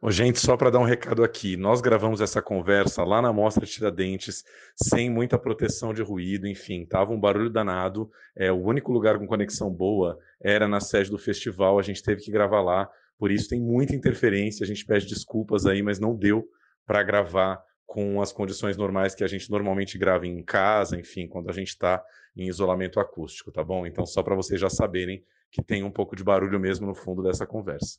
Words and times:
Ô, 0.00 0.12
gente, 0.12 0.38
só 0.38 0.56
para 0.56 0.70
dar 0.70 0.78
um 0.78 0.84
recado 0.84 1.24
aqui, 1.24 1.56
nós 1.56 1.80
gravamos 1.80 2.20
essa 2.20 2.40
conversa 2.40 3.02
lá 3.02 3.20
na 3.20 3.32
Mostra 3.32 3.66
Tiradentes, 3.66 4.44
sem 4.76 5.10
muita 5.10 5.36
proteção 5.36 5.92
de 5.92 6.02
ruído, 6.02 6.46
enfim, 6.46 6.86
tava 6.86 7.12
um 7.12 7.18
barulho 7.18 7.50
danado. 7.50 8.08
É, 8.36 8.52
o 8.52 8.62
único 8.62 8.92
lugar 8.92 9.18
com 9.18 9.26
conexão 9.26 9.68
boa 9.68 10.16
era 10.40 10.68
na 10.68 10.78
sede 10.78 11.10
do 11.10 11.18
festival, 11.18 11.80
a 11.80 11.82
gente 11.82 12.00
teve 12.00 12.22
que 12.22 12.30
gravar 12.30 12.62
lá, 12.62 12.88
por 13.18 13.32
isso 13.32 13.48
tem 13.48 13.60
muita 13.60 13.92
interferência, 13.92 14.62
a 14.62 14.66
gente 14.68 14.86
pede 14.86 15.04
desculpas 15.04 15.66
aí, 15.66 15.82
mas 15.82 15.98
não 15.98 16.14
deu 16.14 16.48
para 16.86 17.02
gravar 17.02 17.60
com 17.84 18.22
as 18.22 18.30
condições 18.30 18.76
normais 18.76 19.16
que 19.16 19.24
a 19.24 19.28
gente 19.28 19.50
normalmente 19.50 19.98
grava 19.98 20.28
em 20.28 20.44
casa, 20.44 20.96
enfim, 20.96 21.26
quando 21.26 21.50
a 21.50 21.52
gente 21.52 21.70
está 21.70 22.00
em 22.36 22.46
isolamento 22.46 23.00
acústico, 23.00 23.50
tá 23.50 23.64
bom? 23.64 23.84
Então, 23.84 24.06
só 24.06 24.22
para 24.22 24.36
vocês 24.36 24.60
já 24.60 24.70
saberem 24.70 25.24
que 25.50 25.60
tem 25.60 25.82
um 25.82 25.90
pouco 25.90 26.14
de 26.14 26.22
barulho 26.22 26.60
mesmo 26.60 26.86
no 26.86 26.94
fundo 26.94 27.20
dessa 27.20 27.44
conversa. 27.44 27.98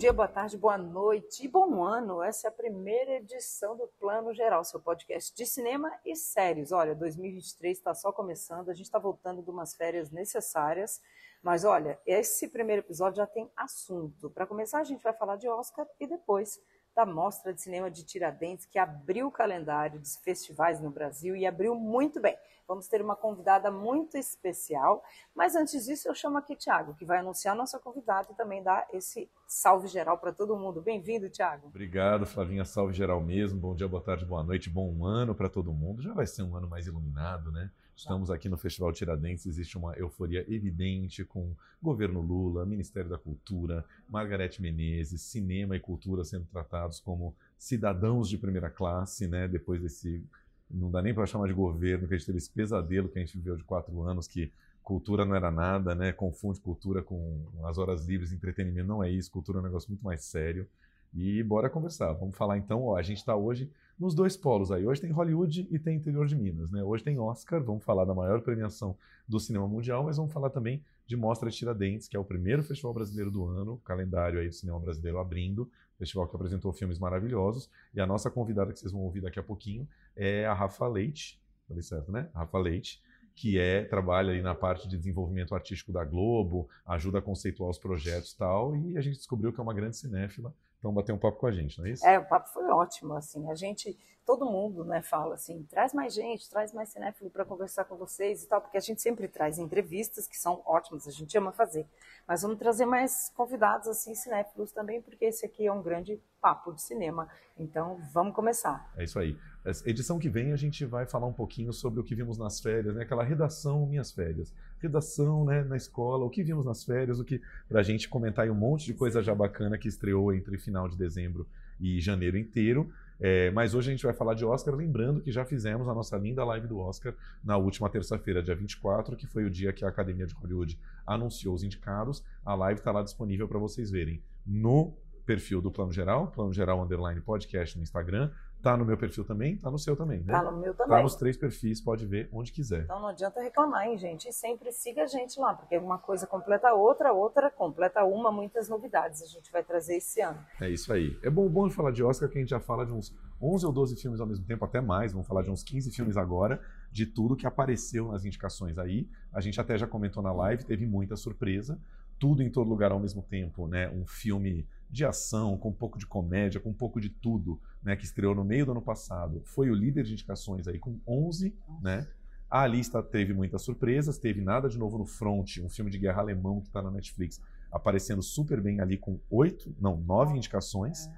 Dia, 0.00 0.14
boa 0.14 0.26
tarde, 0.26 0.56
boa 0.56 0.78
noite 0.78 1.44
e 1.44 1.48
bom 1.48 1.84
ano. 1.84 2.22
Essa 2.22 2.46
é 2.46 2.48
a 2.48 2.52
primeira 2.52 3.16
edição 3.16 3.76
do 3.76 3.86
Plano 4.00 4.32
Geral, 4.32 4.64
seu 4.64 4.80
podcast 4.80 5.36
de 5.36 5.44
cinema 5.44 5.92
e 6.06 6.16
séries. 6.16 6.72
Olha, 6.72 6.94
2023 6.94 7.76
está 7.76 7.94
só 7.94 8.10
começando, 8.10 8.70
a 8.70 8.72
gente 8.72 8.86
está 8.86 8.98
voltando 8.98 9.42
de 9.42 9.50
umas 9.50 9.74
férias 9.74 10.10
necessárias, 10.10 11.02
mas 11.42 11.66
olha, 11.66 12.00
esse 12.06 12.48
primeiro 12.48 12.80
episódio 12.80 13.18
já 13.18 13.26
tem 13.26 13.50
assunto. 13.54 14.30
Para 14.30 14.46
começar, 14.46 14.78
a 14.78 14.84
gente 14.84 15.02
vai 15.02 15.12
falar 15.12 15.36
de 15.36 15.46
Oscar 15.46 15.86
e 16.00 16.06
depois 16.06 16.58
da 17.00 17.06
Mostra 17.06 17.54
de 17.54 17.62
Cinema 17.62 17.90
de 17.90 18.04
Tiradentes, 18.04 18.66
que 18.66 18.78
abriu 18.78 19.28
o 19.28 19.32
calendário 19.32 19.98
dos 19.98 20.16
festivais 20.16 20.82
no 20.82 20.90
Brasil 20.90 21.34
e 21.34 21.46
abriu 21.46 21.74
muito 21.74 22.20
bem. 22.20 22.36
Vamos 22.68 22.88
ter 22.88 23.00
uma 23.00 23.16
convidada 23.16 23.70
muito 23.70 24.18
especial. 24.18 25.02
Mas 25.34 25.56
antes 25.56 25.86
disso, 25.86 26.08
eu 26.08 26.14
chamo 26.14 26.36
aqui 26.36 26.54
Tiago, 26.54 26.94
que 26.94 27.06
vai 27.06 27.18
anunciar 27.18 27.54
a 27.54 27.58
nossa 27.58 27.78
convidada 27.78 28.28
e 28.30 28.34
também 28.34 28.62
dar 28.62 28.86
esse 28.92 29.30
salve 29.46 29.88
geral 29.88 30.18
para 30.18 30.30
todo 30.30 30.54
mundo. 30.58 30.82
Bem-vindo, 30.82 31.30
Tiago. 31.30 31.68
Obrigado, 31.68 32.26
Flavinha. 32.26 32.66
Salve 32.66 32.92
geral 32.92 33.20
mesmo. 33.22 33.58
Bom 33.58 33.74
dia, 33.74 33.88
boa 33.88 34.02
tarde, 34.02 34.26
boa 34.26 34.44
noite, 34.44 34.68
bom 34.68 35.02
ano 35.02 35.34
para 35.34 35.48
todo 35.48 35.72
mundo. 35.72 36.02
Já 36.02 36.12
vai 36.12 36.26
ser 36.26 36.42
um 36.42 36.54
ano 36.54 36.68
mais 36.68 36.86
iluminado, 36.86 37.50
né? 37.50 37.70
Estamos 38.00 38.30
aqui 38.30 38.48
no 38.48 38.56
Festival 38.56 38.94
Tiradentes, 38.94 39.44
existe 39.44 39.76
uma 39.76 39.92
euforia 39.92 40.42
evidente 40.48 41.22
com 41.22 41.54
governo 41.82 42.22
Lula, 42.22 42.64
Ministério 42.64 43.10
da 43.10 43.18
Cultura, 43.18 43.84
Margarete 44.08 44.62
Menezes, 44.62 45.20
cinema 45.20 45.76
e 45.76 45.80
cultura 45.80 46.24
sendo 46.24 46.46
tratados 46.46 46.98
como 46.98 47.34
cidadãos 47.58 48.30
de 48.30 48.38
primeira 48.38 48.70
classe, 48.70 49.28
né? 49.28 49.46
Depois 49.46 49.82
desse 49.82 50.24
não 50.70 50.90
dá 50.90 51.02
nem 51.02 51.12
para 51.12 51.26
chamar 51.26 51.46
de 51.46 51.52
governo, 51.52 52.08
que 52.08 52.14
a 52.14 52.16
gente 52.16 52.24
teve 52.24 52.38
esse 52.38 52.48
pesadelo 52.48 53.06
que 53.06 53.18
a 53.18 53.22
gente 53.22 53.36
viveu 53.36 53.54
de 53.54 53.64
quatro 53.64 54.00
anos, 54.00 54.26
que 54.26 54.50
cultura 54.82 55.26
não 55.26 55.34
era 55.34 55.50
nada, 55.50 55.94
né? 55.94 56.10
Confunde 56.10 56.58
cultura 56.58 57.02
com 57.02 57.44
as 57.64 57.76
horas 57.76 58.06
livres, 58.06 58.32
entretenimento 58.32 58.88
não 58.88 59.04
é 59.04 59.10
isso, 59.10 59.30
cultura 59.30 59.58
é 59.58 59.60
um 59.60 59.64
negócio 59.64 59.90
muito 59.90 60.02
mais 60.02 60.24
sério. 60.24 60.66
E 61.12 61.42
bora 61.42 61.68
conversar. 61.68 62.14
Vamos 62.14 62.34
falar 62.34 62.56
então, 62.56 62.82
ó, 62.82 62.96
a 62.96 63.02
gente 63.02 63.18
está 63.18 63.36
hoje 63.36 63.70
nos 64.00 64.14
dois 64.14 64.34
polos 64.34 64.72
aí. 64.72 64.86
Hoje 64.86 65.02
tem 65.02 65.10
Hollywood 65.10 65.68
e 65.70 65.78
tem 65.78 65.96
interior 65.96 66.26
de 66.26 66.34
Minas, 66.34 66.70
né? 66.70 66.82
Hoje 66.82 67.04
tem 67.04 67.18
Oscar, 67.18 67.62
vamos 67.62 67.84
falar 67.84 68.06
da 68.06 68.14
maior 68.14 68.40
premiação 68.40 68.96
do 69.28 69.38
cinema 69.38 69.68
mundial, 69.68 70.04
mas 70.04 70.16
vamos 70.16 70.32
falar 70.32 70.48
também 70.48 70.82
de 71.06 71.16
Mostra 71.16 71.50
de 71.50 71.56
Tiradentes, 71.56 72.08
que 72.08 72.16
é 72.16 72.18
o 72.18 72.24
primeiro 72.24 72.62
festival 72.62 72.94
brasileiro 72.94 73.30
do 73.30 73.44
ano, 73.44 73.76
calendário 73.84 74.40
aí 74.40 74.48
do 74.48 74.54
cinema 74.54 74.80
brasileiro 74.80 75.18
abrindo, 75.18 75.70
festival 75.98 76.26
que 76.26 76.34
apresentou 76.34 76.72
filmes 76.72 76.98
maravilhosos. 76.98 77.68
E 77.92 78.00
a 78.00 78.06
nossa 78.06 78.30
convidada 78.30 78.72
que 78.72 78.80
vocês 78.80 78.90
vão 78.90 79.02
ouvir 79.02 79.20
daqui 79.20 79.38
a 79.38 79.42
pouquinho 79.42 79.86
é 80.16 80.46
a 80.46 80.54
Rafa 80.54 80.88
Leite, 80.88 81.38
falei 81.68 81.82
certo, 81.82 82.10
né? 82.10 82.30
Rafa 82.32 82.58
Leite, 82.58 83.02
que 83.34 83.58
é 83.58 83.84
trabalha 83.84 84.32
aí 84.32 84.40
na 84.40 84.54
parte 84.54 84.88
de 84.88 84.96
desenvolvimento 84.96 85.54
artístico 85.54 85.92
da 85.92 86.04
Globo, 86.04 86.70
ajuda 86.86 87.18
a 87.18 87.22
conceituar 87.22 87.68
os 87.68 87.78
projetos 87.78 88.32
e 88.32 88.38
tal, 88.38 88.74
e 88.74 88.96
a 88.96 89.02
gente 89.02 89.16
descobriu 89.16 89.52
que 89.52 89.60
é 89.60 89.62
uma 89.62 89.74
grande 89.74 89.98
cinéfila 89.98 90.54
então 90.80 90.92
bater 90.92 91.12
um 91.12 91.18
papo 91.18 91.38
com 91.38 91.46
a 91.46 91.52
gente, 91.52 91.78
não 91.78 91.86
é 91.86 91.90
isso? 91.90 92.06
É, 92.06 92.18
o 92.18 92.24
papo 92.24 92.48
foi 92.48 92.64
ótimo, 92.64 93.14
assim, 93.14 93.48
a 93.50 93.54
gente, 93.54 93.96
todo 94.24 94.46
mundo, 94.46 94.82
né, 94.82 95.02
fala 95.02 95.34
assim, 95.34 95.62
traz 95.64 95.92
mais 95.92 96.14
gente, 96.14 96.48
traz 96.48 96.72
mais 96.72 96.88
cinéfilo 96.88 97.30
para 97.30 97.44
conversar 97.44 97.84
com 97.84 97.96
vocês 97.96 98.42
e 98.42 98.48
tal, 98.48 98.62
porque 98.62 98.78
a 98.78 98.80
gente 98.80 99.02
sempre 99.02 99.28
traz 99.28 99.58
entrevistas 99.58 100.26
que 100.26 100.38
são 100.38 100.62
ótimas, 100.64 101.06
a 101.06 101.10
gente 101.10 101.36
ama 101.36 101.52
fazer, 101.52 101.86
mas 102.26 102.40
vamos 102.40 102.58
trazer 102.58 102.86
mais 102.86 103.30
convidados, 103.36 103.88
assim, 103.88 104.14
cinéfilos 104.14 104.72
também, 104.72 105.02
porque 105.02 105.26
esse 105.26 105.44
aqui 105.44 105.66
é 105.66 105.72
um 105.72 105.82
grande 105.82 106.18
papo 106.40 106.72
de 106.72 106.80
cinema, 106.80 107.28
então 107.58 108.00
vamos 108.10 108.34
começar. 108.34 108.90
É 108.96 109.04
isso 109.04 109.18
aí. 109.18 109.36
Edição 109.84 110.18
que 110.18 110.30
vem 110.30 110.52
a 110.52 110.56
gente 110.56 110.86
vai 110.86 111.04
falar 111.04 111.26
um 111.26 111.32
pouquinho 111.34 111.70
sobre 111.70 112.00
o 112.00 112.02
que 112.02 112.14
vimos 112.14 112.38
nas 112.38 112.60
férias, 112.60 112.94
né? 112.94 113.02
aquela 113.02 113.22
redação 113.22 113.86
Minhas 113.86 114.10
Férias. 114.10 114.54
Redação 114.78 115.44
né, 115.44 115.62
na 115.62 115.76
escola, 115.76 116.24
o 116.24 116.30
que 116.30 116.42
vimos 116.42 116.64
nas 116.64 116.82
férias, 116.82 117.20
o 117.20 117.24
que 117.24 117.42
para 117.68 117.80
a 117.80 117.82
gente 117.82 118.08
comentar 118.08 118.46
aí 118.46 118.50
um 118.50 118.54
monte 118.54 118.86
de 118.86 118.94
coisa 118.94 119.22
já 119.22 119.34
bacana 119.34 119.76
que 119.76 119.86
estreou 119.86 120.32
entre 120.32 120.56
final 120.56 120.88
de 120.88 120.96
dezembro 120.96 121.46
e 121.78 122.00
janeiro 122.00 122.38
inteiro. 122.38 122.90
É, 123.20 123.50
mas 123.50 123.74
hoje 123.74 123.90
a 123.90 123.92
gente 123.92 124.04
vai 124.04 124.14
falar 124.14 124.32
de 124.32 124.46
Oscar, 124.46 124.74
lembrando 124.74 125.20
que 125.20 125.30
já 125.30 125.44
fizemos 125.44 125.86
a 125.88 125.94
nossa 125.94 126.16
linda 126.16 126.42
live 126.42 126.66
do 126.66 126.78
Oscar 126.78 127.14
na 127.44 127.58
última 127.58 127.90
terça-feira, 127.90 128.42
dia 128.42 128.54
24, 128.54 129.14
que 129.14 129.26
foi 129.26 129.44
o 129.44 129.50
dia 129.50 129.74
que 129.74 129.84
a 129.84 129.88
Academia 129.88 130.26
de 130.26 130.34
Hollywood 130.36 130.78
anunciou 131.06 131.54
os 131.54 131.62
indicados. 131.62 132.24
A 132.42 132.54
live 132.54 132.80
está 132.80 132.90
lá 132.90 133.02
disponível 133.02 133.46
para 133.46 133.58
vocês 133.58 133.90
verem 133.90 134.22
no 134.46 134.94
perfil 135.26 135.60
do 135.60 135.70
Plano 135.70 135.92
Geral, 135.92 136.28
Plano 136.28 136.52
Geral 136.52 136.82
Underline 136.82 137.20
Podcast 137.20 137.76
no 137.76 137.82
Instagram, 137.82 138.30
Tá 138.62 138.76
no 138.76 138.84
meu 138.84 138.96
perfil 138.96 139.24
também, 139.24 139.56
tá 139.56 139.70
no 139.70 139.78
seu 139.78 139.96
também, 139.96 140.20
né? 140.20 140.32
Tá 140.32 140.42
no 140.42 140.58
meu 140.58 140.74
também. 140.74 140.96
Tá 140.96 141.02
nos 141.02 141.14
três 141.16 141.36
perfis, 141.36 141.80
pode 141.80 142.04
ver 142.04 142.28
onde 142.30 142.52
quiser. 142.52 142.84
Então 142.84 143.00
não 143.00 143.08
adianta 143.08 143.40
reclamar, 143.40 143.86
hein, 143.86 143.96
gente? 143.96 144.28
E 144.28 144.32
sempre 144.32 144.70
siga 144.70 145.04
a 145.04 145.06
gente 145.06 145.40
lá, 145.40 145.54
porque 145.54 145.78
uma 145.78 145.98
coisa 145.98 146.26
completa 146.26 146.68
a 146.68 146.74
outra, 146.74 147.12
outra 147.12 147.50
completa 147.50 148.04
uma, 148.04 148.30
muitas 148.30 148.68
novidades 148.68 149.22
a 149.22 149.26
gente 149.26 149.50
vai 149.50 149.64
trazer 149.64 149.96
esse 149.96 150.20
ano. 150.20 150.38
É 150.60 150.68
isso 150.68 150.92
aí. 150.92 151.18
É 151.22 151.30
bom, 151.30 151.48
bom 151.48 151.70
falar 151.70 151.90
de 151.90 152.02
Oscar, 152.02 152.28
que 152.28 152.36
a 152.36 152.40
gente 152.40 152.50
já 152.50 152.60
fala 152.60 152.84
de 152.84 152.92
uns 152.92 153.14
11 153.40 153.64
ou 153.64 153.72
12 153.72 153.96
filmes 153.96 154.20
ao 154.20 154.26
mesmo 154.26 154.44
tempo, 154.44 154.64
até 154.64 154.80
mais, 154.80 155.12
vamos 155.12 155.26
falar 155.26 155.42
de 155.42 155.50
uns 155.50 155.62
15 155.62 155.90
filmes 155.90 156.16
agora, 156.18 156.60
de 156.92 157.06
tudo 157.06 157.36
que 157.36 157.46
apareceu 157.46 158.12
nas 158.12 158.24
indicações 158.26 158.76
aí. 158.76 159.08
A 159.32 159.40
gente 159.40 159.58
até 159.58 159.78
já 159.78 159.86
comentou 159.86 160.22
na 160.22 160.32
live, 160.32 160.64
teve 160.64 160.86
muita 160.86 161.16
surpresa, 161.16 161.80
tudo 162.18 162.42
em 162.42 162.50
todo 162.50 162.68
lugar 162.68 162.92
ao 162.92 163.00
mesmo 163.00 163.22
tempo, 163.22 163.66
né? 163.66 163.88
Um 163.88 164.06
filme 164.06 164.68
de 164.90 165.04
ação, 165.04 165.56
com 165.56 165.68
um 165.68 165.74
pouco 165.74 165.98
de 165.98 166.06
comédia, 166.06 166.60
com 166.60 166.70
um 166.70 166.74
pouco 166.74 167.00
de 167.00 167.08
tudo 167.08 167.60
né, 167.82 167.94
que 167.96 168.04
estreou 168.04 168.34
no 168.34 168.44
meio 168.44 168.66
do 168.66 168.72
ano 168.72 168.82
passado, 168.82 169.40
foi 169.44 169.70
o 169.70 169.74
líder 169.74 170.04
de 170.04 170.12
indicações 170.12 170.66
aí 170.66 170.78
com 170.78 170.98
11, 171.06 171.54
né? 171.80 172.06
A 172.50 172.66
lista 172.66 173.00
teve 173.00 173.32
muitas 173.32 173.62
surpresas, 173.62 174.18
teve 174.18 174.40
nada 174.40 174.68
de 174.68 174.76
novo 174.76 174.98
no 174.98 175.06
Front, 175.06 175.58
um 175.58 175.68
filme 175.68 175.88
de 175.88 175.98
guerra 175.98 176.20
alemão 176.20 176.60
que 176.60 176.66
está 176.66 176.82
na 176.82 176.90
Netflix, 176.90 177.40
aparecendo 177.70 178.22
super 178.22 178.60
bem 178.60 178.80
ali 178.80 178.98
com 178.98 179.20
oito, 179.30 179.72
não, 179.80 179.96
nove 179.96 180.36
indicações. 180.36 181.08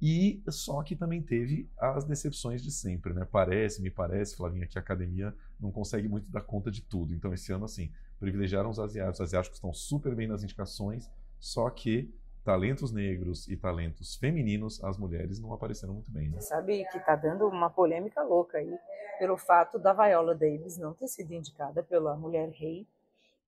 E 0.00 0.42
só 0.48 0.82
que 0.82 0.96
também 0.96 1.20
teve 1.20 1.68
as 1.78 2.04
decepções 2.04 2.62
de 2.62 2.70
sempre, 2.70 3.12
né? 3.12 3.26
Parece, 3.30 3.82
me 3.82 3.90
parece, 3.90 4.34
Flavinha, 4.34 4.66
que 4.66 4.78
a 4.78 4.80
academia 4.80 5.34
não 5.60 5.70
consegue 5.70 6.08
muito 6.08 6.30
dar 6.30 6.40
conta 6.40 6.70
de 6.70 6.80
tudo. 6.80 7.12
Então, 7.12 7.34
esse 7.34 7.52
ano, 7.52 7.66
assim, 7.66 7.90
privilegiaram 8.18 8.70
os 8.70 8.78
asiáticos. 8.78 9.20
Os 9.20 9.26
asiáticos 9.26 9.58
estão 9.58 9.74
super 9.74 10.14
bem 10.14 10.26
nas 10.26 10.42
indicações, 10.42 11.10
só 11.38 11.68
que 11.68 12.10
talentos 12.44 12.92
negros 12.92 13.48
e 13.48 13.56
talentos 13.56 14.16
femininos, 14.16 14.82
as 14.82 14.98
mulheres 14.98 15.40
não 15.40 15.52
apareceram 15.52 15.94
muito 15.94 16.10
bem. 16.10 16.28
Né? 16.28 16.40
Você 16.40 16.48
sabe 16.48 16.84
que 16.90 16.98
está 16.98 17.14
dando 17.16 17.46
uma 17.46 17.70
polêmica 17.70 18.22
louca 18.22 18.58
aí 18.58 18.78
pelo 19.18 19.36
fato 19.36 19.78
da 19.78 19.92
Viola 19.92 20.34
Davis 20.34 20.78
não 20.78 20.94
ter 20.94 21.08
sido 21.08 21.32
indicada 21.32 21.82
pela 21.82 22.16
mulher 22.16 22.48
rei. 22.50 22.86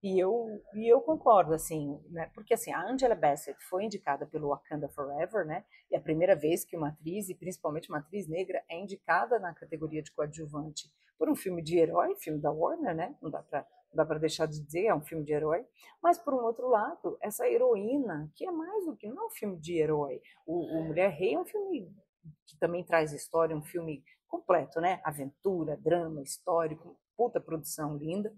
E 0.03 0.19
eu, 0.19 0.61
e 0.75 0.93
eu 0.93 1.00
concordo, 1.00 1.55
assim, 1.55 1.97
né? 2.11 2.29
Porque, 2.35 2.55
assim, 2.55 2.73
a 2.73 2.83
Angela 2.91 3.15
Bassett 3.15 3.56
foi 3.62 3.85
indicada 3.85 4.27
pelo 4.27 4.49
Wakanda 4.49 4.89
Forever, 4.89 5.47
né? 5.47 5.65
E 5.89 5.94
é 5.94 5.99
a 5.99 6.03
primeira 6.03 6.35
vez 6.35 6.65
que 6.65 6.77
uma 6.77 6.89
atriz, 6.89 7.29
e 7.29 7.37
principalmente 7.37 7.89
uma 7.89 7.99
atriz 7.99 8.27
negra, 8.27 8.61
é 8.69 8.81
indicada 8.81 9.39
na 9.39 9.55
categoria 9.55 10.03
de 10.03 10.11
coadjuvante 10.11 10.93
por 11.17 11.31
um 11.31 11.37
filme 11.37 11.62
de 11.62 11.79
herói, 11.79 12.17
filme 12.17 12.41
da 12.41 12.50
Warner, 12.50 12.97
né? 12.97 13.15
Não 13.23 13.31
dá 13.31 13.41
para 13.44 13.65
dá 13.94 14.05
para 14.05 14.19
deixar 14.19 14.47
de 14.47 14.61
dizer, 14.61 14.87
é 14.87 14.94
um 14.94 15.00
filme 15.00 15.25
de 15.25 15.33
herói, 15.33 15.67
mas 16.03 16.19
por 16.19 16.35
um 16.35 16.44
outro 16.44 16.69
lado, 16.69 17.17
essa 17.21 17.49
heroína, 17.49 18.31
que 18.35 18.47
é 18.47 18.50
mais 18.50 18.85
do 18.87 18.97
que 18.97 19.09
não 19.09 19.25
é 19.25 19.27
um 19.27 19.31
filme 19.31 19.59
de 19.59 19.79
herói. 19.79 20.21
O, 20.47 20.79
o 20.79 20.85
Mulher 20.85 21.11
Rei 21.11 21.35
é 21.35 21.39
um 21.39 21.44
filme 21.44 21.94
que 22.47 22.56
também 22.56 22.85
traz 22.85 23.12
história, 23.12 23.56
um 23.56 23.62
filme 23.62 24.03
completo, 24.29 24.81
né? 24.81 25.00
Aventura, 25.05 25.77
drama, 25.77 26.23
histórico, 26.23 26.97
puta 27.17 27.41
produção 27.41 27.97
linda. 27.97 28.35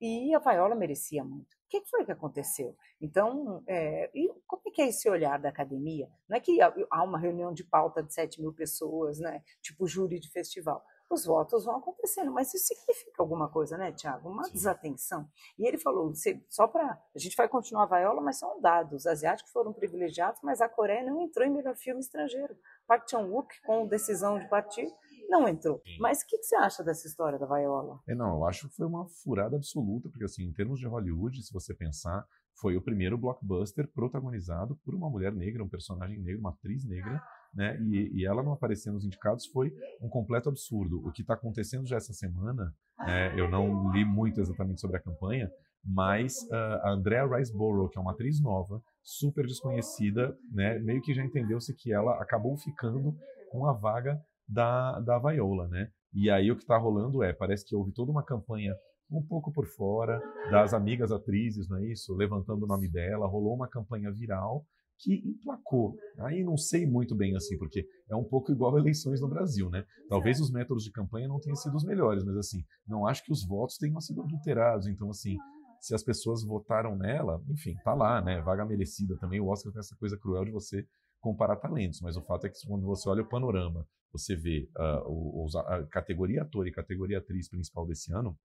E 0.00 0.34
a 0.34 0.38
Viola 0.38 0.74
merecia 0.74 1.24
muito. 1.24 1.54
O 1.54 1.68
que 1.68 1.84
foi 1.86 2.04
que 2.04 2.12
aconteceu? 2.12 2.76
Então, 3.00 3.62
é, 3.66 4.10
e 4.14 4.30
como 4.46 4.62
é 4.66 4.70
que 4.70 4.82
é 4.82 4.88
esse 4.88 5.08
olhar 5.08 5.38
da 5.40 5.48
academia? 5.48 6.08
Não 6.28 6.36
é 6.36 6.40
que 6.40 6.58
há 6.60 7.02
uma 7.02 7.18
reunião 7.18 7.52
de 7.52 7.64
pauta 7.64 8.02
de 8.02 8.12
7 8.12 8.40
mil 8.40 8.52
pessoas, 8.52 9.18
né? 9.18 9.42
tipo 9.62 9.86
júri 9.86 10.20
de 10.20 10.30
festival 10.30 10.84
os 11.10 11.24
votos 11.24 11.64
vão 11.64 11.76
acontecendo, 11.76 12.32
mas 12.32 12.52
isso 12.52 12.66
significa 12.66 13.22
alguma 13.22 13.48
coisa, 13.48 13.76
né, 13.76 13.92
Tiago? 13.92 14.28
Uma 14.28 14.44
Sim. 14.44 14.52
desatenção. 14.52 15.28
E 15.58 15.66
ele 15.66 15.78
falou, 15.78 16.12
só 16.48 16.66
para. 16.66 17.00
A 17.14 17.18
gente 17.18 17.36
vai 17.36 17.48
continuar 17.48 17.84
a 17.84 17.86
vaiola, 17.86 18.20
mas 18.20 18.38
são 18.38 18.60
dados. 18.60 19.00
Os 19.00 19.06
asiáticos 19.06 19.52
foram 19.52 19.72
privilegiados, 19.72 20.40
mas 20.42 20.60
a 20.60 20.68
Coreia 20.68 21.04
não 21.04 21.22
entrou 21.22 21.46
em 21.46 21.50
melhor 21.50 21.76
filme 21.76 22.00
estrangeiro. 22.00 22.56
Park 22.86 23.08
Chan-wook, 23.08 23.48
com 23.64 23.86
decisão 23.86 24.38
de 24.38 24.48
partir, 24.48 24.88
não 25.28 25.48
entrou. 25.48 25.80
Sim. 25.84 25.98
Mas 26.00 26.22
o 26.22 26.26
que, 26.26 26.38
que, 26.38 26.44
você 26.44 26.56
acha 26.56 26.82
dessa 26.82 27.06
história 27.06 27.38
da 27.38 27.46
vaiola? 27.46 28.00
É, 28.08 28.14
não, 28.14 28.36
eu 28.36 28.44
acho 28.44 28.68
que 28.68 28.76
foi 28.76 28.86
uma 28.86 29.06
furada 29.08 29.56
absoluta, 29.56 30.08
porque, 30.08 30.24
assim, 30.24 30.44
em 30.44 30.52
termos 30.52 30.78
de 30.78 30.86
Hollywood, 30.86 31.42
se 31.42 31.52
você 31.52 31.74
pensar, 31.74 32.26
foi 32.60 32.76
o 32.76 32.82
primeiro 32.82 33.18
blockbuster 33.18 33.88
protagonizado 33.92 34.76
por 34.84 34.94
uma 34.94 35.10
mulher 35.10 35.32
negra, 35.32 35.62
um 35.62 35.68
personagem 35.68 36.18
negro, 36.18 36.40
uma 36.40 36.50
atriz 36.50 36.84
negra 36.84 37.22
né? 37.54 37.78
E, 37.80 38.20
e, 38.20 38.26
ela 38.26 38.42
não 38.42 38.52
aparecer 38.52 38.90
nos 38.90 39.04
indicados 39.04 39.46
foi 39.46 39.72
um 40.00 40.08
completo 40.08 40.48
absurdo. 40.48 41.06
O 41.06 41.12
que 41.12 41.22
está 41.22 41.34
acontecendo 41.34 41.86
já 41.86 41.96
essa 41.96 42.12
semana, 42.12 42.74
né, 42.98 43.34
eu 43.38 43.48
não 43.48 43.90
li 43.92 44.04
muito 44.04 44.40
exatamente 44.40 44.80
sobre 44.80 44.96
a 44.96 45.02
campanha, 45.02 45.50
mas 45.84 46.34
uh, 46.50 46.80
a 46.82 46.90
Andrea 46.90 47.26
Riseborough, 47.26 47.88
que 47.88 47.98
é 47.98 48.00
uma 48.00 48.12
atriz 48.12 48.40
nova, 48.40 48.82
super 49.02 49.46
desconhecida, 49.46 50.36
né, 50.52 50.78
meio 50.80 51.00
que 51.00 51.14
já 51.14 51.24
entendeu-se 51.24 51.74
que 51.74 51.92
ela 51.92 52.20
acabou 52.20 52.56
ficando 52.56 53.16
com 53.50 53.66
a 53.66 53.72
vaga 53.72 54.20
da, 54.48 55.00
da 55.00 55.18
Viola, 55.18 55.68
né? 55.68 55.88
E 56.12 56.30
aí 56.30 56.50
o 56.50 56.56
que 56.56 56.62
está 56.62 56.76
rolando 56.76 57.22
é, 57.22 57.32
parece 57.32 57.64
que 57.64 57.74
houve 57.74 57.92
toda 57.92 58.10
uma 58.10 58.24
campanha 58.24 58.74
um 59.10 59.22
pouco 59.22 59.52
por 59.52 59.66
fora 59.66 60.20
das 60.50 60.74
amigas 60.74 61.12
atrizes, 61.12 61.68
não 61.68 61.78
é 61.78 61.86
isso? 61.86 62.14
Levantando 62.14 62.64
o 62.64 62.66
nome 62.66 62.88
dela, 62.90 63.26
rolou 63.26 63.54
uma 63.54 63.68
campanha 63.68 64.10
viral 64.12 64.64
que 64.98 65.22
emplacou. 65.26 65.96
Aí 66.18 66.42
não 66.42 66.56
sei 66.56 66.86
muito 66.86 67.14
bem 67.14 67.36
assim, 67.36 67.58
porque 67.58 67.86
é 68.08 68.16
um 68.16 68.24
pouco 68.24 68.50
igual 68.52 68.76
a 68.76 68.80
eleições 68.80 69.20
no 69.20 69.28
Brasil, 69.28 69.68
né? 69.70 69.84
Talvez 70.08 70.40
os 70.40 70.50
métodos 70.50 70.84
de 70.84 70.90
campanha 70.90 71.28
não 71.28 71.40
tenham 71.40 71.56
sido 71.56 71.76
os 71.76 71.84
melhores, 71.84 72.24
mas 72.24 72.36
assim, 72.36 72.64
não 72.86 73.06
acho 73.06 73.24
que 73.24 73.32
os 73.32 73.46
votos 73.46 73.76
tenham 73.76 74.00
sido 74.00 74.22
adulterados. 74.22 74.86
Então, 74.86 75.10
assim, 75.10 75.36
se 75.80 75.94
as 75.94 76.02
pessoas 76.02 76.42
votaram 76.44 76.96
nela, 76.96 77.42
enfim, 77.48 77.74
tá 77.84 77.94
lá, 77.94 78.20
né? 78.20 78.40
Vaga 78.40 78.64
merecida 78.64 79.16
também. 79.18 79.40
O 79.40 79.48
Oscar 79.48 79.72
tem 79.72 79.80
essa 79.80 79.96
coisa 79.96 80.16
cruel 80.16 80.44
de 80.44 80.50
você 80.50 80.86
comparar 81.20 81.56
talentos, 81.56 82.00
mas 82.00 82.16
o 82.16 82.22
fato 82.22 82.46
é 82.46 82.50
que 82.50 82.66
quando 82.66 82.86
você 82.86 83.08
olha 83.08 83.22
o 83.22 83.28
panorama, 83.28 83.86
você 84.12 84.36
vê 84.36 84.68
uh, 84.78 85.58
a 85.66 85.86
categoria 85.86 86.42
ator 86.42 86.66
e 86.66 86.72
categoria 86.72 87.18
atriz 87.18 87.48
principal 87.48 87.86
desse 87.86 88.12
ano, 88.12 88.36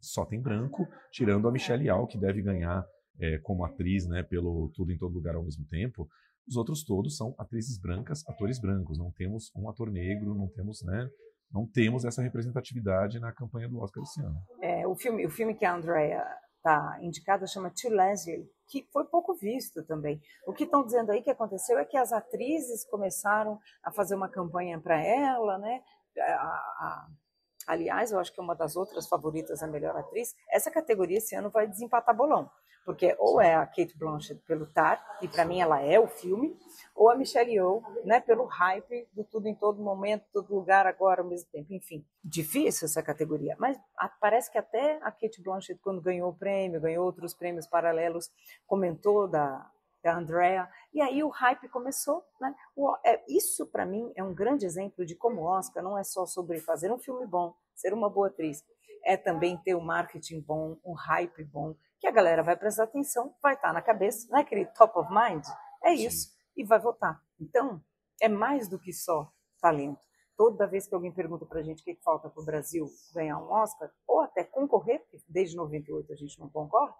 só 0.00 0.24
tem 0.24 0.40
branco, 0.40 0.86
tirando 1.10 1.48
a 1.48 1.52
Michelle 1.52 1.84
Yeoh, 1.84 2.06
que 2.06 2.18
deve 2.18 2.42
ganhar 2.42 2.84
é, 3.20 3.38
como 3.38 3.64
atriz, 3.64 4.06
né, 4.06 4.22
pelo 4.22 4.70
Tudo 4.74 4.92
em 4.92 4.98
Todo 4.98 5.14
Lugar 5.14 5.34
ao 5.34 5.44
mesmo 5.44 5.66
tempo, 5.66 6.08
os 6.48 6.56
outros 6.56 6.84
todos 6.84 7.16
são 7.16 7.34
atrizes 7.38 7.78
brancas, 7.78 8.22
atores 8.28 8.60
brancos. 8.60 8.98
Não 8.98 9.10
temos 9.10 9.50
um 9.56 9.68
ator 9.68 9.90
negro, 9.90 10.34
não 10.34 10.48
temos, 10.48 10.82
né, 10.84 11.08
não 11.50 11.66
temos 11.66 12.04
essa 12.04 12.22
representatividade 12.22 13.18
na 13.18 13.32
campanha 13.32 13.68
do 13.68 13.80
Oscar 13.80 14.02
esse 14.02 14.20
ano. 14.20 14.40
É, 14.62 14.86
o 14.86 14.94
filme, 14.94 15.26
o 15.26 15.30
filme 15.30 15.54
que 15.54 15.64
a 15.64 15.74
Andrea 15.74 16.24
está 16.56 16.98
indicada 17.00 17.46
chama 17.46 17.70
To 17.70 17.88
Leslie, 17.88 18.44
que 18.68 18.86
foi 18.92 19.04
pouco 19.04 19.34
visto 19.34 19.84
também. 19.84 20.20
O 20.46 20.52
que 20.52 20.64
estão 20.64 20.84
dizendo 20.84 21.10
aí 21.10 21.22
que 21.22 21.30
aconteceu 21.30 21.78
é 21.78 21.84
que 21.84 21.96
as 21.96 22.12
atrizes 22.12 22.84
começaram 22.88 23.58
a 23.84 23.92
fazer 23.92 24.14
uma 24.16 24.28
campanha 24.28 24.80
para 24.80 25.00
ela, 25.00 25.58
né? 25.58 25.80
A, 26.18 26.32
a, 26.32 27.06
aliás, 27.68 28.10
eu 28.10 28.18
acho 28.18 28.32
que 28.32 28.40
é 28.40 28.42
uma 28.42 28.56
das 28.56 28.74
outras 28.74 29.08
favoritas 29.08 29.62
a 29.62 29.68
melhor 29.68 29.96
atriz. 29.96 30.34
Essa 30.50 30.70
categoria 30.70 31.18
esse 31.18 31.36
ano 31.36 31.50
vai 31.50 31.68
desempatar 31.68 32.16
bolão 32.16 32.50
porque 32.86 33.16
ou 33.18 33.40
é 33.40 33.56
a 33.56 33.66
Kate 33.66 33.98
Blanchett 33.98 34.40
pelo 34.46 34.64
Tar, 34.64 35.04
e 35.20 35.26
para 35.26 35.44
mim 35.44 35.60
ela 35.60 35.82
é 35.82 35.98
o 35.98 36.06
filme, 36.06 36.56
ou 36.94 37.10
a 37.10 37.16
Michelle 37.16 37.50
Yeoh, 37.50 37.82
né, 38.04 38.20
pelo 38.20 38.44
hype 38.44 39.08
do 39.12 39.24
tudo 39.24 39.48
em 39.48 39.54
todo 39.56 39.82
momento, 39.82 40.24
todo 40.32 40.54
lugar, 40.54 40.86
agora 40.86 41.20
ao 41.20 41.28
mesmo 41.28 41.50
tempo. 41.50 41.74
Enfim, 41.74 42.06
difícil 42.24 42.86
essa 42.86 43.02
categoria, 43.02 43.56
mas 43.58 43.76
parece 44.20 44.50
que 44.50 44.56
até 44.56 44.98
a 45.02 45.10
Kate 45.10 45.42
Blanchett, 45.42 45.80
quando 45.82 46.00
ganhou 46.00 46.30
o 46.30 46.34
prêmio, 46.34 46.80
ganhou 46.80 47.04
outros 47.04 47.34
prêmios 47.34 47.66
paralelos, 47.66 48.30
comentou 48.68 49.26
da, 49.26 49.68
da 50.00 50.16
Andrea, 50.16 50.68
e 50.94 51.00
aí 51.00 51.24
o 51.24 51.28
hype 51.28 51.68
começou. 51.68 52.24
Né? 52.40 52.54
O, 52.76 52.96
é, 53.04 53.20
isso, 53.28 53.66
para 53.66 53.84
mim, 53.84 54.12
é 54.14 54.22
um 54.22 54.32
grande 54.32 54.64
exemplo 54.64 55.04
de 55.04 55.16
como 55.16 55.40
o 55.40 55.44
Oscar 55.44 55.82
não 55.82 55.98
é 55.98 56.04
só 56.04 56.24
sobre 56.24 56.60
fazer 56.60 56.92
um 56.92 56.98
filme 56.98 57.26
bom, 57.26 57.52
ser 57.74 57.92
uma 57.92 58.08
boa 58.08 58.28
atriz, 58.28 58.64
é 59.04 59.16
também 59.16 59.56
ter 59.56 59.74
um 59.74 59.80
marketing 59.80 60.40
bom, 60.40 60.76
um 60.84 60.92
hype 60.92 61.42
bom, 61.44 61.74
que 62.06 62.10
a 62.10 62.12
galera 62.12 62.42
vai 62.42 62.56
prestar 62.56 62.84
atenção, 62.84 63.34
vai 63.42 63.54
estar 63.54 63.72
na 63.72 63.82
cabeça, 63.82 64.28
não 64.30 64.38
é 64.38 64.42
aquele 64.42 64.64
top 64.66 64.96
of 64.96 65.10
mind? 65.12 65.44
É 65.82 65.92
isso, 65.92 66.28
Sim. 66.28 66.34
e 66.58 66.64
vai 66.64 66.78
votar. 66.78 67.20
Então, 67.40 67.82
é 68.22 68.28
mais 68.28 68.68
do 68.68 68.78
que 68.78 68.92
só 68.92 69.28
talento. 69.60 69.98
Toda 70.36 70.68
vez 70.68 70.86
que 70.86 70.94
alguém 70.94 71.10
pergunta 71.10 71.44
para 71.44 71.58
a 71.60 71.62
gente 71.62 71.82
o 71.82 71.84
que 71.84 71.96
falta 72.04 72.28
para 72.28 72.40
o 72.40 72.44
Brasil 72.44 72.86
ganhar 73.12 73.38
um 73.38 73.50
Oscar, 73.50 73.90
ou 74.06 74.20
até 74.20 74.44
concorrer, 74.44 75.00
porque 75.00 75.18
desde 75.28 75.56
98 75.56 76.12
a 76.12 76.16
gente 76.16 76.38
não 76.38 76.48
concorre, 76.48 76.92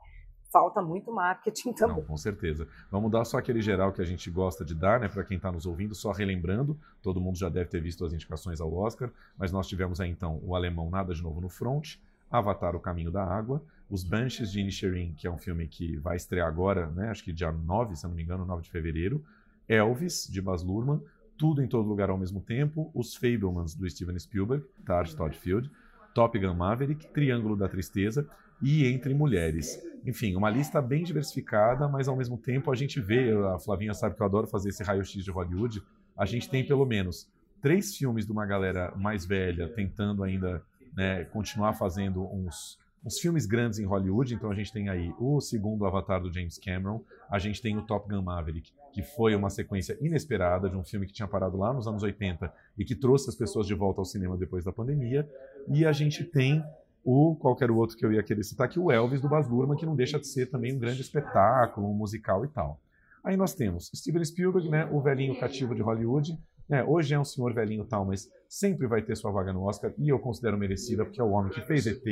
falta 0.50 0.82
muito 0.82 1.12
marketing 1.12 1.72
também. 1.72 1.98
Não, 1.98 2.04
com 2.04 2.16
certeza. 2.16 2.66
Vamos 2.90 3.10
dar 3.10 3.24
só 3.24 3.38
aquele 3.38 3.60
geral 3.60 3.92
que 3.92 4.02
a 4.02 4.04
gente 4.04 4.28
gosta 4.28 4.64
de 4.64 4.74
dar, 4.74 4.98
né, 4.98 5.08
para 5.08 5.22
quem 5.22 5.36
está 5.36 5.52
nos 5.52 5.66
ouvindo, 5.66 5.94
só 5.94 6.10
relembrando, 6.10 6.76
todo 7.00 7.20
mundo 7.20 7.38
já 7.38 7.48
deve 7.48 7.70
ter 7.70 7.80
visto 7.80 8.04
as 8.04 8.12
indicações 8.12 8.60
ao 8.60 8.74
Oscar, 8.74 9.12
mas 9.36 9.52
nós 9.52 9.68
tivemos 9.68 10.00
aí 10.00 10.10
então 10.10 10.40
o 10.42 10.56
alemão 10.56 10.90
Nada 10.90 11.14
de 11.14 11.22
Novo 11.22 11.40
no 11.40 11.48
Front, 11.48 11.96
Avatar 12.30 12.74
O 12.74 12.80
Caminho 12.80 13.10
da 13.10 13.24
Água, 13.24 13.62
Os 13.88 14.02
Banshees 14.02 14.50
de 14.50 14.60
Inisherin, 14.60 15.14
que 15.16 15.26
é 15.26 15.30
um 15.30 15.38
filme 15.38 15.66
que 15.68 15.96
vai 15.98 16.16
estrear 16.16 16.48
agora, 16.48 16.86
né, 16.90 17.10
acho 17.10 17.24
que 17.24 17.32
dia 17.32 17.52
9, 17.52 17.96
se 17.96 18.04
não 18.04 18.14
me 18.14 18.22
engano, 18.22 18.44
9 18.44 18.62
de 18.62 18.70
fevereiro, 18.70 19.24
Elvis, 19.68 20.28
de 20.30 20.40
Baz 20.40 20.62
Luhrmann, 20.62 21.00
Tudo 21.36 21.62
em 21.62 21.68
Todo 21.68 21.88
Lugar 21.88 22.10
ao 22.10 22.18
Mesmo 22.18 22.40
Tempo, 22.40 22.90
Os 22.94 23.14
Fablemans, 23.14 23.74
do 23.74 23.88
Steven 23.88 24.18
Spielberg, 24.18 24.64
Tart 24.84 25.12
Todd 25.14 25.36
Field, 25.36 25.70
Top 26.14 26.38
Gun 26.38 26.54
Maverick, 26.54 27.06
Triângulo 27.08 27.56
da 27.56 27.68
Tristeza 27.68 28.26
e 28.62 28.86
Entre 28.86 29.12
Mulheres. 29.12 29.78
Enfim, 30.04 30.34
uma 30.36 30.48
lista 30.48 30.80
bem 30.80 31.02
diversificada, 31.02 31.88
mas 31.88 32.08
ao 32.08 32.16
mesmo 32.16 32.38
tempo 32.38 32.70
a 32.70 32.74
gente 32.74 33.00
vê, 33.00 33.32
a 33.32 33.58
Flavinha 33.58 33.92
sabe 33.92 34.14
que 34.14 34.22
eu 34.22 34.26
adoro 34.26 34.46
fazer 34.46 34.70
esse 34.70 34.82
raio-x 34.82 35.22
de 35.24 35.30
Hollywood, 35.30 35.82
a 36.16 36.24
gente 36.24 36.48
tem 36.48 36.64
pelo 36.64 36.86
menos 36.86 37.28
três 37.60 37.96
filmes 37.96 38.24
de 38.24 38.32
uma 38.32 38.46
galera 38.46 38.94
mais 38.96 39.26
velha 39.26 39.68
tentando 39.68 40.22
ainda 40.22 40.62
né, 40.96 41.24
continuar 41.26 41.74
fazendo 41.74 42.24
uns, 42.24 42.78
uns 43.04 43.18
filmes 43.18 43.44
grandes 43.44 43.78
em 43.78 43.84
Hollywood. 43.84 44.34
Então 44.34 44.50
a 44.50 44.54
gente 44.54 44.72
tem 44.72 44.88
aí 44.88 45.12
o 45.18 45.40
segundo 45.40 45.84
Avatar 45.84 46.20
do 46.20 46.32
James 46.32 46.58
Cameron, 46.58 47.02
a 47.30 47.38
gente 47.38 47.60
tem 47.60 47.76
o 47.76 47.82
Top 47.82 48.08
Gun 48.08 48.22
Maverick, 48.22 48.72
que 48.92 49.02
foi 49.02 49.34
uma 49.34 49.50
sequência 49.50 49.96
inesperada 50.00 50.70
de 50.70 50.76
um 50.76 50.82
filme 50.82 51.06
que 51.06 51.12
tinha 51.12 51.28
parado 51.28 51.58
lá 51.58 51.72
nos 51.72 51.86
anos 51.86 52.02
80 52.02 52.52
e 52.78 52.84
que 52.84 52.94
trouxe 52.94 53.28
as 53.28 53.36
pessoas 53.36 53.66
de 53.66 53.74
volta 53.74 54.00
ao 54.00 54.04
cinema 54.06 54.36
depois 54.36 54.64
da 54.64 54.72
pandemia. 54.72 55.28
E 55.68 55.84
a 55.84 55.92
gente 55.92 56.24
tem 56.24 56.64
o 57.04 57.36
qualquer 57.36 57.70
outro 57.70 57.96
que 57.96 58.04
eu 58.04 58.12
ia 58.12 58.22
querer 58.22 58.42
citar 58.42 58.66
aqui, 58.66 58.80
o 58.80 58.90
Elvis 58.90 59.20
do 59.20 59.28
Baz 59.28 59.48
Luhrmann, 59.48 59.78
que 59.78 59.86
não 59.86 59.94
deixa 59.94 60.18
de 60.18 60.26
ser 60.26 60.46
também 60.46 60.74
um 60.74 60.78
grande 60.78 61.00
espetáculo, 61.00 61.88
um 61.88 61.94
musical 61.94 62.44
e 62.44 62.48
tal. 62.48 62.80
Aí 63.22 63.36
nós 63.36 63.54
temos 63.54 63.90
Steven 63.94 64.24
Spielberg, 64.24 64.68
né, 64.68 64.88
o 64.90 65.00
velhinho 65.00 65.38
cativo 65.38 65.74
de 65.74 65.82
Hollywood, 65.82 66.36
é, 66.70 66.82
hoje 66.82 67.14
é 67.14 67.18
um 67.18 67.24
senhor 67.24 67.52
velhinho 67.52 67.84
tal, 67.84 68.04
mas 68.04 68.28
sempre 68.48 68.86
vai 68.86 69.02
ter 69.02 69.16
sua 69.16 69.30
vaga 69.30 69.52
no 69.52 69.64
Oscar 69.64 69.92
e 69.98 70.08
eu 70.08 70.18
considero 70.18 70.58
merecida 70.58 71.04
porque 71.04 71.20
é 71.20 71.24
o 71.24 71.30
homem 71.30 71.52
que 71.52 71.60
fez 71.60 71.86
ET, 71.86 72.02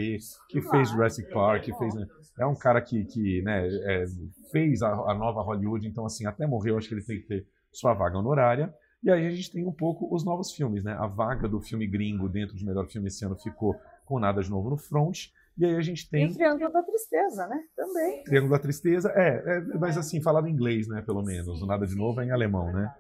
que 0.49 0.63
fez 0.63 0.91
Jurassic 0.91 1.31
Park, 1.33 1.65
que 1.65 1.77
fez, 1.77 1.95
né, 1.95 2.07
é 2.39 2.47
um 2.47 2.55
cara 2.55 2.81
que, 2.81 3.05
que 3.05 3.43
né, 3.43 3.67
é, 3.69 4.05
fez 4.53 4.83
a, 4.83 4.93
a, 4.93 5.15
nova 5.15 5.43
Hollywood, 5.43 5.87
então 5.87 6.05
assim 6.07 6.27
até 6.27 6.47
morreu 6.47 6.79
acho 6.79 6.89
que 6.89 6.95
ele 6.95 7.05
tem 7.05 7.21
que 7.21 7.27
ter 7.27 7.47
sua 7.73 7.95
vaga 7.95 8.19
honorária. 8.19 8.73
E 9.03 9.11
aí 9.11 9.27
a 9.27 9.31
gente 9.31 9.53
tem 9.53 9.67
um 9.67 9.73
pouco 9.73 10.09
os 10.15 10.25
novos 10.25 10.53
filmes, 10.53 10.83
né? 10.83 10.97
A 10.99 11.07
vaga 11.07 11.47
do 11.47 11.61
filme 11.61 11.87
gringo 11.87 12.27
dentro 12.27 12.57
de 12.57 12.65
melhor 12.65 12.87
filme 12.87 13.09
esse 13.09 13.23
ano 13.23 13.37
ficou 13.37 13.77
com 14.07 14.19
nada 14.19 14.43
de 14.43 14.51
novo 14.51 14.71
no 14.71 14.79
front. 14.79 15.27
E 15.57 15.65
aí 15.65 15.77
a 15.77 15.81
gente 15.81 16.09
tem. 16.11 16.27
E 16.27 16.31
o 16.31 16.35
Triângulo 16.35 16.73
da 16.73 16.83
Tristeza, 16.83 17.47
né? 17.47 17.61
Também. 17.77 18.25
Triângulo 18.25 18.53
da 18.53 18.59
Tristeza, 18.59 19.13
é, 19.15 19.43
é, 19.47 19.61
mas 19.79 19.97
assim, 19.97 20.21
falado 20.21 20.49
em 20.49 20.53
inglês, 20.53 20.89
né? 20.89 21.01
Pelo 21.03 21.23
menos. 21.23 21.63
O 21.63 21.67
Nada 21.67 21.87
de 21.87 21.95
Novo 21.95 22.21
é 22.21 22.27
em 22.27 22.31
alemão, 22.33 22.73
né? 22.73 22.93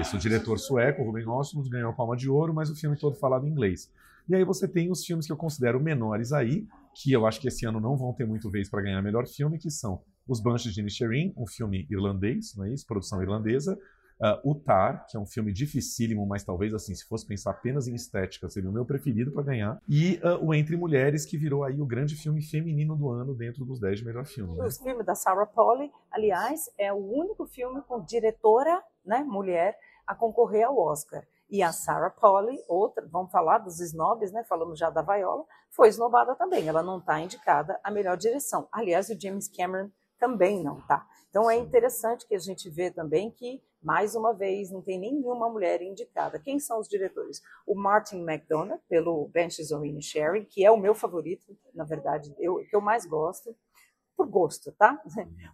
Isso. 0.00 0.16
O 0.16 0.18
diretor 0.18 0.58
sueco, 0.58 1.04
Ruben 1.04 1.28
Osmund, 1.28 1.68
ganhou 1.70 1.90
a 1.90 1.94
palma 1.94 2.16
de 2.16 2.28
ouro, 2.28 2.52
mas 2.52 2.68
o 2.68 2.74
filme 2.74 2.98
todo 2.98 3.16
falado 3.16 3.46
em 3.46 3.50
inglês. 3.50 3.90
E 4.28 4.34
aí 4.34 4.44
você 4.44 4.66
tem 4.66 4.90
os 4.90 5.04
filmes 5.04 5.26
que 5.26 5.32
eu 5.32 5.36
considero 5.36 5.80
menores 5.80 6.32
aí, 6.32 6.66
que 6.94 7.12
eu 7.12 7.26
acho 7.26 7.40
que 7.40 7.48
esse 7.48 7.66
ano 7.66 7.80
não 7.80 7.96
vão 7.96 8.12
ter 8.12 8.26
muito 8.26 8.50
vez 8.50 8.68
para 8.68 8.82
ganhar 8.82 9.02
melhor 9.02 9.26
filme, 9.26 9.58
que 9.58 9.70
são 9.70 10.02
Os 10.28 10.40
Banshees 10.40 10.74
de 10.74 10.80
Inisherin, 10.80 11.32
um 11.36 11.46
filme 11.46 11.86
irlandês, 11.90 12.54
não 12.56 12.64
é 12.64 12.72
isso? 12.72 12.86
Produção 12.86 13.22
irlandesa. 13.22 13.78
Uh, 14.20 14.50
o 14.50 14.54
Tar, 14.54 15.06
que 15.06 15.16
é 15.16 15.20
um 15.20 15.26
filme 15.26 15.52
dificílimo, 15.52 16.26
mas 16.26 16.44
talvez 16.44 16.74
assim, 16.74 16.94
se 16.94 17.06
fosse 17.06 17.26
pensar 17.26 17.52
apenas 17.52 17.88
em 17.88 17.94
estética, 17.94 18.48
seria 18.48 18.68
o 18.68 18.72
meu 18.72 18.84
preferido 18.84 19.32
para 19.32 19.42
ganhar. 19.42 19.80
E 19.88 20.20
uh, 20.22 20.44
o 20.44 20.54
Entre 20.54 20.76
Mulheres, 20.76 21.24
que 21.24 21.38
virou 21.38 21.64
aí 21.64 21.80
o 21.80 21.86
grande 21.86 22.14
filme 22.16 22.42
feminino 22.42 22.94
do 22.94 23.08
ano 23.08 23.34
dentro 23.34 23.64
dos 23.64 23.80
10 23.80 24.00
de 24.00 24.04
melhor 24.04 24.26
filme. 24.26 24.54
Né? 24.54 24.64
O 24.64 24.70
filme 24.70 25.02
da 25.02 25.14
Sarah 25.14 25.46
Polley, 25.46 25.90
aliás, 26.10 26.70
é 26.76 26.92
o 26.92 26.96
único 26.96 27.46
filme 27.46 27.80
com 27.82 28.04
diretora, 28.04 28.82
né, 29.04 29.24
mulher, 29.24 29.76
a 30.06 30.14
concorrer 30.14 30.66
ao 30.66 30.78
Oscar. 30.78 31.24
E 31.48 31.62
a 31.62 31.72
Sarah 31.72 32.10
Polley, 32.10 32.58
outra, 32.68 33.06
vamos 33.10 33.32
falar 33.32 33.58
dos 33.58 33.80
snobs, 33.80 34.30
né? 34.30 34.44
Falamos 34.44 34.78
já 34.78 34.88
da 34.88 35.02
Viola, 35.02 35.44
foi 35.70 35.88
esnobada 35.88 36.36
também. 36.36 36.68
Ela 36.68 36.82
não 36.82 36.98
está 36.98 37.20
indicada 37.20 37.80
a 37.82 37.90
melhor 37.90 38.16
direção. 38.16 38.68
Aliás, 38.70 39.08
o 39.08 39.20
James 39.20 39.48
Cameron 39.48 39.90
também 40.18 40.62
não 40.62 40.78
está. 40.78 41.04
Então 41.28 41.50
é 41.50 41.56
interessante 41.56 42.26
que 42.26 42.34
a 42.34 42.38
gente 42.38 42.68
vê 42.70 42.90
também 42.90 43.30
que, 43.32 43.60
mais 43.82 44.14
uma 44.14 44.32
vez, 44.32 44.70
não 44.70 44.82
tem 44.82 44.98
nenhuma 44.98 45.48
mulher 45.48 45.80
indicada. 45.82 46.38
Quem 46.38 46.58
são 46.58 46.78
os 46.78 46.88
diretores? 46.88 47.40
O 47.66 47.74
Martin 47.74 48.20
McDonough, 48.22 48.80
pelo 48.88 49.28
Benches 49.28 49.72
of 49.72 50.02
Sherry, 50.02 50.44
que 50.44 50.64
é 50.64 50.70
o 50.70 50.76
meu 50.76 50.94
favorito, 50.94 51.56
na 51.74 51.84
verdade, 51.84 52.34
eu, 52.38 52.56
que 52.68 52.74
eu 52.74 52.80
mais 52.80 53.06
gosto 53.06 53.54
por 54.20 54.28
gosto, 54.28 54.70
tá? 54.72 55.02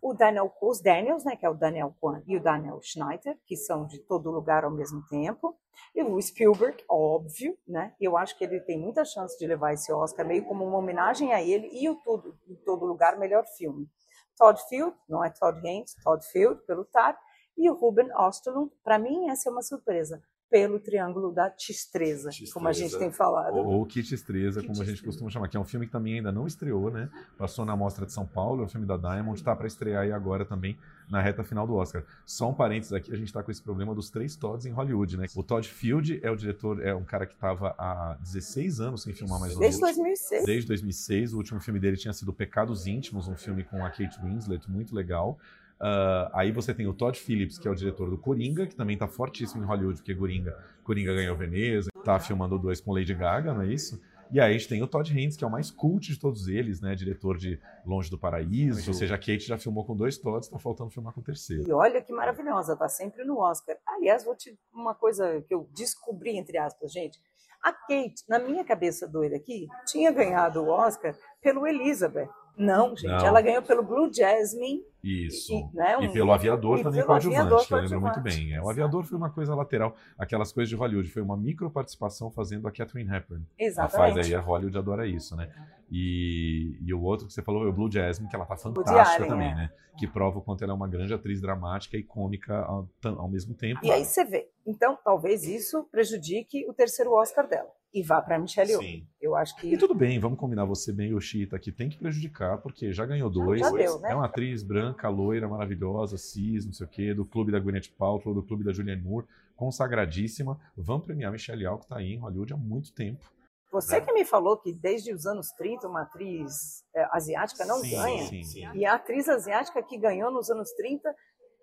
O 0.02 0.12
Daniel, 0.12 0.52
os 0.60 0.80
Daniels, 0.80 1.24
né, 1.24 1.36
que 1.36 1.46
é 1.46 1.48
o 1.48 1.54
Daniel 1.54 1.94
Kwan 2.00 2.20
e 2.26 2.36
o 2.36 2.42
Daniel 2.42 2.80
Schneider, 2.82 3.38
que 3.46 3.56
são 3.56 3.86
de 3.86 4.00
todo 4.00 4.28
lugar 4.28 4.64
ao 4.64 4.72
mesmo 4.72 5.06
tempo, 5.06 5.56
e 5.94 6.02
o 6.02 6.20
Spielberg, 6.20 6.82
óbvio, 6.88 7.56
né? 7.66 7.94
Eu 8.00 8.16
acho 8.16 8.36
que 8.36 8.42
ele 8.42 8.60
tem 8.60 8.76
muita 8.76 9.04
chance 9.04 9.38
de 9.38 9.46
levar 9.46 9.72
esse 9.72 9.92
Oscar 9.92 10.26
meio 10.26 10.44
como 10.44 10.64
uma 10.64 10.78
homenagem 10.78 11.32
a 11.32 11.40
ele 11.40 11.68
e 11.72 11.88
o 11.88 11.94
tudo 11.96 12.36
em 12.48 12.56
todo 12.56 12.86
lugar 12.86 13.16
melhor 13.18 13.44
filme. 13.56 13.88
Todd 14.36 14.60
Field, 14.68 14.94
não 15.08 15.24
é 15.24 15.30
Todd 15.30 15.58
Haynes, 15.66 15.94
Todd 16.02 16.24
Field 16.26 16.60
pelo 16.66 16.84
TAR, 16.84 17.16
e 17.56 17.70
o 17.70 17.74
Ruben 17.74 18.08
Osterlund, 18.14 18.70
para 18.82 18.98
mim 18.98 19.28
essa 19.28 19.48
é 19.48 19.52
uma 19.52 19.62
surpresa 19.62 20.22
pelo 20.48 20.78
Triângulo 20.78 21.32
da 21.32 21.50
Tistreza, 21.50 22.30
como 22.52 22.68
a 22.68 22.72
gente 22.72 22.96
tem 22.96 23.10
falado. 23.10 23.56
Ou, 23.56 23.66
ou 23.66 23.86
Tistreza, 23.86 24.62
como 24.62 24.80
a 24.80 24.84
gente 24.84 25.02
costuma 25.02 25.28
chamar, 25.28 25.48
que 25.48 25.56
é 25.56 25.60
um 25.60 25.64
filme 25.64 25.86
que 25.86 25.92
também 25.92 26.14
ainda 26.14 26.30
não 26.30 26.46
estreou, 26.46 26.90
né? 26.90 27.10
Passou 27.36 27.64
na 27.64 27.76
Mostra 27.76 28.06
de 28.06 28.12
São 28.12 28.24
Paulo, 28.24 28.62
é 28.62 28.66
um 28.66 28.68
filme 28.68 28.86
da 28.86 28.96
Diamond, 28.96 29.38
está 29.38 29.56
para 29.56 29.66
estrear 29.66 30.04
aí 30.04 30.12
agora 30.12 30.44
também 30.44 30.78
na 31.10 31.20
reta 31.20 31.42
final 31.42 31.66
do 31.66 31.74
Oscar. 31.74 32.04
Só 32.24 32.48
um 32.50 32.54
parênteses 32.54 32.92
aqui, 32.92 33.12
a 33.12 33.16
gente 33.16 33.26
está 33.26 33.42
com 33.42 33.50
esse 33.50 33.62
problema 33.62 33.94
dos 33.94 34.08
três 34.08 34.36
Todds 34.36 34.66
em 34.66 34.70
Hollywood, 34.70 35.16
né? 35.16 35.26
O 35.34 35.42
Todd 35.42 35.68
Field 35.68 36.20
é 36.22 36.30
o 36.30 36.36
diretor, 36.36 36.80
é 36.80 36.94
um 36.94 37.04
cara 37.04 37.26
que 37.26 37.34
estava 37.34 37.74
há 37.76 38.16
16 38.20 38.80
anos 38.80 39.02
sem 39.02 39.12
filmar 39.12 39.40
mais 39.40 39.56
um 39.56 39.58
Desde 39.58 39.80
2006. 39.80 40.44
Desde 40.44 40.68
2006, 40.68 41.32
o 41.34 41.38
último 41.38 41.60
filme 41.60 41.80
dele 41.80 41.96
tinha 41.96 42.12
sido 42.12 42.32
Pecados 42.32 42.86
Íntimos, 42.86 43.26
um 43.26 43.36
filme 43.36 43.64
com 43.64 43.84
a 43.84 43.90
Kate 43.90 44.20
Winslet, 44.22 44.70
muito 44.70 44.94
legal. 44.94 45.38
Uh, 45.80 46.30
aí 46.32 46.52
você 46.52 46.72
tem 46.72 46.86
o 46.86 46.94
Todd 46.94 47.18
Phillips, 47.18 47.58
que 47.58 47.68
é 47.68 47.70
o 47.70 47.74
diretor 47.74 48.08
do 48.08 48.16
Coringa, 48.16 48.66
que 48.66 48.74
também 48.74 48.94
está 48.94 49.06
fortíssimo 49.06 49.62
em 49.62 49.66
Hollywood, 49.66 49.98
porque 49.98 50.14
Coringa, 50.14 50.56
Coringa 50.82 51.14
ganhou 51.14 51.36
Veneza, 51.36 51.90
está 51.96 52.18
filmando 52.18 52.58
dois 52.58 52.80
com 52.80 52.94
Lady 52.94 53.14
Gaga, 53.14 53.52
não 53.52 53.62
é 53.62 53.66
isso? 53.66 54.00
E 54.30 54.40
aí 54.40 54.50
a 54.50 54.52
gente 54.52 54.68
tem 54.68 54.82
o 54.82 54.86
Todd 54.86 55.12
Haynes, 55.12 55.36
que 55.36 55.44
é 55.44 55.46
o 55.46 55.50
mais 55.50 55.70
cult 55.70 56.12
de 56.12 56.18
todos 56.18 56.48
eles, 56.48 56.80
né? 56.80 56.94
Diretor 56.94 57.36
de 57.36 57.60
Longe 57.84 58.10
do 58.10 58.18
Paraíso, 58.18 58.90
ou 58.90 58.94
seja, 58.94 59.14
a 59.14 59.18
Kate 59.18 59.46
já 59.46 59.56
filmou 59.56 59.84
com 59.84 59.94
dois 59.94 60.18
Todds, 60.18 60.46
está 60.46 60.58
faltando 60.58 60.90
filmar 60.90 61.12
com 61.12 61.20
o 61.20 61.24
terceiro. 61.24 61.68
E 61.68 61.72
olha 61.72 62.02
que 62.02 62.12
maravilhosa, 62.12 62.76
tá 62.76 62.88
sempre 62.88 63.24
no 63.24 63.38
Oscar. 63.38 63.76
Aliás, 63.86 64.24
vou 64.24 64.34
te 64.34 64.58
uma 64.72 64.94
coisa 64.94 65.42
que 65.42 65.54
eu 65.54 65.68
descobri, 65.74 66.36
entre 66.36 66.58
aspas, 66.58 66.92
gente. 66.92 67.20
A 67.62 67.72
Kate, 67.72 68.22
na 68.28 68.38
minha 68.38 68.64
cabeça 68.64 69.08
doida 69.08 69.36
aqui, 69.36 69.66
tinha 69.86 70.10
ganhado 70.10 70.62
o 70.62 70.68
Oscar 70.68 71.16
pelo 71.40 71.66
Elizabeth. 71.66 72.28
Não, 72.56 72.96
gente, 72.96 73.10
não. 73.10 73.26
ela 73.26 73.40
ganhou 73.40 73.62
pelo 73.62 73.82
Blue 73.82 74.10
Jasmine. 74.12 74.82
Isso. 75.06 75.52
E, 75.52 75.76
né, 75.76 75.96
um, 75.96 76.02
e 76.02 76.12
pelo 76.12 76.32
aviador 76.32 76.80
e 76.80 76.82
também 76.82 77.00
pelo 77.00 77.06
coadjuvante, 77.06 77.68
que 77.68 77.74
eu 77.74 77.78
lembro 77.78 78.00
muito 78.00 78.20
bem. 78.20 78.54
É, 78.54 78.60
o 78.60 78.68
aviador 78.68 79.04
foi 79.04 79.16
uma 79.16 79.30
coisa 79.30 79.54
lateral, 79.54 79.94
aquelas 80.18 80.50
coisas 80.52 80.68
de 80.68 80.74
Hollywood. 80.74 81.08
Foi 81.08 81.22
uma 81.22 81.36
micro 81.36 81.70
participação 81.70 82.30
fazendo 82.30 82.66
a 82.66 82.72
Catherine 82.72 83.08
Hepburn. 83.08 83.46
Exatamente. 83.56 83.96
Ela 83.96 84.14
faz 84.14 84.26
aí, 84.26 84.34
a 84.34 84.40
Hollywood 84.40 84.76
adora 84.76 85.06
isso, 85.06 85.36
né? 85.36 85.48
E, 85.90 86.76
e 86.84 86.92
o 86.92 87.00
outro 87.00 87.28
que 87.28 87.32
você 87.32 87.42
falou 87.42 87.64
é 87.64 87.68
o 87.68 87.72
Blue 87.72 87.90
Jasmine, 87.90 88.28
que 88.28 88.34
ela 88.34 88.44
tá 88.44 88.56
fantástica 88.56 89.16
Allen, 89.16 89.28
também, 89.28 89.52
é. 89.52 89.54
né? 89.54 89.72
Que 89.96 90.06
prova 90.06 90.40
o 90.40 90.42
quanto 90.42 90.64
ela 90.64 90.72
é 90.72 90.76
uma 90.76 90.88
grande 90.88 91.14
atriz 91.14 91.40
dramática 91.40 91.96
e 91.96 92.02
cômica 92.02 92.58
ao, 92.58 92.88
ao 93.04 93.28
mesmo 93.28 93.54
tempo. 93.54 93.80
E 93.84 93.90
aí 93.92 94.04
você 94.04 94.24
vê. 94.24 94.48
Então, 94.66 94.98
talvez 95.02 95.44
isso 95.44 95.84
prejudique 95.84 96.68
o 96.68 96.74
terceiro 96.74 97.12
Oscar 97.12 97.46
dela 97.46 97.70
e 97.92 98.02
vá 98.02 98.20
para 98.20 98.38
Michelle 98.38 98.70
Yeoh. 98.70 98.82
Sim. 98.82 99.06
Eu 99.20 99.34
acho 99.34 99.56
que. 99.56 99.72
E 99.72 99.78
tudo 99.78 99.94
bem, 99.94 100.18
vamos 100.18 100.38
combinar 100.38 100.64
você 100.64 100.92
bem, 100.92 101.10
Yoshita, 101.10 101.58
que 101.58 101.72
tem 101.72 101.88
que 101.88 101.98
prejudicar, 101.98 102.58
porque 102.58 102.92
já 102.92 103.06
ganhou 103.06 103.30
dois. 103.30 103.60
Já 103.60 103.70
deu, 103.70 103.98
né? 104.00 104.12
É 104.12 104.14
uma 104.14 104.26
atriz 104.26 104.62
branca, 104.62 105.08
loira, 105.08 105.48
maravilhosa, 105.48 106.18
cis, 106.18 106.66
não 106.66 106.72
sei 106.72 106.86
o 106.86 106.90
quê, 106.90 107.14
do 107.14 107.24
clube 107.24 107.52
da 107.52 107.58
Gwyneth 107.58 107.90
Paltrow, 107.96 108.34
do 108.34 108.42
clube 108.42 108.64
da 108.64 108.72
Julianne 108.72 109.02
Moore, 109.02 109.26
consagradíssima. 109.56 110.60
Vamos 110.76 111.06
premiar 111.06 111.32
Michelle 111.32 111.62
Yeoh, 111.62 111.78
que 111.78 111.84
está 111.84 111.96
aí 111.96 112.12
em 112.12 112.18
Hollywood 112.18 112.52
há 112.52 112.56
muito 112.56 112.92
tempo. 112.92 113.24
Você 113.72 113.98
né? 113.98 114.06
que 114.06 114.12
me 114.12 114.24
falou 114.24 114.56
que 114.56 114.72
desde 114.72 115.12
os 115.12 115.26
anos 115.26 115.48
30 115.52 115.88
uma 115.88 116.02
atriz 116.02 116.84
é, 116.94 117.04
asiática 117.12 117.64
não 117.64 117.78
sim, 117.78 117.90
ganha. 117.90 118.24
Sim, 118.26 118.42
sim. 118.42 118.64
E 118.74 118.86
a 118.86 118.94
atriz 118.94 119.28
asiática 119.28 119.82
que 119.82 119.98
ganhou 119.98 120.30
nos 120.30 120.50
anos 120.50 120.70
30 120.72 121.14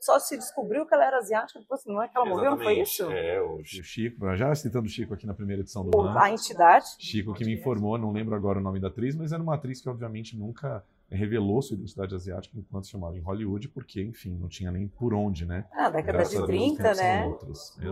só 0.03 0.19
se 0.19 0.37
descobriu 0.37 0.85
que 0.85 0.93
ela 0.93 1.05
era 1.05 1.17
asiática 1.17 1.59
depois, 1.59 1.85
não 1.85 2.01
é 2.01 2.09
que 2.09 2.17
ela 2.17 2.25
morreu, 2.25 2.51
não 2.51 2.57
foi 2.57 2.79
isso? 2.81 3.09
É, 3.09 3.41
o 3.41 3.63
Chico, 3.63 4.35
já 4.35 4.53
citando 4.53 4.85
o 4.85 4.89
Chico 4.89 5.13
aqui 5.13 5.25
na 5.25 5.33
primeira 5.33 5.61
edição 5.61 5.89
do 5.89 6.09
A 6.09 6.29
entidade. 6.29 6.85
Chico 6.99 7.33
que 7.33 7.45
me 7.45 7.53
informou, 7.53 7.97
não 7.97 8.11
lembro 8.11 8.35
agora 8.35 8.59
o 8.59 8.61
nome 8.61 8.79
da 8.81 8.89
atriz, 8.89 9.15
mas 9.15 9.31
era 9.31 9.41
uma 9.41 9.55
atriz 9.55 9.81
que 9.81 9.87
obviamente 9.87 10.37
nunca 10.37 10.83
revelou 11.09 11.61
sua 11.61 11.75
identidade 11.75 12.13
asiática 12.13 12.57
enquanto 12.57 12.85
se 12.85 12.91
chamava 12.91 13.17
em 13.17 13.21
Hollywood, 13.21 13.69
porque, 13.69 14.01
enfim, 14.01 14.37
não 14.37 14.49
tinha 14.49 14.71
nem 14.71 14.87
por 14.87 15.13
onde, 15.13 15.45
né? 15.45 15.65
Ah, 15.71 15.89
década 15.89 16.17
Graças 16.17 16.37
de 16.37 16.45
30, 16.45 16.93
né? 16.95 17.33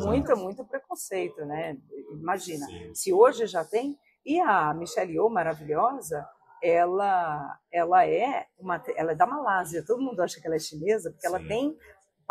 Muito, 0.04 0.36
muito 0.36 0.66
preconceito, 0.66 1.46
né? 1.46 1.78
Imagina, 2.12 2.66
sim. 2.66 2.94
se 2.94 3.14
hoje 3.14 3.46
já 3.48 3.64
tem. 3.64 3.98
E 4.26 4.40
a 4.40 4.74
Michelle 4.74 5.14
Yeoh, 5.14 5.30
maravilhosa, 5.30 6.28
ela, 6.62 7.58
ela 7.72 8.06
é 8.06 8.46
uma, 8.60 8.82
ela 8.96 9.14
é 9.14 9.16
da 9.16 9.26
Malásia. 9.26 9.84
Todo 9.86 10.02
mundo 10.02 10.22
acha 10.22 10.40
que 10.40 10.46
ela 10.46 10.56
é 10.56 10.60
chinesa 10.60 11.10
porque 11.10 11.28
sim. 11.28 11.34
ela 11.34 11.48
tem 11.48 11.76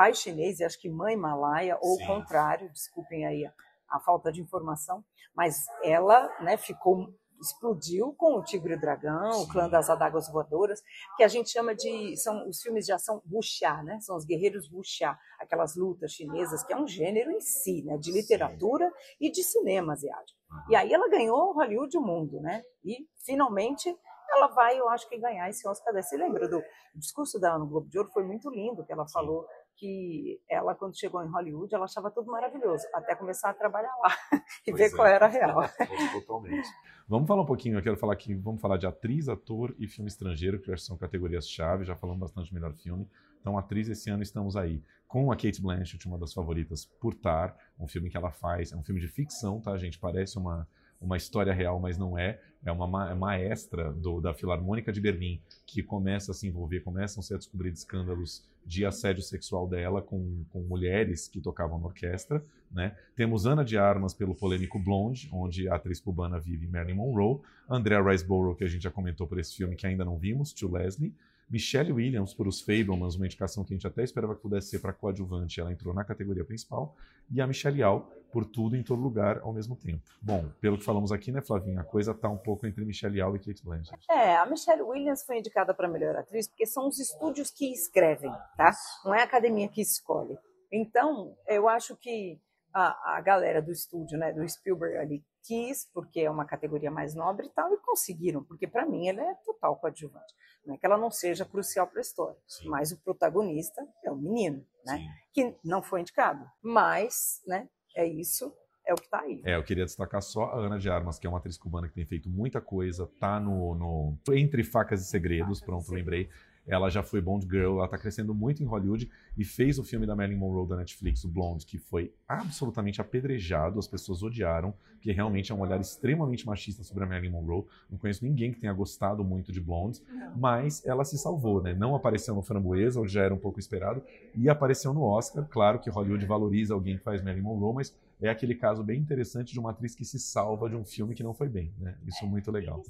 pai 0.01 0.15
chinês 0.15 0.61
e 0.61 0.65
acho 0.65 0.81
que 0.81 0.89
mãe 0.89 1.15
malaia, 1.15 1.77
ou 1.83 1.97
o 1.97 2.07
contrário, 2.07 2.71
desculpem 2.71 3.27
aí 3.27 3.45
a, 3.45 3.53
a, 3.91 4.01
falta 4.01 4.33
de 4.33 4.41
informação, 4.41 5.05
mas 5.37 5.67
ela 5.85 6.27
né, 6.41 6.57
ficou 6.57 7.13
explodiu 7.39 8.15
com 8.17 8.39
o 8.39 8.43
Tigre 8.43 8.73
e 8.73 8.77
o 8.77 8.81
Dragão, 8.81 9.33
Sim. 9.33 9.45
o 9.45 9.49
Clã 9.49 9.69
das 9.69 9.91
Adagas 9.91 10.31
Voadoras, 10.31 10.83
que 11.19 11.23
a 11.23 11.29
gente 11.29 11.51
chama 11.51 11.75
de 11.75 12.17
são 12.17 12.49
os 12.49 12.63
filmes 12.63 12.87
de 12.87 12.93
ação 12.93 13.23
wuxia, 13.31 13.83
né? 13.83 13.99
São 14.01 14.17
os 14.17 14.27
guerreiros 14.27 14.71
wuxia, 14.71 15.19
aquelas 15.39 15.75
lutas 15.75 16.13
chinesas 16.13 16.63
que 16.63 16.73
é 16.73 16.77
um 16.77 16.87
gênero 16.87 17.31
em 17.31 17.41
si, 17.41 17.83
né? 17.83 17.97
De 17.97 18.13
literatura 18.13 18.87
Sim. 18.89 19.17
e 19.21 19.31
de 19.31 19.43
cinema 19.43 19.95
asiático. 19.95 20.39
E 20.69 20.77
aí 20.77 20.93
ela 20.93 21.09
ganhou 21.09 21.55
Hollywood 21.55 21.97
o 21.97 22.03
mundo, 22.03 22.41
né? 22.41 22.63
E 22.85 23.07
finalmente 23.25 23.95
ela 24.31 24.47
vai, 24.49 24.79
eu 24.79 24.89
acho 24.89 25.09
que 25.09 25.19
ganhar 25.19 25.49
esse 25.49 25.67
Oscar. 25.67 25.93
Você 25.95 26.17
lembra 26.17 26.49
do 26.49 26.63
discurso 26.95 27.39
dela 27.41 27.59
no 27.59 27.67
Globo 27.67 27.89
de 27.89 27.99
Ouro? 27.99 28.11
Foi 28.13 28.23
muito 28.23 28.51
lindo 28.51 28.85
que 28.85 28.93
ela 28.93 29.09
falou 29.09 29.47
que 29.81 30.39
ela, 30.47 30.75
quando 30.75 30.97
chegou 30.97 31.25
em 31.25 31.29
Hollywood, 31.29 31.75
ela 31.75 31.87
achava 31.87 32.11
tudo 32.11 32.31
maravilhoso, 32.31 32.87
até 32.93 33.15
começar 33.15 33.49
a 33.49 33.55
trabalhar 33.55 33.93
lá 34.03 34.15
e 34.67 34.71
pois 34.71 34.77
ver 34.77 34.85
é. 34.85 34.91
qual 34.91 35.09
era 35.09 35.25
a 35.25 35.29
real. 35.29 35.63
Totalmente. 36.13 36.69
Vamos 37.09 37.27
falar 37.27 37.43
um 37.43 37.47
pouquinho, 37.47 37.79
eu 37.79 37.83
quero 37.83 37.97
falar 37.97 38.13
aqui, 38.13 38.35
vamos 38.35 38.61
falar 38.61 38.77
de 38.77 38.87
atriz, 38.87 39.29
ator 39.29 39.75
e 39.79 39.89
filme 39.89 40.09
estrangeiro, 40.09 40.61
que 40.61 40.77
são 40.77 40.99
categorias-chave, 40.99 41.85
já 41.85 41.97
falamos 41.97 42.21
bastante 42.21 42.53
melhor 42.53 42.75
filme. 42.75 43.09
Então, 43.41 43.57
atriz, 43.57 43.89
esse 43.89 44.11
ano 44.11 44.23
estamos 44.23 44.55
aí 44.55 44.85
com 45.09 45.33
a 45.33 45.35
Kate 45.35 45.63
Blanchett, 45.63 46.07
uma 46.07 46.19
das 46.19 46.35
favoritas, 46.35 46.85
por 46.85 47.15
Tar, 47.15 47.57
um 47.79 47.89
filme 47.89 48.11
que 48.11 48.17
ela 48.17 48.31
faz, 48.31 48.71
é 48.71 48.77
um 48.77 48.85
filme 48.85 49.01
de 49.01 49.09
ficção, 49.09 49.61
tá, 49.61 49.77
gente? 49.79 49.99
Parece 49.99 50.39
uma, 50.39 50.69
uma 51.01 51.17
história 51.17 51.53
real, 51.53 51.81
mas 51.81 51.97
não 51.97 52.19
é. 52.19 52.41
É 52.63 52.71
uma 52.71 52.87
ma 52.87 53.15
maestra 53.15 53.91
do, 53.91 54.21
da 54.21 54.35
Filarmônica 54.35 54.93
de 54.93 55.01
Berlim 55.01 55.41
que 55.67 55.83
começa 55.83 56.33
a 56.33 56.35
se 56.35 56.47
envolver, 56.47 56.81
começam 56.81 57.23
-se 57.23 57.33
a 57.33 57.39
descobrir 57.39 57.71
escândalos 57.71 58.45
de 58.67 58.85
assédio 58.85 59.23
sexual 59.23 59.67
dela 59.67 60.03
com, 60.03 60.45
com 60.51 60.61
mulheres 60.61 61.27
que 61.27 61.41
tocavam 61.41 61.79
na 61.79 61.87
orquestra. 61.87 62.45
Né? 62.71 62.95
Temos 63.17 63.47
Ana 63.47 63.65
de 63.65 63.79
Armas 63.79 64.13
pelo 64.13 64.35
polêmico 64.35 64.79
Blonde, 64.79 65.29
onde 65.33 65.69
a 65.69 65.77
atriz 65.77 66.01
cubana 66.01 66.39
vive 66.39 66.67
Marilyn 66.67 66.97
Monroe. 66.97 67.41
Andrea 67.69 68.03
Riseborough, 68.03 68.55
que 68.55 68.65
a 68.65 68.69
gente 68.69 68.83
já 68.83 68.91
comentou 68.91 69.27
por 69.27 69.39
esse 69.39 69.57
filme 69.57 69.75
que 69.75 69.87
ainda 69.87 70.05
não 70.05 70.19
vimos, 70.19 70.53
To 70.53 70.71
Leslie. 70.71 71.15
Michelle 71.51 71.93
Williams 71.93 72.33
por 72.33 72.47
Os 72.47 72.61
Fablemans, 72.61 73.17
uma 73.17 73.27
indicação 73.27 73.65
que 73.65 73.73
a 73.73 73.77
gente 73.77 73.87
até 73.87 74.05
esperava 74.05 74.37
que 74.37 74.41
pudesse 74.41 74.69
ser 74.69 74.79
para 74.79 74.93
coadjuvante, 74.93 75.61
ela 75.61 75.73
entrou 75.73 75.93
na 75.93 76.05
categoria 76.05 76.45
principal, 76.45 76.97
e 77.29 77.41
a 77.41 77.47
Michelle 77.47 77.81
Yeoh 77.81 78.07
por 78.31 78.45
Tudo 78.45 78.77
em 78.77 78.83
Todo 78.83 79.01
Lugar 79.01 79.41
ao 79.41 79.53
mesmo 79.53 79.77
tempo. 79.77 80.03
Bom, 80.21 80.49
pelo 80.61 80.79
que 80.79 80.85
falamos 80.85 81.13
aqui, 81.13 81.33
né, 81.33 81.41
Flavinha, 81.41 81.81
a 81.81 81.85
coisa 81.85 82.13
está 82.13 82.29
um 82.29 82.39
pouco 82.39 82.67
entre 82.67 82.85
Michelle 82.85 83.19
Yeoh 83.19 83.37
e 83.37 83.39
Kate 83.39 83.65
Blanchett. 83.65 84.05
É, 84.11 84.37
a 84.37 84.47
Michelle 84.47 84.83
Williams 84.83 85.25
foi 85.25 85.39
indicada 85.39 85.75
para 85.75 85.89
melhor 85.89 86.17
atriz 86.17 86.49
porque 86.49 86.67
são 86.67 86.89
os 86.89 86.99
estúdios 86.99 87.51
que 87.51 87.73
escrevem, 87.73 88.33
tá? 88.57 88.73
Não 89.05 89.15
é 89.15 89.21
a 89.21 89.25
academia 89.25 89.69
que 89.69 89.81
escolhe. 89.81 90.39
Então, 90.73 91.37
eu 91.47 91.69
acho 91.69 91.97
que 91.97 92.41
a, 92.73 93.17
a 93.17 93.21
galera 93.21 93.61
do 93.61 93.73
estúdio, 93.73 94.19
né, 94.19 94.33
do 94.33 94.49
Spielberg 94.49 94.97
ali, 94.97 95.25
quis, 95.43 95.87
porque 95.93 96.21
é 96.21 96.31
uma 96.31 96.45
categoria 96.45 96.91
mais 96.91 97.15
nobre 97.15 97.47
e 97.47 97.51
tal, 97.51 97.73
e 97.73 97.79
conseguiram, 97.79 98.45
porque 98.45 98.67
para 98.67 98.87
mim 98.87 99.09
ela 99.09 99.23
é 99.23 99.35
total 99.45 99.77
coadjuvante. 99.77 100.35
Não 100.65 100.75
é 100.75 100.79
que 100.79 100.87
ela 100.87 100.99
não 100.99 101.11
seja 101.11 101.45
crucial 101.45 101.87
para 101.87 102.01
a 102.01 102.03
história, 102.03 102.39
Sim. 102.47 102.69
mas 102.69 102.93
o 102.93 103.01
protagonista 103.01 103.83
é 104.05 104.11
o 104.11 104.17
menino, 104.17 104.65
né? 104.85 104.99
Sim. 104.99 105.09
Que 105.33 105.57
não 105.65 105.83
foi 105.83 106.01
indicado. 106.01 106.45
Mas, 106.63 107.43
né, 107.47 107.69
é 107.95 108.07
isso, 108.07 108.53
é 108.87 108.93
o 108.93 108.97
que 108.97 109.05
está 109.05 109.21
aí. 109.21 109.43
É, 109.45 109.57
eu 109.57 109.63
queria 109.63 109.85
destacar 109.85 110.23
só 110.23 110.45
a 110.45 110.59
Ana 110.59 110.79
de 110.79 110.89
Armas, 110.89 111.19
que 111.19 111.27
é 111.27 111.31
uma 111.31 111.39
atriz 111.39 111.57
cubana 111.57 111.89
que 111.89 111.95
tem 111.95 112.05
feito 112.05 112.29
muita 112.29 112.61
coisa, 112.61 113.07
tá 113.19 113.39
no, 113.39 113.75
no 113.75 114.35
Entre 114.35 114.65
Facas 114.65 115.03
e 115.03 115.05
Segredos, 115.05 115.61
Facas 115.61 115.65
pronto, 115.65 115.93
e 115.93 115.95
lembrei. 115.95 116.29
Ela 116.67 116.91
já 116.91 117.03
foi 117.03 117.21
Bond 117.21 117.47
Girl, 117.47 117.77
ela 117.77 117.87
está 117.87 117.99
crescendo 117.99 118.35
muito 118.35 118.63
em 118.63 118.67
Hollywood 118.67 119.11
e 119.37 119.45
fez 119.45 119.79
o 119.79 119.85
filme 119.85 120.07
da 120.07 120.15
Marilyn 120.15 120.39
Monroe 120.39 120.69
da 120.69 120.77
Netflix, 120.77 121.25
o 121.25 121.29
Blonde, 121.29 121.67
que 121.67 121.79
foi 121.79 122.13
absolutamente 122.29 123.01
apedrejado, 123.01 123.79
as 123.79 123.89
pessoas 123.89 124.23
odiaram, 124.23 124.75
porque 124.93 125.13
realmente 125.13 125.51
é 125.51 125.55
um 125.55 125.61
olhar 125.61 125.81
extremamente 125.81 126.47
machista 126.47 126.85
sobre 126.85 127.05
a 127.05 127.07
Marilyn 127.07 127.33
Monroe. 127.33 127.65
Não 127.91 127.99
conheço 127.99 128.25
ninguém 128.25 128.53
que 128.53 128.61
tenha 128.61 128.73
gostado 128.73 129.25
muito 129.25 129.51
de 129.51 129.61
Blonde, 129.61 130.03
mas 130.37 130.85
ela 130.85 131.05
se 131.05 131.17
salvou, 131.17 131.63
né? 131.63 131.75
Não 131.75 131.95
apareceu 131.95 132.35
no 132.35 132.43
Framboesa, 132.43 133.01
onde 133.01 133.13
já 133.13 133.23
era 133.23 133.35
um 133.35 133.39
pouco 133.39 133.59
esperado, 133.59 134.03
e 134.37 134.49
apareceu 134.49 134.93
no 134.93 135.03
Oscar. 135.03 135.47
Claro 135.49 135.79
que 135.79 135.89
Hollywood 135.91 136.25
valoriza 136.27 136.75
alguém 136.75 136.99
que 136.99 137.03
faz 137.03 137.23
Marilyn 137.23 137.43
Monroe, 137.43 137.75
mas 137.75 137.97
é 138.21 138.29
aquele 138.29 138.55
caso 138.55 138.85
bem 138.85 139.01
interessante 139.01 139.53
de 139.53 139.59
uma 139.59 139.71
atriz 139.71 139.95
que 139.95 140.05
se 140.05 140.19
salva 140.19 140.69
de 140.69 140.77
um 140.77 140.85
filme 140.85 141.15
que 141.15 141.23
não 141.23 141.33
foi 141.33 141.49
bem, 141.49 141.73
né? 141.79 141.97
Isso 142.07 142.25
é 142.25 142.29
muito 142.29 142.51
legal. 142.51 142.83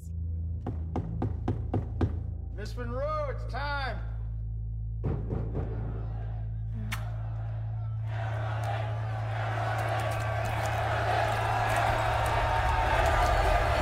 Miss 2.61 2.77
Monroe, 2.77 3.31
it's 3.31 3.51
time. 3.51 3.97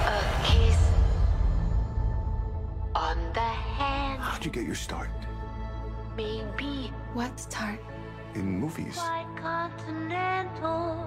A 0.05 0.23
kiss 0.45 0.79
on 2.95 3.17
the 3.33 3.41
hand. 3.41 4.21
How'd 4.21 4.45
you 4.45 4.51
get 4.51 4.63
your 4.63 4.75
start? 4.75 5.09
Maybe 6.15 6.93
What 7.13 7.37
start? 7.37 7.81
In 8.33 8.61
movies. 8.61 8.95
quite 8.95 9.27
continental. 9.41 11.05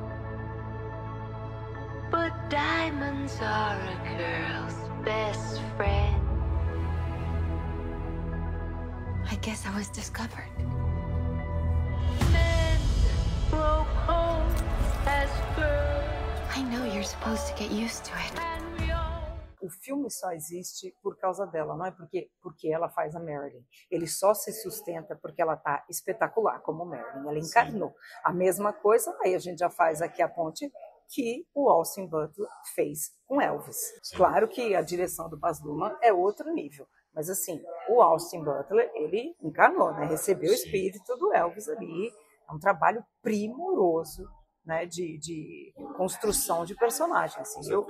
But 2.10 2.50
diamonds 2.50 3.38
are 3.40 3.80
a 3.80 4.18
girl's 4.18 5.06
best 5.06 5.62
friend. 5.78 6.21
I 9.32 9.36
guess 9.36 9.64
I 9.64 9.74
was 9.74 9.88
discovered. 9.88 10.52
Men 12.30 12.78
grow 13.48 13.86
cold 14.04 14.52
as 15.06 15.30
girls, 15.56 16.04
I 16.54 16.62
know 16.70 16.84
you're 16.84 17.02
supposed 17.02 17.46
to 17.46 17.54
get 17.56 17.70
used 17.70 18.04
to 18.04 18.12
it. 18.12 18.32
O 19.62 19.70
filme 19.70 20.10
só 20.10 20.32
existe 20.32 20.94
por 21.02 21.16
causa 21.16 21.46
dela, 21.46 21.74
não 21.74 21.86
é 21.86 21.90
porque, 21.90 22.30
porque 22.42 22.68
ela 22.68 22.90
faz 22.90 23.16
a 23.16 23.20
Marilyn. 23.20 23.64
Ele 23.90 24.06
só 24.06 24.34
se 24.34 24.52
sustenta 24.52 25.16
porque 25.16 25.40
ela 25.40 25.56
tá 25.56 25.82
espetacular 25.88 26.60
como 26.60 26.84
Marilyn. 26.84 27.26
Ela 27.26 27.38
encarnou. 27.38 27.94
A 28.22 28.34
mesma 28.34 28.70
coisa, 28.70 29.16
aí 29.24 29.34
a 29.34 29.38
gente 29.38 29.60
já 29.60 29.70
faz 29.70 30.02
aqui 30.02 30.20
a 30.20 30.28
ponte 30.28 30.70
que 31.08 31.46
o 31.54 31.70
Austin 31.70 32.06
Butler 32.06 32.48
fez 32.74 33.12
com 33.26 33.40
Elvis. 33.40 33.78
Claro 34.14 34.46
que 34.46 34.74
a 34.74 34.82
direção 34.82 35.28
do 35.30 35.38
Baz 35.38 35.62
Luhrmann 35.62 35.96
é 36.02 36.12
outro 36.12 36.52
nível, 36.52 36.86
mas 37.14 37.28
assim, 37.28 37.60
o 37.90 38.00
Austin 38.00 38.42
Butler, 38.42 38.90
ele 38.94 39.34
encarnou, 39.42 39.92
né? 39.92 40.06
Recebeu 40.06 40.50
o 40.50 40.54
espírito 40.54 41.16
do 41.16 41.32
Elvis 41.32 41.68
ali. 41.68 42.10
É 42.48 42.52
um 42.52 42.58
trabalho 42.58 43.04
primoroso, 43.22 44.24
né, 44.64 44.86
de, 44.86 45.18
de 45.18 45.72
construção 45.96 46.64
de 46.64 46.74
personagem. 46.74 47.40
Assim. 47.40 47.70
Eu, 47.70 47.86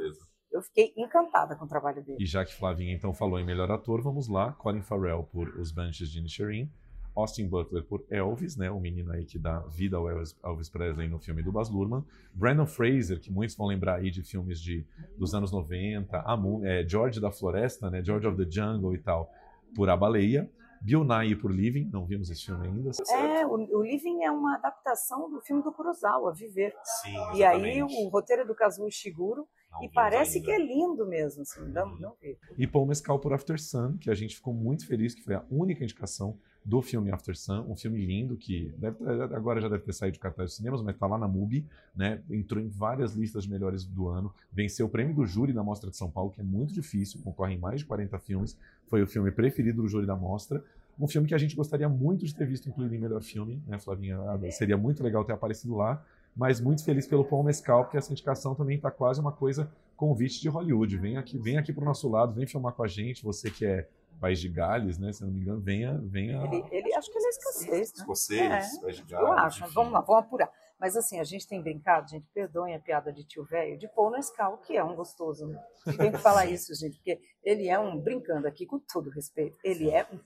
eu 0.53 0.63
fiquei 0.63 0.93
encantada 0.97 1.57
com 1.57 1.65
o 1.65 1.69
trabalho 1.69 2.03
dele. 2.05 2.19
E 2.21 2.27
já 2.27 2.45
que 2.45 2.55
Flavinha 2.55 2.95
então 2.95 3.15
falou 3.15 3.39
em 3.39 3.47
melhor 3.47 3.71
ator, 3.71 4.03
vamos 4.03 4.29
lá. 4.29 4.53
Colin 4.55 4.83
Farrell 4.83 5.25
por 5.25 5.49
Os 5.59 5.73
Banshees 5.73 6.11
de 6.11 6.19
Inisherin. 6.19 6.71
Austin 7.15 7.47
Butler 7.49 7.85
por 7.85 8.05
Elvis, 8.11 8.57
né, 8.57 8.71
o 8.71 8.81
menino 8.81 9.13
aí 9.13 9.25
que 9.25 9.39
dá 9.39 9.61
vida 9.61 9.97
ao 9.97 10.09
Elvis, 10.09 10.37
Elvis 10.43 10.69
Presley 10.69 11.09
no 11.09 11.19
filme 11.19 11.43
do 11.43 11.53
Baz 11.53 11.69
Luhrmann. 11.69 12.05
Brandon 12.35 12.67
Fraser, 12.67 13.21
que 13.21 13.31
muitos 13.31 13.55
vão 13.57 13.67
lembrar 13.67 13.97
aí 13.97 14.11
de 14.11 14.23
filmes 14.23 14.61
de, 14.61 14.87
dos 15.17 15.35
anos 15.35 15.53
90. 15.53 16.17
A 16.17 16.39
é, 16.65 16.89
George 16.89 17.21
da 17.21 17.31
Floresta, 17.31 17.91
né, 17.91 18.03
George 18.03 18.27
of 18.27 18.37
the 18.37 18.51
Jungle 18.51 18.95
e 18.95 18.99
tal, 18.99 19.31
por 19.75 19.89
A 19.91 19.97
Baleia. 19.97 20.51
Bill 20.85 21.05
Nye 21.05 21.37
por 21.37 21.53
Living, 21.53 21.89
não 21.93 22.05
vimos 22.05 22.29
esse 22.29 22.47
filme 22.47 22.67
ainda. 22.67 22.91
É, 23.09 23.47
o, 23.47 23.53
o 23.53 23.83
Living 23.85 24.25
é 24.25 24.31
uma 24.33 24.57
adaptação 24.57 25.31
do 25.31 25.41
filme 25.41 25.63
do 25.63 25.73
Kurosawa, 25.73 26.35
Viver. 26.35 26.75
Sim, 26.83 27.15
E 27.37 27.45
aí 27.45 27.81
o 27.81 28.09
roteiro 28.09 28.43
é 28.43 28.45
do 28.45 28.53
Kazuo 28.53 28.89
Ishiguro 28.89 29.47
e 29.81 29.89
parece 29.89 30.41
que 30.41 30.51
é 30.51 30.59
lindo 30.59 31.07
mesmo, 31.07 31.43
assim, 31.43 31.61
não, 31.69 31.97
não 31.97 32.17
vi. 32.21 32.37
E 32.59 32.67
Paul 32.67 32.87
Mescal 32.87 33.19
por 33.21 33.33
After 33.33 33.61
Sun, 33.61 33.97
que 33.99 34.11
a 34.11 34.15
gente 34.15 34.35
ficou 34.35 34.53
muito 34.53 34.87
feliz, 34.87 35.15
que 35.15 35.23
foi 35.23 35.37
a 35.37 35.45
única 35.51 35.85
indicação 35.85 36.37
do 36.65 36.81
filme 36.81 37.11
After 37.11 37.37
Sun, 37.37 37.67
um 37.69 37.75
filme 37.75 38.05
lindo 38.05 38.37
que 38.37 38.73
deve 38.79 38.97
agora 39.35 39.61
já 39.61 39.69
deve 39.69 39.83
ter 39.83 39.93
saído 39.93 40.15
de 40.15 40.21
cartaz 40.21 40.51
dos 40.51 40.57
cinemas, 40.57 40.81
mas 40.81 40.95
está 40.95 41.07
lá 41.07 41.19
na 41.19 41.27
MUBI, 41.27 41.67
né? 41.95 42.23
Entrou 42.31 42.63
em 42.63 42.69
várias 42.69 43.15
listas 43.15 43.45
de 43.45 43.51
melhores 43.51 43.85
do 43.85 44.09
ano, 44.09 44.33
venceu 44.53 44.87
o 44.87 44.89
prêmio 44.89 45.15
do 45.15 45.27
júri 45.27 45.53
da 45.53 45.63
Mostra 45.63 45.91
de 45.91 45.97
São 45.97 46.11
Paulo, 46.11 46.31
que 46.31 46.41
é 46.41 46.45
muito 46.45 46.73
difícil, 46.73 47.21
concorre 47.23 47.55
em 47.55 47.59
mais 47.59 47.81
de 47.81 47.87
40 47.87 48.19
filmes, 48.21 48.57
foi 48.87 49.03
o 49.03 49.07
filme 49.07 49.31
preferido 49.33 49.83
do 49.83 49.89
júri 49.89 50.07
da 50.07 50.15
Mostra. 50.15 50.63
Um 50.99 51.09
filme 51.09 51.27
que 51.27 51.35
a 51.35 51.39
gente 51.39 51.57
gostaria 51.57 51.89
muito 51.89 52.25
de 52.25 52.35
ter 52.35 52.47
visto 52.47 52.69
incluído 52.69 52.95
em 52.95 52.99
melhor 52.99 53.23
filme, 53.23 53.61
né, 53.67 53.79
Flavinha? 53.79 54.19
Ah, 54.21 54.39
Seria 54.51 54.77
muito 54.77 55.03
legal 55.03 55.25
ter 55.25 55.33
aparecido 55.33 55.75
lá, 55.75 56.05
mas 56.37 56.61
muito 56.61 56.85
feliz 56.85 57.07
pelo 57.07 57.25
Paul 57.25 57.43
Mescal, 57.43 57.85
porque 57.85 57.97
essa 57.97 58.13
indicação 58.13 58.55
também 58.55 58.77
está 58.77 58.91
quase 58.91 59.21
uma 59.21 59.33
coisa 59.33 59.71
convite 59.97 60.41
de 60.41 60.49
Hollywood. 60.49 60.97
Vem 60.97 61.17
aqui, 61.17 61.39
vem 61.39 61.57
aqui 61.59 61.73
para 61.73 61.83
o 61.83 61.85
nosso 61.85 62.09
lado, 62.09 62.33
vem 62.33 62.47
filmar 62.47 62.73
com 62.73 62.83
a 62.83 62.89
gente. 62.89 63.23
Você 63.25 63.51
que 63.51 63.65
é 63.65 63.89
país 64.21 64.41
de 64.41 64.49
Gales, 64.49 64.99
né? 64.99 65.13
Se 65.13 65.23
não 65.25 65.31
me 65.31 65.41
engano, 65.41 65.61
venha, 65.61 65.99
venha. 66.05 66.43
Ele, 66.45 66.65
ele 66.71 66.95
acho 66.95 67.11
que 67.11 67.19
ele 67.19 67.27
é 67.27 67.31
escocês, 67.31 67.71
né? 67.71 67.99
Escocês, 67.99 68.41
É, 68.77 68.81
país 68.81 68.97
de 68.97 69.03
Gales. 69.05 69.27
Eu 69.29 69.33
acho, 69.35 69.65
enfim. 69.65 69.73
vamos 69.75 69.93
lá, 69.93 70.01
vamos 70.01 70.25
apurar. 70.25 70.51
Mas 70.79 70.97
assim, 70.97 71.21
a 71.21 71.25
gente 71.25 71.47
tem 71.47 71.63
brincado, 71.63 72.11
gente, 72.11 72.27
perdoem 72.35 72.75
a 72.75 72.81
piada 72.81 73.13
de 73.13 73.25
tio 73.25 73.45
velho, 73.45 73.79
de 73.79 73.87
Paul 73.95 74.11
Nescau, 74.11 74.59
que 74.59 74.77
é 74.77 74.83
um 74.83 74.97
gostoso. 74.97 75.47
né? 75.47 75.63
Tem 75.97 76.11
que 76.11 76.19
falar 76.19 76.47
isso, 76.47 76.75
gente, 76.75 76.97
porque 76.97 77.21
ele 77.45 77.69
é 77.69 77.79
um, 77.79 77.97
brincando 78.01 78.49
aqui 78.49 78.67
com 78.67 78.81
todo 78.81 79.09
respeito, 79.11 79.57
ele 79.63 79.89
é 79.91 80.05
um 80.13 80.19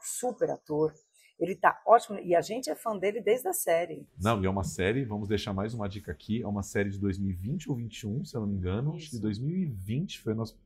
super 0.00 0.50
ator, 0.50 0.92
ele 1.36 1.56
tá 1.56 1.82
ótimo, 1.84 2.20
e 2.20 2.32
a 2.36 2.40
gente 2.40 2.70
é 2.70 2.76
fã 2.76 2.96
dele 2.96 3.20
desde 3.20 3.48
a 3.48 3.52
série. 3.52 4.06
Não, 4.22 4.40
e 4.40 4.46
é 4.46 4.48
uma 4.50 4.62
série, 4.62 5.04
vamos 5.04 5.26
deixar 5.28 5.52
mais 5.52 5.74
uma 5.74 5.88
dica 5.88 6.12
aqui, 6.12 6.40
é 6.42 6.46
uma 6.46 6.62
série 6.62 6.90
de 6.90 7.00
2020 7.00 7.68
ou 7.70 7.74
21, 7.74 8.24
se 8.24 8.36
eu 8.36 8.42
não 8.42 8.46
me 8.46 8.54
engano. 8.56 8.94
Acho 8.94 9.10
que 9.10 9.18
2020 9.18 10.20
foi 10.20 10.32
o 10.32 10.36
nosso 10.36 10.56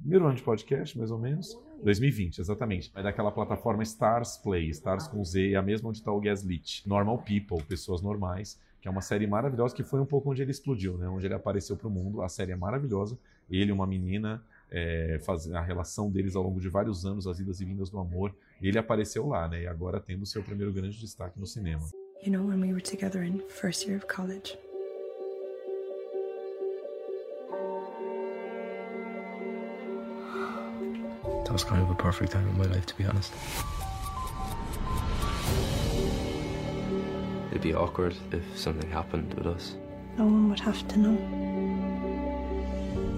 primeiro 0.00 0.26
ano 0.26 0.34
de 0.34 0.42
podcast, 0.42 0.96
mais 0.98 1.10
ou 1.10 1.18
menos. 1.18 1.58
2020, 1.82 2.38
exatamente. 2.38 2.90
É 2.94 3.02
daquela 3.02 3.30
plataforma 3.30 3.82
Stars 3.82 4.36
Play, 4.38 4.68
Stars 4.70 5.06
com 5.06 5.24
Z, 5.24 5.52
é 5.52 5.56
a 5.56 5.62
mesma 5.62 5.88
onde 5.88 5.98
está 5.98 6.12
o 6.12 6.20
Gaslit. 6.20 6.86
Normal 6.86 7.18
People, 7.18 7.62
Pessoas 7.66 8.02
Normais, 8.02 8.58
que 8.80 8.88
é 8.88 8.90
uma 8.90 9.00
série 9.00 9.26
maravilhosa, 9.26 9.74
que 9.74 9.82
foi 9.82 10.00
um 10.00 10.06
pouco 10.06 10.30
onde 10.30 10.42
ele 10.42 10.50
explodiu, 10.50 10.96
né? 10.96 11.08
Onde 11.08 11.26
ele 11.26 11.34
apareceu 11.34 11.76
para 11.76 11.88
o 11.88 11.90
mundo. 11.90 12.22
A 12.22 12.28
série 12.28 12.52
é 12.52 12.56
maravilhosa. 12.56 13.18
Ele 13.50 13.70
e 13.70 13.72
uma 13.72 13.86
menina, 13.86 14.42
é, 14.70 15.20
faz, 15.22 15.50
a 15.52 15.60
relação 15.60 16.10
deles 16.10 16.36
ao 16.36 16.42
longo 16.42 16.60
de 16.60 16.68
vários 16.68 17.04
anos, 17.04 17.26
as 17.26 17.38
idas 17.38 17.60
e 17.60 17.64
vindas 17.64 17.90
do 17.90 17.98
amor. 17.98 18.34
Ele 18.60 18.78
apareceu 18.78 19.26
lá, 19.26 19.48
né? 19.48 19.62
E 19.62 19.66
agora 19.66 20.00
tendo 20.00 20.22
o 20.22 20.26
seu 20.26 20.42
primeiro 20.42 20.72
grande 20.72 20.98
destaque 20.98 21.38
no 21.38 21.46
cinema. 21.46 21.86
You 22.24 22.32
know, 22.32 22.46
when 22.46 22.60
we 22.60 22.72
were 22.72 22.82
together 22.82 23.22
in 23.22 23.40
first 23.48 23.86
year 23.86 23.96
of 23.96 24.06
college, 24.06 24.58
That 31.50 31.54
was 31.54 31.64
kind 31.64 31.82
of 31.82 31.90
a 31.90 31.96
perfect 31.96 32.30
time 32.30 32.48
in 32.48 32.56
my 32.56 32.66
life, 32.66 32.86
to 32.86 32.94
be 32.94 33.04
honest. 33.06 33.32
It'd 37.50 37.60
be 37.60 37.74
awkward 37.74 38.14
if 38.30 38.44
something 38.56 38.88
happened 38.88 39.34
with 39.34 39.48
us. 39.48 39.74
no 40.16 40.26
one 40.26 40.48
would 40.50 40.60
have 40.60 40.86
to 40.86 40.96
know. 40.96 41.18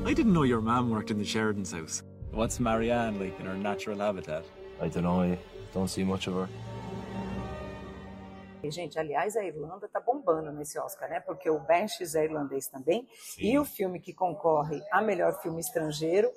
I 0.07 0.15
didn't 0.15 0.33
know 0.33 0.45
your 0.45 0.63
mom 0.63 0.89
worked 0.89 1.11
in 1.11 1.19
the 1.19 1.27
Sheridan's 1.27 1.73
house. 1.73 2.03
What's 2.31 2.59
Marianne 2.59 3.21
like 3.21 3.39
in 3.39 3.45
her 3.45 3.55
natural 3.55 3.99
habitat? 3.99 4.47
I 4.81 4.89
don't 4.89 5.03
know, 5.03 5.21
I 5.21 5.39
don't 5.75 5.89
see 5.89 6.03
much 6.03 6.27
of 6.27 6.33
her. 6.33 6.49
E, 8.63 8.71
gente, 8.71 8.99
aliás, 8.99 9.37
a 9.37 9.45
Irlanda 9.45 9.87
tá 9.89 10.01
bombando 10.01 10.51
nesse 10.53 10.79
Oscar, 10.79 11.11
né? 11.11 11.21
Porque 11.21 11.51
o 11.51 11.59
Banshees 11.59 12.15
é 12.15 12.25
irlandês 12.25 12.67
também, 12.67 13.07
e 13.39 13.59
o 13.59 13.65
filme 13.67 14.01
que 14.01 14.15
concorre 14.15 14.81
a 14.91 15.03
melhor 15.03 15.39
filme 15.43 15.61
estrangeiro 15.61 16.33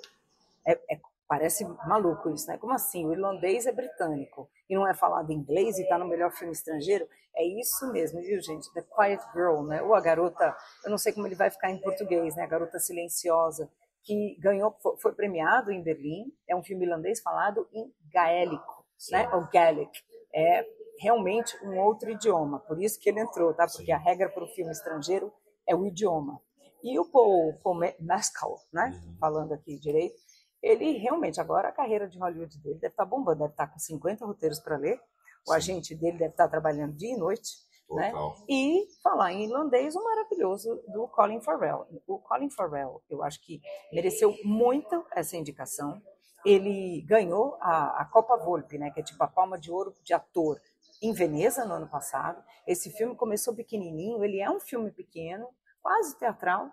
é, 0.68 0.74
é- 0.92 1.00
parece 1.28 1.66
maluco 1.88 2.30
isso, 2.30 2.48
né? 2.48 2.58
Como 2.58 2.74
assim? 2.74 3.06
O 3.06 3.12
irlandês 3.14 3.66
é 3.66 3.72
britânico 3.72 4.50
e 4.70 4.76
não 4.76 4.88
é 4.88 4.94
falado 4.94 5.32
inglês 5.32 5.78
e 5.78 5.84
está 5.84 5.98
no 5.98 6.08
melhor 6.08 6.32
filme 6.32 6.54
estrangeiro? 6.54 7.08
É 7.36 7.44
isso 7.46 7.92
mesmo, 7.92 8.22
viu, 8.22 8.42
gente? 8.42 8.72
The 8.74 8.82
Quiet 8.82 9.22
Girl, 9.34 9.64
né? 9.64 9.82
Ou 9.82 9.94
a 9.94 10.02
garota, 10.02 10.56
eu 10.84 10.90
não 10.92 10.98
sei 10.98 11.12
como 11.14 11.28
ele 11.28 11.36
vai 11.36 11.50
ficar 11.50 11.70
em 11.70 11.82
português, 11.82 12.36
né? 12.36 12.44
A 12.44 12.48
garota 12.48 12.80
silenciosa 12.80 13.70
que 14.04 14.38
ganhou, 14.40 14.76
foi, 15.02 15.14
premiado 15.14 15.72
em 15.72 15.82
Berlim. 15.84 16.26
É 16.48 16.56
um 16.56 16.64
filme 16.64 16.86
irlandês 16.86 17.22
falado 17.22 17.68
em 17.74 17.92
gaélico, 18.14 18.86
né? 19.12 19.28
Ou 19.34 19.48
Gaelic. 19.52 19.92
É 20.34 20.66
realmente 21.00 21.58
um 21.66 21.78
outro 21.80 22.10
idioma. 22.10 22.60
Por 22.60 22.82
isso 22.82 23.00
que 23.00 23.10
ele 23.10 23.20
entrou, 23.20 23.54
tá? 23.54 23.66
Porque 23.68 23.92
a 23.92 23.98
regra 23.98 24.30
para 24.30 24.44
o 24.44 24.48
filme 24.48 24.72
estrangeiro 24.72 25.32
é 25.68 25.76
o 25.76 25.86
idioma. 25.86 26.40
E 26.84 27.00
o 27.00 27.06
Paul, 27.06 27.54
Paul 27.64 27.76
Me- 27.80 27.96
Mescal, 28.00 28.60
né? 28.72 28.94
Falando 29.20 29.54
aqui 29.54 29.78
direito, 29.80 30.16
ele 30.66 30.98
realmente, 30.98 31.40
agora 31.40 31.70
a 31.70 31.72
carreira 31.72 32.08
de 32.08 32.18
Hollywood 32.18 32.58
dele 32.58 32.80
deve 32.80 32.94
estar 32.94 33.06
bombando, 33.06 33.40
deve 33.40 33.52
estar 33.52 33.68
com 33.68 33.78
50 33.78 34.26
roteiros 34.26 34.60
para 34.60 34.78
ler, 34.78 35.00
o 35.48 35.54
agente 35.54 35.94
dele 35.94 36.18
deve 36.18 36.32
estar 36.32 36.48
trabalhando 36.48 36.96
dia 36.96 37.14
e 37.14 37.18
noite, 37.18 37.52
né? 37.88 38.12
E 38.50 38.88
falar 39.04 39.32
em 39.32 39.44
irlandês, 39.44 39.96
o 39.96 40.04
maravilhoso 40.04 40.82
do 40.88 41.08
Colin 41.08 41.40
Farrell. 41.40 41.86
O 42.08 42.18
Colin 42.18 42.50
Farrell, 42.50 43.00
eu 43.08 43.24
acho 43.24 43.40
que 43.46 43.62
mereceu 43.94 44.36
muito 44.44 45.06
essa 45.12 45.38
indicação. 45.38 46.02
ele 46.44 47.02
ganhou 47.08 47.58
a, 47.62 48.02
a 48.02 48.06
Copa 48.06 48.36
Volpe, 48.38 48.80
né, 48.80 48.90
que 48.90 49.00
é 49.00 49.04
tipo 49.04 49.24
a 49.24 49.28
palma 49.28 49.60
de 49.60 49.72
ouro 49.72 49.94
de 50.04 50.14
ator, 50.14 50.60
em 51.02 51.14
Veneza 51.14 51.64
no 51.64 51.76
ano 51.76 51.88
passado. 51.88 52.44
Esse 52.66 52.90
filme 52.90 53.16
começou 53.16 53.56
pequenininho, 53.56 54.24
ele 54.24 54.40
é 54.40 54.50
um 54.50 54.60
filme 54.60 54.92
pequeno, 54.92 55.48
quase 55.82 56.18
teatral, 56.18 56.72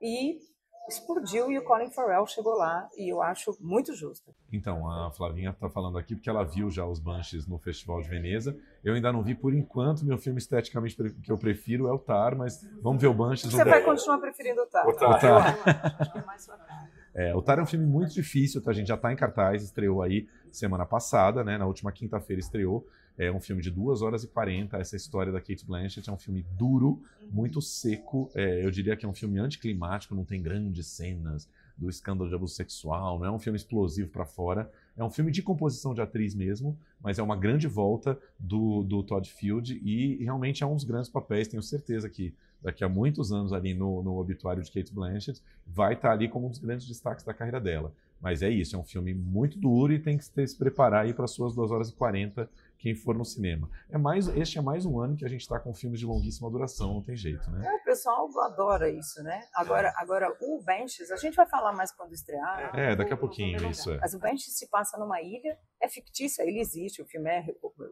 e 0.00 0.40
explodiu 0.88 1.50
e 1.50 1.58
o 1.58 1.64
Colin 1.64 1.90
Farrell 1.90 2.26
chegou 2.26 2.54
lá 2.54 2.88
e 2.96 3.12
eu 3.12 3.22
acho 3.22 3.56
muito 3.60 3.94
justo. 3.94 4.34
Então, 4.52 4.88
a 4.88 5.10
Flavinha 5.10 5.50
está 5.50 5.68
falando 5.68 5.98
aqui 5.98 6.14
porque 6.14 6.30
ela 6.30 6.44
viu 6.44 6.70
já 6.70 6.86
os 6.86 6.98
Banshees 6.98 7.46
no 7.46 7.58
Festival 7.58 8.00
de 8.00 8.08
Veneza. 8.08 8.56
Eu 8.84 8.94
ainda 8.94 9.12
não 9.12 9.22
vi 9.22 9.34
por 9.34 9.54
enquanto, 9.54 10.04
meu 10.04 10.18
filme 10.18 10.38
esteticamente 10.38 10.96
que 10.96 11.30
eu 11.30 11.38
prefiro 11.38 11.88
é 11.88 11.92
o 11.92 11.98
Tar, 11.98 12.36
mas 12.36 12.66
vamos 12.80 13.00
ver 13.00 13.08
o 13.08 13.14
Banshees. 13.14 13.52
Você 13.52 13.64
vai 13.64 13.82
continuar 13.82 14.18
preferindo 14.18 14.62
o 14.62 14.66
Tar. 14.66 14.86
O 14.86 14.92
Tar. 14.92 15.10
O 15.10 15.18
Tar. 15.18 16.90
É, 17.14 17.34
o 17.34 17.40
Tar 17.40 17.58
é 17.58 17.62
um 17.62 17.66
filme 17.66 17.86
muito 17.86 18.12
difícil, 18.12 18.62
tá? 18.62 18.70
a 18.70 18.74
gente 18.74 18.88
já 18.88 18.94
está 18.94 19.10
em 19.10 19.16
cartaz, 19.16 19.62
estreou 19.62 20.02
aí 20.02 20.28
semana 20.52 20.84
passada, 20.84 21.42
né? 21.42 21.56
Na 21.56 21.66
última 21.66 21.90
quinta-feira 21.90 22.40
estreou. 22.40 22.86
É 23.18 23.32
um 23.32 23.40
filme 23.40 23.62
de 23.62 23.70
2 23.70 24.02
horas 24.02 24.24
e 24.24 24.28
40. 24.28 24.76
Essa 24.76 24.96
história 24.96 25.32
da 25.32 25.40
Kate 25.40 25.64
Blanchett 25.64 26.08
é 26.08 26.12
um 26.12 26.18
filme 26.18 26.44
duro, 26.56 27.02
muito 27.30 27.62
seco. 27.62 28.30
É, 28.34 28.64
eu 28.64 28.70
diria 28.70 28.96
que 28.96 29.06
é 29.06 29.08
um 29.08 29.14
filme 29.14 29.38
anticlimático, 29.38 30.14
não 30.14 30.24
tem 30.24 30.42
grandes 30.42 30.86
cenas 30.86 31.48
do 31.76 31.90
escândalo 31.90 32.28
de 32.28 32.34
abuso 32.34 32.54
sexual, 32.54 33.18
não 33.18 33.26
é 33.26 33.30
um 33.30 33.38
filme 33.38 33.56
explosivo 33.56 34.08
para 34.08 34.24
fora. 34.24 34.70
É 34.96 35.04
um 35.04 35.10
filme 35.10 35.30
de 35.30 35.42
composição 35.42 35.94
de 35.94 36.00
atriz 36.00 36.34
mesmo, 36.34 36.76
mas 37.02 37.18
é 37.18 37.22
uma 37.22 37.36
grande 37.36 37.68
volta 37.68 38.18
do, 38.38 38.82
do 38.82 39.02
Todd 39.02 39.28
Field 39.30 39.78
e 39.84 40.22
realmente 40.24 40.62
é 40.62 40.66
um 40.66 40.74
dos 40.74 40.84
grandes 40.84 41.10
papéis. 41.10 41.48
Tenho 41.48 41.62
certeza 41.62 42.08
que 42.08 42.34
daqui 42.62 42.82
a 42.82 42.88
muitos 42.88 43.30
anos 43.30 43.52
ali 43.52 43.74
no, 43.74 44.02
no 44.02 44.18
obituário 44.18 44.62
de 44.62 44.70
Kate 44.70 44.92
Blanchett 44.92 45.42
vai 45.66 45.92
estar 45.92 46.12
ali 46.12 46.28
como 46.28 46.46
um 46.46 46.50
dos 46.50 46.58
grandes 46.58 46.86
destaques 46.86 47.24
da 47.24 47.34
carreira 47.34 47.60
dela. 47.60 47.92
Mas 48.20 48.40
é 48.40 48.48
isso, 48.48 48.74
é 48.74 48.78
um 48.78 48.84
filme 48.84 49.12
muito 49.12 49.58
duro 49.58 49.92
e 49.92 49.98
tem 49.98 50.16
que 50.16 50.24
se 50.24 50.56
preparar 50.56 51.04
aí 51.04 51.12
para 51.12 51.26
suas 51.26 51.54
2 51.54 51.70
horas 51.70 51.90
e 51.90 51.92
40 51.92 52.48
quem 52.78 52.94
for 52.94 53.16
no 53.16 53.24
cinema. 53.24 53.70
É 53.90 53.98
mais, 53.98 54.28
este 54.28 54.58
é 54.58 54.62
mais 54.62 54.84
um 54.84 55.00
ano 55.00 55.16
que 55.16 55.24
a 55.24 55.28
gente 55.28 55.40
está 55.40 55.58
com 55.58 55.74
filmes 55.74 56.00
de 56.00 56.06
longuíssima 56.06 56.50
duração, 56.50 56.94
não 56.94 57.02
tem 57.02 57.16
jeito, 57.16 57.50
né? 57.50 57.66
É, 57.66 57.74
o 57.74 57.84
pessoal 57.84 58.28
adora 58.40 58.88
isso, 58.88 59.22
né? 59.22 59.42
Agora, 59.54 59.92
agora 59.96 60.36
o 60.40 60.62
Benches, 60.62 61.10
a 61.10 61.16
gente 61.16 61.34
vai 61.34 61.46
falar 61.46 61.72
mais 61.72 61.92
quando 61.92 62.12
estrear. 62.12 62.76
É, 62.76 62.94
daqui 62.94 63.12
a 63.12 63.16
pouquinho, 63.16 63.68
isso 63.70 63.90
é. 63.90 63.98
Mas 63.98 64.14
o 64.14 64.18
Benches 64.18 64.56
se 64.56 64.68
passa 64.68 64.98
numa 64.98 65.20
ilha, 65.20 65.58
é 65.80 65.88
fictícia, 65.88 66.42
ele 66.42 66.60
existe, 66.60 67.02
o 67.02 67.06
filme 67.06 67.30
é 67.30 67.44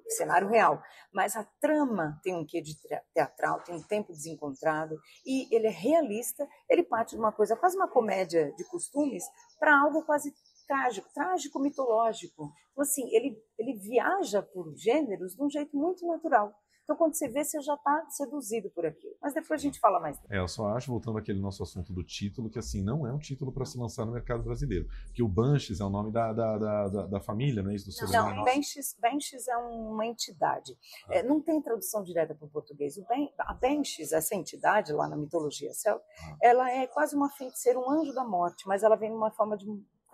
cenário 0.08 0.48
real, 0.48 0.82
mas 1.12 1.36
a 1.36 1.44
trama 1.60 2.20
tem 2.22 2.34
um 2.34 2.44
quê 2.44 2.60
de 2.60 2.74
teatral, 3.12 3.60
tem 3.60 3.74
um 3.74 3.82
tempo 3.82 4.12
desencontrado 4.12 4.96
e 5.26 5.54
ele 5.54 5.66
é 5.66 5.70
realista, 5.70 6.46
ele 6.68 6.82
parte 6.82 7.10
de 7.10 7.18
uma 7.18 7.32
coisa 7.32 7.56
quase 7.56 7.76
uma 7.76 7.88
comédia 7.88 8.52
de 8.56 8.64
costumes 8.64 9.24
para 9.58 9.78
algo 9.78 10.04
quase 10.04 10.32
trágico, 10.66 11.08
trágico 11.12 11.60
mitológico. 11.60 12.52
Então, 12.72 12.82
assim, 12.82 13.08
ele, 13.14 13.36
ele 13.58 13.78
viaja 13.78 14.42
por 14.42 14.74
gêneros 14.76 15.34
de 15.34 15.42
um 15.42 15.50
jeito 15.50 15.76
muito 15.76 16.06
natural. 16.06 16.54
Então, 16.84 16.96
quando 16.96 17.14
você 17.14 17.28
vê, 17.28 17.42
você 17.42 17.60
já 17.62 17.74
está 17.74 18.06
seduzido 18.10 18.70
por 18.70 18.84
aquilo. 18.84 19.14
Mas 19.20 19.32
depois 19.32 19.58
a 19.58 19.62
gente 19.62 19.80
fala 19.80 19.98
mais. 19.98 20.18
É, 20.30 20.38
eu 20.38 20.46
só 20.46 20.68
acho, 20.68 20.90
voltando 20.90 21.16
àquele 21.16 21.40
nosso 21.40 21.62
assunto 21.62 21.94
do 21.94 22.04
título, 22.04 22.50
que 22.50 22.58
assim, 22.58 22.82
não 22.82 23.06
é 23.06 23.12
um 23.12 23.18
título 23.18 23.50
para 23.50 23.64
se 23.64 23.78
lançar 23.78 24.04
no 24.04 24.12
mercado 24.12 24.42
brasileiro. 24.42 24.86
Porque 25.06 25.22
o 25.22 25.28
Banches 25.28 25.80
é 25.80 25.84
o 25.84 25.88
nome 25.88 26.12
da, 26.12 26.32
da, 26.34 26.58
da, 26.58 27.06
da, 27.06 27.20
família, 27.20 27.62
não 27.62 27.70
é 27.70 27.74
isso? 27.74 27.86
Do 27.86 27.92
ser 27.92 28.06
não, 28.12 28.44
Benches, 28.44 28.94
Benches 29.00 29.48
é 29.48 29.56
uma 29.56 30.04
entidade. 30.04 30.76
Ah. 31.08 31.14
É, 31.14 31.22
não 31.22 31.40
tem 31.40 31.60
tradução 31.62 32.02
direta 32.02 32.34
para 32.34 32.44
o 32.44 32.50
português. 32.50 32.98
O 32.98 33.06
ben, 33.06 33.32
a 33.38 33.54
Benches, 33.54 34.12
essa 34.12 34.34
entidade 34.34 34.92
lá 34.92 35.08
na 35.08 35.16
mitologia 35.16 35.72
celta, 35.72 36.04
ah. 36.20 36.36
ela 36.42 36.70
é 36.70 36.86
quase 36.86 37.16
uma 37.16 37.30
feiticeira, 37.30 37.78
um 37.78 37.90
anjo 37.90 38.12
da 38.12 38.24
morte, 38.24 38.68
mas 38.68 38.82
ela 38.82 38.94
vem 38.94 39.10
numa 39.10 39.30
forma 39.30 39.56
de 39.56 39.64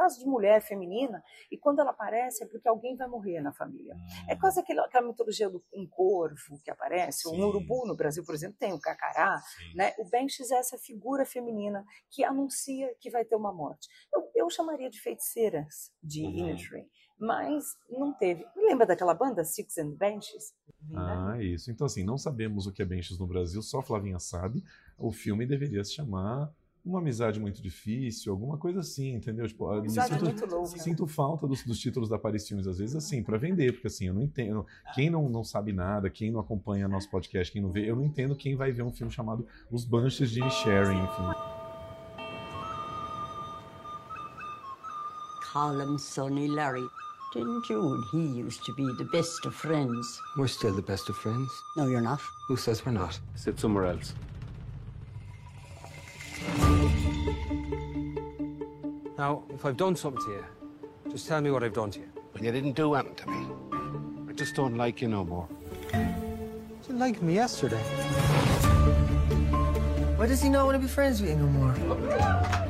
caso 0.01 0.19
de 0.19 0.25
mulher 0.25 0.63
feminina, 0.63 1.23
e 1.53 1.59
quando 1.59 1.81
ela 1.81 1.91
aparece 1.91 2.43
é 2.43 2.47
porque 2.47 2.67
alguém 2.67 2.97
vai 2.97 3.07
morrer 3.07 3.41
na 3.41 3.53
família. 3.53 3.95
É 4.27 4.35
quase 4.35 4.59
hum. 4.59 4.63
aquela, 4.63 4.87
aquela 4.87 5.07
mitologia 5.07 5.51
do 5.51 5.63
um 5.75 5.87
corvo 5.87 6.59
que 6.65 6.71
aparece, 6.71 7.29
Sim. 7.29 7.37
um 7.37 7.45
urubu 7.47 7.87
no 7.87 7.95
Brasil, 7.95 8.25
por 8.25 8.35
exemplo, 8.35 8.57
tem 8.59 8.73
o 8.73 8.81
cacará. 8.81 9.43
Né? 9.75 9.93
O 9.99 10.09
Benches 10.09 10.51
é 10.51 10.57
essa 10.57 10.79
figura 10.79 11.27
feminina 11.27 11.85
que 12.11 12.25
anuncia 12.25 12.95
que 12.99 13.11
vai 13.11 13.25
ter 13.25 13.37
uma 13.37 13.53
morte. 13.53 13.89
Eu, 14.13 14.31
eu 14.35 14.51
chamaria 14.51 14.89
de 14.89 14.99
feiticeiras 15.01 15.93
de 16.03 16.23
uhum. 16.23 16.49
Imagery 16.49 16.89
mas 17.21 17.77
não 17.91 18.15
teve. 18.15 18.47
Lembra 18.57 18.87
daquela 18.87 19.13
banda 19.13 19.45
Six 19.45 19.77
and 19.77 19.91
Benches? 19.91 20.55
Ah, 20.95 21.37
isso. 21.39 21.71
Então, 21.71 21.87
assim, 21.87 22.03
não 22.03 22.17
sabemos 22.17 22.67
o 22.67 22.73
que 22.73 22.81
é 22.81 22.85
Benches 22.85 23.19
no 23.19 23.27
Brasil, 23.27 23.61
só 23.61 23.83
Flavinha 23.83 24.19
sabe. 24.19 24.65
O 24.97 25.13
filme 25.13 25.45
deveria 25.45 25.85
se 25.85 25.93
chamar 25.93 26.51
uma 26.85 26.99
amizade 26.99 27.39
muito 27.39 27.63
difícil, 27.63 28.33
alguma 28.33 28.57
coisa 28.57 28.81
assim, 28.81 29.15
entendeu? 29.15 29.47
Tipo, 29.47 29.69
amizade 29.71 30.15
sinto, 30.15 30.25
muito 30.25 30.47
louca. 30.47 30.79
Sinto 30.79 31.07
falta 31.07 31.47
dos, 31.47 31.63
dos, 31.65 31.79
títulos 31.79 32.09
da 32.09 32.19
Paris 32.19 32.49
Filmes, 32.49 32.67
às 32.67 32.79
vezes, 32.79 32.97
assim, 32.97 33.23
para 33.23 33.37
vender, 33.37 33.73
porque 33.73 33.87
assim, 33.87 34.07
eu 34.07 34.15
não 34.15 34.23
entendo. 34.23 34.67
Quem 34.95 35.11
não, 35.11 35.29
não 35.29 35.45
sabe 35.45 35.73
nada, 35.73 36.09
quem 36.09 36.31
não 36.31 36.41
acompanha 36.41 36.89
nosso 36.89 37.11
podcast, 37.11 37.53
quem 37.53 37.61
não 37.61 37.71
vê, 37.71 37.89
eu 37.91 37.97
não 37.97 38.05
entendo 38.05 38.35
quem 38.35 38.57
vai 38.57 38.73
ver 38.73 38.83
um 38.83 38.93
filme 38.93 39.13
chamado 39.13 39.47
Os 39.71 39.85
Banshees 39.85 40.31
de 40.31 40.41
Sharing, 40.51 40.99
enfim. 40.99 41.61
Callum, 45.53 45.99
Sonny, 45.99 46.49
Larry. 46.49 46.87
Didn't 47.33 47.69
you 47.69 47.95
and 47.95 48.05
he 48.11 48.41
used 48.41 48.65
to 48.65 48.75
be 48.75 48.87
the 48.99 49.05
best 49.13 49.47
of 49.47 49.55
friends? 49.55 50.21
We're 50.37 50.49
still 50.49 50.75
the 50.75 50.83
best 50.83 51.09
of 51.09 51.17
friends. 51.17 51.49
No, 51.77 51.87
you're 51.87 52.01
not. 52.01 52.21
Who 52.49 52.57
says 52.57 52.85
we're 52.85 52.93
not? 52.93 53.21
Sit 53.37 53.61
somewhere 53.61 53.85
else. 53.85 54.15
Now, 59.21 59.43
if 59.51 59.67
I've 59.67 59.77
done 59.77 59.97
something 59.97 60.23
to 60.25 60.31
you, 60.31 60.45
just 61.11 61.29
tell 61.29 61.43
me 61.43 61.51
what 61.51 61.63
I've 61.63 61.75
done 61.75 61.91
to 61.91 61.99
you. 61.99 62.09
Well, 62.33 62.43
you 62.43 62.51
didn't 62.53 62.73
do 62.73 62.95
anything 62.95 63.17
to 63.17 63.27
me. 63.29 63.47
I 64.31 64.33
just 64.33 64.55
don't 64.55 64.79
like 64.79 65.03
you 65.03 65.09
no 65.09 65.27
more. 65.27 65.47
You 65.93 66.79
didn't 66.81 67.01
like 67.01 67.21
me 67.21 67.35
yesterday. 67.35 67.83
Why 70.17 70.27
does 70.27 70.41
he 70.41 70.49
not 70.49 70.65
want 70.65 70.77
to 70.77 70.79
be 70.79 70.89
friends 70.89 71.21
with 71.21 71.29
you 71.33 71.37
no 71.37 71.49
more? 71.49 71.73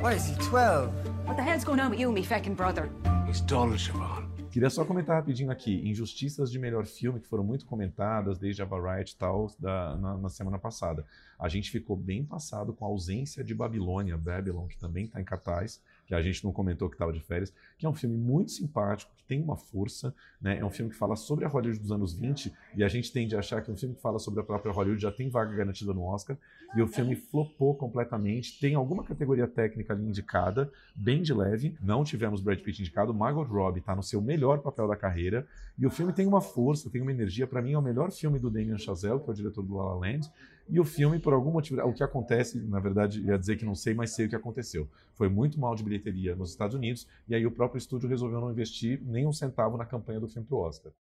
Why 0.03 0.15
is 0.15 0.27
he 0.27 0.35
12? 0.43 0.91
What 1.25 1.37
the 1.37 1.45
hell's 1.45 1.63
going 1.63 1.79
on 1.79 1.91
with 1.91 2.01
you, 2.01 2.11
me 2.11 2.25
feckin' 2.25 2.57
brother? 2.57 2.91
He's 3.29 3.41
dull, 3.41 3.69
Siobhan. 3.79 4.29
Queria 4.51 4.69
só 4.69 4.85
comentar 4.85 5.15
rapidinho 5.15 5.53
aqui, 5.53 5.89
injustiças 5.89 6.51
de 6.51 6.59
melhor 6.59 6.85
filme 6.85 7.21
que 7.21 7.29
foram 7.29 7.45
muito 7.45 7.65
comentadas 7.65 8.37
desde 8.37 8.61
a 8.61 8.65
Variety 8.65 9.13
e 9.13 9.17
tal 9.17 9.49
da, 9.57 9.97
na, 9.97 10.19
na, 10.19 10.29
semana 10.29 10.59
passada. 10.59 11.07
A 11.39 11.49
gente 11.49 11.71
ficou 11.71 11.97
bem 11.97 12.25
passado 12.25 12.73
com 12.73 12.85
a 12.85 12.89
ausência 12.89 13.45
de 13.45 13.55
Babilônia, 13.55 14.19
Babylon, 14.19 14.67
que 14.67 14.77
também 14.77 15.05
está 15.05 15.21
em 15.21 15.25
cartaz 15.25 15.81
que 16.11 16.15
a 16.17 16.21
gente 16.21 16.43
não 16.43 16.53
comentou 16.53 16.89
que 16.89 16.97
estava 16.97 17.13
de 17.13 17.21
férias, 17.21 17.55
que 17.79 17.87
é 17.87 17.89
um 17.89 17.95
filme 17.95 18.17
muito 18.17 18.51
simpático, 18.51 19.13
que 19.17 19.23
tem 19.23 19.41
uma 19.41 19.57
força, 19.57 20.13
né? 20.41 20.59
É 20.59 20.65
um 20.65 20.71
filme 20.71 20.91
que 20.91 20.97
fala 20.97 21.15
sobre 21.15 21.45
a 21.45 21.49
Hollywood 21.49 21.79
dos 21.79 21.93
anos 21.93 22.13
20, 22.13 22.53
e 22.77 22.83
a 22.83 22.89
gente 22.89 23.13
tende 23.13 23.37
a 23.37 23.39
achar 23.39 23.63
que 23.63 23.71
um 23.71 23.77
filme 23.77 23.95
que 23.95 24.03
fala 24.03 24.19
sobre 24.19 24.41
a 24.41 24.43
própria 24.43 24.73
Hollywood 24.73 25.01
já 25.01 25.13
tem 25.13 25.31
vaga 25.31 25.55
garantida 25.55 25.95
no 25.95 26.03
Oscar, 26.03 26.37
e 26.75 26.83
o 26.83 26.89
filme 26.89 27.15
flopou 27.15 27.77
completamente, 27.77 28.59
tem 28.59 28.75
alguma 28.75 29.05
categoria 29.05 29.47
técnica 29.47 29.93
ali 29.93 30.05
indicada, 30.05 30.69
bem 30.97 31.23
de 31.23 31.33
leve, 31.33 31.77
não 31.81 32.03
tivemos 32.03 32.41
Brad 32.41 32.59
Pitt 32.59 32.83
indicado, 32.83 33.15
Margot 33.15 33.45
Robbie 33.45 33.79
está 33.79 33.95
no 33.95 34.03
seu 34.03 34.21
melhor 34.21 34.59
papel 34.59 34.89
da 34.89 34.97
carreira, 34.97 35.47
e 35.79 35.87
o 35.87 35.91
filme 35.91 36.13
tem 36.13 36.27
uma 36.27 36.41
força, 36.41 36.91
tem 36.91 37.01
uma 37.01 37.13
energia, 37.13 37.47
para 37.47 37.63
mim 37.63 37.75
é 37.75 37.79
o 37.79 37.83
melhor 37.83 38.11
filme 38.11 38.41
do 38.41 38.51
Damien 38.51 38.79
Chazelle, 38.79 39.21
que 39.21 39.31
é 39.31 39.33
o 39.33 39.37
diretor 39.37 39.63
do 39.63 39.77
La 39.77 39.95
La 39.95 39.95
Land, 39.95 40.29
e 40.71 40.79
o 40.79 40.85
filme, 40.85 41.19
por 41.19 41.33
algum 41.33 41.51
motivo, 41.51 41.83
o 41.83 41.93
que 41.93 42.03
acontece, 42.03 42.61
na 42.61 42.79
verdade, 42.79 43.21
ia 43.23 43.37
dizer 43.37 43.57
que 43.57 43.65
não 43.65 43.75
sei, 43.75 43.93
mas 43.93 44.13
sei 44.13 44.27
o 44.27 44.29
que 44.29 44.37
aconteceu. 44.37 44.89
Foi 45.15 45.29
muito 45.29 45.59
mal 45.59 45.75
de 45.75 45.83
bilheteria 45.83 46.37
nos 46.37 46.51
Estados 46.51 46.77
Unidos, 46.77 47.09
e 47.29 47.35
aí 47.35 47.45
o 47.45 47.51
próprio 47.51 47.79
estúdio 47.79 48.09
resolveu 48.09 48.41
não 48.41 48.51
investir 48.51 49.03
nem 49.03 49.27
um 49.27 49.33
centavo 49.33 49.77
na 49.77 49.85
campanha 49.85 50.21
do 50.21 50.29
filme 50.29 50.47
pro 50.47 50.59
Oscar. 50.59 50.93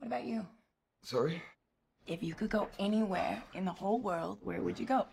What 0.00 0.12
about 0.12 0.28
you? 0.28 0.44
Sorry? 1.04 1.40
If 2.06 2.22
you 2.22 2.34
could 2.34 2.50
go 2.50 2.68
anywhere 2.78 3.42
in 3.54 3.64
the 3.64 3.70
whole 3.70 4.00
world, 4.00 4.38
where 4.42 4.60
would 4.60 4.80
you 4.80 4.86
go? 4.86 5.06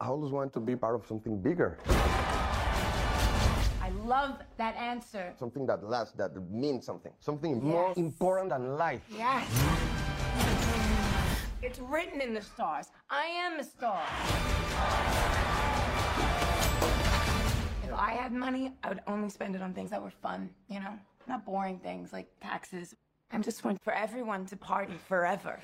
I 0.00 0.06
always 0.06 0.30
want 0.30 0.52
to 0.52 0.60
be 0.60 0.76
part 0.76 0.94
of 0.94 1.06
something 1.06 1.40
bigger. 1.42 1.78
I 3.82 3.90
love 4.04 4.38
that 4.58 4.76
answer. 4.76 5.34
Something 5.38 5.66
that 5.66 5.82
lasts, 5.82 6.14
that 6.18 6.32
means 6.50 6.84
something. 6.84 7.12
Something 7.18 7.56
yes. 7.56 7.64
more 7.64 7.92
important 7.96 8.50
than 8.50 8.76
life. 8.76 9.02
Yes. 9.10 9.97
It's 11.60 11.80
written 11.80 12.20
in 12.20 12.34
the 12.34 12.42
stars. 12.42 12.86
I 13.10 13.24
am 13.24 13.58
a 13.58 13.64
star. 13.64 14.00
If 17.82 17.92
I 17.92 18.12
had 18.12 18.32
money, 18.32 18.74
I 18.84 18.88
would 18.90 19.00
only 19.08 19.28
spend 19.28 19.56
it 19.56 19.62
on 19.62 19.74
things 19.74 19.90
that 19.90 20.00
were 20.00 20.10
fun, 20.10 20.50
you 20.68 20.78
know? 20.78 20.92
Not 21.26 21.44
boring 21.44 21.80
things 21.80 22.12
like 22.12 22.28
taxes. 22.40 22.94
I'm 23.32 23.42
just 23.42 23.64
one 23.64 23.76
for 23.82 23.92
everyone 23.92 24.46
to 24.46 24.56
party 24.56 24.94
forever. 25.08 25.58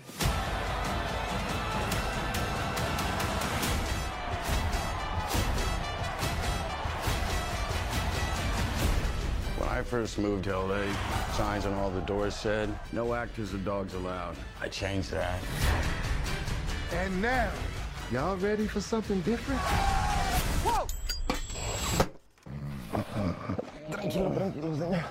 First 9.95 10.19
moved 10.19 10.43
to 10.43 10.59
LA, 10.59 10.93
signs 11.35 11.67
on 11.67 11.75
all 11.75 11.89
the 11.89 12.01
doors 12.01 12.35
said, 12.35 12.69
no 12.91 13.15
actors 13.15 13.55
or 13.55 13.59
dogs 13.59 13.95
allowed. 13.95 14.35
I 14.61 14.67
changed 14.67 15.13
that. 15.13 15.39
And 16.91 17.23
now, 17.23 17.53
y'all 18.11 18.37
ready 18.39 18.67
for 18.67 18.81
something 18.81 19.21
different? 19.21 19.61
Whoa! 20.65 20.89
Tranquilo, 23.93 24.37
tranquilo, 24.37 24.79
senhor. 24.81 25.05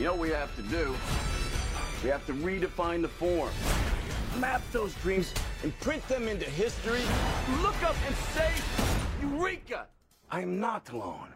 You 0.00 0.04
know 0.06 0.14
what 0.14 0.20
we 0.20 0.30
have 0.30 0.56
to 0.56 0.62
do? 0.62 0.96
We 2.02 2.08
have 2.10 2.26
to 2.26 2.32
redefine 2.32 3.02
the 3.02 3.08
form. 3.08 3.52
Map 4.38 4.62
those 4.72 4.94
dreams 4.96 5.32
and 5.62 5.78
print 5.80 6.06
them 6.08 6.26
into 6.26 6.46
history. 6.46 7.02
Look 7.60 7.82
up 7.82 7.96
and 8.06 8.16
say, 8.34 8.50
Eureka! 9.20 9.86
I 10.30 10.40
am 10.40 10.58
not 10.58 10.90
alone. 10.90 11.28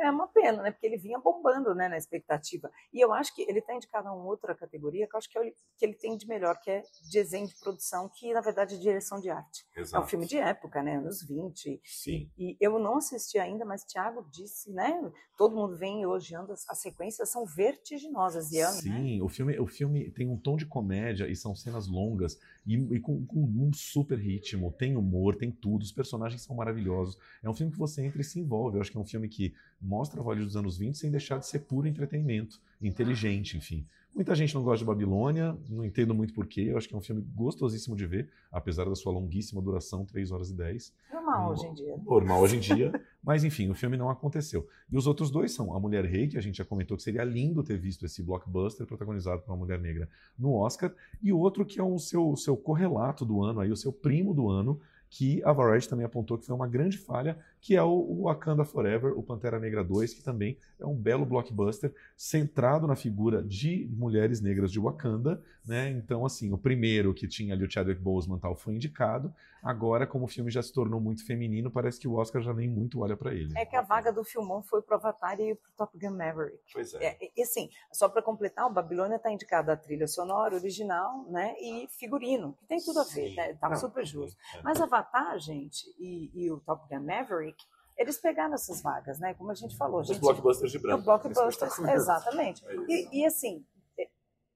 É 0.00 0.10
uma 0.10 0.28
pena, 0.28 0.62
né? 0.62 0.70
Porque 0.70 0.86
ele 0.86 0.96
vinha 0.96 1.18
bombando, 1.18 1.74
né, 1.74 1.88
na 1.88 1.96
expectativa. 1.96 2.70
E 2.92 3.00
eu 3.00 3.12
acho 3.12 3.34
que 3.34 3.42
ele 3.42 3.58
está 3.58 3.74
indicado 3.74 4.08
a 4.08 4.14
uma 4.14 4.24
outra 4.24 4.54
categoria 4.54 5.06
que 5.06 5.14
eu 5.14 5.18
acho 5.18 5.28
que, 5.28 5.38
é 5.38 5.40
o 5.40 5.44
que 5.76 5.84
ele 5.84 5.94
tem 5.94 6.16
de 6.16 6.26
melhor, 6.26 6.58
que 6.60 6.70
é 6.70 6.82
desenho 7.12 7.46
de 7.46 7.56
produção, 7.56 8.08
que 8.08 8.32
na 8.32 8.40
verdade 8.40 8.74
é 8.74 8.78
direção 8.78 9.20
de 9.20 9.30
arte. 9.30 9.66
Exato. 9.76 10.02
É 10.02 10.04
um 10.04 10.08
filme 10.08 10.26
de 10.26 10.36
época, 10.36 10.82
né, 10.82 10.96
anos 10.96 11.22
20. 11.22 11.80
Sim. 11.84 12.30
E 12.38 12.56
eu 12.60 12.78
não 12.78 12.98
assisti 12.98 13.38
ainda, 13.38 13.64
mas 13.64 13.84
Thiago 13.84 14.26
disse, 14.30 14.72
né? 14.72 15.10
Todo 15.36 15.54
mundo 15.54 15.76
vem 15.76 16.02
elogiando 16.02 16.52
as, 16.52 16.68
as 16.68 16.78
sequências, 16.80 17.30
são 17.30 17.44
vertiginosas. 17.44 18.50
E 18.52 18.58
é, 18.58 18.64
né? 18.64 18.72
Sim, 18.72 19.22
o 19.22 19.28
filme, 19.28 19.58
o 19.58 19.66
filme 19.66 20.10
tem 20.10 20.28
um 20.28 20.36
tom 20.36 20.56
de 20.56 20.66
comédia 20.66 21.28
e 21.28 21.36
são 21.36 21.54
cenas 21.54 21.86
longas 21.86 22.38
e, 22.68 22.74
e 22.74 23.00
com, 23.00 23.24
com 23.24 23.40
um 23.40 23.72
super 23.72 24.18
ritmo, 24.18 24.70
tem 24.70 24.94
humor, 24.94 25.36
tem 25.36 25.50
tudo, 25.50 25.82
os 25.82 25.90
personagens 25.90 26.42
são 26.42 26.54
maravilhosos. 26.54 27.16
É 27.42 27.48
um 27.48 27.54
filme 27.54 27.72
que 27.72 27.78
você 27.78 28.04
entra 28.04 28.20
e 28.20 28.24
se 28.24 28.38
envolve. 28.38 28.76
Eu 28.76 28.82
acho 28.82 28.90
que 28.90 28.98
é 28.98 29.00
um 29.00 29.06
filme 29.06 29.26
que 29.26 29.54
mostra 29.80 30.20
a 30.20 30.22
Hollywood 30.22 30.48
dos 30.48 30.56
anos 30.56 30.76
20 30.76 30.98
sem 30.98 31.10
deixar 31.10 31.38
de 31.38 31.46
ser 31.46 31.60
puro 31.60 31.88
entretenimento, 31.88 32.60
inteligente, 32.82 33.56
enfim. 33.56 33.86
Muita 34.18 34.34
gente 34.34 34.52
não 34.52 34.64
gosta 34.64 34.80
de 34.80 34.84
Babilônia, 34.84 35.56
não 35.70 35.84
entendo 35.84 36.12
muito 36.12 36.34
porquê. 36.34 36.62
Eu 36.62 36.76
acho 36.76 36.88
que 36.88 36.94
é 36.96 36.98
um 36.98 37.00
filme 37.00 37.22
gostosíssimo 37.36 37.94
de 37.94 38.04
ver, 38.04 38.28
apesar 38.50 38.84
da 38.86 38.96
sua 38.96 39.12
longuíssima 39.12 39.62
duração, 39.62 40.04
3 40.04 40.32
horas 40.32 40.50
e 40.50 40.54
10. 40.56 40.92
Normal 41.12 41.52
hoje 41.52 41.66
em 41.66 41.74
dia. 41.74 41.96
Normal 42.04 42.40
hoje 42.40 42.56
em 42.56 42.58
dia. 42.58 43.04
Mas 43.22 43.44
enfim, 43.44 43.70
o 43.70 43.76
filme 43.76 43.96
não 43.96 44.10
aconteceu. 44.10 44.66
E 44.90 44.96
os 44.96 45.06
outros 45.06 45.30
dois 45.30 45.52
são 45.52 45.72
A 45.72 45.78
Mulher 45.78 46.04
Rei, 46.04 46.26
que 46.26 46.36
a 46.36 46.40
gente 46.40 46.58
já 46.58 46.64
comentou 46.64 46.96
que 46.96 47.04
seria 47.04 47.22
lindo 47.22 47.62
ter 47.62 47.78
visto 47.78 48.04
esse 48.06 48.20
blockbuster 48.20 48.88
protagonizado 48.88 49.42
por 49.42 49.52
uma 49.52 49.58
mulher 49.58 49.78
negra 49.78 50.08
no 50.36 50.52
Oscar, 50.52 50.92
e 51.22 51.32
o 51.32 51.38
outro 51.38 51.64
que 51.64 51.78
é 51.78 51.84
o 51.84 51.96
seu, 51.96 52.34
seu 52.34 52.56
correlato 52.56 53.24
do 53.24 53.44
ano, 53.44 53.60
aí, 53.60 53.70
o 53.70 53.76
seu 53.76 53.92
primo 53.92 54.34
do 54.34 54.48
ano, 54.48 54.80
que 55.08 55.42
a 55.44 55.52
Variety 55.52 55.88
também 55.88 56.04
apontou 56.04 56.36
que 56.36 56.44
foi 56.44 56.54
uma 56.54 56.66
grande 56.66 56.98
falha, 56.98 57.38
que 57.60 57.76
é 57.76 57.82
o 57.82 58.22
Wakanda 58.24 58.64
Forever, 58.64 59.18
o 59.18 59.22
Pantera 59.22 59.58
Negra 59.58 59.82
2, 59.84 60.14
que 60.14 60.22
também 60.22 60.56
é 60.80 60.86
um 60.86 60.94
belo 60.94 61.26
blockbuster 61.26 61.92
centrado 62.16 62.86
na 62.86 62.96
figura 62.96 63.42
de 63.42 63.88
mulheres 63.92 64.40
negras 64.40 64.70
de 64.70 64.80
Wakanda, 64.80 65.42
né? 65.66 65.90
Então, 65.90 66.24
assim, 66.24 66.52
o 66.52 66.58
primeiro 66.58 67.12
que 67.12 67.28
tinha 67.28 67.54
ali 67.54 67.64
o 67.64 67.70
Chadwick 67.70 68.00
Boseman 68.00 68.38
tal 68.38 68.56
foi 68.56 68.74
indicado. 68.74 69.32
Agora, 69.62 70.06
como 70.06 70.24
o 70.24 70.28
filme 70.28 70.50
já 70.50 70.62
se 70.62 70.72
tornou 70.72 71.00
muito 71.00 71.26
feminino, 71.26 71.70
parece 71.70 71.98
que 71.98 72.06
o 72.06 72.14
Oscar 72.14 72.40
já 72.40 72.54
nem 72.54 72.68
muito 72.68 73.00
olha 73.00 73.16
para 73.16 73.34
ele. 73.34 73.52
É 73.56 73.64
que 73.64 73.76
a 73.76 73.82
vaga 73.82 74.12
do 74.12 74.24
filmão 74.24 74.62
foi 74.62 74.80
pro 74.80 74.94
Avatar 74.94 75.38
e 75.40 75.54
pro 75.54 75.70
Top 75.76 75.98
Gun 75.98 76.16
Maverick. 76.16 76.58
Pois 76.72 76.94
é. 76.94 77.04
é 77.04 77.30
e 77.36 77.42
assim, 77.42 77.68
só 77.92 78.08
para 78.08 78.22
completar, 78.22 78.66
o 78.66 78.72
Babilônia 78.72 79.16
está 79.16 79.30
indicado 79.30 79.70
a 79.70 79.76
trilha 79.76 80.06
sonora 80.06 80.54
original, 80.54 81.24
né, 81.28 81.54
e 81.58 81.88
figurino, 81.90 82.54
que 82.60 82.66
tem 82.66 82.78
tudo 82.78 83.00
a 83.00 83.04
ver, 83.04 83.34
né? 83.34 83.54
Tá 83.54 83.68
Não, 83.68 83.76
super 83.76 84.06
justo. 84.06 84.38
é. 84.54 84.62
Mas 84.62 84.80
Avatar, 84.80 85.38
gente, 85.38 85.84
e, 85.98 86.30
e 86.34 86.50
o 86.50 86.60
Top 86.60 86.86
Gun 86.88 87.04
Maverick, 87.04 87.57
eles 87.98 88.16
pegaram 88.18 88.54
essas 88.54 88.80
vagas, 88.80 89.18
né? 89.18 89.34
Como 89.34 89.50
a 89.50 89.54
gente 89.54 89.76
falou, 89.76 90.00
Os 90.00 90.06
gente. 90.06 90.20
blockbusters 90.20 90.70
de 90.72 90.78
branco. 90.78 91.04
Blockbusters, 91.04 91.78
exatamente. 91.80 92.64
É. 92.66 92.74
E, 92.88 93.08
e, 93.20 93.26
assim, 93.26 93.64
é, 93.98 94.08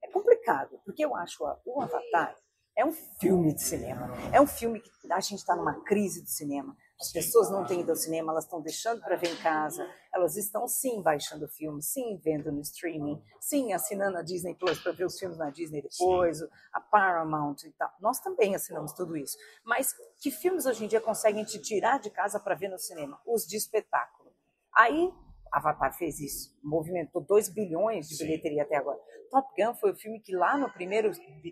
é 0.05 0.09
complicado, 0.11 0.81
porque 0.85 1.05
eu 1.05 1.15
acho 1.17 1.45
a- 1.45 1.59
o 1.67 1.83
Avatar 1.83 2.37
é 2.77 2.85
um 2.85 2.93
filme 2.93 3.53
de 3.53 3.63
cinema. 3.63 4.09
É 4.33 4.41
um 4.41 4.47
filme 4.47 4.81
que 4.81 4.91
a 5.13 5.21
gente 5.21 5.41
está 5.41 5.55
numa 5.57 5.75
crise 5.83 6.23
do 6.23 6.29
cinema. 6.29 6.77
As 7.03 7.11
pessoas 7.11 7.51
não 7.51 7.67
têm 7.67 7.81
ido 7.81 7.91
ao 7.91 7.97
cinema, 7.97 8.31
elas 8.31 8.45
estão 8.45 8.61
deixando 8.61 9.03
para 9.03 9.17
ver 9.17 9.33
em 9.33 9.37
casa. 9.43 9.85
Elas 10.15 10.37
estão 10.37 10.69
sim 10.69 11.03
baixando 11.03 11.49
filmes, 11.49 11.87
sim 11.87 12.17
vendo 12.23 12.53
no 12.53 12.61
streaming, 12.61 13.21
sim 13.41 13.73
assinando 13.73 14.19
a 14.19 14.23
Disney 14.23 14.55
Plus 14.55 14.79
para 14.79 14.93
ver 14.93 15.07
os 15.07 15.19
filmes 15.19 15.37
na 15.37 15.51
Disney 15.51 15.83
depois, 15.83 16.41
a 16.73 16.81
Paramount 16.81 17.65
e 17.65 17.73
tal. 17.73 17.91
Nós 18.01 18.21
também 18.21 18.55
assinamos 18.55 18.93
tudo 18.93 19.17
isso. 19.17 19.37
Mas 19.65 19.93
que 20.21 20.31
filmes 20.31 20.65
hoje 20.65 20.85
em 20.85 20.87
dia 20.87 21.01
conseguem 21.01 21.45
te 21.45 21.61
tirar 21.61 21.99
de 21.99 22.09
casa 22.09 22.39
para 22.39 22.55
ver 22.55 22.69
no 22.69 22.79
cinema? 22.79 23.21
Os 23.27 23.49
de 23.49 23.57
espetáculo. 23.57 24.31
Aí 24.73 25.13
Avatar 25.53 25.93
fez 25.97 26.19
isso, 26.19 26.57
movimentou 26.63 27.21
2 27.23 27.51
bilhões 27.51 28.09
de 28.09 28.17
bilheteria 28.17 28.63
até 28.63 28.77
agora. 28.77 28.99
Top 29.31 29.49
Gun 29.57 29.75
foi 29.75 29.93
o 29.93 29.97
filme 29.97 30.21
que 30.21 30.35
lá 30.35 30.59
no 30.59 30.71
primeiro 30.71 31.11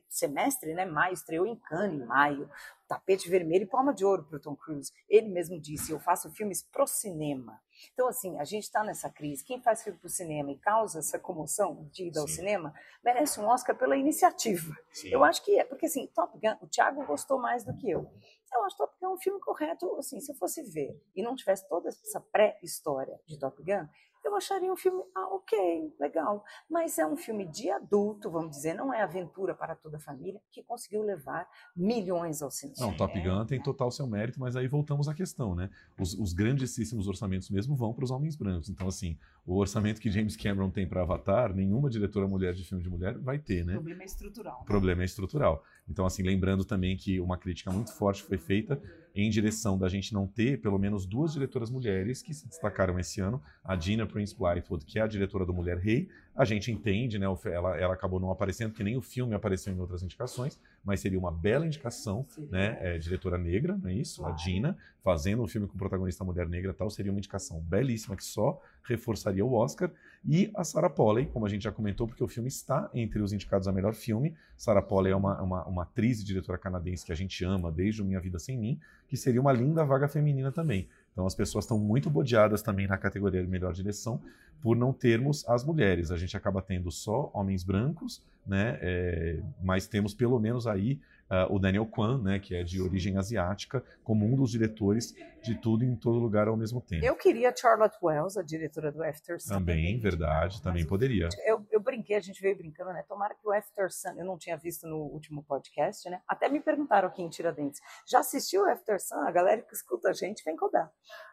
semestre, 0.09 0.75
né, 0.75 0.85
maio, 0.85 1.15
estreou 1.15 1.47
em 1.47 1.57
Cannes, 1.57 2.03
em 2.03 2.07
maio. 2.07 2.51
Tapete 2.87 3.31
vermelho 3.31 3.63
e 3.63 3.67
palma 3.67 3.95
de 3.95 4.05
ouro 4.05 4.25
para 4.25 4.37
o 4.37 4.41
Tom 4.41 4.57
Cruise. 4.57 4.93
Ele 5.09 5.29
mesmo 5.29 5.61
disse: 5.61 5.93
Eu 5.93 6.01
faço 6.01 6.29
filmes 6.31 6.63
pro 6.63 6.87
cinema. 6.87 7.59
Então, 7.95 8.09
assim, 8.09 8.37
a 8.39 8.45
gente 8.45 8.65
está 8.65 8.83
nessa 8.83 9.09
crise. 9.09 9.45
Quem 9.45 9.63
faz 9.63 9.83
filme 9.83 9.99
pro 9.99 10.09
cinema 10.09 10.51
e 10.51 10.59
causa 10.59 10.99
essa 10.99 11.19
comoção 11.19 11.89
de 11.93 12.09
ir 12.09 12.19
ao 12.19 12.27
Sim. 12.27 12.35
cinema 12.35 12.75
merece 13.03 13.41
um 13.41 13.47
Oscar 13.47 13.77
pela 13.77 13.97
iniciativa. 13.97 14.75
Sim. 14.93 15.09
Eu 15.09 15.25
acho 15.25 15.43
que 15.45 15.59
é, 15.59 15.65
porque 15.65 15.87
assim, 15.87 16.07
Top 16.09 16.37
Gun, 16.39 16.57
o 16.61 16.67
Thiago 16.67 17.07
gostou 17.07 17.39
mais 17.39 17.65
do 17.65 17.75
que 17.77 17.89
eu. 17.89 18.11
Eu 18.53 18.65
acho 18.65 18.77
Top 18.77 18.95
Gun 19.01 19.15
um 19.15 19.19
filme 19.19 19.41
correto, 19.41 19.97
assim, 19.97 20.21
se 20.21 20.33
eu 20.33 20.37
fosse 20.37 20.63
ver 20.71 21.01
e 21.15 21.23
não 21.23 21.37
tivesse 21.37 21.69
toda 21.69 21.89
essa 21.89 22.21
pré-história 22.21 23.21
de 23.27 23.39
Top 23.39 23.63
Gun, 23.63 23.87
eu 24.25 24.35
acharia 24.37 24.73
um 24.73 24.77
filme, 24.77 25.03
ah, 25.15 25.35
ok, 25.35 25.95
legal. 25.99 26.45
Mas 26.69 26.99
é 26.99 27.07
um 27.07 27.17
filme 27.17 27.47
de 27.47 27.71
adulto, 27.71 28.31
vamos 28.31 28.51
dizer, 28.51 28.75
não 28.75 28.93
é 28.93 29.03
aventura 29.03 29.55
para 29.55 29.75
toda 29.75 29.97
a 29.97 30.01
família, 30.01 30.41
que 30.51 30.63
conseguiu 30.63 31.03
levar 31.03 31.49
milhões 31.77 32.43
ao 32.43 32.51
cinema. 32.51 32.79
Não, 32.81 32.97
Top 32.97 33.19
Gun 33.21 33.45
tem 33.47 33.63
total 33.63 33.91
seu 33.91 34.07
mérito, 34.07 34.39
mas 34.39 34.57
aí 34.57 34.69
voltamos 34.69 35.09
à 35.09 35.15
questão, 35.15 35.55
né? 35.55 35.71
Os, 35.99 36.15
os 36.15 36.33
grandíssimos 36.33 37.09
orçamentos 37.09 37.51
mesmo 37.51 37.75
vão 37.75 37.93
para 37.93 38.05
os 38.05 38.11
homens 38.11 38.37
brancos. 38.37 38.69
Então, 38.69 38.87
assim, 38.89 39.19
o 39.47 39.57
orçamento 39.57 40.01
que 40.01 40.11
James 40.11 40.37
Cameron 40.37 40.71
tem 40.71 40.87
para 40.87 41.03
Avatar, 41.03 41.55
nenhuma 41.55 41.89
diretora 41.89 42.27
mulher 42.29 42.55
de 42.55 42.65
filme 42.65 42.83
de 42.83 42.91
mulher 42.91 43.19
vai 43.19 43.39
ter, 43.39 43.63
O 43.63 43.67
né? 43.67 43.73
problema 43.75 44.03
é 44.03 44.07
estrutural. 44.07 44.61
O 44.61 44.65
problema 44.65 45.03
é 45.03 45.05
estrutural. 45.05 45.65
Então, 45.89 46.07
assim, 46.07 46.23
lembrando 46.23 46.65
também 46.65 46.97
que 46.97 47.21
uma 47.21 47.37
crítica 47.37 47.71
muito 47.71 47.93
forte 47.93 48.23
foi 48.23 48.39
feita 48.39 48.81
em 49.15 49.29
direção 49.29 49.77
da 49.77 49.89
gente 49.89 50.13
não 50.15 50.27
ter 50.27 50.61
pelo 50.61 50.79
menos 50.79 51.07
duas 51.07 51.33
diretoras 51.33 51.71
mulheres 51.71 52.23
que 52.23 52.33
se 52.33 52.47
destacaram 52.47 52.99
esse 52.99 53.21
ano, 53.21 53.43
a 53.65 53.77
Gina 53.77 54.07
Prince 54.07 54.37
Blythewood, 54.37 54.85
que 54.85 54.99
é 54.99 55.03
a 55.03 55.07
diretora 55.07 55.45
do 55.45 55.53
Mulher 55.53 55.79
Rei. 55.79 56.09
A 56.35 56.45
gente 56.45 56.71
entende, 56.71 57.19
né? 57.19 57.27
Ela, 57.47 57.77
ela 57.77 57.95
acabou 57.95 58.21
não 58.21 58.31
aparecendo, 58.31 58.71
porque 58.71 58.85
nem 58.85 58.97
o 58.97 59.03
filme 59.03 59.35
apareceu 59.35 59.73
em 59.73 59.79
outras 59.79 60.03
indicações, 60.03 60.59
mas 60.85 61.01
seria 61.01 61.19
uma 61.19 61.33
bela 61.33 61.67
indicação, 61.67 62.27
né? 62.51 62.79
É, 62.81 62.99
diretora 62.99 63.37
negra, 63.37 63.77
não 63.77 63.91
é 63.91 63.95
isso? 63.95 64.25
A 64.25 64.37
Gina, 64.37 64.77
fazendo 65.03 65.43
um 65.43 65.47
filme 65.47 65.67
com 65.67 65.77
protagonista 65.77 66.25
mulher 66.25 66.49
negra 66.49 66.71
e 66.71 66.75
tal, 66.75 66.89
seria 66.89 67.13
uma 67.13 67.19
indicação 67.19 67.61
belíssima 67.61 68.17
que 68.17 68.25
só 68.25 68.61
reforçaria 68.91 69.45
o 69.45 69.53
Oscar. 69.55 69.91
E 70.27 70.51
a 70.55 70.63
Sarah 70.63 70.91
Polley, 70.91 71.27
como 71.27 71.47
a 71.47 71.49
gente 71.49 71.63
já 71.63 71.73
comentou, 71.73 72.07
porque 72.07 72.23
o 72.23 72.29
filme 72.29 72.49
está 72.49 72.91
entre 72.93 73.23
os 73.23 73.33
indicados 73.33 73.67
a 73.67 73.73
melhor 73.73 73.95
filme. 73.95 74.35
Sarah 74.57 74.83
Polley 74.83 75.13
é 75.13 75.17
uma, 75.17 75.41
uma, 75.41 75.65
uma 75.67 75.83
atriz 75.83 76.21
e 76.21 76.25
diretora 76.25 76.59
canadense 76.59 77.07
que 77.07 77.13
a 77.13 77.17
gente 77.17 77.43
ama 77.45 77.73
desde 77.73 78.03
o 78.03 78.05
Minha 78.05 78.21
Vida 78.21 78.39
Sem 78.39 78.59
Mim, 78.59 78.79
que 79.09 79.17
seria 79.17 79.41
uma 79.41 79.53
linda 79.53 79.85
vaga 79.85 80.09
feminina 80.09 80.53
também. 80.53 80.89
Então 81.13 81.27
as 81.27 81.35
pessoas 81.35 81.65
estão 81.65 81.79
muito 81.79 82.11
bodeadas 82.11 82.63
também 82.63 82.87
na 82.87 82.99
categoria 82.99 83.43
de 83.43 83.49
melhor 83.49 83.73
direção 83.73 84.21
por 84.63 84.77
não 84.77 84.93
termos 84.93 85.49
as 85.49 85.65
mulheres. 85.65 86.11
A 86.11 86.17
gente 86.17 86.37
acaba 86.37 86.61
tendo 86.61 86.91
só 86.91 87.31
homens 87.33 87.65
brancos, 87.65 88.23
né? 88.47 88.79
É, 88.81 89.41
mas 89.63 89.87
temos 89.87 90.13
pelo 90.13 90.39
menos 90.39 90.67
aí 90.67 91.01
ah, 91.31 91.47
o 91.49 91.59
Daniel 91.59 91.87
Kwan, 91.87 92.21
né? 92.21 92.41
Que 92.41 92.57
é 92.57 92.65
de 92.65 92.83
origem 92.83 93.17
asiática, 93.17 93.85
como 94.03 94.27
um 94.27 94.35
dos 94.35 94.51
diretores 94.51 95.15
de 95.43 95.55
tudo 95.55 95.85
em 95.85 95.95
todo 95.95 96.19
lugar 96.19 96.49
ao 96.49 96.57
mesmo 96.57 96.81
tempo. 96.81 97.05
Eu 97.05 97.15
queria 97.15 97.55
Charlotte 97.57 97.97
Wells, 98.03 98.37
a 98.37 98.43
diretora 98.43 98.91
do 98.91 99.03
After 99.03 99.41
Sun. 99.41 99.55
Também, 99.55 99.99
verdade, 100.01 100.61
também 100.61 100.85
poderia. 100.85 101.29
Eu, 101.47 101.65
eu 101.71 101.81
brinquei, 101.81 102.17
a 102.17 102.21
gente 102.21 102.43
veio 102.43 102.57
brincando, 102.57 102.93
né? 102.93 103.05
Tomara 103.09 103.35
que 103.35 103.47
o 103.47 103.53
After 103.53 103.91
Sun, 103.91 104.19
eu 104.19 104.25
não 104.25 104.37
tinha 104.37 104.57
visto 104.57 104.87
no 104.87 104.97
último 104.97 105.43
podcast, 105.45 106.11
né? 106.11 106.21
Até 106.27 106.49
me 106.49 106.61
perguntaram 106.61 107.09
aqui 107.09 107.23
em 107.23 107.29
Tiradentes, 107.29 107.81
já 108.09 108.19
assistiu 108.19 108.63
o 108.63 108.67
After 108.67 109.01
Sun? 109.01 109.21
A 109.21 109.31
galera 109.31 109.63
que 109.63 109.75
escuta 109.75 110.11
a 110.11 110.13
gente 110.13 110.43
vem 110.45 110.57
codar. 110.57 110.91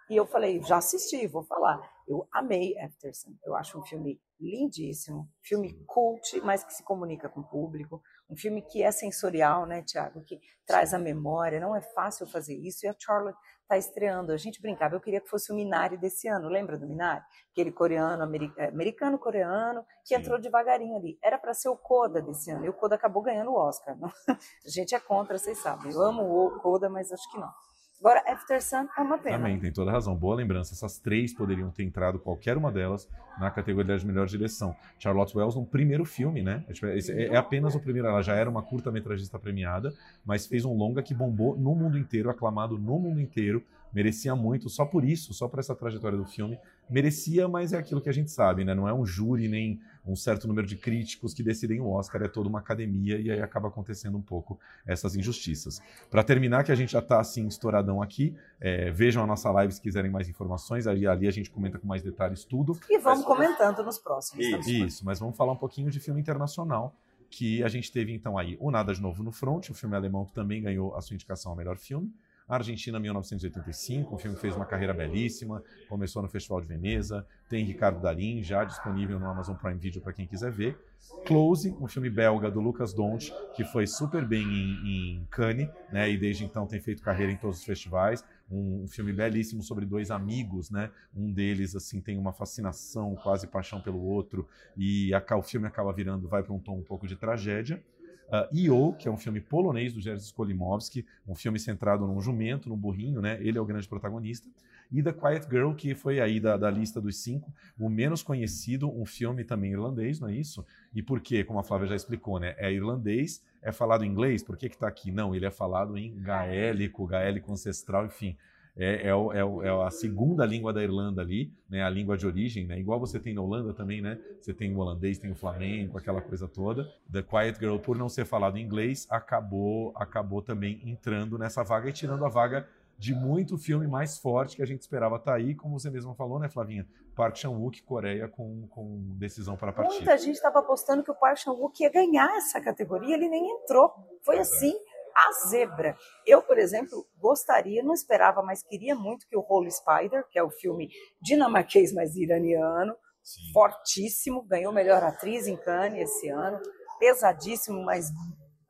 E 0.09 0.15
eu 0.15 0.25
falei, 0.25 0.61
já 0.61 0.77
assisti, 0.77 1.27
vou 1.27 1.43
falar. 1.43 1.79
Eu 2.07 2.27
amei 2.31 2.77
After 2.79 3.13
Sun. 3.13 3.35
Eu 3.43 3.55
acho 3.55 3.77
um 3.77 3.83
filme 3.83 4.21
lindíssimo, 4.39 5.27
filme 5.41 5.73
cult, 5.85 6.39
mas 6.41 6.63
que 6.63 6.73
se 6.73 6.83
comunica 6.83 7.27
com 7.27 7.41
o 7.41 7.47
público. 7.47 8.01
Um 8.29 8.37
filme 8.37 8.61
que 8.61 8.81
é 8.81 8.91
sensorial, 8.91 9.65
né, 9.65 9.81
Tiago? 9.81 10.23
Que 10.23 10.39
traz 10.65 10.93
a 10.93 10.99
memória. 10.99 11.59
Não 11.59 11.75
é 11.75 11.81
fácil 11.81 12.25
fazer 12.27 12.55
isso. 12.55 12.85
E 12.85 12.89
a 12.89 12.95
Charlotte 12.97 13.37
está 13.61 13.77
estreando. 13.77 14.31
A 14.31 14.37
gente 14.37 14.61
brincava, 14.61 14.95
eu 14.95 15.01
queria 15.01 15.19
que 15.19 15.27
fosse 15.27 15.51
o 15.51 15.55
Minari 15.55 15.97
desse 15.97 16.29
ano. 16.29 16.47
Lembra 16.47 16.77
do 16.77 16.87
Minari? 16.87 17.23
Aquele 17.51 17.71
coreano, 17.71 18.23
eh, 18.57 18.67
americano-coreano, 18.67 19.85
que 20.05 20.15
entrou 20.15 20.39
devagarinho 20.39 20.95
ali. 20.95 21.17
Era 21.21 21.37
para 21.37 21.53
ser 21.53 21.67
o 21.67 21.75
Coda 21.75 22.21
desse 22.21 22.49
ano. 22.49 22.65
E 22.65 22.69
o 22.69 22.73
Coda 22.73 22.95
acabou 22.95 23.21
ganhando 23.21 23.51
o 23.51 23.55
Oscar. 23.55 23.97
não? 23.99 24.09
A 24.65 24.69
gente 24.69 24.95
é 24.95 24.99
contra, 24.99 25.37
vocês 25.37 25.57
sabem. 25.57 25.91
Eu 25.91 26.01
amo 26.01 26.21
o 26.23 26.59
Coda, 26.61 26.89
mas 26.89 27.11
acho 27.11 27.29
que 27.31 27.37
não. 27.37 27.51
Agora, 27.99 28.23
After 28.27 28.61
Sun 28.61 28.87
é 28.95 29.01
uma 29.01 29.17
pena. 29.17 29.37
Também, 29.37 29.59
tem 29.59 29.71
toda 29.71 29.91
razão. 29.91 30.15
Boa 30.15 30.35
lembrança. 30.35 30.73
Essas 30.73 30.99
três 30.99 31.33
poderiam 31.33 31.71
ter 31.71 31.83
entrado, 31.83 32.19
qualquer 32.19 32.55
uma 32.55 32.71
delas, 32.71 33.09
na 33.39 33.49
categoria 33.49 33.97
de 33.97 34.05
melhor 34.05 34.27
direção. 34.27 34.75
Charlotte 34.99 35.35
Wells 35.35 35.55
no 35.55 35.65
primeiro 35.65 36.05
filme, 36.05 36.43
né? 36.43 36.63
É, 36.83 37.25
é 37.33 37.35
apenas 37.35 37.73
o 37.73 37.79
primeiro. 37.79 38.07
Ela 38.07 38.21
já 38.21 38.35
era 38.35 38.49
uma 38.49 38.61
curta-metragista 38.61 39.39
premiada, 39.39 39.93
mas 40.23 40.45
fez 40.45 40.63
um 40.63 40.73
longa 40.73 41.01
que 41.01 41.13
bombou 41.13 41.57
no 41.57 41.73
mundo 41.73 41.97
inteiro, 41.97 42.29
aclamado 42.29 42.77
no 42.77 42.99
mundo 42.99 43.19
inteiro. 43.19 43.63
Merecia 43.93 44.35
muito, 44.35 44.69
só 44.69 44.85
por 44.85 45.03
isso, 45.03 45.33
só 45.33 45.47
por 45.47 45.59
essa 45.59 45.75
trajetória 45.75 46.17
do 46.17 46.25
filme. 46.25 46.59
Merecia, 46.89 47.47
mas 47.47 47.73
é 47.73 47.77
aquilo 47.77 48.01
que 48.01 48.09
a 48.09 48.13
gente 48.13 48.31
sabe, 48.31 48.63
né? 48.63 48.73
Não 48.73 48.87
é 48.87 48.93
um 48.93 49.05
júri 49.05 49.47
nem 49.47 49.79
um 50.05 50.15
certo 50.15 50.47
número 50.47 50.65
de 50.65 50.77
críticos 50.77 51.33
que 51.33 51.43
decidem 51.43 51.81
o 51.81 51.89
Oscar, 51.89 52.21
é 52.23 52.27
toda 52.27 52.47
uma 52.47 52.59
academia 52.59 53.19
e 53.19 53.29
aí 53.29 53.41
acaba 53.41 53.67
acontecendo 53.67 54.17
um 54.17 54.21
pouco 54.21 54.57
essas 54.85 55.15
injustiças. 55.15 55.81
Para 56.09 56.23
terminar, 56.23 56.63
que 56.63 56.71
a 56.71 56.75
gente 56.75 56.93
já 56.93 56.99
está 56.99 57.19
assim 57.19 57.45
estouradão 57.47 58.01
aqui, 58.01 58.35
é, 58.59 58.89
vejam 58.91 59.23
a 59.23 59.27
nossa 59.27 59.51
live 59.51 59.73
se 59.73 59.81
quiserem 59.81 60.09
mais 60.09 60.29
informações, 60.29 60.87
ali, 60.87 61.05
ali 61.05 61.27
a 61.27 61.31
gente 61.31 61.49
comenta 61.49 61.77
com 61.77 61.87
mais 61.87 62.01
detalhes 62.01 62.45
tudo. 62.45 62.77
E 62.89 62.97
vamos 62.99 63.25
mas, 63.25 63.27
comentando 63.27 63.83
nos 63.83 63.97
próximos. 63.97 64.45
Isso, 64.45 64.69
isso, 64.69 65.05
mas 65.05 65.19
vamos 65.19 65.35
falar 65.35 65.51
um 65.51 65.57
pouquinho 65.57 65.89
de 65.89 65.99
filme 65.99 66.21
internacional, 66.21 66.95
que 67.29 67.61
a 67.63 67.67
gente 67.67 67.91
teve 67.91 68.13
então 68.13 68.37
aí 68.37 68.57
O 68.59 68.71
Nada 68.71 68.93
de 68.93 69.01
Novo 69.01 69.21
no 69.21 69.31
Front, 69.31 69.69
o 69.69 69.73
filme 69.73 69.95
alemão 69.95 70.25
que 70.25 70.31
também 70.31 70.61
ganhou 70.61 70.95
a 70.95 71.01
sua 71.01 71.15
indicação 71.15 71.51
ao 71.51 71.57
melhor 71.57 71.77
filme. 71.77 72.13
Argentina 72.47 72.97
1985, 72.97 74.15
um 74.15 74.17
filme 74.17 74.35
que 74.35 74.41
fez 74.41 74.55
uma 74.55 74.65
carreira 74.65 74.93
belíssima, 74.93 75.61
começou 75.89 76.21
no 76.21 76.29
Festival 76.29 76.61
de 76.61 76.67
Veneza, 76.67 77.27
tem 77.49 77.65
Ricardo 77.65 78.01
Darim, 78.01 78.41
já 78.41 78.63
disponível 78.63 79.19
no 79.19 79.27
Amazon 79.27 79.55
Prime 79.55 79.77
Video 79.77 80.01
para 80.01 80.13
quem 80.13 80.25
quiser 80.25 80.49
ver. 80.49 80.77
Close, 81.25 81.75
um 81.79 81.87
filme 81.87 82.09
belga 82.09 82.49
do 82.49 82.61
Lucas 82.61 82.93
Dont, 82.93 83.33
que 83.53 83.65
foi 83.65 83.85
super 83.85 84.25
bem 84.25 84.43
em, 84.43 85.17
em 85.17 85.27
Cannes, 85.29 85.69
né, 85.91 86.09
e 86.09 86.17
desde 86.17 86.45
então 86.45 86.65
tem 86.65 86.79
feito 86.79 87.01
carreira 87.01 87.31
em 87.33 87.37
todos 87.37 87.59
os 87.59 87.65
festivais. 87.65 88.23
Um, 88.49 88.83
um, 88.83 88.87
filme 88.87 89.11
belíssimo 89.11 89.61
sobre 89.61 89.85
dois 89.85 90.09
amigos, 90.09 90.71
né? 90.71 90.89
Um 91.13 91.29
deles 91.29 91.75
assim 91.75 91.99
tem 91.99 92.17
uma 92.17 92.31
fascinação, 92.31 93.13
quase 93.15 93.45
paixão 93.45 93.81
pelo 93.81 94.01
outro, 94.01 94.47
e 94.77 95.13
a, 95.13 95.21
o 95.35 95.43
filme 95.43 95.67
acaba 95.67 95.91
virando, 95.91 96.29
vai 96.29 96.41
para 96.41 96.53
um 96.53 96.59
tom 96.59 96.77
um 96.77 96.83
pouco 96.83 97.05
de 97.05 97.17
tragédia. 97.17 97.83
Uh, 98.27 98.47
E.O., 98.51 98.93
que 98.93 99.07
é 99.07 99.11
um 99.11 99.17
filme 99.17 99.39
polonês 99.39 99.93
do 99.93 100.01
Jerzy 100.01 100.25
Skolimowski, 100.25 101.05
um 101.25 101.33
filme 101.33 101.57
centrado 101.57 102.05
num 102.05 102.19
jumento, 102.19 102.67
num 102.67 102.75
burrinho, 102.75 103.21
né? 103.21 103.37
Ele 103.39 103.57
é 103.57 103.61
o 103.61 103.65
grande 103.65 103.87
protagonista. 103.87 104.49
E 104.91 105.01
The 105.01 105.13
Quiet 105.13 105.49
Girl, 105.49 105.73
que 105.73 105.95
foi 105.95 106.19
aí 106.19 106.39
da, 106.39 106.57
da 106.57 106.69
lista 106.69 106.99
dos 106.99 107.17
cinco, 107.17 107.53
o 107.79 107.89
menos 107.89 108.21
conhecido, 108.21 108.89
um 108.89 109.05
filme 109.05 109.43
também 109.43 109.71
irlandês, 109.71 110.19
não 110.19 110.29
é 110.29 110.33
isso? 110.35 110.65
E 110.93 111.01
por 111.01 111.19
quê? 111.21 111.43
Como 111.43 111.59
a 111.59 111.63
Flávia 111.63 111.87
já 111.87 111.95
explicou, 111.95 112.39
né? 112.39 112.55
É 112.57 112.71
irlandês, 112.71 113.43
é 113.61 113.71
falado 113.71 114.03
em 114.03 114.09
inglês, 114.09 114.43
por 114.43 114.57
que 114.57 114.69
que 114.69 114.77
tá 114.77 114.87
aqui? 114.87 115.11
Não, 115.11 115.33
ele 115.33 115.45
é 115.45 115.51
falado 115.51 115.97
em 115.97 116.17
gaélico, 116.21 117.05
gaélico 117.07 117.51
ancestral, 117.51 118.05
enfim 118.05 118.35
é, 118.77 119.07
é, 119.07 119.09
é, 119.09 119.67
é, 119.67 119.85
a 119.85 119.89
segunda 119.89 120.45
língua 120.45 120.71
da 120.71 120.83
Irlanda 120.83 121.21
ali, 121.21 121.51
né, 121.67 121.83
a 121.83 121.89
língua 121.89 122.15
de 122.15 122.27
origem, 122.27 122.65
né, 122.67 122.79
igual 122.79 122.99
você 122.99 123.19
tem 123.19 123.33
na 123.33 123.41
Holanda 123.41 123.73
também, 123.73 124.01
né, 124.01 124.19
você 124.39 124.53
tem 124.53 124.73
o 124.75 124.79
holandês, 124.79 125.17
tem 125.17 125.31
o 125.31 125.35
flamengo, 125.35 125.97
aquela 125.97 126.21
coisa 126.21 126.47
toda. 126.47 126.91
The 127.11 127.23
Quiet 127.23 127.59
Girl, 127.59 127.77
por 127.77 127.97
não 127.97 128.07
ser 128.07 128.25
falado 128.25 128.57
em 128.57 128.63
inglês, 128.63 129.07
acabou, 129.09 129.91
acabou 129.95 130.41
também 130.41 130.79
entrando 130.85 131.37
nessa 131.37 131.63
vaga 131.63 131.89
e 131.89 131.93
tirando 131.93 132.23
a 132.23 132.29
vaga 132.29 132.67
de 132.99 133.13
muito 133.13 133.57
filme 133.57 133.87
mais 133.87 134.17
forte 134.17 134.55
que 134.55 134.61
a 134.61 134.65
gente 134.65 134.81
esperava 134.81 135.17
estar 135.17 135.31
tá 135.31 135.37
aí, 135.37 135.53
como 135.53 135.79
você 135.79 135.89
mesma 135.89 136.15
falou, 136.15 136.39
né, 136.39 136.49
Flavinha? 136.49 136.87
Park 137.15 137.35
Chan-wook, 137.35 137.81
Coreia, 137.83 138.27
com, 138.27 138.67
com 138.69 139.15
decisão 139.17 139.55
para 139.55 139.73
partir. 139.73 139.95
Muita 139.95 140.17
gente 140.17 140.35
estava 140.35 140.59
apostando 140.59 141.03
que 141.03 141.11
o 141.11 141.15
Park 141.15 141.37
Chan-wook 141.37 141.81
ia 141.81 141.91
ganhar 141.91 142.37
essa 142.37 142.61
categoria, 142.61 143.15
ele 143.15 143.27
nem 143.27 143.49
entrou. 143.51 143.91
Foi 144.21 144.37
assim 144.37 144.73
a 145.17 145.49
zebra. 145.49 145.97
Eu, 146.25 146.43
por 146.43 146.59
exemplo, 146.59 147.07
gostaria, 147.17 147.81
não 147.81 147.93
esperava, 147.93 148.43
mas 148.43 148.61
queria 148.61 148.95
muito 148.95 149.27
que 149.27 149.35
o 149.35 149.45
Holy 149.47 149.71
Spider, 149.71 150.23
que 150.29 150.37
é 150.37 150.43
o 150.43 150.51
filme 150.51 150.89
dinamarquês, 151.19 151.91
mas 151.91 152.15
iraniano, 152.15 152.95
Sim. 153.23 153.51
fortíssimo, 153.51 154.43
ganhou 154.43 154.71
melhor 154.71 155.03
atriz 155.03 155.47
em 155.47 155.57
Cannes 155.57 156.09
esse 156.09 156.29
ano, 156.29 156.59
pesadíssimo, 156.99 157.83
mas 157.83 158.11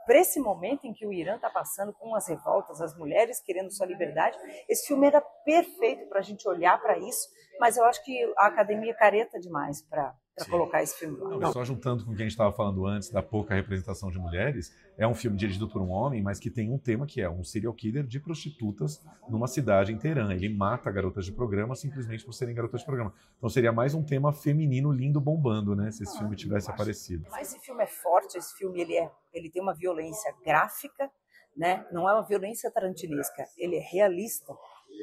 para 0.06 0.20
esse 0.20 0.40
momento 0.40 0.88
em 0.88 0.94
que 0.94 1.06
o 1.06 1.12
Irã 1.12 1.36
está 1.36 1.50
passando 1.50 1.94
com 1.94 2.16
as 2.16 2.30
revoltas, 2.30 2.80
as 2.80 2.98
mulheres 2.98 3.42
querendo 3.42 3.70
sua 3.70 3.86
liberdade, 3.86 4.38
esse 4.70 4.88
filme 4.88 5.06
era 5.06 5.20
perfeito 5.20 6.08
para 6.08 6.20
a 6.20 6.24
gente 6.24 6.48
olhar 6.48 6.82
para 6.82 6.98
isso, 6.98 7.28
mas 7.60 7.76
eu 7.76 7.84
acho 7.84 8.02
que 8.06 8.34
a 8.38 8.48
academia 8.48 8.96
careta 8.96 9.38
demais 9.38 9.82
para 9.82 10.16
para 10.38 10.46
colocar 10.46 10.84
esse 10.84 10.96
filme 11.00 11.18
lá. 11.18 11.38
Não, 11.38 11.52
só 11.52 11.66
juntando 11.66 12.06
com 12.06 12.12
o 12.12 12.16
que 12.16 12.22
a 12.22 12.26
gente 12.26 12.34
estava 12.34 12.52
falando 12.54 12.86
antes 12.86 13.10
da 13.10 13.24
pouca 13.24 13.56
representação 13.56 14.12
de 14.12 14.20
mulheres, 14.20 14.72
é 14.96 15.08
um 15.08 15.16
filme 15.16 15.36
dirigido 15.36 15.68
por 15.68 15.82
um 15.82 15.90
homem, 15.90 16.22
mas 16.22 16.40
que 16.40 16.52
tem 16.52 16.72
um 16.72 16.78
tema 16.78 17.08
que 17.08 17.20
é 17.20 17.30
um 17.30 17.44
serial 17.44 17.74
killer 17.74 18.06
de 18.06 18.20
prostitutas 18.20 19.04
numa 19.28 19.48
cidade 19.48 19.92
em 19.92 19.98
Teherã. 19.98 20.32
Ele 20.32 20.48
mata 20.48 20.92
garotas 20.92 21.26
de 21.26 21.32
programa 21.32 21.76
simplesmente 21.76 22.24
por 22.24 22.34
serem 22.34 22.54
garotas 22.54 22.82
de 22.82 22.86
programa. 22.86 23.12
Então 23.38 23.50
seria 23.50 23.72
mais 23.72 23.96
um 23.96 24.04
tema 24.04 24.32
feminino 24.32 24.92
lindo 24.92 25.20
bombando, 25.20 25.76
né, 25.76 25.90
se 25.90 26.04
esse 26.04 26.18
filme 26.18 26.36
tivesse 26.36 26.70
aparecido. 26.70 27.26
Mas 27.32 27.48
esse 27.48 27.60
filme 27.66 27.84
é 27.84 27.88
forte, 27.88 28.38
esse 28.38 28.56
filme 28.56 28.80
ele 28.80 28.96
é, 28.96 29.12
ele 29.34 29.50
tem 29.50 29.62
uma 29.62 29.74
violência 29.74 30.32
gráfica, 30.46 31.10
né? 31.56 31.84
Não 31.92 32.08
é 32.08 32.14
uma 32.14 32.24
violência 32.24 32.70
tarantinesca, 32.72 33.44
ele 33.58 33.76
é 33.76 33.80
realista 33.80 34.54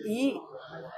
e 0.07 0.41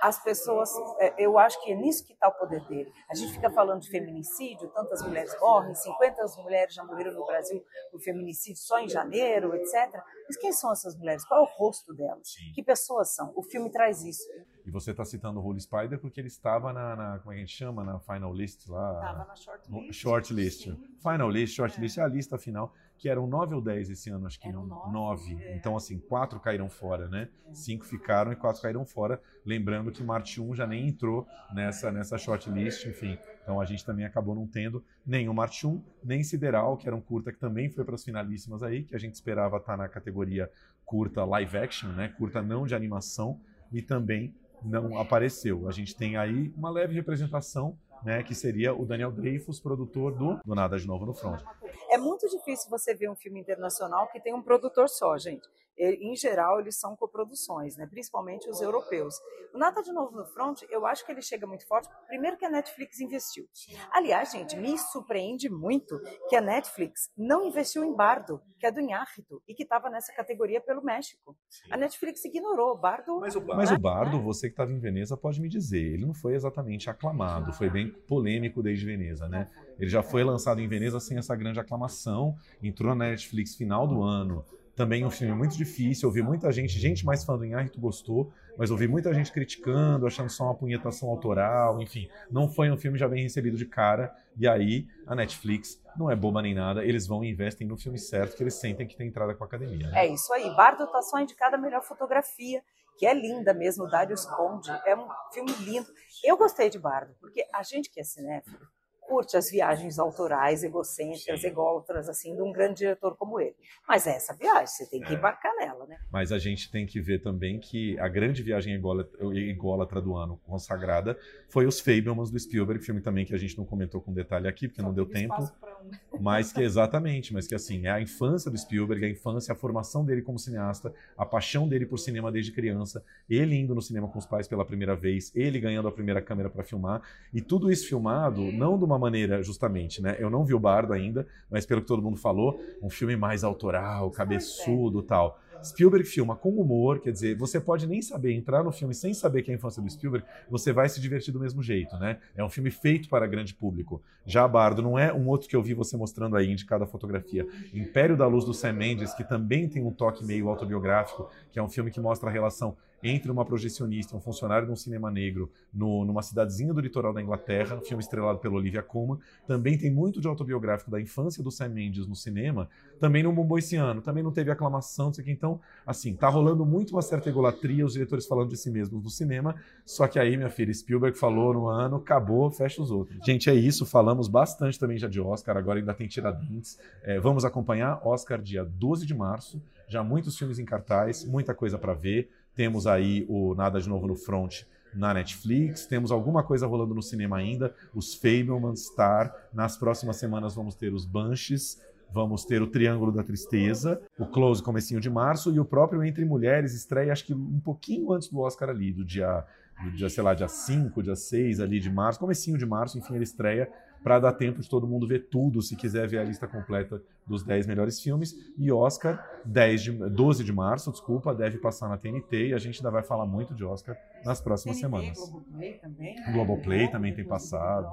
as 0.00 0.22
pessoas, 0.22 0.70
é, 0.98 1.14
eu 1.18 1.38
acho 1.38 1.62
que 1.62 1.72
é 1.72 1.74
nisso 1.74 2.06
que 2.06 2.12
está 2.12 2.28
o 2.28 2.32
poder 2.32 2.66
dele. 2.66 2.90
A 3.10 3.14
gente 3.14 3.32
fica 3.32 3.50
falando 3.50 3.80
de 3.80 3.90
feminicídio, 3.90 4.68
tantas 4.70 5.02
mulheres 5.02 5.34
morrem, 5.40 5.74
50 5.74 6.24
mulheres 6.42 6.74
já 6.74 6.84
morreram 6.84 7.12
no 7.12 7.26
Brasil 7.26 7.62
por 7.90 8.00
feminicídio 8.00 8.60
só 8.62 8.78
em 8.78 8.88
janeiro, 8.88 9.54
etc. 9.54 10.00
Mas 10.26 10.36
quem 10.38 10.52
são 10.52 10.72
essas 10.72 10.96
mulheres? 10.96 11.24
Qual 11.26 11.40
é 11.40 11.42
o 11.42 11.56
rosto 11.56 11.94
delas? 11.94 12.34
Que 12.54 12.62
pessoas 12.62 13.14
são? 13.14 13.32
O 13.36 13.42
filme 13.42 13.70
traz 13.70 14.02
isso. 14.02 14.24
E 14.66 14.70
você 14.70 14.90
está 14.90 15.04
citando 15.04 15.38
o 15.38 15.46
Holy 15.46 15.60
Spider 15.60 15.96
porque 16.00 16.20
ele 16.20 16.26
estava 16.26 16.72
na, 16.72 16.96
na, 16.96 17.18
como 17.20 17.30
é 17.32 17.36
que 17.36 17.42
a 17.42 17.46
gente 17.46 17.56
chama, 17.56 17.84
na 17.84 18.00
final 18.00 18.34
list 18.34 18.66
lá? 18.66 18.94
Estava 18.94 19.24
na 19.24 19.36
short 19.36 19.70
list. 19.70 19.92
Short 19.92 20.34
list. 20.34 20.64
Final 21.00 21.30
list, 21.30 21.54
short 21.54 21.78
é. 21.78 21.80
list 21.80 21.98
é 21.98 22.02
a 22.02 22.08
lista 22.08 22.36
final 22.36 22.74
que 22.98 23.08
eram 23.08 23.26
nove 23.26 23.54
ou 23.54 23.60
dez 23.60 23.90
esse 23.90 24.10
ano, 24.10 24.26
acho 24.26 24.40
que 24.40 24.48
eram 24.48 24.66
não. 24.66 24.90
Nove. 24.90 25.34
nove. 25.34 25.44
É. 25.44 25.56
Então, 25.56 25.76
assim, 25.76 26.00
quatro 26.00 26.40
caíram 26.40 26.68
fora, 26.68 27.08
né? 27.08 27.28
É. 27.46 27.54
Cinco 27.54 27.84
ficaram 27.84 28.32
e 28.32 28.36
quatro 28.36 28.60
caíram 28.60 28.84
fora. 28.84 29.22
Lembrando 29.44 29.92
que 29.92 30.02
Marte 30.02 30.40
1 30.40 30.54
já 30.56 30.66
nem 30.66 30.88
entrou 30.88 31.26
nessa, 31.54 31.92
nessa 31.92 32.18
shortlist, 32.18 32.86
enfim. 32.86 33.16
Então 33.42 33.60
a 33.60 33.64
gente 33.64 33.84
também 33.84 34.04
acabou 34.04 34.34
não 34.34 34.48
tendo 34.48 34.82
nenhum 35.06 35.32
Marte 35.32 35.64
1, 35.64 35.80
nem 36.02 36.24
Sideral, 36.24 36.76
que 36.76 36.88
era 36.88 36.96
um 36.96 37.00
curta 37.00 37.30
que 37.30 37.38
também 37.38 37.70
foi 37.70 37.84
para 37.84 37.94
as 37.94 38.02
finalíssimas 38.02 38.64
aí, 38.64 38.82
que 38.82 38.96
a 38.96 38.98
gente 38.98 39.14
esperava 39.14 39.58
estar 39.58 39.72
tá 39.72 39.76
na 39.76 39.88
categoria 39.88 40.50
curta 40.84 41.24
live 41.24 41.56
action, 41.56 41.90
né? 41.90 42.08
Curta 42.08 42.42
não 42.42 42.66
de 42.66 42.74
animação, 42.74 43.40
e 43.72 43.82
também 43.82 44.34
não 44.62 44.98
apareceu. 44.98 45.68
A 45.68 45.72
gente 45.72 45.94
tem 45.94 46.16
aí 46.16 46.52
uma 46.56 46.70
leve 46.70 46.94
representação 46.94 47.78
né, 48.04 48.22
que 48.22 48.34
seria 48.34 48.74
o 48.74 48.84
Daniel 48.84 49.10
Dreyfus, 49.10 49.60
produtor 49.60 50.14
do, 50.14 50.40
do 50.44 50.54
Nada 50.54 50.78
de 50.78 50.86
Novo 50.86 51.06
no 51.06 51.14
Front. 51.14 51.42
É 51.90 51.98
muito 51.98 52.28
difícil 52.28 52.70
você 52.70 52.94
ver 52.94 53.10
um 53.10 53.16
filme 53.16 53.40
internacional 53.40 54.08
que 54.08 54.20
tem 54.20 54.34
um 54.34 54.42
produtor 54.42 54.88
só, 54.88 55.16
gente 55.18 55.48
em 55.78 56.14
geral, 56.16 56.60
eles 56.60 56.78
são 56.78 56.96
coproduções, 56.96 57.76
né? 57.76 57.86
principalmente 57.86 58.48
os 58.48 58.60
europeus. 58.60 59.14
O 59.54 59.58
Nada 59.58 59.82
de 59.82 59.92
Novo 59.92 60.16
no 60.16 60.26
Front, 60.26 60.62
eu 60.70 60.86
acho 60.86 61.04
que 61.04 61.12
ele 61.12 61.22
chega 61.22 61.46
muito 61.46 61.66
forte, 61.66 61.88
primeiro 62.06 62.36
que 62.36 62.44
a 62.44 62.50
Netflix 62.50 63.00
investiu. 63.00 63.46
Aliás, 63.90 64.32
gente, 64.32 64.56
me 64.56 64.78
surpreende 64.78 65.48
muito 65.48 66.00
que 66.28 66.36
a 66.36 66.40
Netflix 66.40 67.10
não 67.16 67.46
investiu 67.46 67.84
em 67.84 67.94
Bardo, 67.94 68.40
que 68.58 68.66
é 68.66 68.70
do 68.70 68.80
Inhárrito, 68.80 69.42
e 69.46 69.54
que 69.54 69.62
estava 69.62 69.90
nessa 69.90 70.12
categoria 70.14 70.60
pelo 70.60 70.82
México. 70.82 71.36
Sim. 71.48 71.64
A 71.70 71.76
Netflix 71.76 72.24
ignorou 72.24 72.72
o 72.72 72.78
Bardo. 72.78 73.20
Mas 73.20 73.36
o 73.36 73.40
Bardo, 73.40 73.56
Mas 73.56 73.70
o 73.70 73.78
Bardo 73.78 74.22
você 74.22 74.48
que 74.48 74.54
estava 74.54 74.72
em 74.72 74.78
Veneza, 74.78 75.16
pode 75.16 75.40
me 75.40 75.48
dizer, 75.48 75.94
ele 75.94 76.06
não 76.06 76.14
foi 76.14 76.34
exatamente 76.34 76.88
aclamado, 76.88 77.52
foi 77.52 77.70
bem 77.70 77.90
polêmico 77.90 78.62
desde 78.62 78.84
Veneza, 78.84 79.28
né? 79.28 79.48
Ele 79.78 79.90
já 79.90 80.02
foi 80.02 80.24
lançado 80.24 80.60
em 80.60 80.68
Veneza 80.68 80.98
sem 81.00 81.18
essa 81.18 81.36
grande 81.36 81.60
aclamação, 81.60 82.34
entrou 82.62 82.94
na 82.94 83.06
Netflix 83.06 83.54
final 83.54 83.86
do 83.86 84.02
ano, 84.02 84.44
também 84.76 85.06
um 85.06 85.10
filme 85.10 85.34
muito 85.34 85.56
difícil, 85.56 86.06
ouvi 86.06 86.22
muita 86.22 86.52
gente, 86.52 86.78
gente 86.78 87.04
mais 87.04 87.24
fã 87.24 87.36
do 87.36 87.46
Inharito 87.46 87.80
gostou, 87.80 88.30
mas 88.58 88.70
ouvi 88.70 88.86
muita 88.86 89.12
gente 89.14 89.32
criticando, 89.32 90.06
achando 90.06 90.28
só 90.28 90.44
uma 90.44 90.54
punhetação 90.54 91.08
autoral, 91.08 91.80
enfim. 91.80 92.08
Não 92.30 92.46
foi 92.46 92.70
um 92.70 92.76
filme 92.76 92.98
já 92.98 93.08
bem 93.08 93.22
recebido 93.22 93.56
de 93.56 93.64
cara, 93.64 94.14
e 94.36 94.46
aí 94.46 94.86
a 95.06 95.14
Netflix 95.14 95.82
não 95.96 96.10
é 96.10 96.14
boba 96.14 96.42
nem 96.42 96.54
nada, 96.54 96.84
eles 96.84 97.06
vão 97.06 97.24
e 97.24 97.30
investem 97.30 97.66
no 97.66 97.78
filme 97.78 97.98
certo, 97.98 98.36
que 98.36 98.42
eles 98.42 98.54
sentem 98.54 98.86
que 98.86 98.96
tem 98.96 99.08
entrada 99.08 99.34
com 99.34 99.42
a 99.42 99.46
academia. 99.46 99.88
Né? 99.88 100.04
É 100.04 100.06
isso 100.12 100.30
aí, 100.34 100.54
Bardo 100.54 100.86
tá 100.86 101.00
só 101.00 101.18
indicada 101.18 101.56
a 101.56 101.58
melhor 101.58 101.82
fotografia, 101.82 102.62
que 102.98 103.06
é 103.06 103.14
linda 103.14 103.54
mesmo, 103.54 103.88
Darius 103.88 104.26
Conde, 104.26 104.70
é 104.84 104.94
um 104.94 105.08
filme 105.32 105.52
lindo. 105.60 105.88
Eu 106.22 106.36
gostei 106.36 106.68
de 106.68 106.78
Bardo, 106.78 107.14
porque 107.18 107.46
a 107.52 107.62
gente 107.62 107.90
que 107.90 107.98
é 107.98 108.04
cinéfilo, 108.04 108.58
curte 109.06 109.36
as 109.36 109.50
viagens 109.50 109.98
autorais, 109.98 110.62
egocêntricas, 110.62 111.40
Sim. 111.40 111.46
ególatras, 111.46 112.08
assim, 112.08 112.34
de 112.34 112.42
um 112.42 112.52
grande 112.52 112.78
diretor 112.78 113.16
como 113.16 113.40
ele. 113.40 113.54
Mas 113.88 114.06
é 114.06 114.16
essa 114.16 114.34
viagem, 114.34 114.66
você 114.66 114.86
tem 114.86 115.00
que 115.00 115.12
é. 115.12 115.16
embarcar 115.16 115.54
nela, 115.56 115.86
né? 115.86 115.98
Mas 116.10 116.32
a 116.32 116.38
gente 116.38 116.70
tem 116.70 116.86
que 116.86 117.00
ver 117.00 117.20
também 117.20 117.58
que 117.58 117.98
a 117.98 118.08
grande 118.08 118.42
viagem 118.42 118.74
ególatra 118.74 120.00
do 120.00 120.16
ano 120.16 120.40
consagrada 120.44 121.16
foi 121.48 121.66
os 121.66 121.80
Fablemans 121.80 122.30
do 122.30 122.38
Spielberg, 122.38 122.84
filme 122.84 123.00
também 123.00 123.24
que 123.24 123.34
a 123.34 123.38
gente 123.38 123.56
não 123.56 123.64
comentou 123.64 124.00
com 124.00 124.12
detalhe 124.12 124.48
aqui, 124.48 124.68
porque 124.68 124.80
Só 124.80 124.86
não 124.86 124.94
deu 124.94 125.06
tempo. 125.06 125.34
Mas 126.20 126.52
que 126.52 126.62
exatamente, 126.62 127.32
mas 127.32 127.46
que 127.46 127.54
assim, 127.54 127.86
é 127.86 127.90
a 127.90 128.00
infância 128.00 128.50
do 128.50 128.58
Spielberg, 128.58 129.04
a 129.04 129.08
infância, 129.08 129.52
a 129.52 129.54
formação 129.54 130.04
dele 130.04 130.22
como 130.22 130.38
cineasta, 130.38 130.92
a 131.16 131.24
paixão 131.24 131.68
dele 131.68 131.86
por 131.86 131.98
cinema 131.98 132.32
desde 132.32 132.50
criança, 132.50 133.04
ele 133.28 133.54
indo 133.54 133.74
no 133.74 133.82
cinema 133.82 134.08
com 134.08 134.18
os 134.18 134.26
pais 134.26 134.48
pela 134.48 134.64
primeira 134.64 134.96
vez, 134.96 135.30
ele 135.34 135.60
ganhando 135.60 135.86
a 135.86 135.92
primeira 135.92 136.20
câmera 136.20 136.50
para 136.50 136.64
filmar, 136.64 137.02
e 137.32 137.40
tudo 137.40 137.70
isso 137.70 137.86
filmado 137.86 138.50
não 138.50 138.76
de 138.78 138.84
uma 138.84 138.95
maneira 138.98 139.42
justamente, 139.42 140.02
né? 140.02 140.16
Eu 140.18 140.30
não 140.30 140.44
vi 140.44 140.54
o 140.54 140.58
Bardo 140.58 140.92
ainda, 140.92 141.26
mas 141.50 141.66
pelo 141.66 141.80
que 141.80 141.86
todo 141.86 142.02
mundo 142.02 142.16
falou, 142.16 142.60
um 142.82 142.90
filme 142.90 143.16
mais 143.16 143.44
autoral, 143.44 144.10
cabeçudo, 144.10 145.02
tal. 145.02 145.38
Spielberg 145.64 146.06
filma 146.06 146.36
com 146.36 146.50
humor, 146.50 147.00
quer 147.00 147.12
dizer, 147.12 147.36
você 147.36 147.60
pode 147.60 147.86
nem 147.86 148.00
saber 148.02 148.32
entrar 148.32 148.62
no 148.62 148.72
filme 148.72 148.94
sem 148.94 149.12
saber 149.14 149.42
que 149.42 149.50
é 149.50 149.54
a 149.54 149.56
infância 149.56 149.82
do 149.82 149.90
Spielberg, 149.90 150.26
você 150.50 150.72
vai 150.72 150.88
se 150.88 151.00
divertir 151.00 151.32
do 151.32 151.40
mesmo 151.40 151.62
jeito, 151.62 151.96
né? 151.96 152.18
É 152.36 152.44
um 152.44 152.48
filme 152.48 152.70
feito 152.70 153.08
para 153.08 153.26
grande 153.26 153.54
público. 153.54 154.02
Já 154.24 154.46
Bardo 154.46 154.82
não 154.82 154.98
é 154.98 155.12
um 155.12 155.28
outro 155.28 155.48
que 155.48 155.56
eu 155.56 155.62
vi 155.62 155.74
você 155.74 155.96
mostrando 155.96 156.36
aí, 156.36 156.50
indicado 156.50 156.84
a 156.84 156.86
fotografia. 156.86 157.46
Império 157.72 158.16
da 158.16 158.26
Luz 158.26 158.44
do 158.44 158.54
Sam 158.54 158.72
Mendes, 158.72 159.14
que 159.14 159.24
também 159.24 159.68
tem 159.68 159.84
um 159.84 159.90
toque 159.90 160.24
meio 160.24 160.48
autobiográfico, 160.48 161.30
que 161.52 161.58
é 161.58 161.62
um 161.62 161.68
filme 161.68 161.90
que 161.90 162.00
mostra 162.00 162.28
a 162.28 162.32
relação 162.32 162.76
entre 163.02 163.30
uma 163.30 163.44
projecionista 163.44 164.16
um 164.16 164.20
funcionário 164.20 164.66
de 164.66 164.72
um 164.72 164.76
cinema 164.76 165.10
negro 165.10 165.50
no, 165.72 166.04
numa 166.04 166.22
cidadezinha 166.22 166.72
do 166.72 166.80
litoral 166.80 167.12
da 167.12 167.22
Inglaterra, 167.22 167.76
um 167.76 167.84
filme 167.84 168.02
estrelado 168.02 168.38
pela 168.38 168.54
Olivia 168.54 168.82
Colman. 168.82 169.18
Também 169.46 169.76
tem 169.78 169.90
muito 169.90 170.20
de 170.20 170.26
autobiográfico 170.26 170.90
da 170.90 171.00
infância 171.00 171.42
do 171.42 171.50
Sam 171.50 171.68
Mendes 171.68 172.06
no 172.06 172.14
cinema. 172.14 172.68
Também 172.98 173.22
não 173.22 173.34
bombou 173.34 173.58
esse 173.58 173.76
ano, 173.76 174.00
também 174.00 174.22
não 174.22 174.32
teve 174.32 174.50
aclamação, 174.50 175.06
não 175.06 175.14
sei 175.14 175.22
o 175.22 175.24
que. 175.24 175.30
Então, 175.30 175.45
assim, 175.86 176.14
tá 176.14 176.28
rolando 176.28 176.64
muito 176.64 176.90
uma 176.90 177.02
certa 177.02 177.28
egolatria, 177.28 177.84
os 177.84 177.92
diretores 177.92 178.26
falando 178.26 178.50
de 178.50 178.56
si 178.56 178.70
mesmos 178.70 179.02
no 179.02 179.10
cinema. 179.10 179.54
Só 179.84 180.08
que 180.08 180.18
aí, 180.18 180.36
minha 180.36 180.50
filha, 180.50 180.72
Spielberg 180.72 181.16
falou 181.16 181.54
no 181.54 181.66
ano, 181.68 181.96
acabou, 181.96 182.50
fecha 182.50 182.82
os 182.82 182.90
outros. 182.90 183.24
Gente, 183.24 183.48
é 183.48 183.54
isso, 183.54 183.86
falamos 183.86 184.28
bastante 184.28 184.78
também 184.78 184.98
já 184.98 185.08
de 185.08 185.20
Oscar, 185.20 185.56
agora 185.56 185.78
ainda 185.78 185.94
tem 185.94 186.08
Tiradentes. 186.08 186.78
É, 187.02 187.20
vamos 187.20 187.44
acompanhar 187.44 188.00
Oscar 188.04 188.40
dia 188.40 188.64
12 188.64 189.06
de 189.06 189.14
março. 189.14 189.62
Já 189.88 190.02
muitos 190.02 190.36
filmes 190.36 190.58
em 190.58 190.64
cartaz, 190.64 191.24
muita 191.24 191.54
coisa 191.54 191.78
para 191.78 191.94
ver. 191.94 192.30
Temos 192.54 192.86
aí 192.86 193.24
o 193.28 193.54
Nada 193.54 193.80
de 193.80 193.88
Novo 193.88 194.06
no 194.06 194.16
Front 194.16 194.62
na 194.96 195.12
Netflix, 195.12 195.84
temos 195.86 196.10
alguma 196.10 196.42
coisa 196.42 196.66
rolando 196.66 196.94
no 196.94 197.02
cinema 197.02 197.36
ainda, 197.36 197.74
os 197.94 198.14
Fablemans, 198.14 198.86
Star. 198.86 199.34
Nas 199.52 199.76
próximas 199.76 200.16
semanas 200.16 200.54
vamos 200.54 200.74
ter 200.74 200.92
os 200.92 201.04
Banshees, 201.04 201.80
vamos 202.12 202.44
ter 202.44 202.62
o 202.62 202.66
Triângulo 202.66 203.12
da 203.12 203.22
Tristeza, 203.22 204.00
o 204.18 204.26
Close 204.26 204.62
comecinho 204.62 205.00
de 205.00 205.10
março 205.10 205.52
e 205.54 205.60
o 205.60 205.64
próprio 205.64 206.02
Entre 206.04 206.24
Mulheres 206.24 206.74
estreia 206.74 207.12
acho 207.12 207.24
que 207.24 207.34
um 207.34 207.60
pouquinho 207.60 208.12
antes 208.12 208.28
do 208.28 208.40
Oscar 208.40 208.70
ali, 208.70 208.92
do 208.92 209.04
dia, 209.04 209.44
do 209.82 209.92
dia 209.92 210.08
sei 210.08 210.22
lá, 210.22 210.34
dia 210.34 210.48
5, 210.48 211.02
dia 211.02 211.16
6 211.16 211.60
ali 211.60 211.78
de 211.80 211.90
março, 211.90 212.18
comecinho 212.18 212.58
de 212.58 212.66
março, 212.66 212.98
enfim, 212.98 213.14
ele 213.14 213.24
estreia 213.24 213.70
para 214.06 214.20
dar 214.20 214.32
tempo 214.34 214.60
de 214.60 214.68
todo 214.68 214.86
mundo 214.86 215.04
ver 215.04 215.26
tudo, 215.28 215.60
se 215.60 215.74
quiser 215.74 216.06
ver 216.06 216.18
a 216.18 216.22
lista 216.22 216.46
completa 216.46 217.02
dos 217.26 217.42
10 217.42 217.66
melhores 217.66 218.00
filmes. 218.00 218.36
E 218.56 218.70
Oscar, 218.70 219.20
10 219.44 219.82
de, 219.82 219.92
12 219.92 220.44
de 220.44 220.52
março, 220.52 220.92
desculpa, 220.92 221.34
deve 221.34 221.58
passar 221.58 221.88
na 221.88 221.96
TNT 221.96 222.50
e 222.50 222.54
a 222.54 222.58
gente 222.58 222.78
ainda 222.78 222.90
vai 222.92 223.02
falar 223.02 223.26
muito 223.26 223.52
de 223.52 223.64
Oscar 223.64 223.96
nas 224.24 224.40
próximas 224.40 224.76
TNT, 224.80 224.86
semanas. 224.86 225.18
Globoplay 225.18 225.72
também. 225.78 226.32
Globoplay 226.32 226.88
também 226.88 227.14
tem 227.14 227.24
passado. 227.24 227.88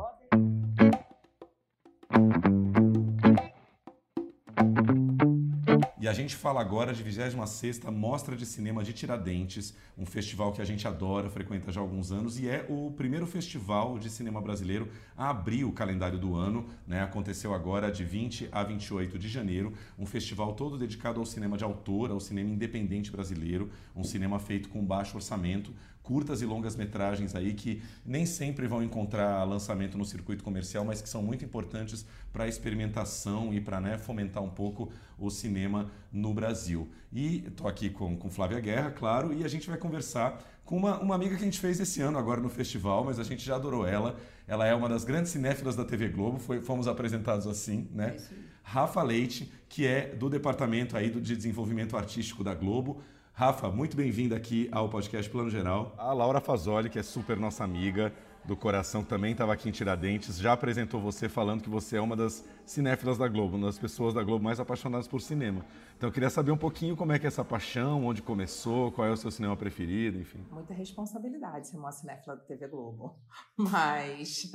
E 6.04 6.08
a 6.10 6.12
gente 6.12 6.36
fala 6.36 6.60
agora 6.60 6.94
de 6.94 7.02
26ª 7.02 7.90
Mostra 7.90 8.36
de 8.36 8.46
Cinema 8.46 8.84
de 8.84 8.92
Tiradentes, 8.92 9.74
um 9.98 10.06
festival 10.06 10.52
que 10.52 10.62
a 10.62 10.66
gente 10.66 10.86
adora, 10.86 11.30
frequenta 11.30 11.72
já 11.72 11.80
há 11.80 11.82
alguns 11.82 12.12
anos 12.12 12.38
e 12.38 12.50
é 12.50 12.66
o 12.68 12.92
primeiro 12.92 13.26
festival 13.26 13.98
de 13.98 14.10
cinema 14.10 14.42
brasileiro 14.42 14.90
a 15.16 15.30
abrir 15.30 15.64
o 15.64 15.72
calendário 15.72 16.20
do 16.20 16.36
ano, 16.36 16.68
né? 16.86 17.02
Aconteceu 17.02 17.54
agora 17.54 17.90
de 17.90 18.04
20 18.04 18.50
a 18.52 18.66
28 18.66 19.18
de 19.18 19.30
janeiro, 19.30 19.72
um 19.98 20.06
festival 20.06 20.52
todo 20.56 20.78
dedicado 20.78 21.22
ao 21.22 21.26
cinema 21.26 21.58
de 21.58 21.64
autor, 21.64 22.12
ao 22.12 22.20
cinema 22.20 22.50
independente 22.50 23.10
brasileiro, 23.10 23.72
um 23.96 24.04
cinema 24.04 24.40
feito 24.40 24.68
com 24.68 24.84
baixo 24.84 25.16
orçamento, 25.16 25.74
curtas 26.04 26.42
e 26.42 26.46
longas 26.46 26.76
metragens 26.76 27.34
aí 27.34 27.54
que 27.54 27.82
nem 28.06 28.26
sempre 28.26 28.68
vão 28.68 28.84
encontrar 28.84 29.44
lançamento 29.46 29.98
no 29.98 30.06
circuito 30.06 30.44
comercial, 30.44 30.84
mas 30.84 31.02
que 31.02 31.10
são 31.10 31.24
muito 31.24 31.44
importantes 31.44 32.06
para 32.32 32.44
a 32.44 32.48
experimentação 32.48 33.54
e 33.54 33.62
para 33.62 33.80
né, 33.80 33.98
fomentar 33.98 34.44
um 34.44 34.50
pouco 34.50 34.92
o 35.18 35.30
cinema 35.30 35.90
no 36.12 36.34
Brasil. 36.34 36.90
E 37.12 37.46
estou 37.48 37.68
aqui 37.68 37.90
com, 37.90 38.18
com 38.18 38.30
Flávia 38.30 38.60
Guerra, 38.60 38.92
claro, 38.92 39.34
e 39.34 39.44
a 39.44 39.48
gente 39.48 39.68
vai 39.68 39.78
conversar 39.78 40.44
com 40.66 40.78
uma, 40.78 41.00
uma 41.00 41.16
amiga 41.16 41.36
que 41.36 41.42
a 41.42 41.46
gente 41.46 41.60
fez 41.60 41.80
esse 41.80 42.02
ano 42.02 42.18
agora 42.18 42.42
no 42.42 42.50
festival, 42.50 43.04
mas 43.04 43.20
a 43.20 43.24
gente 43.24 43.44
já 43.44 43.56
adorou 43.56 43.88
ela. 43.88 44.18
Ela 44.48 44.66
é 44.66 44.74
uma 44.74 44.90
das 44.90 45.04
grandes 45.04 45.32
cinéfilas 45.32 45.76
da 45.76 45.86
TV 45.86 46.10
Globo, 46.10 46.40
foi, 46.40 46.62
fomos 46.62 46.88
apresentados 46.88 47.48
assim, 47.48 47.88
né? 47.92 48.18
Rafa 48.64 49.04
Leite, 49.04 49.52
que 49.68 49.86
é 49.86 50.16
do 50.16 50.30
departamento 50.30 50.96
aí 50.96 51.10
de 51.10 51.36
desenvolvimento 51.36 51.98
artístico 51.98 52.44
da 52.44 52.54
Globo. 52.54 53.02
Rafa, 53.36 53.72
muito 53.72 53.98
bem-vinda 53.98 54.36
aqui 54.36 54.70
ao 54.72 54.88
podcast 54.88 55.28
Plano 55.28 55.50
Geral. 55.50 55.92
A 55.98 56.14
Laura 56.14 56.40
Fazoli, 56.40 56.88
que 56.88 57.00
é 57.00 57.04
super 57.04 57.36
nossa 57.36 57.64
amiga 57.64 58.14
do 58.46 58.56
coração, 58.56 59.02
que 59.02 59.10
também 59.10 59.32
estava 59.32 59.52
aqui 59.52 59.68
em 59.68 59.72
Tiradentes, 59.72 60.38
já 60.38 60.54
apresentou 60.54 61.02
você 61.02 61.28
falando 61.28 61.64
que 61.64 61.70
você 61.70 61.98
é 61.98 62.02
uma 62.02 62.16
das 62.16 62.48
cinéfilas 62.64 63.18
da 63.18 63.28
Globo, 63.28 63.58
uma 63.58 63.66
das 63.66 63.80
pessoas 63.80 64.14
da 64.14 64.22
Globo 64.22 64.44
mais 64.44 64.60
apaixonadas 64.60 65.08
por 65.08 65.20
cinema. 65.20 65.66
Então 65.98 66.10
eu 66.10 66.14
queria 66.14 66.30
saber 66.30 66.52
um 66.52 66.58
pouquinho 66.58 66.96
como 66.96 67.12
é 67.12 67.18
que 67.18 67.26
é 67.26 67.28
essa 67.30 67.44
paixão, 67.44 68.06
onde 68.06 68.22
começou, 68.22 68.92
qual 68.92 69.08
é 69.08 69.12
o 69.12 69.18
seu 69.18 69.32
cinema 69.32 69.58
preferido, 69.58 70.20
enfim. 70.20 70.46
Muita 70.52 70.76
responsabilidade 70.76 71.70
ser 71.70 71.78
uma 71.78 71.92
cinéfila 71.92 72.36
da 72.36 72.44
TV 72.44 72.68
Globo. 72.68 73.20
Mas, 73.58 74.52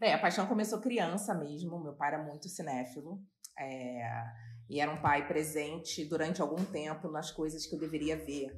bem, 0.00 0.14
a 0.14 0.18
paixão 0.18 0.46
começou 0.46 0.80
criança 0.80 1.34
mesmo, 1.34 1.78
meu 1.82 1.92
pai 1.92 2.14
era 2.14 2.24
muito 2.24 2.48
cinéfilo. 2.48 3.20
É 3.58 4.51
e 4.68 4.80
era 4.80 4.90
um 4.90 5.00
pai 5.00 5.26
presente 5.26 6.04
durante 6.04 6.40
algum 6.40 6.64
tempo 6.64 7.08
nas 7.08 7.30
coisas 7.30 7.66
que 7.66 7.74
eu 7.74 7.78
deveria 7.78 8.16
ver. 8.16 8.50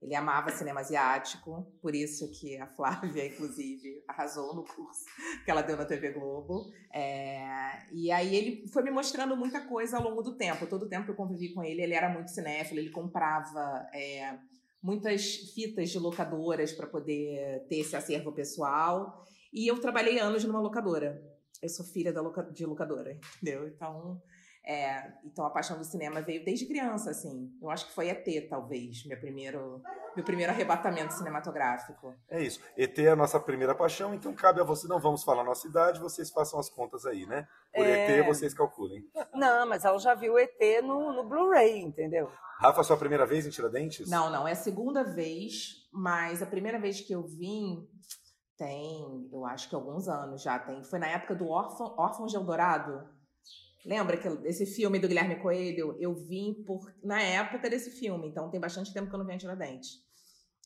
Ele 0.00 0.14
amava 0.14 0.50
cinema 0.50 0.80
asiático, 0.80 1.66
por 1.82 1.92
isso 1.92 2.30
que 2.30 2.56
a 2.56 2.66
Flávia, 2.68 3.26
inclusive, 3.26 4.04
arrasou 4.06 4.54
no 4.54 4.64
curso 4.64 5.04
que 5.44 5.50
ela 5.50 5.62
deu 5.62 5.76
na 5.76 5.84
TV 5.84 6.12
Globo. 6.12 6.70
É, 6.94 7.84
e 7.92 8.10
aí 8.12 8.34
ele 8.34 8.68
foi 8.68 8.84
me 8.84 8.92
mostrando 8.92 9.36
muita 9.36 9.60
coisa 9.66 9.96
ao 9.96 10.04
longo 10.04 10.22
do 10.22 10.36
tempo. 10.36 10.68
Todo 10.68 10.84
o 10.84 10.88
tempo 10.88 11.06
que 11.06 11.10
eu 11.10 11.16
convivi 11.16 11.52
com 11.52 11.64
ele, 11.64 11.82
ele 11.82 11.94
era 11.94 12.08
muito 12.08 12.30
cinéfilo, 12.30 12.78
ele 12.78 12.90
comprava 12.90 13.88
é, 13.92 14.38
muitas 14.80 15.52
fitas 15.52 15.90
de 15.90 15.98
locadoras 15.98 16.72
para 16.72 16.86
poder 16.86 17.66
ter 17.68 17.80
esse 17.80 17.96
acervo 17.96 18.32
pessoal. 18.32 19.24
E 19.52 19.66
eu 19.66 19.80
trabalhei 19.80 20.20
anos 20.20 20.44
numa 20.44 20.60
locadora. 20.60 21.20
Eu 21.60 21.68
sou 21.68 21.84
filha 21.84 22.12
da 22.12 22.20
loca 22.20 22.44
de 22.44 22.64
locadora, 22.64 23.18
entendeu? 23.42 23.66
Então 23.66 24.22
é, 24.68 25.14
então 25.24 25.46
a 25.46 25.50
paixão 25.50 25.78
do 25.78 25.84
cinema 25.84 26.20
veio 26.20 26.44
desde 26.44 26.66
criança, 26.66 27.10
assim. 27.10 27.50
Eu 27.62 27.70
acho 27.70 27.86
que 27.86 27.94
foi 27.94 28.10
ET, 28.10 28.26
talvez, 28.50 29.02
meu 29.06 29.18
primeiro, 29.18 29.80
meu 30.14 30.22
primeiro 30.22 30.52
arrebatamento 30.52 31.14
cinematográfico. 31.14 32.14
É 32.28 32.42
isso. 32.42 32.60
ET 32.76 32.98
é 32.98 33.08
a 33.08 33.16
nossa 33.16 33.40
primeira 33.40 33.74
paixão, 33.74 34.14
então 34.14 34.34
cabe 34.34 34.60
a 34.60 34.64
você, 34.64 34.86
não 34.86 35.00
vamos 35.00 35.24
falar 35.24 35.40
a 35.40 35.46
nossa 35.46 35.66
idade, 35.66 35.98
vocês 35.98 36.30
façam 36.30 36.60
as 36.60 36.68
contas 36.68 37.06
aí, 37.06 37.24
né? 37.24 37.48
Por 37.74 37.82
é... 37.82 38.18
ET 38.18 38.26
vocês 38.26 38.52
calculem. 38.52 39.08
Não, 39.32 39.66
mas 39.66 39.86
ela 39.86 39.98
já 39.98 40.14
viu 40.14 40.38
ET 40.38 40.82
no, 40.82 41.14
no 41.14 41.26
Blu-ray, 41.26 41.80
entendeu? 41.80 42.30
Rafa, 42.60 42.82
sua 42.82 42.98
primeira 42.98 43.24
vez 43.24 43.46
em 43.46 43.50
Tiradentes? 43.50 44.10
Não, 44.10 44.28
não, 44.28 44.46
é 44.46 44.52
a 44.52 44.56
segunda 44.56 45.02
vez, 45.02 45.88
mas 45.90 46.42
a 46.42 46.46
primeira 46.46 46.78
vez 46.78 47.00
que 47.00 47.14
eu 47.14 47.22
vim 47.26 47.88
tem, 48.58 49.30
eu 49.32 49.46
acho 49.46 49.66
que 49.70 49.74
alguns 49.74 50.08
anos 50.08 50.42
já 50.42 50.58
tem. 50.58 50.84
Foi 50.84 50.98
na 50.98 51.06
época 51.06 51.34
do 51.34 51.48
Órfão, 51.48 51.94
Órfão 51.96 52.26
de 52.26 52.36
Eldorado 52.36 53.16
Lembra 53.88 54.18
que 54.18 54.28
esse 54.46 54.66
filme 54.66 54.98
do 54.98 55.08
Guilherme 55.08 55.36
Coelho? 55.36 55.96
Eu 55.98 56.14
vim 56.14 56.52
por 56.66 56.94
na 57.02 57.22
época 57.22 57.70
desse 57.70 57.90
filme, 57.90 58.28
então 58.28 58.50
tem 58.50 58.60
bastante 58.60 58.92
tempo 58.92 59.08
que 59.08 59.14
eu 59.14 59.18
não 59.18 59.24
venho 59.24 59.36
a 59.36 59.40
Tiradentes. 59.40 60.06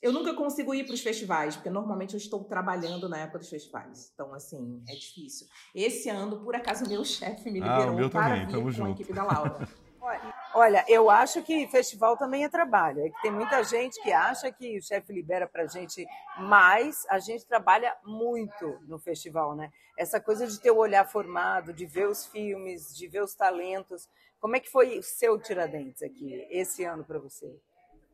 Eu 0.03 0.13
nunca 0.13 0.35
consigo 0.35 0.75
ir 0.75 0.85
para 0.85 0.95
os 0.95 1.01
festivais, 1.01 1.55
porque 1.55 1.71
normalmente 1.71 2.15
eu 2.15 2.19
estou 2.19 2.43
trabalhando 2.43 3.09
na 3.09 3.19
época 3.19 3.39
dos 3.39 3.49
festivais. 3.49 4.11
Então, 4.13 4.35
assim, 4.35 4.83
é 4.89 4.95
difícil. 4.97 5.47
Esse 5.73 6.09
ano, 6.09 6.43
por 6.43 6.57
acaso, 6.57 6.85
meu 6.89 7.05
chefe 7.05 7.49
me 7.49 7.61
liberou 7.61 7.91
ah, 7.91 7.93
meu 7.93 8.11
para 8.11 8.31
também. 8.31 8.47
vir 8.47 8.53
Tamo 8.53 8.65
com 8.65 8.71
junto. 8.73 8.89
a 8.89 8.91
equipe 8.91 9.13
da 9.13 9.23
Laura. 9.23 9.69
Olha, 10.53 10.85
eu 10.89 11.09
acho 11.09 11.43
que 11.45 11.69
festival 11.69 12.17
também 12.17 12.43
é 12.43 12.49
trabalho. 12.49 13.07
É 13.07 13.09
que 13.09 13.23
tem 13.23 13.31
muita 13.31 13.63
gente 13.63 14.03
que 14.03 14.13
acha 14.13 14.51
que 14.51 14.79
o 14.79 14.83
chefe 14.83 15.13
libera 15.13 15.47
pra 15.47 15.69
gente 15.69 16.05
mais. 16.41 17.07
A 17.09 17.21
gente 17.21 17.47
trabalha 17.47 17.97
muito 18.05 18.81
no 18.89 18.99
festival, 18.99 19.55
né? 19.55 19.71
Essa 19.99 20.21
coisa 20.21 20.47
de 20.47 20.59
ter 20.59 20.71
o 20.71 20.79
olhar 20.79 21.05
formado, 21.07 21.73
de 21.73 21.87
ver 21.87 22.09
os 22.09 22.27
filmes, 22.27 22.95
de 22.97 23.07
ver 23.07 23.23
os 23.23 23.35
talentos. 23.35 24.09
Como 24.41 24.57
é 24.57 24.61
que 24.61 24.71
foi 24.71 24.99
o 24.99 25.03
seu 25.03 25.39
Tiradentes 25.39 26.03
aqui, 26.03 26.47
esse 26.51 26.85
ano 26.85 27.05
para 27.05 27.19
você? 27.19 27.61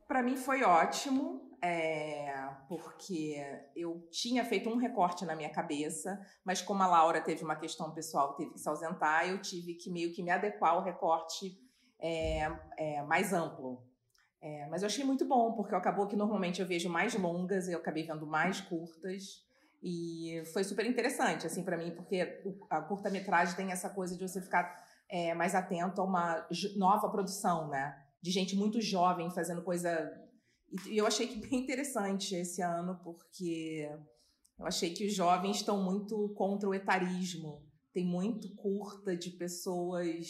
Para 0.07 0.23
mim 0.23 0.37
foi 0.37 0.63
ótimo, 0.63 1.49
é, 1.63 2.33
porque 2.67 3.37
eu 3.77 4.09
tinha 4.11 4.45
feito 4.45 4.71
um 4.71 4.77
recorte 4.77 5.27
na 5.27 5.37
minha 5.37 5.51
cabeça, 5.51 6.19
mas 6.45 6.63
como 6.63 6.83
a 6.83 6.87
Laura 6.87 7.21
teve 7.21 7.45
uma 7.45 7.57
questão 7.57 7.91
pessoal, 7.93 8.35
teve 8.35 8.53
que 8.53 8.59
se 8.59 8.69
ausentar, 8.69 9.29
eu 9.29 9.41
tive 9.43 9.75
que 9.75 9.91
meio 9.91 10.13
que 10.13 10.23
me 10.23 10.31
adequar 10.31 10.73
ao 10.73 10.83
recorte 10.83 11.61
é, 11.99 12.51
é, 12.79 13.03
mais 13.03 13.33
amplo. 13.33 13.83
É, 14.41 14.67
mas 14.69 14.83
eu 14.83 14.87
achei 14.87 15.05
muito 15.05 15.25
bom, 15.27 15.53
porque 15.53 15.75
acabou 15.75 16.07
que 16.07 16.17
normalmente 16.17 16.61
eu 16.61 16.67
vejo 16.67 16.89
mais 16.89 17.15
longas 17.15 17.69
e 17.69 17.73
eu 17.73 17.79
acabei 17.79 18.05
vendo 18.05 18.27
mais 18.27 18.61
curtas. 18.61 19.47
E 19.83 20.43
foi 20.53 20.65
super 20.65 20.85
interessante, 20.85 21.47
assim, 21.47 21.63
para 21.63 21.77
mim, 21.77 21.93
porque 21.93 22.43
a 22.69 22.81
curta-metragem 22.81 23.55
tem 23.55 23.71
essa 23.71 23.89
coisa 23.89 24.17
de 24.17 24.27
você 24.27 24.41
ficar 24.41 24.77
é, 25.09 25.35
mais 25.35 25.55
atento 25.55 26.01
a 26.01 26.05
uma 26.05 26.47
nova 26.77 27.09
produção, 27.09 27.69
né? 27.69 27.97
De 28.21 28.31
gente 28.31 28.57
muito 28.57 28.81
jovem 28.81 29.31
fazendo 29.31 29.63
coisa. 29.63 30.11
E 30.87 30.99
eu 30.99 31.07
achei 31.07 31.29
que 31.29 31.37
bem 31.49 31.61
interessante 31.61 32.35
esse 32.35 32.61
ano, 32.61 32.99
porque 33.05 33.89
eu 34.59 34.67
achei 34.67 34.93
que 34.93 35.07
os 35.07 35.15
jovens 35.15 35.59
estão 35.59 35.83
muito 35.83 36.35
contra 36.37 36.69
o 36.69 36.75
etarismo. 36.75 37.65
Tem 37.93 38.05
muito 38.05 38.55
curta 38.57 39.17
de 39.17 39.31
pessoas 39.31 40.27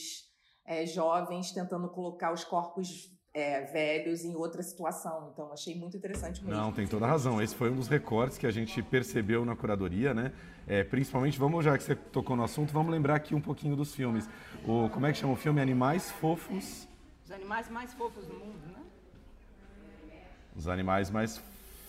é, 0.66 0.86
jovens 0.86 1.52
tentando 1.52 1.88
colocar 1.88 2.32
os 2.32 2.44
corpos 2.44 3.17
é, 3.38 3.62
velhos 3.62 4.24
em 4.24 4.34
outra 4.34 4.62
situação. 4.62 5.30
Então, 5.32 5.52
achei 5.52 5.74
muito 5.74 5.96
interessante 5.96 6.44
mesmo. 6.44 6.60
Não, 6.60 6.72
tem 6.72 6.86
toda 6.86 7.06
a 7.06 7.08
razão. 7.08 7.40
Esse 7.40 7.54
foi 7.54 7.70
um 7.70 7.76
dos 7.76 7.88
recortes 7.88 8.36
que 8.36 8.46
a 8.46 8.50
gente 8.50 8.82
percebeu 8.82 9.44
na 9.44 9.54
curadoria, 9.54 10.12
né? 10.12 10.32
É, 10.66 10.84
principalmente, 10.84 11.38
vamos 11.38 11.64
já 11.64 11.78
que 11.78 11.84
você 11.84 11.94
tocou 11.94 12.36
no 12.36 12.42
assunto, 12.42 12.72
vamos 12.72 12.92
lembrar 12.92 13.14
aqui 13.14 13.34
um 13.34 13.40
pouquinho 13.40 13.76
dos 13.76 13.94
filmes. 13.94 14.28
O, 14.66 14.88
como 14.90 15.06
é 15.06 15.12
que 15.12 15.18
chama 15.18 15.32
o 15.32 15.36
filme? 15.36 15.60
Animais 15.60 16.10
Fofos. 16.10 16.88
Os 17.24 17.30
animais 17.30 17.68
mais 17.68 17.92
fofos 17.94 18.26
do 18.26 18.34
mundo, 18.34 18.58
né? 18.66 18.80
Os 20.56 20.66
animais 20.66 21.10
mais 21.10 21.40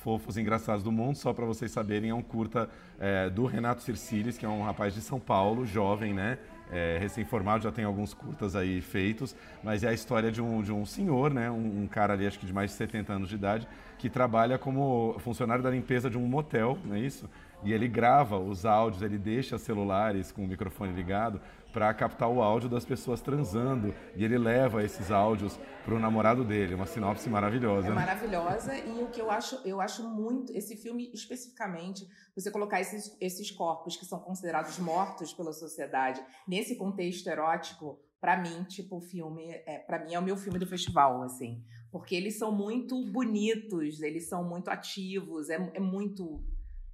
fofos 0.04 0.38
e 0.38 0.42
engraçados 0.42 0.84
do 0.84 0.92
mundo, 0.92 1.16
só 1.16 1.34
para 1.34 1.46
vocês 1.46 1.72
saberem, 1.72 2.10
é 2.10 2.14
um 2.14 2.22
curta 2.22 2.70
é, 3.00 3.30
do 3.30 3.46
Renato 3.46 3.82
Circiles, 3.82 4.38
que 4.38 4.46
é 4.46 4.50
um 4.50 4.64
rapaz 4.64 4.94
de 4.94 5.02
São 5.02 5.20
Paulo, 5.20 5.66
jovem, 5.66 6.14
né? 6.14 6.38
É, 6.72 6.98
recém-formado, 7.00 7.64
já 7.64 7.72
tem 7.72 7.84
alguns 7.84 8.14
curtas 8.14 8.56
aí 8.56 8.80
feitos, 8.80 9.36
mas 9.64 9.84
é 9.84 9.90
a 9.90 9.94
história 9.94 10.32
de 10.32 10.40
um, 10.40 10.62
de 10.62 10.72
um 10.72 10.86
senhor, 10.86 11.34
né? 11.34 11.50
Um, 11.50 11.84
um, 11.84 11.88
cara 11.88 12.14
ali, 12.14 12.28
acho 12.28 12.38
que 12.38 12.46
de 12.46 12.54
mais 12.54 12.70
de 12.70 12.78
70 12.78 13.12
anos 13.12 13.30
de 13.30 13.36
idade, 13.36 13.68
que 13.98 14.10
trabalha 14.10 14.58
como 14.58 15.16
funcionário 15.20 15.64
da 15.64 15.72
limpeza 15.72 16.10
de 16.10 16.18
um 16.18 16.28
motel, 16.28 16.78
não 16.86 16.96
é 16.96 17.00
isso? 17.00 17.28
E 17.64 17.74
ele 17.74 17.88
grava 17.88 18.38
os 18.38 18.66
áudios, 18.66 19.02
ele 19.02 19.18
deixa 19.18 19.58
celulares 19.58 20.32
com 20.32 20.44
o 20.44 20.48
microfone 20.48 20.94
ligado 20.94 21.42
para 21.72 21.94
captar 21.94 22.30
o 22.30 22.42
áudio 22.42 22.70
das 22.70 22.86
pessoas 22.86 23.22
transando. 23.22 23.94
E 24.16 24.24
ele 24.24 24.38
leva 24.38 24.84
esses 24.84 25.12
áudios 25.12 25.60
para 25.84 25.94
o 25.96 26.00
namorado 26.00 26.44
dele. 26.44 26.76
Uma 26.76 26.86
sinopse 26.86 27.30
maravilhosa. 27.30 27.88
É 27.88 27.90
né? 27.90 27.96
maravilhosa. 27.96 28.78
E 28.78 29.04
o 29.04 29.08
que 29.08 29.22
eu 29.22 29.30
acho, 29.30 29.60
eu 29.66 29.80
acho 29.82 30.08
muito, 30.08 30.52
esse 30.56 30.76
filme 30.76 31.12
especificamente, 31.14 32.08
você 32.36 32.52
colocar 32.52 32.80
esses, 32.82 33.16
esses 33.20 33.52
corpos 33.52 33.96
que 33.96 34.06
são 34.06 34.20
considerados 34.20 34.78
mortos 34.80 35.34
pela 35.34 35.54
sociedade 35.54 36.22
nesse 36.48 36.76
contexto 36.76 37.28
erótico, 37.28 38.00
para 38.20 38.38
mim, 38.38 38.64
tipo, 38.66 38.98
o 38.98 39.02
filme, 39.02 39.50
é, 39.66 39.80
para 39.80 40.04
mim 40.04 40.14
é 40.14 40.20
o 40.20 40.24
meu 40.24 40.36
filme 40.36 40.60
do 40.60 40.68
festival, 40.68 41.24
assim. 41.24 41.64
Porque 41.92 42.16
eles 42.16 42.38
são 42.38 42.52
muito 42.52 43.04
bonitos, 43.12 44.02
eles 44.02 44.28
são 44.28 44.44
muito 44.44 44.70
ativos, 44.70 45.50
é, 45.50 45.56
é 45.74 45.80
muito. 45.80 46.44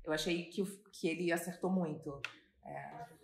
Eu 0.03 0.13
achei 0.13 0.43
que, 0.45 0.63
que 0.91 1.07
ele 1.07 1.31
acertou 1.31 1.69
muito. 1.69 2.21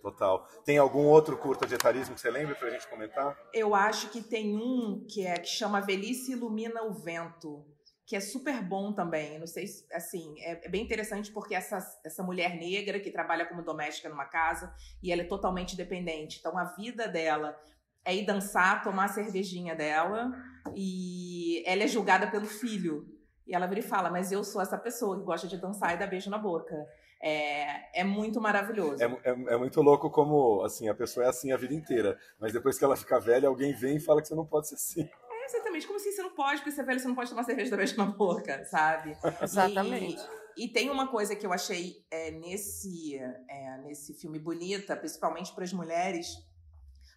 Total. 0.01 0.47
Tem 0.65 0.77
algum 0.77 1.05
outro 1.05 1.37
curta 1.37 1.67
de 1.67 1.75
etarismo 1.75 2.15
que 2.15 2.21
você 2.21 2.31
lembra 2.31 2.55
pra 2.55 2.69
gente 2.69 2.87
comentar? 2.87 3.37
Eu 3.53 3.75
acho 3.75 4.09
que 4.09 4.21
tem 4.21 4.55
um 4.55 5.05
que 5.07 5.25
é 5.25 5.35
que 5.35 5.47
chama 5.47 5.79
Velhice 5.79 6.31
Ilumina 6.31 6.83
o 6.83 6.93
Vento, 6.93 7.63
que 8.05 8.15
é 8.15 8.19
super 8.19 8.61
bom 8.63 8.93
também. 8.93 9.37
Não 9.39 9.45
sei 9.45 9.67
se, 9.67 9.85
assim, 9.93 10.33
é, 10.39 10.65
é, 10.65 10.69
bem 10.69 10.83
interessante 10.83 11.31
porque 11.31 11.53
essa, 11.53 11.77
essa 12.03 12.23
mulher 12.23 12.55
negra 12.55 12.99
que 12.99 13.11
trabalha 13.11 13.45
como 13.45 13.63
doméstica 13.63 14.09
numa 14.09 14.25
casa 14.25 14.73
e 15.03 15.11
ela 15.11 15.21
é 15.21 15.27
totalmente 15.27 15.77
dependente. 15.77 16.39
Então 16.39 16.57
a 16.57 16.65
vida 16.75 17.07
dela 17.07 17.55
é 18.03 18.15
ir 18.15 18.25
dançar, 18.25 18.83
tomar 18.83 19.05
a 19.05 19.09
cervejinha 19.09 19.75
dela 19.75 20.31
e 20.75 21.63
ela 21.65 21.83
é 21.83 21.87
julgada 21.87 22.29
pelo 22.29 22.47
filho. 22.47 23.05
E 23.45 23.53
ela 23.53 23.67
vira 23.67 23.81
e 23.81 23.83
fala: 23.83 24.09
Mas 24.09 24.31
eu 24.31 24.43
sou 24.43 24.61
essa 24.61 24.77
pessoa 24.77 25.19
que 25.19 25.25
gosta 25.25 25.47
de 25.47 25.57
dançar 25.57 25.93
e 25.93 25.97
dar 25.97 26.07
beijo 26.07 26.29
na 26.29 26.39
boca. 26.39 26.75
É, 27.23 28.01
é 28.01 28.03
muito 28.03 28.41
maravilhoso. 28.41 29.01
É, 29.01 29.05
é, 29.05 29.53
é, 29.53 29.57
muito 29.57 29.79
louco 29.81 30.09
como 30.09 30.63
assim 30.63 30.89
a 30.89 30.95
pessoa 30.95 31.27
é 31.27 31.29
assim 31.29 31.51
a 31.51 31.57
vida 31.57 31.73
inteira, 31.73 32.17
mas 32.39 32.51
depois 32.51 32.79
que 32.79 32.83
ela 32.83 32.97
fica 32.97 33.19
velha, 33.19 33.47
alguém 33.47 33.73
vem 33.73 33.97
e 33.97 33.99
fala 33.99 34.21
que 34.21 34.27
você 34.27 34.33
não 34.33 34.45
pode 34.45 34.69
ser 34.69 34.75
assim. 34.75 35.01
É, 35.29 35.45
exatamente. 35.45 35.85
Como 35.85 35.99
assim 35.99 36.11
você 36.11 36.23
não 36.23 36.33
pode, 36.33 36.57
porque 36.57 36.71
você 36.71 36.81
é 36.81 36.83
velho, 36.83 36.99
você 36.99 37.07
não 37.07 37.15
pode 37.15 37.29
tomar 37.29 37.43
cerveja 37.43 37.69
da 37.69 37.77
mesma 37.77 38.05
boca, 38.05 38.65
sabe? 38.65 39.15
exatamente. 39.39 40.19
E, 40.57 40.65
e, 40.65 40.67
tem 40.67 40.89
uma 40.89 41.07
coisa 41.07 41.35
que 41.35 41.45
eu 41.45 41.53
achei 41.53 42.03
é, 42.09 42.31
nesse, 42.31 43.17
é, 43.17 43.77
nesse 43.83 44.15
filme 44.15 44.39
bonita, 44.39 44.95
principalmente 44.95 45.53
para 45.53 45.63
as 45.63 45.73
mulheres, 45.73 46.27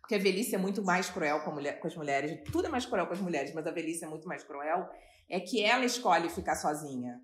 porque 0.01 0.17
a 0.17 0.19
velhice 0.19 0.55
é 0.55 0.59
muito 0.59 0.85
mais 0.85 1.09
cruel 1.09 1.41
com, 1.41 1.51
mulher, 1.51 1.81
com 1.81 1.87
as 1.87 1.97
mulheres. 1.97 2.43
Tudo 2.53 2.67
é 2.67 2.69
mais 2.69 2.85
cruel 2.85 3.07
com 3.07 3.15
as 3.15 3.21
mulheres, 3.21 3.55
mas 3.55 3.67
a 3.67 3.71
velhice 3.71 4.05
é 4.05 4.07
muito 4.07 4.29
mais 4.29 4.45
cruel. 4.45 4.87
É 5.31 5.41
que 5.41 5.65
ela 5.65 5.87
escolhe 5.87 6.29
ficar 6.29 6.57
sozinha 6.57 7.19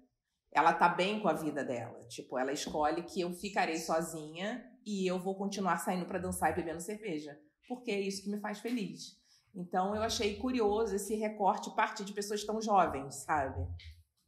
ela 0.53 0.72
tá 0.72 0.88
bem 0.88 1.20
com 1.20 1.28
a 1.28 1.32
vida 1.32 1.64
dela. 1.64 2.05
Tipo, 2.09 2.38
ela 2.38 2.53
escolhe 2.53 3.03
que 3.03 3.20
eu 3.20 3.32
ficarei 3.32 3.76
sozinha 3.76 4.64
e 4.84 5.07
eu 5.07 5.18
vou 5.18 5.36
continuar 5.36 5.78
saindo 5.78 6.07
para 6.07 6.18
dançar 6.18 6.51
e 6.51 6.55
bebendo 6.55 6.80
cerveja, 6.80 7.38
porque 7.68 7.90
é 7.90 8.01
isso 8.01 8.22
que 8.24 8.30
me 8.30 8.40
faz 8.40 8.59
feliz. 8.59 9.18
Então 9.55 9.94
eu 9.94 10.03
achei 10.03 10.36
curioso 10.36 10.94
esse 10.94 11.14
recorte 11.14 11.74
partir 11.74 12.05
de 12.05 12.12
pessoas 12.12 12.44
tão 12.44 12.61
jovens, 12.61 13.24
sabe? 13.24 13.66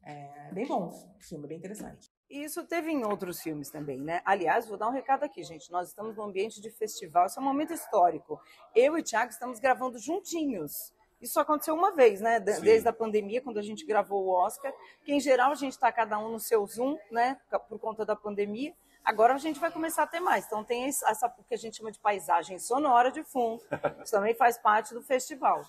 É 0.04 0.52
bem 0.52 0.66
bom 0.66 0.90
filme, 1.20 1.46
bem 1.46 1.58
interessante. 1.58 2.10
Isso 2.28 2.66
teve 2.66 2.90
em 2.90 3.04
outros 3.04 3.40
filmes 3.40 3.70
também, 3.70 4.00
né? 4.00 4.20
Aliás, 4.24 4.66
vou 4.66 4.78
dar 4.78 4.88
um 4.88 4.92
recado 4.92 5.22
aqui, 5.22 5.44
gente. 5.44 5.70
Nós 5.70 5.88
estamos 5.88 6.16
no 6.16 6.22
ambiente 6.22 6.60
de 6.60 6.70
festival, 6.70 7.26
isso 7.26 7.38
é 7.38 7.42
um 7.42 7.44
momento 7.44 7.72
histórico. 7.72 8.40
Eu 8.74 8.96
e 8.96 9.00
o 9.00 9.04
Thiago 9.04 9.30
estamos 9.30 9.60
gravando 9.60 9.98
juntinhos. 9.98 10.92
Isso 11.22 11.38
aconteceu 11.38 11.74
uma 11.74 11.92
vez, 11.92 12.20
né? 12.20 12.40
Desde 12.40 12.88
a 12.88 12.92
pandemia, 12.92 13.40
quando 13.40 13.58
a 13.58 13.62
gente 13.62 13.86
gravou 13.86 14.24
o 14.24 14.30
Oscar, 14.30 14.74
que 15.04 15.12
em 15.12 15.20
geral 15.20 15.52
a 15.52 15.54
gente 15.54 15.72
está 15.72 15.92
cada 15.92 16.18
um 16.18 16.32
no 16.32 16.40
seu 16.40 16.66
Zoom, 16.66 16.98
né? 17.12 17.40
Por 17.68 17.78
conta 17.78 18.04
da 18.04 18.16
pandemia. 18.16 18.74
Agora 19.04 19.34
a 19.34 19.38
gente 19.38 19.60
vai 19.60 19.70
começar 19.70 20.02
a 20.02 20.06
ter 20.06 20.18
mais. 20.18 20.46
Então 20.46 20.64
tem 20.64 20.84
essa 20.84 21.32
que 21.48 21.54
a 21.54 21.56
gente 21.56 21.76
chama 21.76 21.92
de 21.92 22.00
paisagem 22.00 22.58
sonora 22.58 23.12
de 23.12 23.22
fundo. 23.22 23.62
Isso 24.02 24.12
também 24.12 24.34
faz 24.34 24.58
parte 24.58 24.92
do 24.92 25.00
festival. 25.00 25.62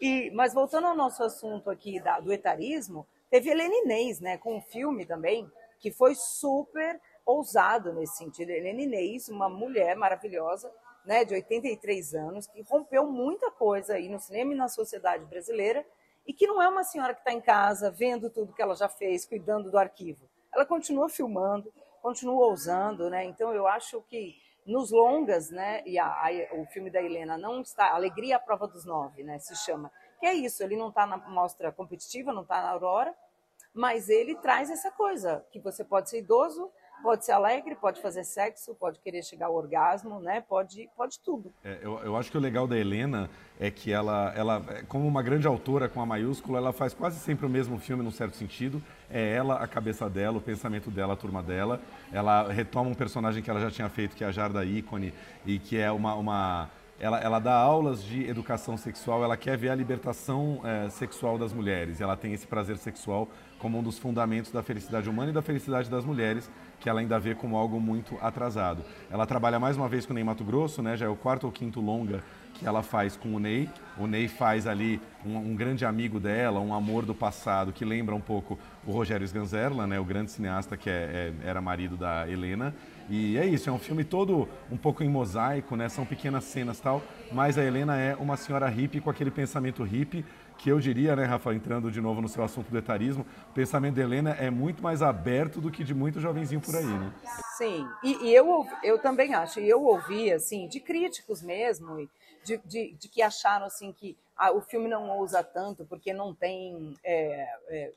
E, 0.00 0.30
mas 0.32 0.52
voltando 0.52 0.88
ao 0.88 0.96
nosso 0.96 1.22
assunto 1.22 1.70
aqui 1.70 2.00
da, 2.00 2.18
do 2.18 2.32
etarismo, 2.32 3.06
teve 3.30 3.48
Helena 3.48 3.74
Inês, 3.74 4.20
né? 4.20 4.36
Com 4.36 4.56
um 4.56 4.60
filme 4.60 5.06
também 5.06 5.48
que 5.78 5.92
foi 5.92 6.16
super 6.16 7.00
ousado 7.24 7.92
nesse 7.92 8.16
sentido. 8.16 8.50
Helena 8.50 8.82
Inês, 8.82 9.28
uma 9.28 9.48
mulher 9.48 9.94
maravilhosa, 9.96 10.72
né, 11.06 11.24
de 11.24 11.34
83 11.34 12.14
anos, 12.14 12.46
que 12.46 12.60
rompeu 12.62 13.06
muita 13.06 13.50
coisa 13.50 13.94
aí 13.94 14.08
no 14.08 14.18
cinema 14.18 14.52
e 14.52 14.56
na 14.56 14.68
sociedade 14.68 15.24
brasileira, 15.24 15.86
e 16.26 16.32
que 16.32 16.46
não 16.46 16.60
é 16.60 16.68
uma 16.68 16.82
senhora 16.82 17.14
que 17.14 17.20
está 17.20 17.32
em 17.32 17.40
casa 17.40 17.90
vendo 17.90 18.28
tudo 18.28 18.52
que 18.52 18.60
ela 18.60 18.74
já 18.74 18.88
fez, 18.88 19.24
cuidando 19.24 19.70
do 19.70 19.78
arquivo. 19.78 20.28
Ela 20.52 20.66
continua 20.66 21.08
filmando, 21.08 21.72
continua 22.02 22.46
ousando, 22.46 23.08
né? 23.08 23.24
Então 23.24 23.54
eu 23.54 23.66
acho 23.68 24.02
que 24.02 24.34
nos 24.66 24.90
longas, 24.90 25.50
né? 25.50 25.82
E 25.86 25.96
a, 25.98 26.06
a, 26.06 26.30
o 26.54 26.66
filme 26.66 26.90
da 26.90 27.00
Helena 27.00 27.38
não 27.38 27.60
está, 27.60 27.92
Alegria 27.92 28.36
à 28.36 28.40
prova 28.40 28.66
dos 28.66 28.84
nove, 28.84 29.22
né? 29.22 29.38
Se 29.38 29.54
chama. 29.54 29.92
Que 30.18 30.26
é 30.26 30.34
isso, 30.34 30.62
ele 30.62 30.76
não 30.76 30.88
está 30.88 31.06
na 31.06 31.16
mostra 31.16 31.70
competitiva, 31.70 32.32
não 32.32 32.42
está 32.42 32.60
na 32.60 32.70
Aurora, 32.70 33.14
mas 33.72 34.08
ele 34.08 34.34
traz 34.36 34.70
essa 34.70 34.90
coisa 34.90 35.44
que 35.52 35.60
você 35.60 35.84
pode 35.84 36.10
ser 36.10 36.18
idoso, 36.18 36.70
pode 37.02 37.24
ser 37.24 37.32
alegre, 37.32 37.74
pode 37.74 38.00
fazer 38.00 38.24
sexo, 38.24 38.74
pode 38.74 38.98
querer 39.00 39.22
chegar 39.22 39.46
ao 39.46 39.54
orgasmo, 39.54 40.20
né? 40.20 40.40
Pode, 40.40 40.88
pode 40.96 41.20
tudo. 41.20 41.52
É, 41.64 41.78
eu, 41.82 41.98
eu 42.00 42.16
acho 42.16 42.30
que 42.30 42.36
o 42.36 42.40
legal 42.40 42.66
da 42.66 42.76
Helena 42.76 43.30
é 43.58 43.70
que 43.70 43.92
ela, 43.92 44.32
ela, 44.36 44.64
é, 44.68 44.82
como 44.82 45.06
uma 45.06 45.22
grande 45.22 45.46
autora 45.46 45.88
com 45.88 46.00
a 46.00 46.06
maiúscula, 46.06 46.58
ela 46.58 46.72
faz 46.72 46.92
quase 46.94 47.18
sempre 47.18 47.46
o 47.46 47.48
mesmo 47.48 47.78
filme, 47.78 48.02
num 48.02 48.10
certo 48.10 48.36
sentido. 48.36 48.82
É 49.10 49.34
ela, 49.34 49.56
a 49.62 49.66
cabeça 49.66 50.08
dela, 50.10 50.38
o 50.38 50.40
pensamento 50.40 50.90
dela, 50.90 51.14
a 51.14 51.16
turma 51.16 51.42
dela. 51.42 51.80
Ela 52.12 52.52
retoma 52.52 52.90
um 52.90 52.94
personagem 52.94 53.42
que 53.42 53.50
ela 53.50 53.60
já 53.60 53.70
tinha 53.70 53.88
feito, 53.88 54.16
que 54.16 54.24
é 54.24 54.26
a 54.26 54.32
Jarda 54.32 54.64
Ícone, 54.64 55.14
e 55.44 55.58
que 55.58 55.78
é 55.78 55.90
uma, 55.90 56.14
uma 56.14 56.70
ela, 56.98 57.18
ela, 57.20 57.38
dá 57.38 57.54
aulas 57.54 58.02
de 58.02 58.26
educação 58.28 58.76
sexual, 58.76 59.22
ela 59.22 59.36
quer 59.36 59.56
ver 59.56 59.68
a 59.68 59.74
libertação 59.74 60.60
é, 60.64 60.88
sexual 60.88 61.36
das 61.36 61.52
mulheres. 61.52 62.00
Ela 62.00 62.16
tem 62.16 62.32
esse 62.32 62.46
prazer 62.46 62.78
sexual 62.78 63.28
como 63.58 63.78
um 63.78 63.82
dos 63.82 63.98
fundamentos 63.98 64.50
da 64.50 64.62
felicidade 64.62 65.08
humana 65.08 65.30
e 65.30 65.34
da 65.34 65.42
felicidade 65.42 65.90
das 65.90 66.04
mulheres 66.04 66.50
que 66.80 66.88
ela 66.88 67.00
ainda 67.00 67.18
vê 67.18 67.34
como 67.34 67.56
algo 67.56 67.80
muito 67.80 68.16
atrasado. 68.20 68.82
Ela 69.10 69.26
trabalha 69.26 69.58
mais 69.58 69.76
uma 69.76 69.88
vez 69.88 70.06
com 70.06 70.12
o 70.12 70.14
Ney 70.14 70.24
Mato 70.24 70.44
Grosso, 70.44 70.82
né? 70.82 70.96
já 70.96 71.06
é 71.06 71.08
o 71.08 71.16
quarto 71.16 71.44
ou 71.44 71.52
quinto 71.52 71.80
longa 71.80 72.22
que 72.58 72.66
ela 72.66 72.82
faz 72.82 73.16
com 73.16 73.34
o 73.34 73.38
Ney. 73.38 73.68
O 73.98 74.06
Ney 74.06 74.28
faz 74.28 74.66
ali 74.66 75.00
um, 75.24 75.36
um, 75.36 75.56
grande 75.56 75.84
amigo 75.84 76.18
dela, 76.18 76.60
um 76.60 76.74
amor 76.74 77.04
do 77.04 77.14
passado 77.14 77.72
que 77.72 77.84
lembra 77.84 78.14
um 78.14 78.20
pouco 78.20 78.58
o 78.86 78.92
Rogério 78.92 79.24
Sganzerla, 79.24 79.86
né? 79.86 79.98
o 79.98 80.04
grande 80.04 80.30
cineasta 80.30 80.76
que 80.76 80.90
é, 80.90 81.32
é, 81.42 81.48
era 81.48 81.60
marido 81.60 81.96
da 81.96 82.28
Helena. 82.28 82.74
E 83.08 83.38
é 83.38 83.46
isso, 83.46 83.70
é 83.70 83.72
um 83.72 83.78
filme 83.78 84.02
todo 84.02 84.48
um 84.70 84.76
pouco 84.76 85.04
em 85.04 85.08
mosaico, 85.08 85.76
né? 85.76 85.88
São 85.88 86.04
pequenas 86.04 86.42
cenas 86.42 86.80
tal, 86.80 87.00
mas 87.30 87.56
a 87.56 87.64
Helena 87.64 87.96
é 87.96 88.16
uma 88.16 88.36
senhora 88.36 88.68
hippie 88.68 89.00
com 89.00 89.08
aquele 89.08 89.30
pensamento 89.30 89.84
hippie 89.84 90.24
que 90.58 90.70
eu 90.70 90.80
diria, 90.80 91.14
né, 91.14 91.24
Rafa, 91.24 91.54
entrando 91.54 91.90
de 91.90 92.00
novo 92.00 92.20
no 92.20 92.28
seu 92.28 92.42
assunto 92.42 92.70
do 92.70 92.78
etarismo, 92.78 93.26
o 93.50 93.52
pensamento 93.52 93.94
de 93.94 94.00
Helena 94.00 94.30
é 94.30 94.50
muito 94.50 94.82
mais 94.82 95.02
aberto 95.02 95.60
do 95.60 95.70
que 95.70 95.84
de 95.84 95.94
muito 95.94 96.20
jovenzinho 96.20 96.60
por 96.60 96.74
aí, 96.74 96.84
né? 96.84 97.12
Sim, 97.56 97.86
e, 98.02 98.26
e 98.26 98.34
eu, 98.34 98.66
eu 98.82 98.98
também 98.98 99.34
acho, 99.34 99.60
e 99.60 99.68
eu 99.68 99.82
ouvi, 99.82 100.32
assim, 100.32 100.66
de 100.66 100.80
críticos 100.80 101.42
mesmo, 101.42 102.08
de, 102.46 102.58
de, 102.58 102.92
de 102.92 103.08
que 103.08 103.20
acharam, 103.20 103.66
assim, 103.66 103.92
que 103.92 104.16
ah, 104.36 104.52
o 104.52 104.60
filme 104.60 104.88
não 104.88 105.10
ousa 105.18 105.42
tanto 105.42 105.84
porque 105.84 106.12
não 106.12 106.32
tem 106.32 106.94
é, 107.02 107.48
é, 107.68 107.92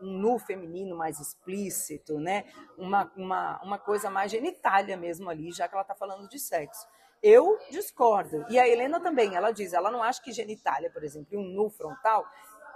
um 0.00 0.18
nu 0.18 0.38
feminino 0.38 0.94
mais 0.94 1.18
explícito, 1.18 2.18
né? 2.18 2.44
Uma, 2.78 3.10
uma, 3.16 3.60
uma 3.62 3.78
coisa 3.78 4.08
mais 4.08 4.30
genitália 4.30 4.96
mesmo 4.96 5.28
ali, 5.28 5.50
já 5.50 5.66
que 5.66 5.74
ela 5.74 5.82
está 5.82 5.94
falando 5.94 6.28
de 6.28 6.38
sexo. 6.38 6.86
Eu 7.20 7.58
discordo. 7.70 8.44
E 8.48 8.58
a 8.58 8.68
Helena 8.68 9.00
também, 9.00 9.34
ela 9.34 9.50
diz, 9.50 9.72
ela 9.72 9.90
não 9.90 10.02
acha 10.02 10.22
que 10.22 10.32
genitália, 10.32 10.90
por 10.90 11.02
exemplo, 11.02 11.38
um 11.38 11.42
nu 11.42 11.70
frontal, 11.70 12.26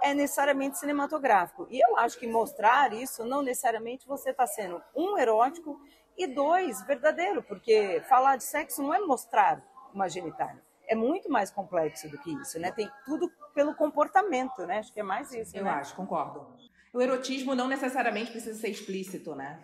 é 0.01 0.13
necessariamente 0.13 0.77
cinematográfico. 0.77 1.67
E 1.69 1.79
eu 1.79 1.97
acho 1.97 2.19
que 2.19 2.27
mostrar 2.27 2.93
isso 2.93 3.25
não 3.25 3.41
necessariamente 3.41 4.07
você 4.07 4.31
está 4.31 4.45
sendo 4.45 4.81
um 4.95 5.17
erótico 5.17 5.79
e 6.17 6.27
dois 6.27 6.81
verdadeiro, 6.85 7.43
porque 7.43 8.01
falar 8.09 8.37
de 8.37 8.43
sexo 8.43 8.81
não 8.81 8.93
é 8.93 8.99
mostrar 8.99 9.61
uma 9.93 10.09
genitália. 10.09 10.66
É 10.87 10.95
muito 10.95 11.29
mais 11.29 11.51
complexo 11.51 12.09
do 12.09 12.17
que 12.17 12.31
isso, 12.41 12.59
né? 12.59 12.71
Tem 12.71 12.89
tudo 13.05 13.29
pelo 13.53 13.75
comportamento, 13.75 14.65
né? 14.65 14.79
Acho 14.79 14.93
que 14.93 14.99
é 14.99 15.03
mais 15.03 15.31
isso. 15.33 15.55
Eu 15.55 15.63
né? 15.63 15.71
acho, 15.71 15.95
concordo. 15.95 16.45
O 16.93 17.01
erotismo 17.01 17.53
não 17.53 17.67
necessariamente 17.67 18.31
precisa 18.31 18.57
ser 18.57 18.69
explícito, 18.69 19.35
né? 19.35 19.61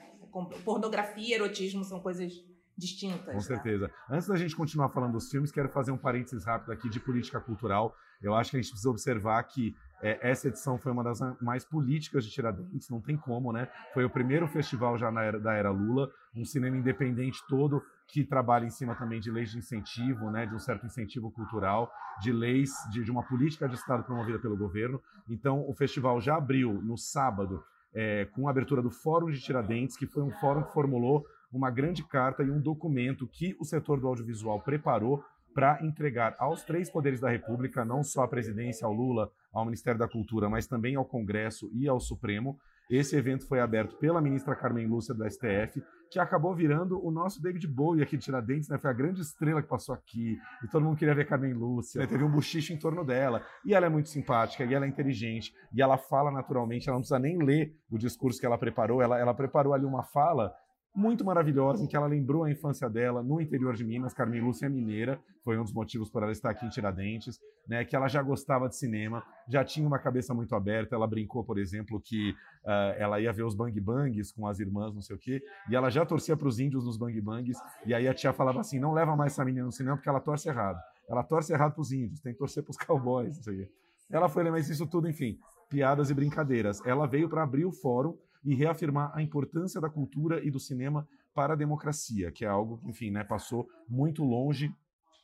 Pornografia 0.66 1.30
e 1.30 1.34
erotismo 1.34 1.84
são 1.84 2.00
coisas 2.00 2.34
distintas. 2.78 3.26
Com 3.26 3.34
né? 3.34 3.40
certeza. 3.40 3.92
Antes 4.10 4.28
da 4.28 4.36
gente 4.36 4.56
continuar 4.56 4.90
falando 4.90 5.14
dos 5.14 5.30
filmes, 5.30 5.52
quero 5.52 5.70
fazer 5.70 5.92
um 5.92 5.98
parênteses 5.98 6.46
rápido 6.46 6.72
aqui 6.72 6.90
de 6.90 7.00
política 7.00 7.40
cultural. 7.40 7.96
Eu 8.22 8.34
acho 8.34 8.52
que 8.52 8.58
a 8.58 8.62
gente 8.62 8.70
precisa 8.70 8.90
observar 8.90 9.44
que 9.44 9.76
é, 10.04 10.20
essa 10.22 10.50
edição 10.50 10.78
foi 10.78 10.92
uma 10.92 11.04
das 11.04 11.20
mais 11.42 11.64
políticas 11.64 12.26
de 12.26 12.32
Tiradentes, 12.32 12.90
não 12.90 13.00
tem 13.00 13.16
como, 13.16 13.54
né? 13.54 13.70
Foi 13.94 14.04
o 14.04 14.10
primeiro 14.10 14.48
festival 14.48 14.98
já 14.98 15.10
na 15.10 15.24
era, 15.24 15.40
da 15.40 15.54
era 15.54 15.72
Lula, 15.72 16.12
um 16.36 16.44
cinema 16.44 16.76
independente 16.76 17.42
todo 17.48 17.82
que 18.06 18.24
trabalha 18.24 18.66
em 18.66 18.70
cima 18.70 18.96
também 18.96 19.20
de 19.20 19.32
leis 19.32 19.52
de 19.52 19.58
incentivo, 19.58 20.30
né, 20.30 20.46
de 20.46 20.54
um 20.54 20.60
certo 20.60 20.86
incentivo 20.86 21.32
cultural, 21.32 21.92
de 22.22 22.32
leis, 22.32 22.72
de, 22.92 23.04
de 23.04 23.10
uma 23.10 23.24
política 23.24 23.68
de 23.68 23.76
Estado 23.76 24.04
promovida 24.04 24.38
pelo 24.40 24.58
governo. 24.58 25.02
Então, 25.30 25.68
o 25.68 25.74
festival 25.74 26.20
já 26.20 26.36
abriu 26.36 26.74
no 26.84 26.98
sábado 26.98 27.64
é, 27.94 28.26
com 28.26 28.48
a 28.48 28.52
abertura 28.52 28.82
do 28.82 28.92
Fórum 28.92 29.30
de 29.30 29.40
Tiradentes, 29.40 29.96
que 29.96 30.06
foi 30.06 30.22
um 30.22 30.32
fórum 30.32 30.64
que 30.64 30.74
formulou 30.74 31.26
uma 31.52 31.70
grande 31.70 32.04
carta 32.04 32.44
e 32.44 32.50
um 32.50 32.60
documento 32.60 33.28
que 33.28 33.56
o 33.60 33.64
setor 33.64 34.00
do 34.00 34.08
audiovisual 34.08 34.60
preparou 34.60 35.24
para 35.54 35.84
entregar 35.86 36.36
aos 36.40 36.64
três 36.64 36.90
poderes 36.90 37.20
da 37.20 37.30
República, 37.30 37.86
não 37.86 38.04
só 38.04 38.24
à 38.24 38.28
presidência, 38.28 38.86
ao 38.86 38.94
Lula, 38.94 39.30
ao 39.54 39.66
Ministério 39.66 40.00
da 40.00 40.08
Cultura, 40.08 40.50
mas 40.50 40.68
também 40.68 40.96
ao 40.96 41.06
Congresso 41.06 41.70
e 41.74 41.88
ao 41.88 42.00
Supremo. 42.00 42.58
Esse 42.90 43.16
evento 43.16 43.48
foi 43.48 43.60
aberto 43.60 43.96
pela 43.98 44.22
ministra 44.22 44.56
Carmen 44.56 44.88
Lúcia 44.88 45.14
do 45.14 45.24
STF, 45.30 45.82
que 46.12 46.20
acabou 46.20 46.54
virando 46.54 47.04
o 47.04 47.10
nosso 47.10 47.42
David 47.42 47.66
Bowie 47.68 48.04
aqui 48.04 48.18
de 48.18 48.26
Tiradentes, 48.26 48.70
né? 48.70 48.78
Foi 48.78 48.90
a 48.90 48.94
grande 48.94 49.22
estrela 49.22 49.64
que 49.64 49.68
passou 49.68 49.96
aqui, 49.96 50.38
e 50.64 50.68
todo 50.68 50.84
mundo 50.84 50.98
queria 50.98 51.16
ver 51.16 51.26
Carmen 51.26 51.54
Lúcia, 51.54 52.02
né? 52.02 52.08
teve 52.08 52.24
um 52.24 52.30
buchicho 52.30 52.72
em 52.72 52.78
torno 52.78 53.04
dela. 53.04 53.42
E 53.66 53.74
ela 53.74 53.86
é 53.86 53.90
muito 53.90 54.10
simpática, 54.10 54.64
e 54.64 54.74
ela 54.74 54.86
é 54.86 54.88
inteligente, 54.88 55.54
e 55.74 55.82
ela 55.82 55.98
fala 55.98 56.30
naturalmente, 56.30 56.88
ela 56.88 56.98
não 56.98 57.02
precisa 57.02 57.18
nem 57.18 57.38
ler 57.42 57.76
o 57.90 57.98
discurso 57.98 58.40
que 58.40 58.46
ela 58.46 58.58
preparou, 58.58 59.02
ela, 59.02 59.18
ela 59.18 59.34
preparou 59.34 59.74
ali 59.74 59.86
uma 59.86 60.04
fala 60.04 60.54
muito 60.96 61.26
maravilhosa, 61.26 61.84
em 61.84 61.88
que 61.88 61.96
ela 61.96 62.06
lembrou 62.06 62.44
a 62.44 62.52
infância 62.52 62.88
dela 62.88 63.24
no 63.24 63.42
interior 63.42 63.74
de 63.74 63.84
Minas. 63.84 64.14
Carmen 64.14 64.42
Lúcia 64.42 64.68
é 64.68 64.70
mineira, 64.70 65.20
foi 65.44 65.58
um 65.58 65.64
dos 65.64 65.74
motivos 65.74 66.10
por 66.10 66.22
ela 66.22 66.32
estar 66.32 66.52
aqui 66.52 66.66
em 66.66 66.70
Tiradentes, 66.70 67.40
né? 67.68 67.84
Que 67.84 67.96
ela 67.96 68.08
já 68.08 68.22
gostava 68.22 68.70
de 68.70 68.76
cinema, 68.76 69.24
já 69.50 69.64
tinha 69.64 69.88
uma 69.88 69.98
cabeça 69.98 70.34
muito 70.34 70.56
aberta. 70.56 70.96
Ela 70.96 71.08
brincou, 71.08 71.44
por 71.44 71.58
exemplo, 71.58 72.00
que 72.00 72.32
uh, 72.32 72.94
ela 72.98 73.20
ia 73.20 73.34
ver 73.34 73.44
os 73.44 73.56
bang 73.56 73.80
bangs 73.82 74.32
com 74.32 74.46
as 74.48 74.60
irmãs, 74.60 74.94
não 74.94 75.02
sei 75.02 75.16
o 75.16 75.20
quê, 75.20 75.42
e 75.70 75.76
ela 75.76 75.90
já 75.90 76.06
torcia 76.06 76.38
para 76.38 76.48
os 76.48 76.60
índios 76.60 76.86
nos 76.86 76.98
bang 76.98 77.20
bangs. 77.20 77.58
E 77.86 77.94
aí 77.94 78.08
a 78.08 78.14
tia 78.14 78.32
falava 78.32 78.60
assim: 78.60 78.80
não 78.80 78.94
leva 78.94 79.16
mais 79.16 79.34
essa 79.34 79.44
menina 79.44 79.66
no 79.66 79.72
cinema 79.72 79.98
porque 79.98 80.10
ela 80.10 80.20
torce 80.20 80.48
errado. 80.48 80.80
Ela 81.10 81.24
torce 81.24 81.52
errado 81.52 81.74
para 81.74 81.82
os 81.82 81.92
índios, 81.92 82.22
tem 82.22 82.34
que 82.34 82.40
torcer 82.40 82.64
para 82.64 82.72
os 82.72 82.78
cowboys, 82.78 83.36
não 83.38 83.44
sei 83.44 83.54
o 83.54 83.58
quê. 83.58 83.72
Ela 84.12 84.30
foi, 84.30 84.50
mas 84.50 84.70
isso 84.70 84.86
tudo, 84.86 85.10
enfim, 85.10 85.40
piadas 85.70 86.12
e 86.12 86.14
brincadeiras. 86.14 86.86
Ela 86.86 87.08
veio 87.08 87.28
para 87.28 87.42
abrir 87.42 87.66
o 87.66 87.72
fórum 87.72 88.16
e 88.44 88.54
reafirmar 88.56 89.12
a 89.16 89.22
importância 89.22 89.80
da 89.80 89.90
cultura 89.90 90.44
e 90.46 90.52
do 90.52 90.60
cinema 90.60 91.08
para 91.34 91.54
a 91.54 91.58
democracia, 91.58 92.32
que 92.32 92.46
é 92.46 92.48
algo 92.48 92.78
que, 92.78 92.90
enfim, 92.90 93.10
né, 93.10 93.24
passou 93.24 93.68
muito 93.88 94.24
longe 94.24 94.72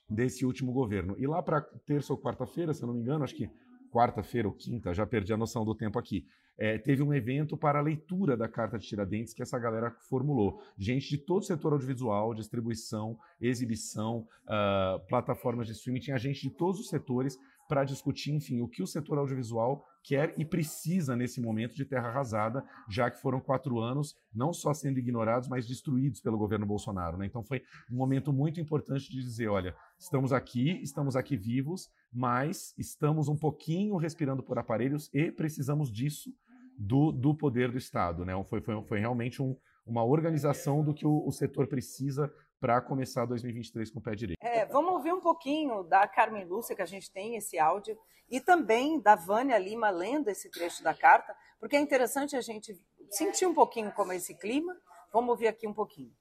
desse 0.09 0.45
último 0.45 0.71
governo. 0.71 1.15
E 1.19 1.27
lá 1.27 1.41
para 1.41 1.61
terça 1.85 2.13
ou 2.13 2.19
quarta-feira, 2.19 2.73
se 2.73 2.81
eu 2.81 2.87
não 2.87 2.95
me 2.95 3.01
engano, 3.01 3.23
acho 3.23 3.35
que 3.35 3.49
quarta-feira 3.91 4.47
ou 4.47 4.53
quinta, 4.53 4.93
já 4.93 5.05
perdi 5.05 5.33
a 5.33 5.37
noção 5.37 5.63
do 5.63 5.75
tempo 5.75 5.99
aqui, 5.99 6.25
é, 6.59 6.77
teve 6.77 7.01
um 7.01 7.13
evento 7.13 7.55
para 7.55 7.79
a 7.79 7.81
leitura 7.81 8.35
da 8.35 8.49
Carta 8.49 8.77
de 8.77 8.85
Tiradentes 8.85 9.33
que 9.33 9.41
essa 9.41 9.57
galera 9.57 9.95
formulou. 10.09 10.61
Gente 10.77 11.09
de 11.09 11.17
todo 11.17 11.41
o 11.41 11.45
setor 11.45 11.71
audiovisual, 11.71 12.33
distribuição, 12.33 13.17
exibição, 13.39 14.27
uh, 14.43 14.99
plataformas 15.07 15.67
de 15.67 15.73
streaming, 15.73 16.01
tinha 16.01 16.17
gente 16.17 16.41
de 16.41 16.49
todos 16.49 16.81
os 16.81 16.89
setores 16.89 17.39
para 17.69 17.83
discutir, 17.83 18.33
enfim, 18.33 18.61
o 18.61 18.67
que 18.67 18.81
o 18.81 18.87
setor 18.87 19.19
audiovisual 19.19 19.85
quer 20.03 20.33
e 20.37 20.43
precisa 20.43 21.15
nesse 21.15 21.39
momento 21.39 21.75
de 21.75 21.85
terra 21.85 22.09
arrasada, 22.09 22.65
já 22.89 23.09
que 23.11 23.21
foram 23.21 23.39
quatro 23.39 23.79
anos 23.79 24.17
não 24.33 24.51
só 24.51 24.73
sendo 24.73 24.97
ignorados, 24.97 25.47
mas 25.47 25.67
destruídos 25.67 26.19
pelo 26.19 26.37
governo 26.37 26.65
Bolsonaro. 26.65 27.15
Né? 27.15 27.27
Então 27.27 27.43
foi 27.43 27.61
um 27.91 27.95
momento 27.95 28.33
muito 28.33 28.59
importante 28.59 29.09
de 29.09 29.21
dizer, 29.21 29.47
olha, 29.49 29.75
estamos 29.99 30.33
aqui, 30.33 30.81
estamos 30.81 31.15
aqui 31.15 31.37
vivos, 31.37 31.89
mas 32.11 32.73
estamos 32.77 33.29
um 33.29 33.37
pouquinho 33.37 33.95
respirando 33.97 34.41
por 34.41 34.57
aparelhos 34.57 35.09
e 35.13 35.31
precisamos 35.31 35.91
disso 35.91 36.33
do, 36.79 37.11
do 37.11 37.35
poder 37.35 37.69
do 37.69 37.77
Estado. 37.77 38.23
Né? 38.23 38.33
Foi, 38.45 38.61
foi, 38.61 38.81
foi 38.83 38.99
realmente 38.99 39.41
um, 39.41 39.55
uma 39.85 40.05
organização 40.05 40.83
do 40.83 40.93
que 40.93 41.05
o, 41.05 41.27
o 41.27 41.31
setor 41.31 41.67
precisa 41.67 42.33
para 42.59 42.81
começar 42.81 43.25
2023 43.25 43.91
com 43.91 43.99
o 43.99 44.01
pé 44.01 44.15
direito. 44.15 44.37
É, 44.41 44.65
vamos 44.65 44.93
ouvir 44.93 45.13
um 45.13 45.19
pouquinho 45.19 45.83
da 45.83 46.07
Carmen 46.07 46.45
Lúcia, 46.45 46.75
que 46.75 46.81
a 46.81 46.85
gente 46.85 47.11
tem 47.11 47.35
esse 47.35 47.59
áudio, 47.59 47.97
e 48.29 48.39
também 48.39 49.01
da 49.01 49.15
Vânia 49.15 49.57
Lima 49.57 49.89
lendo 49.89 50.29
esse 50.29 50.49
trecho 50.49 50.83
da 50.83 50.93
carta, 50.93 51.33
porque 51.59 51.75
é 51.75 51.81
interessante 51.81 52.35
a 52.35 52.41
gente 52.41 52.73
sentir 53.11 53.45
um 53.45 53.53
pouquinho 53.53 53.91
como 53.93 54.11
é 54.11 54.17
esse 54.17 54.37
clima. 54.37 54.73
Vamos 55.11 55.31
ouvir 55.31 55.47
aqui 55.47 55.67
um 55.67 55.73
pouquinho. 55.73 56.11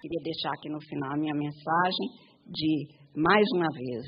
Queria 0.00 0.22
deixar 0.22 0.52
aqui 0.52 0.68
no 0.68 0.80
final 0.80 1.12
a 1.12 1.16
minha 1.16 1.34
mensagem 1.34 2.08
de, 2.46 2.88
mais 3.14 3.46
uma 3.54 3.68
vez, 3.72 4.04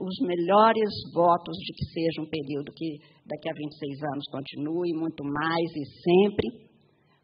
os 0.00 0.16
melhores 0.24 0.90
votos 1.12 1.56
de 1.58 1.72
que 1.72 1.84
seja 1.92 2.22
um 2.22 2.30
período 2.30 2.72
que 2.72 2.98
daqui 3.26 3.48
a 3.50 3.54
26 3.54 4.02
anos 4.12 4.24
continue, 4.30 4.92
muito 4.94 5.22
mais 5.24 5.68
e 5.76 5.84
sempre, 6.00 6.46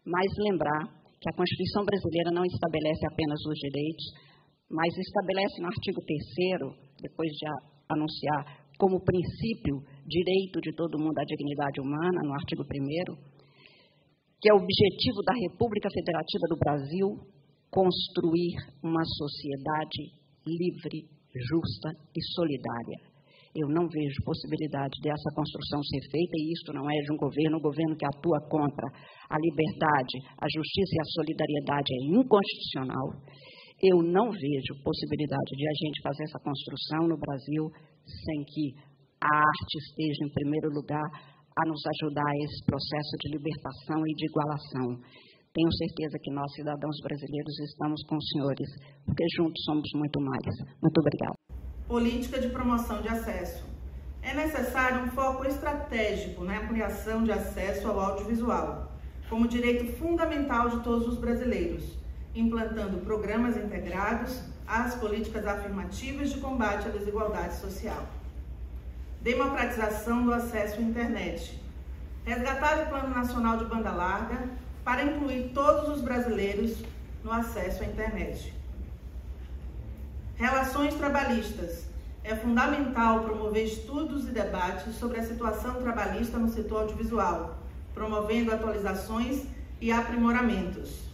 mas 0.05 0.29
lembrar 0.39 0.85
que 1.21 1.31
a 1.31 1.37
Constituição 1.37 1.85
brasileira 1.85 2.31
não 2.31 2.45
estabelece 2.45 3.07
apenas 3.07 3.41
os 3.47 3.59
direitos, 3.59 4.05
mas 4.69 4.93
estabelece 4.97 5.61
no 5.63 5.69
artigo 5.69 6.01
3 6.03 6.77
depois 7.01 7.31
de 7.31 7.47
anunciar 7.89 8.63
como 8.79 9.05
princípio 9.05 9.79
direito 10.07 10.61
de 10.61 10.75
todo 10.75 10.99
mundo 10.99 11.17
à 11.19 11.25
dignidade 11.25 11.81
humana, 11.81 12.21
no 12.25 12.35
artigo 12.35 12.65
1 12.65 13.33
que 14.43 14.51
é 14.51 14.55
o 14.55 14.59
objetivo 14.59 15.23
da 15.23 15.35
República 15.35 15.89
Federativa 15.89 16.47
do 16.51 16.59
Brasil 16.59 17.09
construir 17.71 18.59
uma 18.83 19.05
sociedade 19.05 20.19
livre, 20.45 21.07
justa 21.41 21.91
e 22.17 22.23
solidária 22.35 23.13
eu 23.55 23.69
não 23.69 23.87
vejo 23.87 24.25
possibilidade 24.25 24.97
dessa 25.05 25.29
construção 25.37 25.83
ser 25.85 26.01
feita, 26.09 26.35
e 26.41 26.53
isto 26.57 26.73
não 26.73 26.89
é 26.89 26.97
de 27.05 27.13
um 27.13 27.19
governo, 27.21 27.59
um 27.59 27.61
governo 27.61 27.97
que 27.97 28.07
atua 28.07 28.41
contra 28.49 28.89
a 29.29 29.37
liberdade, 29.37 30.17
a 30.41 30.49
justiça 30.49 30.93
e 30.97 31.01
a 31.01 31.13
solidariedade 31.13 31.89
é 31.93 32.01
inconstitucional. 32.17 33.13
Eu 33.77 34.01
não 34.01 34.33
vejo 34.33 34.73
possibilidade 34.83 35.53
de 35.53 35.69
a 35.69 35.75
gente 35.85 36.01
fazer 36.01 36.25
essa 36.25 36.41
construção 36.41 37.05
no 37.09 37.19
Brasil 37.19 37.69
sem 38.09 38.41
que 38.49 38.73
a 39.21 39.37
arte 39.37 39.75
esteja 39.85 40.25
em 40.25 40.33
primeiro 40.33 40.73
lugar 40.73 41.05
a 41.53 41.69
nos 41.69 41.83
ajudar 42.01 42.25
a 42.25 42.39
esse 42.49 42.65
processo 42.65 43.13
de 43.21 43.37
libertação 43.37 44.01
e 44.01 44.15
de 44.17 44.25
igualação. 44.33 44.89
Tenho 45.55 45.73
certeza 45.73 46.19
que 46.23 46.31
nós, 46.31 46.53
cidadãos 46.55 46.97
brasileiros, 47.03 47.59
estamos 47.61 48.03
com 48.07 48.17
os 48.17 48.29
senhores, 48.33 48.71
porque 49.05 49.25
juntos 49.37 49.63
somos 49.65 49.89
muito 49.95 50.21
mais. 50.21 50.55
Muito 50.81 50.99
obrigada 50.99 51.37
política 51.93 52.41
de 52.41 52.49
promoção 52.49 53.03
de 53.03 53.09
acesso. 53.09 53.63
É 54.23 54.33
necessário 54.33 55.05
um 55.05 55.11
foco 55.11 55.45
estratégico 55.45 56.43
na 56.43 56.61
ampliação 56.61 57.23
de 57.23 57.31
acesso 57.31 57.87
ao 57.87 58.01
audiovisual, 58.01 58.91
como 59.29 59.47
direito 59.47 59.93
fundamental 59.99 60.71
de 60.71 60.81
todos 60.83 61.07
os 61.07 61.19
brasileiros, 61.19 61.99
implantando 62.35 62.97
programas 63.01 63.59
integrados 63.59 64.43
às 64.67 64.95
políticas 64.95 65.47
afirmativas 65.47 66.31
de 66.31 66.41
combate 66.41 66.89
à 66.89 66.91
desigualdade 66.91 67.57
social. 67.57 68.07
Democratização 69.21 70.25
do 70.25 70.33
acesso 70.33 70.79
à 70.79 70.83
internet. 70.83 71.61
Resgatar 72.25 72.85
o 72.85 72.89
Plano 72.89 73.15
Nacional 73.15 73.59
de 73.59 73.67
Banda 73.67 73.91
Larga 73.91 74.49
para 74.85 75.05
incluir 75.05 75.51
todos 75.55 75.97
os 75.97 76.01
brasileiros 76.03 76.77
no 77.23 77.33
acesso 77.33 77.83
à 77.83 77.87
internet 77.87 78.53
Relações 80.43 80.95
trabalhistas. 80.95 81.85
É 82.25 82.35
fundamental 82.35 83.21
promover 83.21 83.65
estudos 83.65 84.27
e 84.27 84.33
debates 84.33 84.97
sobre 84.97 85.21
a 85.21 85.25
situação 85.25 85.75
trabalhista 85.75 86.37
no 86.37 86.49
setor 86.49 86.81
audiovisual, 86.81 87.59
promovendo 87.95 88.53
atualizações 88.53 89.45
e 89.81 89.93
aprimoramentos. 89.93 91.05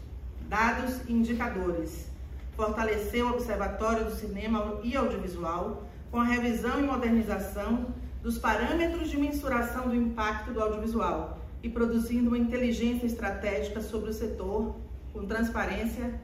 Dados 0.49 1.01
e 1.07 1.13
indicadores. 1.13 2.09
Fortalecer 2.57 3.23
o 3.23 3.35
Observatório 3.35 4.07
do 4.07 4.15
Cinema 4.15 4.81
e 4.83 4.97
Audiovisual 4.97 5.83
com 6.11 6.21
a 6.21 6.25
revisão 6.25 6.81
e 6.81 6.85
modernização 6.85 7.87
dos 8.23 8.39
parâmetros 8.39 9.11
de 9.11 9.19
mensuração 9.19 9.89
do 9.89 9.95
impacto 9.95 10.53
do 10.53 10.63
audiovisual 10.63 11.38
e 11.63 11.69
produzindo 11.69 12.29
uma 12.29 12.39
inteligência 12.39 13.07
estratégica 13.07 13.81
sobre 13.81 14.11
o 14.11 14.13
setor, 14.13 14.77
com 15.13 15.27
transparência 15.27 16.15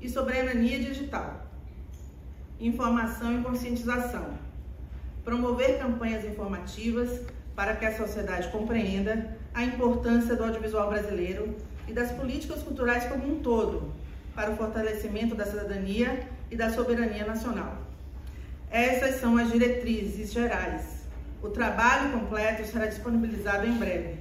e 0.00 0.08
soberania 0.08 0.78
digital 0.78 1.42
informação 2.62 3.38
e 3.38 3.42
conscientização. 3.42 4.24
Promover 5.24 5.78
campanhas 5.78 6.24
informativas 6.24 7.20
para 7.56 7.74
que 7.76 7.84
a 7.84 7.96
sociedade 7.96 8.48
compreenda 8.48 9.36
a 9.52 9.64
importância 9.64 10.36
do 10.36 10.44
audiovisual 10.44 10.88
brasileiro 10.88 11.54
e 11.88 11.92
das 11.92 12.12
políticas 12.12 12.62
culturais 12.62 13.04
como 13.06 13.30
um 13.30 13.40
todo, 13.40 13.92
para 14.34 14.50
o 14.50 14.56
fortalecimento 14.56 15.34
da 15.34 15.44
cidadania 15.44 16.26
e 16.50 16.56
da 16.56 16.70
soberania 16.70 17.26
nacional. 17.26 17.76
Essas 18.70 19.20
são 19.20 19.36
as 19.36 19.50
diretrizes 19.52 20.32
gerais. 20.32 21.02
O 21.42 21.50
trabalho 21.50 22.12
completo 22.12 22.64
será 22.66 22.86
disponibilizado 22.86 23.66
em 23.66 23.76
breve, 23.76 24.18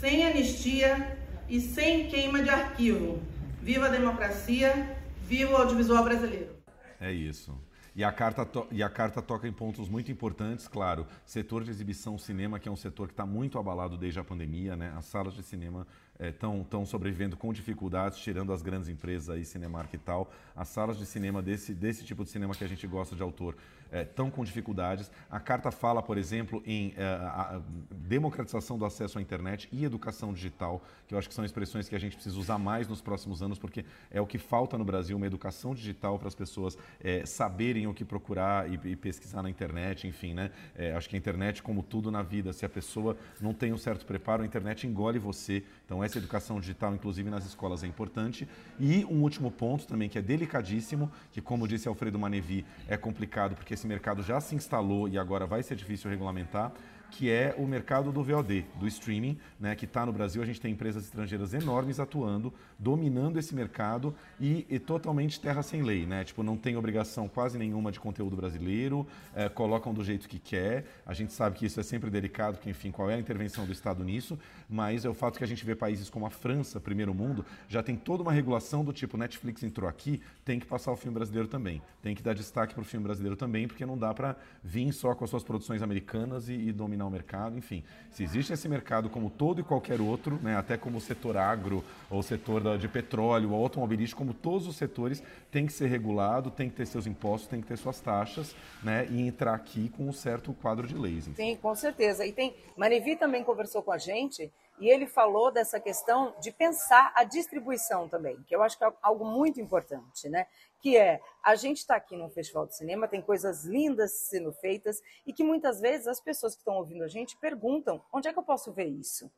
sem 0.00 0.24
anistia 0.24 1.18
e 1.46 1.60
sem 1.60 2.08
queima 2.08 2.42
de 2.42 2.48
arquivo. 2.48 3.20
Viva 3.62 3.86
a 3.86 3.90
democracia, 3.90 4.96
viva 5.26 5.52
o 5.52 5.56
audiovisual 5.56 6.02
brasileiro. 6.02 6.56
É 6.98 7.12
isso. 7.12 7.54
E 7.94 8.02
a, 8.02 8.10
carta 8.10 8.48
e 8.70 8.82
a 8.82 8.88
carta 8.88 9.20
toca 9.20 9.46
em 9.46 9.52
pontos 9.52 9.88
muito 9.90 10.10
importantes, 10.10 10.66
claro. 10.66 11.06
Setor 11.26 11.64
de 11.64 11.70
exibição 11.70 12.16
cinema, 12.16 12.58
que 12.58 12.66
é 12.66 12.72
um 12.72 12.76
setor 12.76 13.08
que 13.08 13.12
está 13.12 13.26
muito 13.26 13.58
abalado 13.58 13.98
desde 13.98 14.18
a 14.18 14.24
pandemia, 14.24 14.74
né? 14.74 14.90
As 14.96 15.04
salas 15.04 15.34
de 15.34 15.42
cinema 15.42 15.86
estão 16.18 16.66
é, 16.82 16.84
sobrevivendo 16.86 17.36
com 17.36 17.52
dificuldades, 17.52 18.18
tirando 18.20 18.54
as 18.54 18.62
grandes 18.62 18.88
empresas 18.88 19.28
aí, 19.28 19.44
Cinemark 19.44 19.92
e 19.92 19.98
tal. 19.98 20.32
As 20.56 20.68
salas 20.68 20.98
de 20.98 21.04
cinema 21.04 21.42
desse, 21.42 21.74
desse 21.74 22.04
tipo 22.04 22.24
de 22.24 22.30
cinema 22.30 22.54
que 22.54 22.64
a 22.64 22.68
gente 22.68 22.86
gosta 22.86 23.14
de 23.14 23.22
autor 23.22 23.54
estão 23.92 24.28
é, 24.28 24.30
com 24.30 24.44
dificuldades. 24.44 25.10
A 25.30 25.40
carta 25.40 25.70
fala, 25.70 26.02
por 26.02 26.18
exemplo, 26.18 26.62
em 26.66 26.94
é, 26.96 27.60
democratização 27.90 28.78
do 28.78 28.84
acesso 28.84 29.18
à 29.18 29.22
internet 29.22 29.68
e 29.72 29.84
educação 29.84 30.32
digital, 30.32 30.82
que 31.06 31.14
eu 31.14 31.18
acho 31.18 31.28
que 31.28 31.34
são 31.34 31.44
expressões 31.44 31.88
que 31.88 31.94
a 31.94 31.98
gente 31.98 32.14
precisa 32.14 32.38
usar 32.38 32.58
mais 32.58 32.88
nos 32.88 33.00
próximos 33.00 33.42
anos, 33.42 33.58
porque 33.58 33.84
é 34.10 34.20
o 34.20 34.26
que 34.26 34.38
falta 34.38 34.78
no 34.78 34.84
Brasil, 34.84 35.16
uma 35.16 35.26
educação 35.26 35.74
digital 35.74 36.18
para 36.18 36.28
as 36.28 36.34
pessoas 36.34 36.76
é, 37.02 37.24
saberem 37.26 37.86
o 37.86 37.94
que 37.94 38.04
procurar 38.04 38.70
e, 38.70 38.78
e, 38.90 38.96
pesquisar 38.96 39.42
na 39.42 39.50
internet, 39.50 40.06
enfim, 40.06 40.34
né? 40.34 40.50
Acho 40.96 41.08
que 41.08 41.16
a 41.16 41.18
internet, 41.18 41.62
como 41.62 41.82
tudo 41.82 42.10
na 42.10 42.22
vida, 42.22 42.52
se 42.52 42.64
a 42.64 42.68
pessoa 42.68 43.16
não 43.40 43.52
tem 43.52 43.72
um 43.72 43.78
certo 43.78 44.04
preparo, 44.04 44.42
a 44.42 44.46
internet 44.46 44.86
engole 44.86 45.18
você. 45.18 45.64
Então, 45.90 46.04
essa 46.04 46.18
educação 46.18 46.60
digital, 46.60 46.94
inclusive 46.94 47.28
nas 47.28 47.44
escolas, 47.44 47.82
é 47.82 47.86
importante. 47.88 48.46
E 48.78 49.04
um 49.06 49.22
último 49.22 49.50
ponto 49.50 49.88
também, 49.88 50.08
que 50.08 50.16
é 50.16 50.22
delicadíssimo, 50.22 51.10
que, 51.32 51.40
como 51.40 51.66
disse 51.66 51.88
Alfredo 51.88 52.16
Manevi, 52.16 52.64
é 52.86 52.96
complicado 52.96 53.56
porque 53.56 53.74
esse 53.74 53.88
mercado 53.88 54.22
já 54.22 54.40
se 54.40 54.54
instalou 54.54 55.08
e 55.08 55.18
agora 55.18 55.46
vai 55.46 55.64
ser 55.64 55.74
difícil 55.74 56.08
regulamentar 56.08 56.72
que 57.10 57.30
é 57.30 57.54
o 57.58 57.66
mercado 57.66 58.12
do 58.12 58.22
VOD, 58.22 58.64
do 58.78 58.86
streaming, 58.86 59.38
né, 59.58 59.74
que 59.74 59.84
está 59.84 60.06
no 60.06 60.12
Brasil. 60.12 60.42
A 60.42 60.46
gente 60.46 60.60
tem 60.60 60.72
empresas 60.72 61.04
estrangeiras 61.04 61.52
enormes 61.52 61.98
atuando, 61.98 62.52
dominando 62.78 63.38
esse 63.38 63.54
mercado 63.54 64.14
e, 64.38 64.66
e, 64.70 64.78
totalmente 64.78 65.40
terra 65.40 65.62
sem 65.62 65.82
lei. 65.82 66.06
Né? 66.06 66.24
Tipo, 66.24 66.42
não 66.42 66.56
tem 66.56 66.76
obrigação 66.76 67.28
quase 67.28 67.58
nenhuma 67.58 67.90
de 67.90 67.98
conteúdo 67.98 68.36
brasileiro, 68.36 69.06
é, 69.34 69.48
colocam 69.48 69.92
do 69.92 70.04
jeito 70.04 70.28
que 70.28 70.38
quer. 70.38 70.84
A 71.04 71.12
gente 71.12 71.32
sabe 71.32 71.58
que 71.58 71.66
isso 71.66 71.80
é 71.80 71.82
sempre 71.82 72.10
delicado, 72.10 72.56
porque, 72.56 72.70
enfim, 72.70 72.90
qual 72.90 73.10
é 73.10 73.14
a 73.14 73.18
intervenção 73.18 73.66
do 73.66 73.72
Estado 73.72 74.04
nisso, 74.04 74.38
mas 74.70 75.04
é 75.04 75.08
o 75.08 75.14
fato 75.14 75.36
que 75.36 75.42
a 75.42 75.46
gente 75.46 75.64
vê 75.64 75.74
países 75.74 76.08
como 76.08 76.24
a 76.24 76.30
França, 76.30 76.78
primeiro 76.78 77.12
mundo, 77.12 77.44
já 77.68 77.82
tem 77.82 77.96
toda 77.96 78.22
uma 78.22 78.32
regulação 78.32 78.84
do 78.84 78.92
tipo, 78.92 79.16
Netflix 79.16 79.64
entrou 79.64 79.88
aqui, 79.90 80.22
tem 80.44 80.60
que 80.60 80.66
passar 80.66 80.92
o 80.92 80.96
filme 80.96 81.14
brasileiro 81.14 81.48
também. 81.48 81.82
Tem 82.00 82.14
que 82.14 82.22
dar 82.22 82.34
destaque 82.34 82.72
para 82.72 82.82
o 82.82 82.84
filme 82.84 83.04
brasileiro 83.04 83.36
também, 83.36 83.66
porque 83.66 83.84
não 83.84 83.98
dá 83.98 84.14
para 84.14 84.36
vir 84.62 84.92
só 84.92 85.14
com 85.14 85.24
as 85.24 85.30
suas 85.30 85.42
produções 85.42 85.82
americanas 85.82 86.48
e, 86.48 86.52
e 86.52 86.72
dominar 86.72 87.06
o 87.06 87.10
mercado, 87.10 87.58
enfim. 87.58 87.82
Se 88.12 88.22
existe 88.22 88.52
esse 88.52 88.68
mercado 88.68 89.10
como 89.10 89.28
todo 89.28 89.60
e 89.60 89.64
qualquer 89.64 90.00
outro, 90.00 90.38
né, 90.40 90.56
até 90.56 90.76
como 90.76 90.98
o 90.98 91.00
setor 91.00 91.36
agro, 91.36 91.84
ou 92.08 92.20
o 92.20 92.22
setor 92.22 92.78
de 92.78 92.86
petróleo, 92.86 93.50
ou 93.50 93.62
automobilístico, 93.62 94.20
como 94.20 94.32
todos 94.32 94.68
os 94.68 94.76
setores, 94.76 95.22
tem 95.50 95.66
que 95.66 95.72
ser 95.72 95.88
regulado, 95.88 96.50
tem 96.50 96.70
que 96.70 96.76
ter 96.76 96.86
seus 96.86 97.06
impostos, 97.06 97.48
tem 97.48 97.60
que 97.60 97.66
ter 97.66 97.76
suas 97.76 98.00
taxas, 98.00 98.54
né, 98.82 99.08
e 99.10 99.20
entrar 99.20 99.54
aqui 99.54 99.88
com 99.90 100.08
um 100.08 100.12
certo 100.12 100.52
quadro 100.54 100.86
de 100.86 100.94
leis. 100.94 101.26
Enfim. 101.26 101.34
Sim, 101.42 101.56
com 101.56 101.74
certeza. 101.74 102.24
E 102.24 102.32
tem, 102.32 102.54
Marivi 102.76 103.16
também 103.16 103.42
conversou 103.42 103.82
com 103.82 103.92
a 103.92 103.98
gente 103.98 104.50
e 104.80 104.88
ele 104.88 105.06
falou 105.06 105.52
dessa 105.52 105.78
questão 105.78 106.34
de 106.40 106.50
pensar 106.50 107.12
a 107.14 107.22
distribuição 107.22 108.08
também, 108.08 108.42
que 108.44 108.56
eu 108.56 108.62
acho 108.62 108.78
que 108.78 108.84
é 108.84 108.92
algo 109.02 109.24
muito 109.24 109.60
importante, 109.60 110.28
né? 110.28 110.46
Que 110.80 110.96
é 110.96 111.20
a 111.44 111.54
gente 111.54 111.78
está 111.78 111.96
aqui 111.96 112.16
num 112.16 112.30
festival 112.30 112.66
de 112.66 112.76
cinema, 112.76 113.06
tem 113.06 113.20
coisas 113.20 113.64
lindas 113.64 114.12
sendo 114.28 114.52
feitas 114.52 115.00
e 115.26 115.32
que 115.32 115.44
muitas 115.44 115.80
vezes 115.80 116.06
as 116.06 116.20
pessoas 116.20 116.54
que 116.54 116.60
estão 116.60 116.76
ouvindo 116.76 117.04
a 117.04 117.08
gente 117.08 117.36
perguntam: 117.36 118.02
onde 118.12 118.26
é 118.28 118.32
que 118.32 118.38
eu 118.38 118.42
posso 118.42 118.72
ver 118.72 118.86
isso? 118.86 119.30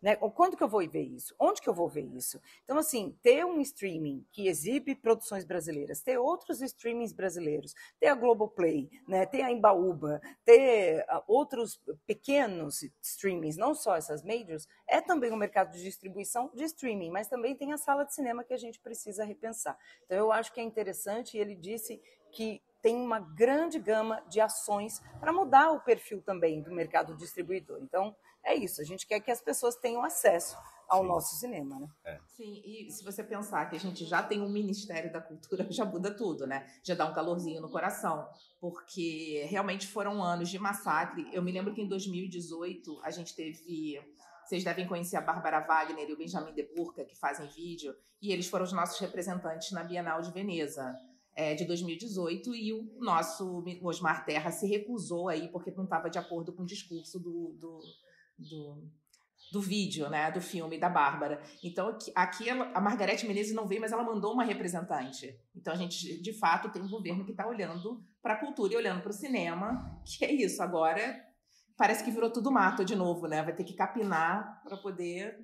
Né? 0.00 0.16
Quando 0.16 0.56
que 0.56 0.62
eu 0.62 0.68
vou 0.68 0.86
ver 0.88 1.02
isso? 1.02 1.34
Onde 1.38 1.60
que 1.60 1.68
eu 1.68 1.74
vou 1.74 1.88
ver 1.88 2.04
isso? 2.04 2.40
Então, 2.64 2.78
assim, 2.78 3.16
ter 3.22 3.44
um 3.44 3.60
streaming 3.60 4.24
que 4.32 4.48
exibe 4.48 4.94
produções 4.94 5.44
brasileiras, 5.44 6.00
ter 6.00 6.18
outros 6.18 6.60
streamings 6.60 7.12
brasileiros, 7.12 7.74
ter 7.98 8.08
a 8.08 8.14
Globoplay, 8.14 8.90
né? 9.08 9.26
ter 9.26 9.42
a 9.42 9.50
Embaúba, 9.50 10.20
ter 10.44 11.04
uh, 11.10 11.22
outros 11.26 11.80
pequenos 12.06 12.82
streamings, 13.02 13.56
não 13.56 13.74
só 13.74 13.96
essas 13.96 14.22
majors, 14.22 14.68
é 14.88 15.00
também 15.00 15.32
um 15.32 15.36
mercado 15.36 15.72
de 15.72 15.82
distribuição 15.82 16.50
de 16.54 16.64
streaming, 16.64 17.10
mas 17.10 17.28
também 17.28 17.54
tem 17.54 17.72
a 17.72 17.78
sala 17.78 18.04
de 18.04 18.14
cinema 18.14 18.44
que 18.44 18.54
a 18.54 18.58
gente 18.58 18.80
precisa 18.80 19.24
repensar. 19.24 19.78
Então, 20.04 20.18
eu 20.18 20.32
acho 20.32 20.52
que 20.52 20.60
é 20.60 20.62
interessante, 20.62 21.36
e 21.36 21.40
ele 21.40 21.54
disse 21.54 22.00
que 22.30 22.62
tem 22.82 22.96
uma 22.96 23.18
grande 23.18 23.80
gama 23.80 24.22
de 24.28 24.40
ações 24.40 25.02
para 25.18 25.32
mudar 25.32 25.72
o 25.72 25.80
perfil 25.80 26.22
também 26.22 26.62
do 26.62 26.70
mercado 26.70 27.16
distribuidor. 27.16 27.80
Então, 27.82 28.14
é 28.46 28.54
isso. 28.54 28.80
A 28.80 28.84
gente 28.84 29.06
quer 29.06 29.20
que 29.20 29.30
as 29.30 29.40
pessoas 29.40 29.76
tenham 29.76 30.02
acesso 30.02 30.56
ao 30.88 31.02
Sim. 31.02 31.08
nosso 31.08 31.36
cinema, 31.36 31.78
né? 31.80 31.88
É. 32.04 32.20
Sim, 32.28 32.62
e 32.64 32.90
se 32.90 33.04
você 33.04 33.22
pensar 33.24 33.68
que 33.68 33.76
a 33.76 33.80
gente 33.80 34.04
já 34.04 34.22
tem 34.22 34.40
um 34.40 34.48
Ministério 34.48 35.12
da 35.12 35.20
Cultura, 35.20 35.66
já 35.70 35.84
muda 35.84 36.14
tudo, 36.14 36.46
né? 36.46 36.66
Já 36.82 36.94
dá 36.94 37.06
um 37.06 37.12
calorzinho 37.12 37.60
no 37.60 37.68
coração, 37.68 38.26
porque 38.60 39.44
realmente 39.48 39.86
foram 39.88 40.22
anos 40.22 40.48
de 40.48 40.58
massacre. 40.58 41.28
Eu 41.32 41.42
me 41.42 41.50
lembro 41.50 41.74
que 41.74 41.82
em 41.82 41.88
2018 41.88 43.00
a 43.02 43.10
gente 43.10 43.34
teve 43.34 44.00
vocês 44.46 44.62
devem 44.62 44.86
conhecer 44.86 45.16
a 45.16 45.20
Bárbara 45.20 45.58
Wagner 45.58 46.08
e 46.08 46.12
o 46.12 46.16
Benjamin 46.16 46.54
De 46.54 46.62
Burca, 46.62 47.04
que 47.04 47.18
fazem 47.18 47.48
vídeo, 47.48 47.92
e 48.22 48.32
eles 48.32 48.46
foram 48.46 48.64
os 48.64 48.72
nossos 48.72 48.96
representantes 49.00 49.72
na 49.72 49.82
Bienal 49.82 50.20
de 50.20 50.30
Veneza 50.30 50.96
é, 51.34 51.54
de 51.54 51.64
2018 51.64 52.54
e 52.54 52.72
o 52.72 52.88
nosso 53.00 53.64
Osmar 53.82 54.24
Terra 54.24 54.52
se 54.52 54.66
recusou 54.66 55.28
aí 55.28 55.48
porque 55.48 55.72
não 55.72 55.84
estava 55.84 56.08
de 56.08 56.18
acordo 56.18 56.52
com 56.52 56.62
o 56.62 56.66
discurso 56.66 57.18
do, 57.18 57.56
do, 57.58 57.80
do, 58.38 58.88
do, 59.52 59.60
vídeo, 59.60 60.08
né, 60.08 60.30
do 60.30 60.40
filme 60.40 60.78
da 60.78 60.88
Bárbara. 60.88 61.42
Então 61.62 61.96
aqui, 62.14 62.48
ela, 62.48 62.70
a 62.74 62.80
Margarete 62.80 63.26
Menezes 63.26 63.54
não 63.54 63.66
veio, 63.66 63.80
mas 63.80 63.92
ela 63.92 64.02
mandou 64.02 64.32
uma 64.32 64.44
representante. 64.44 65.38
Então 65.54 65.72
a 65.72 65.76
gente 65.76 66.20
de 66.20 66.32
fato 66.32 66.70
tem 66.70 66.82
um 66.82 66.88
governo 66.88 67.24
que 67.24 67.32
está 67.32 67.46
olhando 67.46 68.04
para 68.22 68.34
a 68.34 68.40
cultura 68.40 68.74
e 68.74 68.76
olhando 68.76 69.02
para 69.02 69.10
o 69.10 69.14
cinema, 69.14 70.00
que 70.04 70.24
é 70.24 70.32
isso. 70.32 70.62
Agora 70.62 71.24
parece 71.76 72.04
que 72.04 72.10
virou 72.10 72.30
tudo 72.32 72.50
mato 72.50 72.84
de 72.84 72.96
novo, 72.96 73.26
né? 73.26 73.42
Vai 73.42 73.54
ter 73.54 73.64
que 73.64 73.74
capinar 73.74 74.62
para 74.64 74.76
poder 74.76 75.38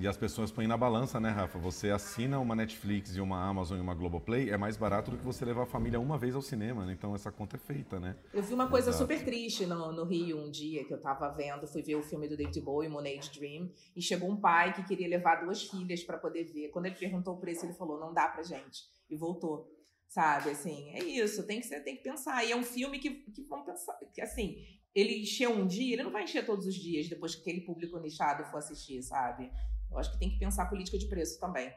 e 0.00 0.08
as 0.08 0.16
pessoas 0.16 0.50
põem 0.50 0.66
na 0.66 0.78
balança, 0.78 1.20
né, 1.20 1.28
Rafa? 1.28 1.58
Você 1.58 1.90
assina 1.90 2.40
uma 2.40 2.56
Netflix 2.56 3.14
e 3.14 3.20
uma 3.20 3.38
Amazon 3.38 3.76
e 3.76 3.82
uma 3.82 3.92
Globoplay, 3.92 4.48
é 4.48 4.56
mais 4.56 4.74
barato 4.74 5.10
do 5.10 5.18
que 5.18 5.24
você 5.24 5.44
levar 5.44 5.64
a 5.64 5.66
família 5.66 6.00
uma 6.00 6.16
vez 6.16 6.34
ao 6.34 6.40
cinema, 6.40 6.86
né? 6.86 6.94
Então 6.94 7.14
essa 7.14 7.30
conta 7.30 7.56
é 7.56 7.58
feita, 7.58 8.00
né? 8.00 8.16
Eu 8.32 8.42
vi 8.42 8.54
uma 8.54 8.66
coisa 8.66 8.88
Exato. 8.88 9.04
super 9.04 9.22
triste 9.22 9.66
no, 9.66 9.92
no, 9.92 10.04
Rio 10.06 10.38
um 10.38 10.50
dia 10.50 10.86
que 10.86 10.94
eu 10.94 10.98
tava 10.98 11.28
vendo, 11.28 11.68
fui 11.68 11.82
ver 11.82 11.96
o 11.96 12.02
filme 12.02 12.26
do 12.26 12.34
David 12.34 12.58
Bowie, 12.62 12.88
Moonage 12.88 13.30
Dream, 13.38 13.70
e 13.94 14.00
chegou 14.00 14.30
um 14.30 14.40
pai 14.40 14.72
que 14.72 14.82
queria 14.84 15.06
levar 15.06 15.44
duas 15.44 15.64
filhas 15.64 16.02
para 16.02 16.16
poder 16.16 16.44
ver. 16.44 16.70
Quando 16.70 16.86
ele 16.86 16.94
perguntou 16.94 17.34
o 17.34 17.38
preço, 17.38 17.66
ele 17.66 17.74
falou: 17.74 18.00
não 18.00 18.14
dá 18.14 18.26
pra 18.26 18.42
gente. 18.42 18.84
E 19.10 19.14
voltou. 19.18 19.68
Sabe, 20.08 20.50
assim, 20.50 20.90
é 20.94 21.04
isso, 21.04 21.46
tem 21.46 21.60
que, 21.60 21.66
ser, 21.66 21.80
tem 21.84 21.94
que 21.94 22.02
pensar. 22.02 22.42
E 22.42 22.50
é 22.50 22.56
um 22.56 22.64
filme 22.64 22.98
que, 22.98 23.10
que 23.10 23.42
vão 23.42 23.62
pensar, 23.64 23.96
que 24.12 24.22
assim, 24.22 24.56
ele 24.94 25.20
encheu 25.20 25.52
um 25.52 25.66
dia, 25.66 25.94
ele 25.94 26.02
não 26.02 26.10
vai 26.10 26.24
encher 26.24 26.44
todos 26.44 26.66
os 26.66 26.74
dias 26.74 27.08
depois 27.08 27.34
que 27.34 27.42
aquele 27.42 27.60
público 27.60 27.98
nichado 28.00 28.44
for 28.50 28.58
assistir, 28.58 29.02
sabe? 29.02 29.50
Eu 29.90 29.98
acho 29.98 30.12
que 30.12 30.18
tem 30.18 30.30
que 30.30 30.38
pensar 30.38 30.66
política 30.66 30.98
de 30.98 31.06
preço 31.06 31.38
também. 31.40 31.72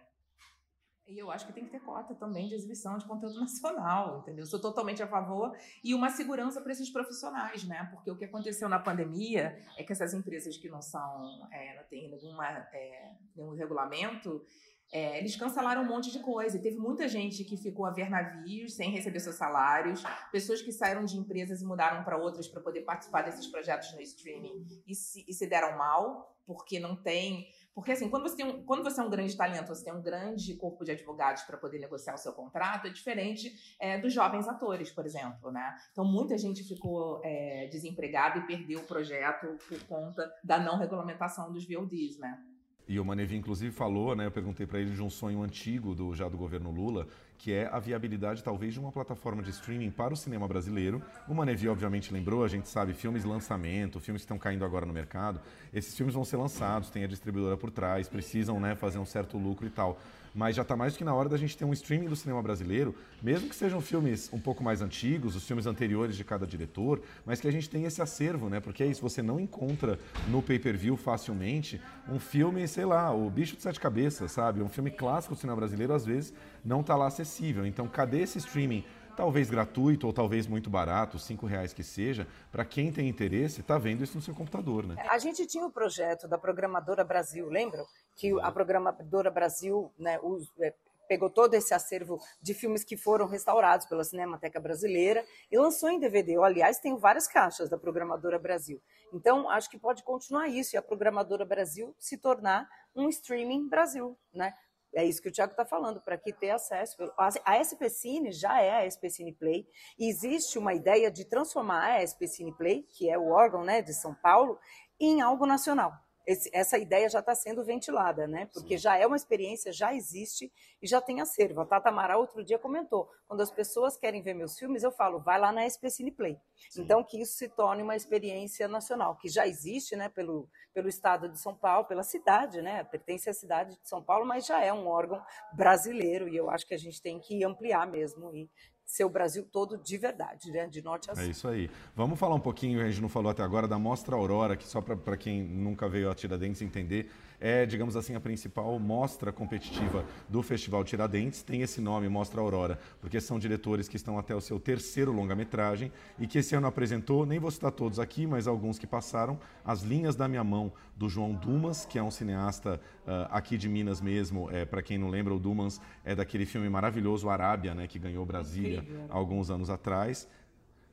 E 1.08 1.20
eu 1.20 1.30
acho 1.30 1.46
que 1.46 1.52
tem 1.52 1.66
que 1.66 1.72
ter 1.72 1.82
cota 1.82 2.16
também 2.16 2.48
de 2.48 2.56
exibição 2.56 2.98
de 2.98 3.06
conteúdo 3.06 3.38
nacional, 3.42 4.20
entendeu? 4.20 4.46
Sou 4.46 4.60
totalmente 4.60 5.04
a 5.04 5.08
favor. 5.08 5.56
E 5.84 5.94
uma 5.94 6.10
segurança 6.10 6.62
para 6.62 6.72
esses 6.72 6.90
profissionais, 6.90 7.64
né? 7.66 7.90
Porque 7.92 8.10
o 8.10 8.16
que 8.16 8.26
aconteceu 8.26 8.70
na 8.70 8.80
pandemia 8.80 9.58
é 9.78 9.84
que 9.84 9.92
essas 9.92 10.14
empresas 10.14 10.58
que 10.58 10.70
não 10.70 10.82
são, 10.82 11.48
é, 11.52 11.76
não 11.76 11.84
tem 11.84 12.10
nenhuma, 12.10 12.48
é, 12.74 13.12
nenhum 13.36 13.54
regulamento, 13.54 14.46
é, 14.94 15.18
eles 15.18 15.36
cancelaram 15.36 15.82
um 15.82 15.88
monte 15.88 16.10
de 16.10 16.20
coisa. 16.20 16.56
E 16.56 16.62
teve 16.62 16.78
muita 16.78 17.08
gente 17.10 17.44
que 17.44 17.58
ficou 17.58 17.86
a 17.86 17.92
ver 17.92 18.10
navios 18.10 18.74
sem 18.74 18.90
receber 18.92 19.20
seus 19.20 19.36
salários, 19.36 20.04
pessoas 20.32 20.62
que 20.62 20.72
saíram 20.72 21.04
de 21.04 21.18
empresas 21.18 21.62
e 21.62 21.66
mudaram 21.66 22.04
para 22.04 22.16
outras 22.16 22.48
para 22.48 22.62
poder 22.62 22.82
participar 22.82 23.24
desses 23.24 23.48
projetos 23.48 23.94
no 23.94 24.02
streaming 24.02 24.84
e 24.88 24.96
se, 24.96 25.26
e 25.28 25.34
se 25.34 25.48
deram 25.48 25.78
mal, 25.78 26.38
porque 26.46 26.80
não 26.80 26.96
tem 26.96 27.48
porque, 27.74 27.92
assim, 27.92 28.10
quando 28.10 28.24
você, 28.24 28.36
tem 28.36 28.46
um, 28.46 28.64
quando 28.64 28.84
você 28.84 29.02
é 29.02 29.04
um 29.04 29.10
grande 29.10 29.36
talento, 29.36 29.68
você 29.68 29.84
tem 29.84 29.94
um 29.94 30.02
grande 30.02 30.56
corpo 30.56 30.86
de 30.86 30.92
advogados 30.92 31.44
para 31.44 31.58
poder 31.58 31.80
negociar 31.80 32.14
o 32.14 32.18
seu 32.18 32.32
contrato, 32.32 32.88
é 32.88 32.90
diferente 32.90 33.76
é, 33.80 33.98
dos 33.98 34.14
jovens 34.14 34.48
atores, 34.48 34.92
por 34.92 35.06
exemplo, 35.06 35.52
né? 35.52 35.76
Então, 35.92 36.06
muita 36.06 36.38
gente 36.38 36.64
ficou 36.64 37.20
é, 37.24 37.68
desempregada 37.72 38.40
e 38.40 38.46
perdeu 38.46 38.80
o 38.80 38.84
projeto 38.84 39.58
por 39.68 39.84
conta 39.86 40.32
da 40.44 40.60
não 40.60 40.78
regulamentação 40.78 41.52
dos 41.52 41.68
VODs, 41.68 42.18
né? 42.20 42.40
E 42.88 43.00
o 43.00 43.06
Manevi, 43.06 43.38
inclusive, 43.38 43.74
falou, 43.74 44.16
né? 44.16 44.26
Eu 44.26 44.32
perguntei 44.32 44.68
para 44.68 44.80
ele 44.80 44.92
de 44.92 45.02
um 45.02 45.10
sonho 45.10 45.42
antigo 45.42 45.96
do 45.96 46.14
já 46.14 46.28
do 46.28 46.38
governo 46.38 46.70
Lula, 46.70 47.08
que 47.38 47.52
é 47.52 47.68
a 47.72 47.80
viabilidade, 47.80 48.44
talvez, 48.44 48.74
de 48.74 48.80
uma 48.80 48.92
plataforma 48.92 49.42
de 49.42 49.52
streaming 49.52 49.90
para 49.90 50.14
o 50.14 50.18
cinema 50.18 50.48
brasileiro. 50.48 51.02
O 51.28 51.34
Manevi, 51.34 51.70
obviamente, 51.70 52.14
lembrou, 52.14 52.44
a 52.44 52.48
gente 52.48 52.68
sabe, 52.68 52.94
filmes 52.94 53.24
lançamento, 53.24 54.00
filmes 54.00 54.22
que 54.22 54.26
estão 54.26 54.38
caindo 54.38 54.66
agora 54.66 54.86
no 54.86 54.94
mercado. 54.94 55.40
Esses 55.74 55.96
filmes 55.96 56.14
vão 56.14 56.26
ser 56.26 56.38
lançados, 56.38 56.90
tem 56.90 57.04
a 57.04 57.08
distribuidora 57.08 57.56
por 57.56 57.72
trás, 57.72 58.10
precisam 58.10 58.60
né, 58.60 58.76
fazer 58.76 58.98
um 58.98 59.06
certo 59.06 59.38
lucro 59.38 59.66
e 59.66 59.70
tal 59.70 59.98
mas 60.34 60.56
já 60.56 60.62
está 60.62 60.76
mais 60.76 60.94
do 60.94 60.98
que 60.98 61.04
na 61.04 61.14
hora 61.14 61.30
da 61.30 61.38
gente 61.38 61.58
ter 61.58 61.66
um 61.66 61.74
streaming 61.74 62.08
do 62.08 62.16
cinema 62.16 62.42
brasileiro, 62.42 62.96
mesmo 63.22 63.50
que 63.50 63.56
sejam 63.56 63.82
filmes 63.82 64.30
um 64.34 64.40
pouco 64.40 64.64
mais 64.64 64.82
antigos, 64.82 65.36
os 65.36 65.46
filmes 65.46 65.66
anteriores 65.66 66.16
de 66.16 66.24
cada 66.24 66.48
diretor, 66.48 67.02
mas 67.26 67.40
que 67.40 67.48
a 67.48 67.52
gente 67.52 67.70
tenha 67.70 67.88
esse 67.88 68.02
acervo, 68.02 68.50
né? 68.50 68.60
Porque 68.60 68.84
é 68.84 68.88
isso, 68.88 69.02
você 69.02 69.22
não 69.22 69.40
encontra 69.40 70.00
no 70.28 70.42
pay-per-view 70.42 70.98
facilmente 70.98 71.82
um 72.10 72.20
filme, 72.20 72.68
sei 72.68 72.86
lá, 72.86 73.14
o 73.14 73.30
Bicho 73.30 73.56
de 73.56 73.62
Sete 73.62 73.80
Cabeças, 73.80 74.32
sabe? 74.32 74.62
Um 74.62 74.70
filme 74.70 74.92
clássico 74.92 75.36
do 75.36 75.40
cinema 75.40 75.58
brasileiro, 75.58 75.94
às 75.94 76.06
vezes, 76.06 76.34
não 76.64 76.82
está 76.82 76.96
lá 76.96 77.08
acessível. 77.08 77.66
Então, 77.66 77.88
cadê 77.88 78.22
esse 78.22 78.38
streaming? 78.38 78.84
talvez 79.16 79.50
gratuito 79.50 80.08
ou 80.08 80.14
talvez 80.14 80.48
muito 80.48 80.70
barato, 80.70 81.20
cinco 81.20 81.46
reais 81.46 81.74
que 81.74 81.84
seja, 81.84 82.28
para 82.52 82.66
quem 82.66 82.92
tem 82.92 83.08
interesse, 83.08 83.62
está 83.62 83.78
vendo 83.78 84.04
isso 84.04 84.16
no 84.16 84.22
seu 84.22 84.34
computador, 84.34 84.86
né? 84.86 84.96
A 85.10 85.18
gente 85.18 85.46
tinha 85.46 85.66
o 85.66 85.72
projeto 85.72 86.28
da 86.28 86.38
Programadora 86.38 87.04
Brasil, 87.04 87.48
lembram? 87.48 87.86
Que 88.16 88.40
a 88.42 88.52
programadora 88.52 89.32
Brasil 89.32 89.92
né, 89.98 90.20
é, 90.60 90.74
pegou 91.08 91.30
todo 91.30 91.54
esse 91.54 91.74
acervo 91.74 92.20
de 92.42 92.54
filmes 92.54 92.84
que 92.84 92.98
foram 92.98 93.28
restaurados 93.28 93.86
pela 93.86 94.04
Cinemateca 94.04 94.60
Brasileira 94.60 95.24
e 95.52 95.58
lançou 95.58 95.90
em 95.90 96.00
DVD. 96.00 96.34
Eu, 96.34 96.44
aliás, 96.44 96.80
tenho 96.80 96.98
várias 96.98 97.28
caixas 97.28 97.70
da 97.70 97.78
Programadora 97.78 98.40
Brasil. 98.40 98.82
Então, 99.14 99.50
acho 99.50 99.70
que 99.70 99.78
pode 99.78 100.04
continuar 100.04 100.48
isso 100.48 100.76
e 100.76 100.78
a 100.78 100.82
Programadora 100.82 101.46
Brasil 101.46 101.96
se 102.00 102.18
tornar 102.18 102.68
um 102.96 103.10
streaming 103.10 103.68
Brasil, 103.68 104.18
né? 104.34 104.54
É 104.96 105.04
isso 105.04 105.22
que 105.24 105.28
o 105.28 105.32
Tiago 105.32 105.54
está 105.54 105.66
falando, 105.66 106.00
para 106.02 106.20
que 106.20 106.32
ter 106.32 106.52
acesso. 106.52 106.96
A 107.18 107.64
SP 107.66 107.90
Cine 107.90 108.32
já 108.32 108.62
é 108.62 108.86
a 108.86 108.90
SP 108.90 109.10
Cine 109.10 109.34
Play, 109.34 109.68
e 109.98 110.08
existe 110.08 110.60
uma 110.60 110.72
ideia 110.76 111.10
de 111.10 111.26
transformar 111.26 111.96
a 111.96 112.06
SP 112.06 112.28
Cine 112.28 112.56
Play, 112.56 112.84
que 112.84 113.10
é 113.10 113.18
o 113.18 113.30
órgão 113.30 113.64
né, 113.64 113.82
de 113.82 113.92
São 113.92 114.14
Paulo, 114.14 114.60
em 115.00 115.20
algo 115.20 115.48
nacional 115.48 115.94
esse, 116.26 116.50
essa 116.54 116.78
ideia 116.78 117.10
já 117.10 117.20
está 117.20 117.36
sendo 117.36 117.64
ventilada, 117.64 118.28
né? 118.28 118.48
Porque 118.54 118.78
Sim. 118.78 118.84
já 118.84 118.98
é 118.98 119.06
uma 119.06 119.16
experiência, 119.16 119.72
já 119.72 119.94
existe 119.94 120.52
e 120.82 120.88
já 120.88 121.02
tem 121.02 121.22
acervo. 121.22 121.62
A 121.62 121.66
Tata 121.66 121.90
Amaral 121.90 122.22
outro 122.22 122.44
dia 122.44 122.58
comentou: 122.58 123.10
quando 123.28 123.42
as 123.42 123.52
pessoas 123.52 123.98
querem 123.98 124.22
ver 124.22 124.34
meus 124.34 124.58
filmes, 124.58 124.84
eu 124.84 124.92
falo, 124.92 125.20
vai 125.20 125.40
lá 125.40 125.52
na 125.52 125.68
SP 125.68 125.90
Cineplay. 125.90 126.38
Sim. 126.70 126.84
Então, 126.84 127.04
que 127.04 127.22
isso 127.22 127.34
se 127.34 127.50
torne 127.50 127.84
uma 127.84 127.96
experiência 127.96 128.68
nacional, 128.68 129.18
que 129.18 129.28
já 129.28 129.46
existe, 129.46 129.96
né, 129.96 130.10
pelo, 130.10 130.50
pelo 130.74 130.88
estado 130.88 131.30
de 131.30 131.40
São 131.40 131.56
Paulo, 131.56 131.88
pela 131.88 132.04
cidade, 132.04 132.62
né? 132.62 132.84
Pertence 132.84 133.30
à 133.30 133.34
cidade 133.34 133.78
de 133.80 133.88
São 133.88 134.02
Paulo, 134.02 134.26
mas 134.26 134.46
já 134.46 134.64
é 134.64 134.72
um 134.72 134.88
órgão 134.88 135.22
brasileiro 135.54 136.30
e 136.30 136.36
eu 136.36 136.50
acho 136.50 136.66
que 136.66 136.74
a 136.74 136.78
gente 136.78 137.02
tem 137.02 137.20
que 137.20 137.44
ampliar 137.44 137.86
mesmo 137.86 138.34
e 138.34 138.50
ser 138.94 139.06
o 139.06 139.10
Brasil 139.10 139.44
todo 139.52 139.76
de 139.76 139.98
verdade, 139.98 140.52
né? 140.52 140.68
de 140.68 140.80
norte 140.84 141.10
a 141.10 141.16
sul. 141.16 141.24
É 141.24 141.28
isso 141.28 141.48
aí. 141.48 141.68
Vamos 141.96 142.20
falar 142.20 142.36
um 142.36 142.40
pouquinho, 142.40 142.80
a 142.80 142.88
gente 142.88 143.02
não 143.02 143.10
falou 143.10 143.32
até 143.32 143.42
agora, 143.42 143.68
da 143.68 143.80
Mostra 143.80 144.16
Aurora, 144.16 144.56
que 144.56 144.68
só 144.68 144.82
para 144.82 145.18
quem 145.18 145.42
nunca 145.42 145.90
veio 145.90 146.12
a 146.12 146.14
Tiradentes 146.14 146.62
entender, 146.62 147.10
é, 147.44 147.66
digamos 147.66 147.98
assim, 147.98 148.16
a 148.16 148.22
principal 148.22 148.80
mostra 148.80 149.30
competitiva 149.30 150.06
do 150.30 150.42
Festival 150.42 150.82
Tiradentes. 150.86 151.44
Tem 151.44 151.62
esse 151.62 151.82
nome, 151.82 152.08
Mostra 152.08 152.40
Aurora, 152.40 152.80
porque 153.02 153.20
são 153.20 153.38
diretores 153.38 153.90
que 153.90 153.98
estão 153.98 154.18
até 154.18 154.34
o 154.34 154.40
seu 154.40 154.62
terceiro 154.62 155.12
longa-metragem 155.12 155.92
e 156.18 156.26
que 156.26 156.38
esse 156.38 156.56
ano 156.56 156.68
apresentou, 156.68 157.26
nem 157.26 157.40
vou 157.40 157.52
citar 157.52 157.74
todos 157.74 158.00
aqui, 158.00 158.26
mas 158.26 158.48
alguns 158.48 158.80
que 158.80 158.88
passaram, 158.88 159.38
As 159.66 159.82
Linhas 159.82 160.16
da 160.16 160.26
Minha 160.26 160.44
Mão, 160.44 160.72
do 160.96 161.10
João 161.10 161.34
Dumas, 161.34 161.86
que 161.86 162.00
é 162.00 162.04
um 162.04 162.12
cineasta 162.12 162.80
uh, 163.06 163.28
aqui 163.30 163.58
de 163.58 163.68
Minas 163.68 164.00
mesmo. 164.00 164.50
É, 164.50 164.64
Para 164.64 164.82
quem 164.82 164.98
não 164.98 165.10
lembra, 165.10 165.34
o 165.34 165.40
Dumas 165.40 165.82
é 166.06 166.16
daquele 166.16 166.46
filme 166.46 166.70
maravilhoso 166.70 167.30
Arábia, 167.30 167.76
né, 167.76 167.88
que 167.88 168.00
ganhou 168.00 168.26
Brasília 168.26 168.80
Incrível. 168.80 169.06
alguns 169.10 169.50
anos 169.50 169.70
atrás. 169.70 170.30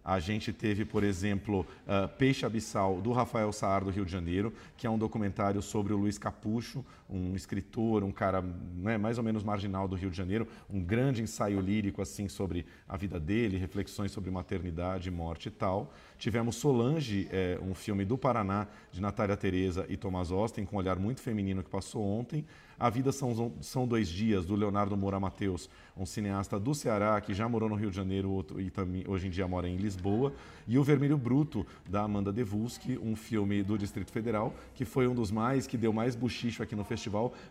A 0.05 0.19
gente 0.19 0.53
teve, 0.53 0.85
por 0.85 1.05
exemplo, 1.05 1.67
uh, 1.87 2.09
Peixe 2.17 2.47
Abissal, 2.47 3.01
do 3.01 3.13
Rafael 3.13 3.53
Saar, 3.53 3.85
do 3.85 3.91
Rio 3.91 4.05
de 4.05 4.13
Janeiro, 4.13 4.53
que 4.77 4.87
é 4.87 4.91
um 4.91 4.99
documentário 4.99 5.61
sobre 5.61 5.93
o 5.93 5.97
Luiz 5.97 6.17
Capucho, 6.17 6.85
um 7.11 7.35
escritor, 7.35 8.05
um 8.05 8.13
cara 8.13 8.41
né, 8.41 8.97
mais 8.97 9.19
ou 9.19 9.25
menos 9.25 9.43
marginal 9.43 9.89
do 9.89 9.97
Rio 9.97 10.11
de 10.11 10.17
Janeiro, 10.17 10.47
um 10.69 10.81
grande 10.81 11.23
ensaio 11.23 11.61
lírico 11.61 12.01
assim 12.01 12.29
sobre 12.29 12.65
a 12.89 12.97
vida 12.97 13.19
dele, 13.19 13.57
reflexões 13.57 14.13
sobre 14.13 14.31
maternidade, 14.31 15.11
morte 15.11 15.49
e 15.49 15.51
tal. 15.51 15.93
Tivemos 16.19 16.57
Solange, 16.57 17.29
é, 17.33 17.59
um 17.63 17.75
filme 17.75 18.05
do 18.05 18.17
Paraná, 18.17 18.67
de 18.93 19.01
Natália 19.01 19.37
Tereza 19.37 19.87
e 19.89 19.97
Thomas 19.97 20.31
Austin, 20.31 20.65
com 20.65 20.77
um 20.77 20.79
olhar 20.79 20.99
muito 20.99 21.21
feminino 21.21 21.63
que 21.63 21.71
passou 21.71 22.03
ontem. 22.03 22.45
A 22.79 22.89
Vida 22.89 23.13
São, 23.13 23.53
São 23.61 23.87
Dois 23.87 24.09
Dias, 24.09 24.47
do 24.47 24.55
Leonardo 24.55 24.97
Moura 24.97 25.21
Mateus, 25.21 25.69
um 25.95 26.07
cineasta 26.07 26.59
do 26.59 26.75
Ceará 26.75 27.21
que 27.21 27.35
já 27.35 27.47
morou 27.47 27.69
no 27.69 27.75
Rio 27.75 27.91
de 27.91 27.97
Janeiro 27.97 28.47
e 28.57 28.71
também, 28.71 29.05
hoje 29.07 29.27
em 29.27 29.31
dia 29.31 29.47
mora 29.47 29.69
em 29.69 29.77
Lisboa. 29.77 30.33
E 30.67 30.79
O 30.79 30.85
Vermelho 30.85 31.19
Bruto, 31.19 31.67
da 31.87 32.03
Amanda 32.03 32.33
Devuski, 32.33 32.99
um 33.03 33.15
filme 33.15 33.63
do 33.63 33.77
Distrito 33.77 34.11
Federal, 34.11 34.55
que 34.75 34.87
foi 34.87 35.07
um 35.07 35.15
dos 35.15 35.31
mais, 35.31 35.67
que 35.67 35.77
deu 35.77 35.93
mais 35.93 36.15
buchicho 36.17 36.63
aqui 36.63 36.75
no 36.75 36.85
festival 36.85 37.00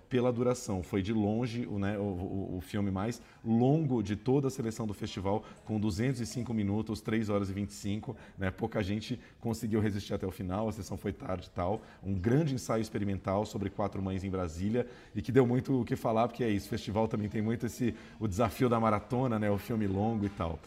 pela 0.09 0.31
duração. 0.31 0.83
Foi 0.83 1.01
de 1.01 1.13
longe 1.13 1.65
o, 1.65 1.79
né, 1.79 1.97
o, 1.97 2.01
o, 2.01 2.57
o 2.57 2.61
filme 2.61 2.91
mais 2.91 3.21
longo 3.43 4.03
de 4.03 4.15
toda 4.15 4.47
a 4.47 4.51
seleção 4.51 4.85
do 4.85 4.93
festival, 4.93 5.43
com 5.65 5.79
205 5.79 6.53
minutos, 6.53 7.01
3 7.01 7.29
horas 7.29 7.49
e 7.49 7.53
25. 7.53 8.15
Né? 8.37 8.51
Pouca 8.51 8.83
gente 8.83 9.19
conseguiu 9.39 9.79
resistir 9.79 10.13
até 10.13 10.27
o 10.27 10.31
final, 10.31 10.67
a 10.67 10.71
sessão 10.71 10.97
foi 10.97 11.13
tarde 11.13 11.47
e 11.47 11.55
tal. 11.55 11.81
Um 12.03 12.13
grande 12.13 12.53
ensaio 12.53 12.81
experimental 12.81 13.45
sobre 13.45 13.69
quatro 13.69 14.01
mães 14.01 14.23
em 14.23 14.29
Brasília 14.29 14.85
e 15.15 15.21
que 15.21 15.31
deu 15.31 15.47
muito 15.47 15.81
o 15.81 15.85
que 15.85 15.95
falar, 15.95 16.27
porque 16.27 16.43
é 16.43 16.49
isso, 16.49 16.67
o 16.67 16.69
festival 16.69 17.07
também 17.07 17.29
tem 17.29 17.41
muito 17.41 17.65
esse 17.65 17.95
o 18.19 18.27
desafio 18.27 18.67
da 18.69 18.79
maratona, 18.79 19.39
né, 19.39 19.49
o 19.49 19.57
filme 19.57 19.87
longo 19.87 20.25
e 20.25 20.29
tal. 20.29 20.59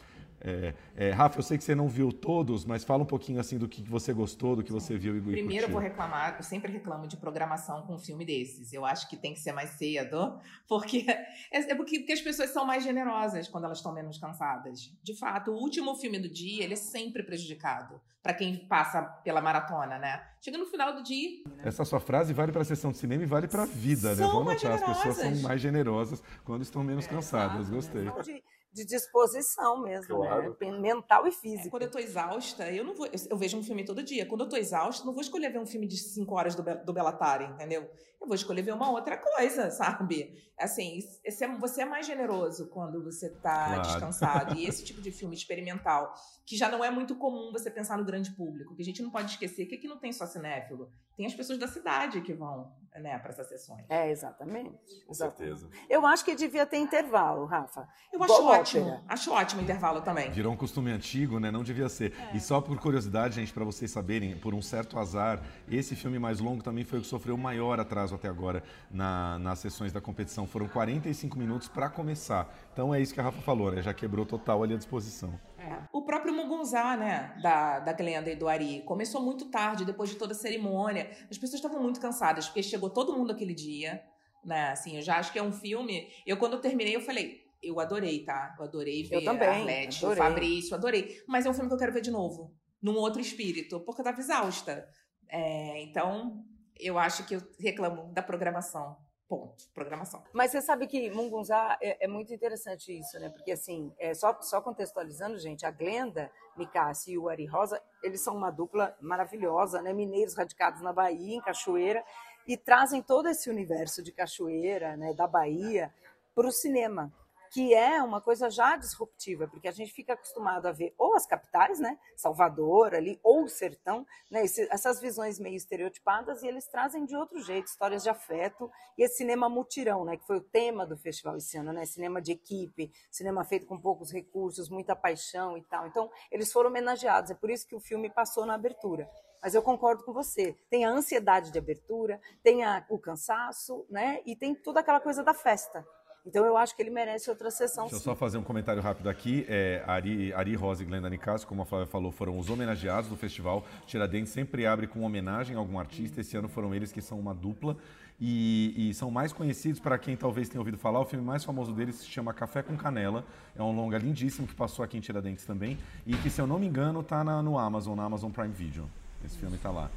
É, 0.45 0.75
é, 0.97 1.11
Rafa, 1.11 1.39
eu 1.39 1.43
sei 1.43 1.57
que 1.57 1.63
você 1.63 1.75
não 1.75 1.89
viu 1.89 2.13
todos, 2.13 2.65
mas 2.65 2.83
fala 2.83 3.05
um 3.05 3.07
pouquinho 3.07 3.39
assim 3.39 3.57
do 3.57 3.69
que 3.69 3.81
você 3.83 4.13
gostou, 4.13 4.57
do 4.57 4.63
que 4.65 4.73
você 4.73 4.99
viu 4.99 5.17
e 5.17 5.21
Primeiro 5.21 5.47
curtiu. 5.47 5.63
eu 5.63 5.69
vou 5.71 5.81
reclamar, 5.81 6.35
eu 6.37 6.43
sempre 6.43 6.73
reclamo 6.73 7.07
de 7.07 7.17
programação 7.17 7.83
com 7.83 7.95
um 7.95 7.99
filme 7.99 8.25
desses. 8.25 8.73
Eu 8.73 8.85
acho 8.85 9.09
que 9.09 9.17
tem 9.17 9.33
que 9.35 9.41
ser 9.41 9.53
mais 9.53 9.71
cedo, 9.71 10.37
porque 10.67 11.07
é, 11.53 11.71
é 11.71 11.75
porque, 11.77 12.01
porque 12.01 12.13
as 12.13 12.21
pessoas 12.21 12.51
são 12.51 12.67
mais 12.67 12.83
generosas 12.83 13.47
quando 13.47 13.65
elas 13.65 13.79
estão 13.79 13.93
menos 13.93 14.19
cansadas. 14.19 14.93
De 15.03 15.17
fato, 15.17 15.53
o 15.53 15.55
último 15.55 15.95
filme 15.95 16.19
do 16.19 16.29
dia, 16.29 16.65
ele 16.65 16.73
é 16.73 16.77
sempre 16.77 17.23
prejudicado 17.23 18.01
para 18.23 18.35
quem 18.35 18.57
passa 18.69 19.03
pela 19.03 19.41
maratona, 19.41 19.99
né? 19.99 20.23
Chega 20.41 20.57
no 20.57 20.67
final 20.67 20.95
do 20.95 21.03
dia. 21.03 21.43
Né? 21.57 21.63
Essa 21.65 21.85
sua 21.85 21.99
frase 21.99 22.33
vale 22.33 22.53
para 22.53 22.63
a 22.63 22.65
sessão 22.65 22.93
de 22.93 22.99
cinema 22.99 23.23
e 23.23 23.27
vale 23.27 23.49
para 23.49 23.65
a 23.65 23.67
vida, 23.67 24.15
são 24.15 24.27
né? 24.27 24.33
Vamos 24.33 24.55
notar, 24.55 24.73
as 24.73 24.83
pessoas 24.83 25.17
são 25.17 25.37
mais 25.43 25.61
generosas 25.61 26.23
quando 26.45 26.63
estão 26.63 26.85
menos 26.85 27.05
É, 27.05 27.09
cansadas. 27.09 27.69
Gostei. 27.69 28.05
De, 28.05 28.43
de 28.73 28.85
disposição 28.85 29.83
mesmo, 29.83 30.17
Claro. 30.17 30.57
né? 30.61 30.71
mental 30.79 31.27
e 31.27 31.33
física. 31.33 31.69
É, 31.69 31.71
quando 31.71 31.83
eu 31.83 31.91
tô 31.91 31.99
exausta, 31.99 32.71
eu 32.71 32.83
não 32.85 32.95
vou. 32.95 33.07
Eu, 33.07 33.13
eu 33.31 33.37
vejo 33.37 33.59
um 33.59 33.63
filme 33.63 33.85
todo 33.85 34.03
dia. 34.03 34.25
Quando 34.27 34.43
eu 34.43 34.49
tô 34.49 34.57
exausta, 34.57 35.03
eu 35.03 35.07
não 35.07 35.13
vou 35.13 35.21
escolher 35.23 35.51
ver 35.53 35.59
um 35.59 35.67
filme 35.67 35.87
de 35.87 35.97
5 35.99 36.35
horas 36.35 36.55
do, 36.55 36.63
Be- 36.63 36.77
do 36.85 36.93
Belatari, 36.93 37.45
entendeu? 37.45 37.89
Eu 38.23 38.29
vou 38.29 38.37
escolher 38.37 38.63
ver 38.63 38.73
uma 38.73 38.89
outra 38.89 39.17
coisa, 39.17 39.69
sabe? 39.73 40.33
Assim, 40.57 41.01
esse 41.25 41.43
é- 41.45 41.57
você 41.59 41.83
é 41.83 41.85
mais 41.85 42.07
generoso 42.07 42.69
quando 42.69 43.03
você 43.03 43.29
tá 43.29 43.67
Claro. 43.67 43.83
descansado. 43.83 44.55
E 44.55 44.65
esse 44.69 44.85
tipo 44.85 45.01
de 45.03 45.11
filme 45.11 45.35
experimental, 45.35 46.15
que 46.47 46.57
já 46.57 46.69
não 46.71 46.85
é 46.85 46.91
muito 46.91 47.17
comum 47.17 47.51
você 47.51 47.69
pensar 47.69 47.99
no 47.99 48.05
grande 48.05 48.31
público, 48.31 48.77
que 48.77 48.83
a 48.83 48.85
gente 48.85 49.03
não 49.03 49.11
pode 49.11 49.33
esquecer 49.33 49.67
que 49.67 49.75
aqui 49.75 49.89
não 49.89 49.99
tem 49.99 50.13
só 50.13 50.25
cinéfilo, 50.25 50.89
tem 51.17 51.27
as 51.27 51.35
pessoas 51.35 51.59
da 51.59 51.67
cidade 51.67 52.21
que 52.21 52.33
vão, 52.33 52.73
né, 52.95 53.19
para 53.19 53.31
essas 53.31 53.49
sessões. 53.49 53.85
É, 53.89 54.11
exatamente. 54.11 55.05
Com 55.07 55.15
certeza. 55.15 55.69
Eu 55.91 56.07
acho 56.07 56.25
que 56.25 56.35
devia 56.37 56.65
ter 56.65 56.79
intervalo, 56.79 57.45
Rafa. 57.45 57.89
Eu 58.13 58.23
acho 58.23 58.33
ótimo. 58.45 58.87
ópera. 58.87 59.03
Acho 59.09 59.33
ótimo 59.33 59.61
o 59.61 59.65
intervalo 59.65 60.01
também. 60.03 60.31
Virou 60.31 60.53
um 60.53 60.57
costume 60.57 60.91
antigo, 60.93 61.41
né? 61.41 61.51
Não 61.51 61.63
devia 61.65 61.89
ser. 61.89 62.13
É. 62.33 62.37
E 62.37 62.41
só 62.41 62.61
por 62.61 62.79
curiosidade, 62.79 63.35
gente, 63.35 63.53
para 63.53 63.65
vocês 63.65 63.91
saberem, 63.91 64.39
por 64.39 64.55
um 64.55 64.63
certo 64.63 64.99
azar, 64.99 65.43
esse 65.69 65.97
filme 65.97 66.19
mais 66.21 66.39
longo 66.39 66.63
também 66.63 66.85
foi 66.85 66.99
o 67.01 67.03
que 67.03 67.09
sofreu 67.09 67.35
o 67.35 67.39
maior 67.39 67.81
atraso 67.81 68.12
até 68.17 68.29
agora 68.29 68.63
na- 68.91 69.39
nas 69.39 69.59
sessões 69.59 69.93
da 69.93 70.01
competição. 70.01 70.47
Foram 70.47 70.69
45 70.69 71.39
minutos 71.39 71.69
para 71.69 71.89
começar. 71.89 72.53
Então 72.73 72.95
é 72.95 73.01
isso 73.01 73.13
que 73.15 73.21
a 73.21 73.25
Rafa 73.25 73.41
falou, 73.43 73.71
né? 73.73 73.83
Já 73.83 73.93
quebrou 73.95 74.25
total 74.27 74.63
ali 74.63 74.75
a 74.75 74.77
disposição. 74.77 75.33
É. 75.59 75.79
O 75.93 76.03
próprio 76.03 76.35
Mugunzá, 76.35 76.97
né, 76.97 77.35
da, 77.41 77.79
da 77.79 77.93
Glenda 77.93 78.31
e 78.31 78.35
do 78.37 78.49
Ari, 78.49 78.83
começou 78.85 79.23
muito 79.23 79.47
tarde, 79.47 79.85
depois 79.85 80.11
de 80.11 80.17
toda 80.17 80.33
a 80.33 80.37
cerimônia. 80.37 81.11
As 81.31 81.39
pessoas 81.39 81.55
estavam 81.63 81.81
muito 81.81 82.01
cansadas, 82.01 82.47
porque 82.47 82.63
chegou 82.63 82.91
todo 82.91 83.13
mundo 83.17 83.31
aquele 83.33 83.55
dia, 83.55 84.03
né, 84.45 84.71
assim, 84.71 84.97
eu 84.97 85.03
já 85.03 85.19
acho 85.19 85.33
que 85.33 85.39
é 85.39 85.43
um 85.43 85.53
filme... 85.53 86.09
Eu, 86.27 86.37
quando 86.37 86.55
eu 86.55 86.61
terminei, 86.61 86.97
eu 86.97 87.01
falei, 87.01 87.43
eu 87.63 87.79
adorei, 87.79 88.25
tá? 88.25 88.57
Eu 88.59 88.65
adorei 88.65 89.05
ver 89.05 89.17
Eu 89.17 89.25
também, 89.25 89.49
a 89.49 89.53
Arlete, 89.53 90.05
o 90.05 90.09
adorei. 90.09 90.23
Fabrício, 90.29 90.75
adorei. 90.75 91.23
Mas 91.29 91.47
é 91.47 91.51
um 91.51 91.55
filme 91.55 91.69
que 91.69 91.75
eu 91.75 91.79
quero 91.79 91.93
ver 91.93 92.01
de 92.01 92.11
novo, 92.11 92.53
num 92.83 92.97
outro 92.97 93.21
espírito, 93.21 93.79
porque 93.81 94.01
eu 94.01 94.05
tava 94.05 94.19
exausta. 94.19 94.85
É, 95.29 95.81
então, 95.85 96.45
eu 96.83 96.99
acho 96.99 97.25
que 97.27 97.37
eu 97.37 97.43
reclamo 97.59 98.13
da 98.13 98.23
programação. 98.23 98.97
Ponto. 99.29 99.67
Programação. 99.73 100.23
Mas 100.35 100.51
você 100.51 100.61
sabe 100.61 100.87
que 100.87 101.11
Mungunzá 101.11 101.79
é, 101.81 102.05
é 102.05 102.07
muito 102.07 102.35
interessante 102.35 102.93
isso, 102.93 103.19
né? 103.19 103.31
Porque 103.31 103.53
assim, 103.53 103.91
é, 103.99 104.13
só, 104.13 104.39
só 104.43 104.61
contextualizando, 104.61 105.39
gente, 105.39 105.65
a 105.65 105.71
Glenda 105.71 106.31
Micassi 106.55 107.13
e 107.13 107.19
o 107.19 107.31
Ari 107.31 107.47
Rosa, 107.47 107.81
eles 108.03 108.21
são 108.23 108.37
uma 108.37 108.51
dupla 108.51 108.95
maravilhosa, 109.01 109.81
né? 109.81 109.95
Mineiros 109.95 110.37
radicados 110.37 110.83
na 110.83 110.93
Bahia, 110.93 111.37
em 111.37 111.41
Cachoeira. 111.41 112.05
e 112.47 112.59
trazem 112.59 113.01
todo 113.01 113.27
esse 113.27 113.49
universo 113.49 114.03
de 114.03 114.13
cachoeira, 114.13 114.97
né, 114.97 115.15
da 115.15 115.27
Bahia, 115.27 115.95
para 116.35 116.47
o 116.47 116.53
cinema 116.53 117.11
que 117.53 117.75
é 117.75 118.03
uma 118.03 118.19
coisa 118.19 118.49
já 118.49 118.77
disruptiva, 118.77 119.47
porque 119.47 119.69
a 119.69 119.73
gente 119.73 119.93
fica 119.93 120.15
acostumado 120.15 120.67
a 120.67 120.73
ver 120.73 120.95
ou 120.97 121.15
as 121.15 121.27
capitais, 121.27 121.79
né, 121.79 121.99
Salvador 122.17 122.95
ali, 122.95 123.21
ou 123.23 123.45
o 123.45 123.49
sertão, 123.49 124.07
né, 124.31 124.43
esse, 124.45 124.67
essas 124.73 124.99
visões 124.99 125.39
meio 125.39 125.55
estereotipadas, 125.55 126.43
e 126.43 126.49
eles 126.49 126.67
trazem 126.67 127.05
de 127.05 127.15
outro 127.15 127.43
jeito, 127.43 127.67
histórias 127.67 128.03
de 128.03 128.09
afeto, 128.09 128.71
e 128.97 129.05
esse 129.05 129.19
cinema 129.19 129.51
mutirão, 129.51 130.03
né, 130.03 130.17
que 130.17 130.27
foi 130.27 130.39
o 130.39 130.41
tema 130.41 130.87
do 130.87 130.97
festival 130.97 131.37
esse 131.37 131.59
ano, 131.59 131.75
né, 131.75 131.85
cinema 131.85 132.23
de 132.23 132.33
equipe, 132.33 132.91
cinema 133.11 133.45
feito 133.45 133.67
com 133.67 133.79
poucos 133.79 134.11
recursos, 134.11 134.71
muita 134.71 134.97
paixão 134.97 135.57
e 135.59 135.63
tal. 135.63 135.87
Então, 135.87 136.11
eles 136.31 136.51
foram 136.51 136.71
homenageados, 136.71 137.31
é 137.31 137.35
por 137.35 137.51
isso 137.51 137.69
que 137.69 137.77
o 137.77 137.81
filme 137.81 138.09
passou 138.09 138.47
na 138.47 138.55
abertura. 138.55 139.11
Mas 139.43 139.55
eu 139.55 139.63
concordo 139.63 140.05
com 140.05 140.13
você. 140.13 140.57
Tem 140.71 140.85
a 140.85 140.91
ansiedade 140.91 141.51
de 141.51 141.59
abertura, 141.59 142.21
tem 142.45 142.63
a, 142.63 142.87
o 142.89 142.97
cansaço, 142.97 143.85
né? 143.91 144.23
E 144.25 144.37
tem 144.37 144.55
toda 144.55 144.79
aquela 144.79 145.01
coisa 145.01 145.25
da 145.25 145.35
festa. 145.35 145.85
Então 146.25 146.45
eu 146.47 146.57
acho 146.57 146.77
que 146.77 146.83
ele 146.83 146.91
merece 146.91 147.29
outra 147.29 147.51
sessão. 147.51 147.85
Deixa 147.85 147.99
sim. 147.99 148.03
eu 148.03 148.13
só 148.13 148.15
fazer 148.15 148.39
um 148.39 148.43
comentário 148.43 148.81
rápido 148.81 149.09
aqui. 149.09 149.45
É, 149.49 149.83
Ari, 149.87 150.33
Ari 150.33 150.55
Rosa 150.55 150.83
e 150.83 150.87
Glenda 150.87 151.11
Nicásio, 151.11 151.47
como 151.49 151.63
a 151.63 151.67
Flávia 151.67 151.87
falou, 151.87 152.13
foram 152.13 152.39
os 152.39 152.49
homenageados 152.49 153.11
do 153.11 153.17
festival. 153.17 153.65
Tiradentes 153.87 154.33
sempre 154.33 154.65
abre 154.65 154.87
com 154.87 155.03
homenagem 155.03 155.57
a 155.57 155.59
algum 155.59 155.79
artista. 155.79 156.21
Esse 156.21 156.37
ano 156.37 156.49
foram 156.49 156.73
eles 156.75 156.93
que 156.93 157.03
são 157.03 157.19
uma 157.19 157.35
dupla. 157.35 157.77
E, 158.21 158.91
e 158.91 158.95
são 158.95 159.11
mais 159.11 159.33
conhecidos, 159.33 159.81
para 159.81 159.99
quem 159.99 160.17
talvez 160.17 160.49
tenha 160.49 160.61
ouvido 160.61 160.79
falar, 160.79 161.01
o 161.01 161.05
filme 161.05 161.25
mais 161.25 161.43
famoso 161.43 161.73
deles 161.73 161.97
se 161.97 162.07
chama 162.07 162.33
Café 162.33 162.63
com 162.63 162.77
Canela. 162.77 163.25
É 163.57 163.63
um 163.63 163.75
longa 163.75 163.99
lindíssimo 163.99 164.47
que 164.47 164.55
passou 164.55 164.85
aqui 164.85 164.97
em 164.97 165.01
Tiradentes 165.01 165.45
também. 165.45 165.77
E 166.07 166.15
que, 166.15 166.31
se 166.31 166.41
eu 166.41 166.47
não 166.47 166.57
me 166.57 166.67
engano, 166.67 167.01
está 167.01 167.25
no 167.25 167.59
Amazon, 167.59 167.97
na 167.97 168.05
Amazon 168.05 168.31
Prime 168.31 168.53
Video. 168.53 168.89
Esse 169.25 169.37
filme 169.39 169.57
está 169.57 169.73
lá. 169.73 169.91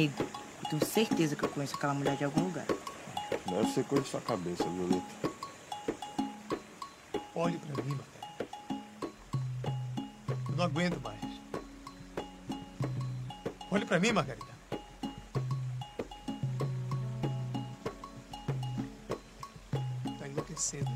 Nego, 0.00 0.22
eu 0.22 0.70
tenho 0.70 0.86
certeza 0.86 1.36
que 1.36 1.44
eu 1.44 1.48
conheço 1.50 1.74
aquela 1.74 1.92
mulher 1.92 2.16
de 2.16 2.24
algum 2.24 2.44
lugar. 2.44 2.64
Deve 3.46 3.70
ser 3.70 3.84
coisa 3.84 4.02
de 4.02 4.10
sua 4.10 4.20
cabeça, 4.22 4.64
Violeta. 4.64 5.04
Olhe 7.34 7.58
pra 7.58 7.82
mim, 7.84 7.98
Margarida. 7.98 9.10
Eu 10.48 10.56
não 10.56 10.64
aguento 10.64 10.98
mais. 11.02 11.20
Olhe 13.70 13.84
pra 13.84 14.00
mim, 14.00 14.12
Margarida. 14.12 14.46
Tá 20.18 20.26
enlouquecendo. 20.26 20.90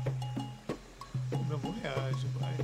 O 1.31 1.43
meu 1.45 1.57
amor 1.57 1.75
reage, 1.75 2.27
pai. 2.39 2.55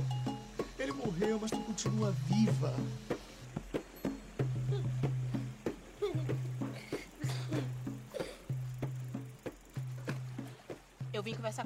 Ele 0.76 0.90
morreu, 0.90 1.38
mas 1.40 1.52
tu 1.52 1.60
continua 1.60 2.10
viva. 2.26 2.74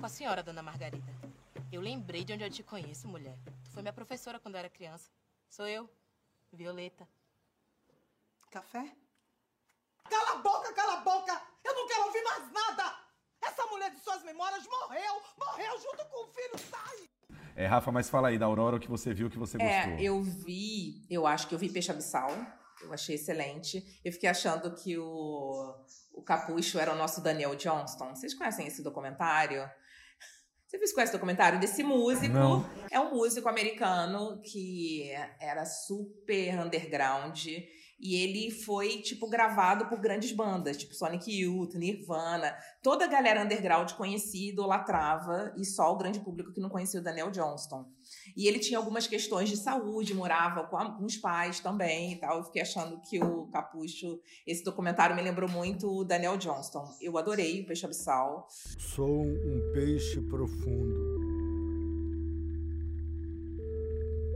Com 0.06 0.08
a 0.08 0.08
senhora, 0.08 0.40
dona 0.40 0.62
Margarida. 0.62 1.12
Eu 1.72 1.80
lembrei 1.80 2.22
de 2.22 2.32
onde 2.32 2.44
eu 2.44 2.50
te 2.50 2.62
conheço, 2.62 3.08
mulher. 3.08 3.36
Tu 3.64 3.72
foi 3.72 3.82
minha 3.82 3.92
professora 3.92 4.38
quando 4.38 4.54
eu 4.54 4.60
era 4.60 4.70
criança. 4.70 5.10
Sou 5.50 5.66
eu, 5.66 5.90
Violeta. 6.52 7.08
Café? 8.48 8.92
Cala 10.08 10.38
a 10.38 10.42
boca, 10.42 10.72
cala 10.74 10.92
a 10.92 11.00
boca! 11.00 11.42
Eu 11.64 11.74
não 11.74 11.88
quero 11.88 12.04
ouvir 12.04 12.22
mais 12.22 12.52
nada! 12.52 12.96
Essa 13.42 13.66
mulher 13.66 13.90
de 13.90 13.98
suas 13.98 14.22
memórias 14.22 14.64
morreu! 14.68 15.22
Morreu 15.36 15.72
junto 15.80 16.04
com 16.06 16.24
o 16.24 16.28
filho! 16.28 16.58
Sai! 16.70 17.10
É, 17.56 17.66
Rafa, 17.66 17.90
mas 17.90 18.08
fala 18.08 18.28
aí 18.28 18.38
da 18.38 18.46
Aurora 18.46 18.76
o 18.76 18.80
que 18.80 18.88
você 18.88 19.12
viu, 19.12 19.26
o 19.26 19.30
que 19.30 19.38
você 19.38 19.58
gostou. 19.58 19.74
É, 19.76 20.00
eu 20.00 20.22
vi, 20.22 21.04
eu 21.10 21.26
acho 21.26 21.48
que 21.48 21.54
eu 21.56 21.58
vi 21.58 21.68
Peixe 21.68 21.90
Abissal. 21.90 22.30
Eu 22.80 22.92
achei 22.92 23.16
excelente. 23.16 24.00
Eu 24.04 24.12
fiquei 24.12 24.28
achando 24.28 24.72
que 24.72 24.96
o, 24.96 25.74
o 26.12 26.22
Capucho 26.22 26.78
era 26.78 26.92
o 26.92 26.96
nosso 26.96 27.20
Daniel 27.20 27.56
Johnston. 27.56 28.14
Vocês 28.14 28.34
conhecem 28.34 28.68
esse 28.68 28.84
documentário? 28.84 29.68
Vocês 30.66 30.92
conhecem 30.92 31.14
o 31.14 31.18
documentário 31.18 31.60
desse 31.60 31.84
músico? 31.84 32.34
Não. 32.34 32.68
É 32.90 32.98
um 32.98 33.14
músico 33.14 33.48
americano 33.48 34.40
que 34.42 35.10
era 35.40 35.64
super 35.64 36.58
underground. 36.58 37.46
E 37.98 38.14
ele 38.16 38.50
foi, 38.50 38.98
tipo, 38.98 39.28
gravado 39.28 39.86
por 39.86 39.98
grandes 39.98 40.32
bandas, 40.32 40.76
tipo 40.76 40.94
Sonic 40.94 41.30
Youth, 41.30 41.74
Nirvana. 41.74 42.54
Toda 42.82 43.04
a 43.04 43.08
galera 43.08 43.42
underground 43.42 43.92
conhecia, 43.92 44.52
idolatrava, 44.52 45.54
e 45.56 45.64
só 45.64 45.92
o 45.92 45.96
grande 45.96 46.20
público 46.20 46.52
que 46.52 46.60
não 46.60 46.68
conhecia 46.68 47.00
o 47.00 47.02
Daniel 47.02 47.30
Johnston. 47.30 47.86
E 48.36 48.46
ele 48.46 48.58
tinha 48.58 48.78
algumas 48.78 49.06
questões 49.06 49.48
de 49.48 49.56
saúde, 49.56 50.14
morava 50.14 50.64
com 50.64 50.76
alguns 50.76 51.16
pais 51.16 51.60
também 51.60 52.12
e 52.12 52.16
tal. 52.16 52.38
Eu 52.38 52.44
fiquei 52.44 52.62
achando 52.62 53.00
que 53.00 53.18
o 53.22 53.46
Capucho, 53.46 54.20
esse 54.46 54.62
documentário 54.62 55.16
me 55.16 55.22
lembrou 55.22 55.48
muito 55.48 55.88
o 55.88 56.04
Daniel 56.04 56.36
Johnston. 56.36 56.84
Eu 57.00 57.16
adorei 57.16 57.62
o 57.62 57.66
Peixe 57.66 57.86
Abissal. 57.86 58.46
Sou 58.78 59.22
um 59.22 59.72
peixe 59.72 60.20
profundo. 60.22 61.15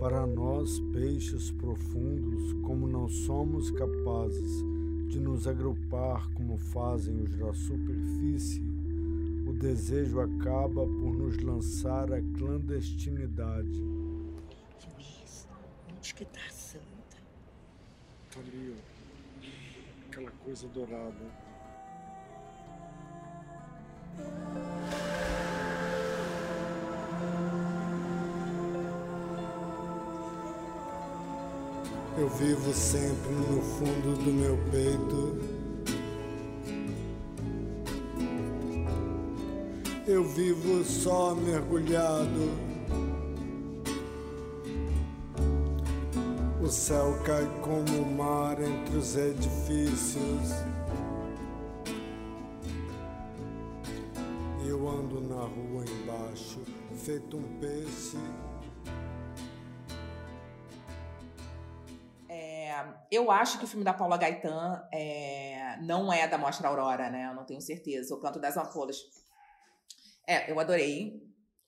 Para 0.01 0.27
nós, 0.27 0.81
peixes 0.95 1.51
profundos, 1.51 2.55
como 2.63 2.89
não 2.89 3.07
somos 3.07 3.71
capazes 3.71 4.65
de 5.09 5.21
nos 5.21 5.47
agrupar 5.47 6.27
como 6.33 6.57
fazem 6.57 7.21
os 7.21 7.37
da 7.37 7.53
superfície, 7.53 8.63
o 9.47 9.53
desejo 9.53 10.19
acaba 10.21 10.87
por 10.87 11.15
nos 11.15 11.37
lançar 11.43 12.11
à 12.15 12.23
clandestinidade. 12.39 13.79
Inês, 14.97 15.47
onde 15.95 16.15
que 16.15 16.25
tá 16.25 16.41
a 16.49 16.51
santa? 16.51 17.19
Tá 18.31 18.41
ali, 18.41 18.75
ó. 18.75 20.09
Aquela 20.09 20.31
coisa 20.31 20.67
dourada. 20.69 21.51
Eu 32.19 32.29
vivo 32.29 32.73
sempre 32.75 33.31
no 33.31 33.63
fundo 33.63 34.17
do 34.25 34.33
meu 34.33 34.59
peito. 34.71 35.39
Eu 40.07 40.25
vivo 40.25 40.85
só 40.85 41.35
mergulhado. 41.37 42.51
O 46.61 46.67
céu 46.69 47.17
cai 47.25 47.47
como 47.63 48.03
o 48.03 48.15
mar 48.17 48.61
entre 48.61 48.97
os 48.97 49.17
edifícios. 49.17 50.51
Eu 54.67 54.89
ando 54.89 55.21
na 55.21 55.43
rua 55.43 55.85
embaixo, 55.89 56.61
feito 56.97 57.37
um 57.37 57.59
peixe. 57.61 58.19
Eu 63.11 63.31
acho 63.31 63.59
que 63.59 63.65
o 63.65 63.69
filme 63.69 63.85
da 63.85 63.93
Paula 63.93 64.17
Gaetan 64.17 64.83
é, 64.93 65.77
não 65.83 66.13
é 66.13 66.29
da 66.29 66.39
Mostra 66.39 66.69
Aurora, 66.69 67.11
né? 67.11 67.29
Eu 67.29 67.35
não 67.35 67.45
tenho 67.45 67.61
certeza. 67.61 68.15
O 68.15 68.21
Canto 68.21 68.39
das 68.39 68.57
Ampolas. 68.57 68.99
É, 70.27 70.51
eu 70.51 70.61
adorei. 70.61 71.21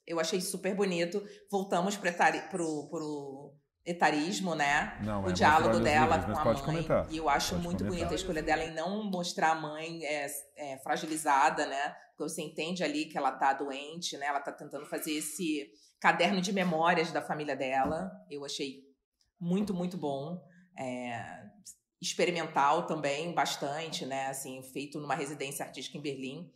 Eu 0.07 0.21
achei 0.21 0.41
super 0.41 0.75
bonito. 0.75 1.23
Voltamos 1.51 1.97
pro, 1.97 2.09
etari, 2.09 2.41
pro, 2.49 2.89
pro 2.89 3.55
etarismo, 3.85 4.55
né? 4.55 4.97
Não, 5.03 5.25
o 5.25 5.31
é 5.31 5.33
diálogo 5.33 5.81
dela 5.81 6.19
os 6.19 6.27
livros, 6.27 6.43
com 6.43 6.49
a 6.49 6.53
mãe. 6.53 6.63
comentar. 6.63 7.07
E 7.11 7.17
eu 7.17 7.29
acho 7.29 7.55
Pode 7.55 7.65
muito 7.65 7.85
bonita 7.85 8.13
a 8.13 8.15
escolha 8.15 8.43
dela 8.43 8.63
em 8.63 8.73
não 8.73 9.03
mostrar 9.03 9.51
a 9.51 9.61
mãe 9.61 10.05
é, 10.05 10.27
é, 10.57 10.79
fragilizada, 10.79 11.67
né? 11.67 11.97
Porque 12.17 12.33
você 12.33 12.43
entende 12.43 12.85
ali 12.85 13.07
que 13.07 13.19
ela 13.19 13.33
tá 13.33 13.53
doente, 13.53 14.17
né? 14.17 14.27
Ela 14.27 14.41
tá 14.41 14.53
tentando 14.53 14.87
fazer 14.87 15.13
esse 15.13 15.69
caderno 16.01 16.41
de 16.41 16.53
memórias 16.53 17.11
da 17.11 17.21
família 17.21 17.57
dela. 17.57 18.13
Eu 18.31 18.45
achei 18.45 18.81
muito, 19.41 19.75
muito 19.75 19.97
bom. 19.97 20.41
É, 20.79 21.51
experimental 22.01 22.87
também, 22.87 23.33
bastante, 23.33 24.05
né? 24.05 24.27
Assim, 24.27 24.63
feito 24.63 24.99
numa 24.99 25.15
residência 25.15 25.65
artística 25.65 25.97
em 25.97 26.01
Berlim. 26.01 26.53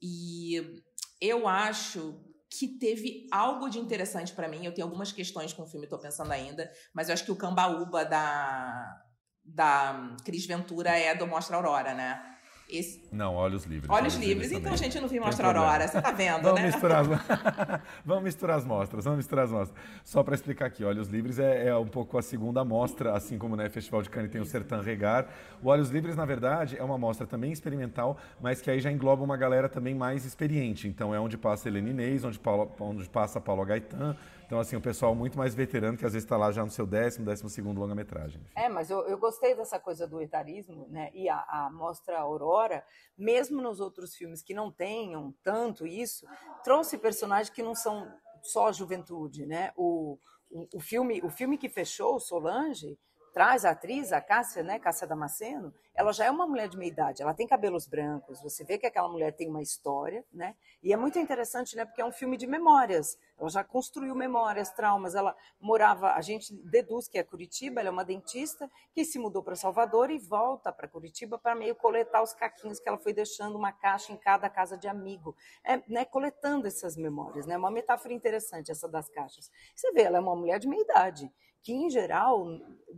E 0.00 0.82
eu 1.20 1.46
acho 1.46 2.20
que 2.50 2.66
teve 2.66 3.26
algo 3.30 3.68
de 3.68 3.78
interessante 3.78 4.32
pra 4.32 4.48
mim. 4.48 4.66
Eu 4.66 4.74
tenho 4.74 4.86
algumas 4.86 5.12
questões 5.12 5.52
com 5.52 5.62
o 5.62 5.66
filme, 5.66 5.86
tô 5.86 5.98
pensando 5.98 6.32
ainda, 6.32 6.70
mas 6.92 7.08
eu 7.08 7.14
acho 7.14 7.24
que 7.24 7.32
o 7.32 7.36
Cambaúba 7.36 8.04
da, 8.04 9.02
da 9.44 10.16
Cris 10.24 10.44
Ventura 10.44 10.90
é 10.90 11.14
do 11.14 11.26
Mostra 11.26 11.56
Aurora, 11.56 11.94
né? 11.94 12.31
Esse... 12.72 13.02
Não, 13.12 13.34
Olhos 13.34 13.64
Livres. 13.64 13.90
Olhos, 13.90 14.14
Livres. 14.14 14.50
Então, 14.50 14.62
também. 14.62 14.78
gente, 14.78 14.96
eu 14.96 15.02
não 15.02 15.08
vi 15.08 15.16
Tem 15.16 15.24
Mostra 15.24 15.44
problema. 15.44 15.66
Aurora. 15.66 15.88
Você 15.88 16.00
tá 16.00 16.10
vendo, 16.10 16.42
vamos 16.42 16.60
né? 16.60 16.66
Misturar 16.66 17.00
as... 17.00 17.08
vamos 18.04 18.24
misturar 18.24 18.56
as 18.56 18.64
mostras, 18.64 19.04
vamos 19.04 19.18
misturar 19.18 19.44
as 19.44 19.50
mostras. 19.50 19.78
Só 20.04 20.22
para 20.22 20.34
explicar 20.34 20.66
aqui, 20.66 20.84
Olhos 20.84 21.08
Livres 21.08 21.38
é, 21.38 21.68
é 21.68 21.76
um 21.76 21.86
pouco 21.86 22.16
a 22.16 22.22
segunda 22.22 22.64
mostra, 22.64 23.14
assim 23.14 23.36
como 23.36 23.56
no 23.56 23.70
Festival 23.70 24.02
de 24.02 24.10
Cannes 24.10 24.30
tem 24.30 24.40
o 24.40 24.46
Sertã 24.46 24.80
Regar. 24.80 25.28
O 25.62 25.68
Olhos 25.68 25.90
Livres, 25.90 26.16
na 26.16 26.24
verdade, 26.24 26.76
é 26.78 26.82
uma 26.82 26.96
mostra 26.96 27.26
também 27.26 27.52
experimental, 27.52 28.16
mas 28.40 28.62
que 28.62 28.70
aí 28.70 28.80
já 28.80 28.90
engloba 28.90 29.22
uma 29.22 29.36
galera 29.36 29.68
também 29.68 29.94
mais 29.94 30.24
experiente. 30.24 30.88
Então 30.88 31.14
é 31.14 31.20
onde 31.20 31.36
passa 31.36 31.68
Helena 31.68 31.90
Inês, 31.90 32.24
onde, 32.24 32.38
Paulo, 32.38 32.72
onde 32.80 33.08
passa 33.08 33.40
Paulo 33.40 33.64
Gaetan. 33.64 34.16
Então, 34.52 34.60
assim, 34.60 34.76
o 34.76 34.82
pessoal 34.82 35.14
muito 35.14 35.38
mais 35.38 35.54
veterano, 35.54 35.96
que 35.96 36.04
às 36.04 36.12
vezes 36.12 36.26
está 36.26 36.36
lá 36.36 36.52
já 36.52 36.62
no 36.62 36.70
seu 36.70 36.86
décimo, 36.86 37.24
décimo 37.24 37.48
segundo 37.48 37.80
longa-metragem. 37.80 38.38
É, 38.54 38.68
mas 38.68 38.90
eu, 38.90 38.98
eu 39.08 39.16
gostei 39.16 39.54
dessa 39.54 39.80
coisa 39.80 40.06
do 40.06 40.20
etarismo, 40.20 40.86
né? 40.90 41.10
E 41.14 41.26
a, 41.26 41.38
a 41.48 41.70
mostra 41.70 42.18
Aurora, 42.18 42.84
mesmo 43.16 43.62
nos 43.62 43.80
outros 43.80 44.14
filmes 44.14 44.42
que 44.42 44.52
não 44.52 44.70
tenham 44.70 45.34
tanto 45.42 45.86
isso, 45.86 46.26
trouxe 46.62 46.98
personagens 46.98 47.48
que 47.48 47.62
não 47.62 47.74
são 47.74 48.06
só 48.42 48.70
juventude, 48.70 49.46
né? 49.46 49.72
O, 49.74 50.18
o, 50.50 50.68
o 50.74 50.80
filme, 50.80 51.22
o 51.24 51.30
filme 51.30 51.56
que 51.56 51.70
fechou, 51.70 52.20
Solange, 52.20 52.98
traz 53.32 53.64
a 53.64 53.70
atriz, 53.70 54.12
a 54.12 54.20
Cássia, 54.20 54.62
né, 54.62 54.78
Cássia 54.78 55.06
Damasceno, 55.06 55.72
ela 55.94 56.12
já 56.12 56.24
é 56.24 56.30
uma 56.30 56.46
mulher 56.46 56.68
de 56.68 56.76
meia 56.76 56.90
idade, 56.90 57.22
ela 57.22 57.34
tem 57.34 57.46
cabelos 57.46 57.86
brancos, 57.86 58.40
você 58.42 58.64
vê 58.64 58.78
que 58.78 58.86
aquela 58.86 59.08
mulher 59.08 59.32
tem 59.32 59.48
uma 59.48 59.62
história, 59.62 60.24
né? 60.32 60.54
E 60.82 60.92
é 60.92 60.96
muito 60.96 61.18
interessante, 61.18 61.76
né, 61.76 61.84
porque 61.84 62.00
é 62.00 62.04
um 62.04 62.12
filme 62.12 62.36
de 62.36 62.46
memórias. 62.46 63.18
Ela 63.38 63.50
já 63.50 63.64
construiu 63.64 64.14
memórias, 64.14 64.70
traumas, 64.70 65.14
ela 65.14 65.36
morava, 65.60 66.12
a 66.12 66.20
gente 66.20 66.54
deduz 66.64 67.08
que 67.08 67.18
é 67.18 67.22
Curitiba, 67.22 67.80
ela 67.80 67.88
é 67.88 67.92
uma 67.92 68.04
dentista 68.04 68.70
que 68.94 69.04
se 69.04 69.18
mudou 69.18 69.42
para 69.42 69.54
Salvador 69.54 70.10
e 70.10 70.18
volta 70.18 70.72
para 70.72 70.88
Curitiba 70.88 71.38
para 71.38 71.54
meio 71.54 71.74
coletar 71.74 72.22
os 72.22 72.32
caquinhos 72.32 72.80
que 72.80 72.88
ela 72.88 72.98
foi 72.98 73.12
deixando 73.12 73.56
uma 73.56 73.72
caixa 73.72 74.12
em 74.12 74.16
cada 74.16 74.48
casa 74.48 74.76
de 74.76 74.88
amigo, 74.88 75.36
é, 75.64 75.82
né, 75.88 76.04
coletando 76.04 76.66
essas 76.66 76.96
memórias, 76.96 77.46
né? 77.46 77.56
Uma 77.56 77.70
metáfora 77.70 78.14
interessante 78.14 78.70
essa 78.70 78.88
das 78.88 79.08
caixas. 79.08 79.50
Você 79.74 79.92
vê, 79.92 80.02
ela 80.02 80.18
é 80.18 80.20
uma 80.20 80.36
mulher 80.36 80.58
de 80.58 80.68
meia 80.68 80.82
idade 80.82 81.32
que 81.62 81.72
em 81.72 81.88
geral, 81.88 82.46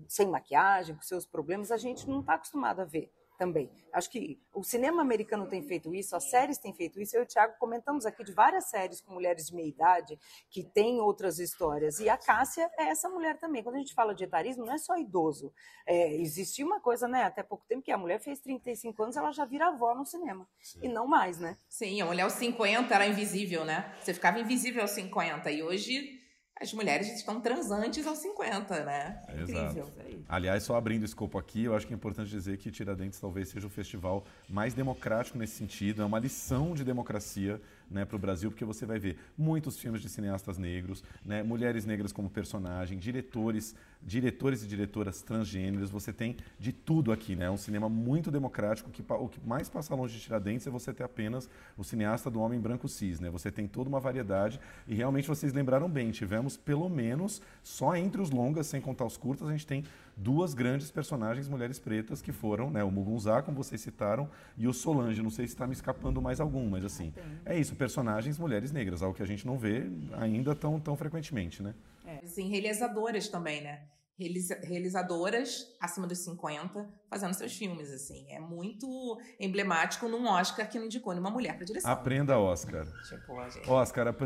sem 0.09 0.27
maquiagem, 0.27 0.95
com 0.95 1.03
seus 1.03 1.27
problemas, 1.27 1.71
a 1.71 1.77
gente 1.77 2.09
não 2.09 2.21
está 2.21 2.35
acostumado 2.35 2.81
a 2.81 2.85
ver 2.85 3.13
também. 3.37 3.71
Acho 3.93 4.11
que 4.11 4.41
o 4.53 4.63
cinema 4.63 5.03
americano 5.03 5.47
tem 5.47 5.63
feito 5.63 5.95
isso, 5.95 6.17
as 6.17 6.25
séries 6.31 6.59
têm 6.59 6.73
feito 6.73 7.01
isso. 7.01 7.17
Eu 7.17 7.23
e 7.23 7.25
o 7.25 7.27
Thiago 7.27 7.55
comentamos 7.59 8.07
aqui 8.07 8.25
de 8.25 8.33
várias 8.33 8.71
séries 8.71 9.01
com 9.01 9.13
mulheres 9.13 9.47
de 9.47 9.55
meia 9.55 9.69
idade 9.69 10.19
que 10.51 10.63
têm 10.63 11.01
outras 11.01 11.39
histórias. 11.39 11.99
E 11.99 12.09
a 12.09 12.17
Cássia 12.17 12.71
é 12.79 12.85
essa 12.85 13.09
mulher 13.09 13.39
também. 13.39 13.63
Quando 13.63 13.77
a 13.77 13.79
gente 13.79 13.95
fala 13.95 14.15
de 14.15 14.25
etarismo, 14.25 14.65
não 14.65 14.75
é 14.75 14.79
só 14.79 14.97
idoso. 14.97 15.53
É, 15.87 16.15
existia 16.15 16.65
uma 16.65 16.81
coisa, 16.81 17.09
né, 17.09 17.25
até 17.25 17.43
pouco 17.43 17.67
tempo, 17.67 17.83
que 17.83 17.93
a 17.93 17.99
mulher 17.99 18.21
fez 18.21 18.41
35 18.41 19.03
anos, 19.03 19.17
ela 19.17 19.33
já 19.33 19.45
vira 19.45 19.69
avó 19.69 19.95
no 19.95 20.05
cinema. 20.05 20.49
Sim. 20.61 20.81
E 20.83 20.89
não 20.89 21.07
mais, 21.07 21.39
né? 21.39 21.57
Sim, 21.69 22.01
a 22.01 22.07
mulher 22.07 22.23
aos 22.23 22.35
50 22.35 22.95
era 22.95 23.07
invisível, 23.07 23.65
né? 23.65 23.95
Você 24.01 24.15
ficava 24.15 24.39
invisível 24.39 24.83
aos 24.83 24.93
50. 24.93 25.51
E 25.51 25.63
hoje 25.63 26.24
as 26.61 26.73
mulheres 26.73 27.09
estão 27.13 27.41
transantes 27.41 28.07
aos 28.07 28.19
50, 28.19 28.85
né? 28.85 29.23
É 29.29 29.43
incrível. 29.43 29.85
Exato. 29.99 30.25
Aliás, 30.29 30.63
só 30.63 30.77
abrindo 30.77 31.03
o 31.03 31.05
escopo 31.05 31.37
aqui, 31.37 31.65
eu 31.65 31.75
acho 31.75 31.87
que 31.87 31.93
é 31.93 31.97
importante 31.97 32.31
dizer 32.31 32.59
que 32.59 32.71
Tiradentes 32.71 33.19
talvez 33.19 33.49
seja 33.49 33.67
o 33.67 33.71
festival 33.71 34.25
mais 34.49 34.73
democrático 34.73 35.37
nesse 35.37 35.57
sentido. 35.57 36.03
É 36.03 36.05
uma 36.05 36.19
lição 36.19 36.73
de 36.75 36.85
democracia 36.85 37.61
né, 37.91 38.05
para 38.05 38.17
o 38.17 38.19
Brasil, 38.19 38.51
porque 38.51 38.65
você 38.65 38.87
vai 38.87 38.99
ver 38.99 39.17
muitos 39.37 39.79
filmes 39.79 40.01
de 40.01 40.09
cineastas 40.09 40.59
negros, 40.59 41.03
né, 41.25 41.43
mulheres 41.43 41.85
negras 41.85 42.13
como 42.13 42.29
personagem, 42.31 42.99
diretores, 42.99 43.75
diretores 44.03 44.63
e 44.63 44.67
diretoras 44.67 45.23
transgêneros, 45.23 45.91
você 45.91 46.13
tem 46.13 46.37
de 46.59 46.73
tudo 46.73 47.13
aqui, 47.13 47.35
né? 47.35 47.47
É 47.47 47.51
um 47.51 47.57
cinema 47.57 47.89
muito 47.89 48.31
democrático, 48.31 48.91
que 48.91 49.03
o 49.09 49.29
que 49.29 49.41
mais 49.47 49.69
passa 49.69 49.95
longe 49.95 50.15
de 50.15 50.21
Tiradentes 50.21 50.67
é 50.67 50.71
você 50.71 50.93
ter 50.93 51.05
apenas 51.05 51.49
o 51.77 51.83
cineasta 51.83 52.31
do 52.31 52.41
homem 52.41 52.61
branco 52.61 52.89
cis, 52.89 53.21
né? 53.21 53.31
Você 53.31 53.51
tem 53.51 53.67
toda 53.67 53.89
uma 53.89 54.01
variedade 54.01 54.61
e 54.87 54.95
realmente 54.95 55.29
vocês 55.29 55.53
lembraram 55.53 55.89
bem, 55.89 56.11
tivemos 56.11 56.57
pelo 56.57 56.89
menos 56.89 57.41
só 57.63 57.97
entre 57.97 58.21
os 58.21 58.31
longas, 58.31 58.67
sem 58.67 58.81
contar 58.81 59.05
os 59.07 59.17
curtas, 59.17 59.49
a 59.49 59.53
gente 59.53 59.67
tem 59.67 59.85
duas 60.17 60.55
grandes 60.55 60.91
personagens 60.91 61.49
mulheres 61.49 61.79
pretas 61.79 62.23
que 62.23 62.33
foram, 62.33 62.71
né, 62.71 62.83
o 62.85 62.91
Mugunzá, 62.91 63.43
como 63.43 63.57
vocês 63.57 63.81
citaram, 63.81 64.29
e 64.57 64.67
o 64.67 64.73
Solange. 64.73 65.23
Não 65.23 65.31
sei 65.31 65.47
se 65.47 65.55
está 65.55 65.67
me 65.67 65.73
escapando 65.73 66.21
mais 66.21 66.41
algum, 66.41 66.69
mas 66.69 66.85
assim, 66.85 67.13
é 67.45 67.59
isso, 67.59 67.75
personagens 67.75 68.39
mulheres 68.39 68.73
negras, 68.73 69.03
algo 69.03 69.17
que 69.17 69.23
a 69.23 69.27
gente 69.27 69.47
não 69.47 69.59
vê 69.59 69.85
ainda 70.13 70.55
tão, 70.55 70.79
tão 70.81 70.97
frequentemente, 70.97 71.63
né? 71.63 71.75
É, 72.07 72.27
sim, 72.27 72.49
realizadoras 72.49 73.29
também, 73.29 73.63
né? 73.63 73.83
Realizadoras 74.17 75.67
acima 75.81 76.07
dos 76.07 76.19
50 76.19 76.89
fazendo 77.11 77.35
seus 77.35 77.53
filmes, 77.57 77.91
assim. 77.91 78.31
É 78.31 78.39
muito 78.39 79.19
emblemático 79.41 80.09
num 80.09 80.29
Oscar 80.29 80.69
que 80.69 80.79
não 80.79 80.87
indicou 80.87 81.13
nenhuma 81.13 81.31
mulher 81.31 81.57
para 81.57 81.65
direção. 81.65 81.91
Aprenda, 81.91 82.39
Oscar. 82.39 82.87
Tipo, 83.09 83.51
gente... 83.51 83.69
Oscar, 83.69 84.07
ap... 84.07 84.21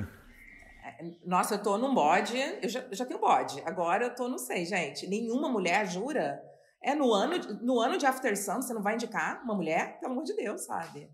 Nossa, 1.24 1.54
eu 1.54 1.62
tô 1.62 1.78
num 1.78 1.94
bode, 1.94 2.36
eu 2.62 2.68
já, 2.68 2.84
já 2.90 3.04
tenho 3.04 3.20
bode. 3.20 3.60
Agora 3.64 4.04
eu 4.04 4.14
tô, 4.14 4.28
não 4.28 4.38
sei, 4.38 4.64
gente. 4.64 5.06
Nenhuma 5.06 5.48
mulher, 5.48 5.86
jura? 5.86 6.42
É 6.82 6.94
no 6.94 7.12
ano, 7.12 7.36
no 7.60 7.80
ano 7.80 7.98
de 7.98 8.06
After 8.06 8.36
Sun, 8.36 8.62
você 8.62 8.72
não 8.72 8.82
vai 8.82 8.94
indicar 8.94 9.42
uma 9.42 9.54
mulher? 9.54 9.98
Pelo 10.00 10.12
amor 10.12 10.24
de 10.24 10.34
Deus, 10.34 10.64
sabe? 10.64 11.10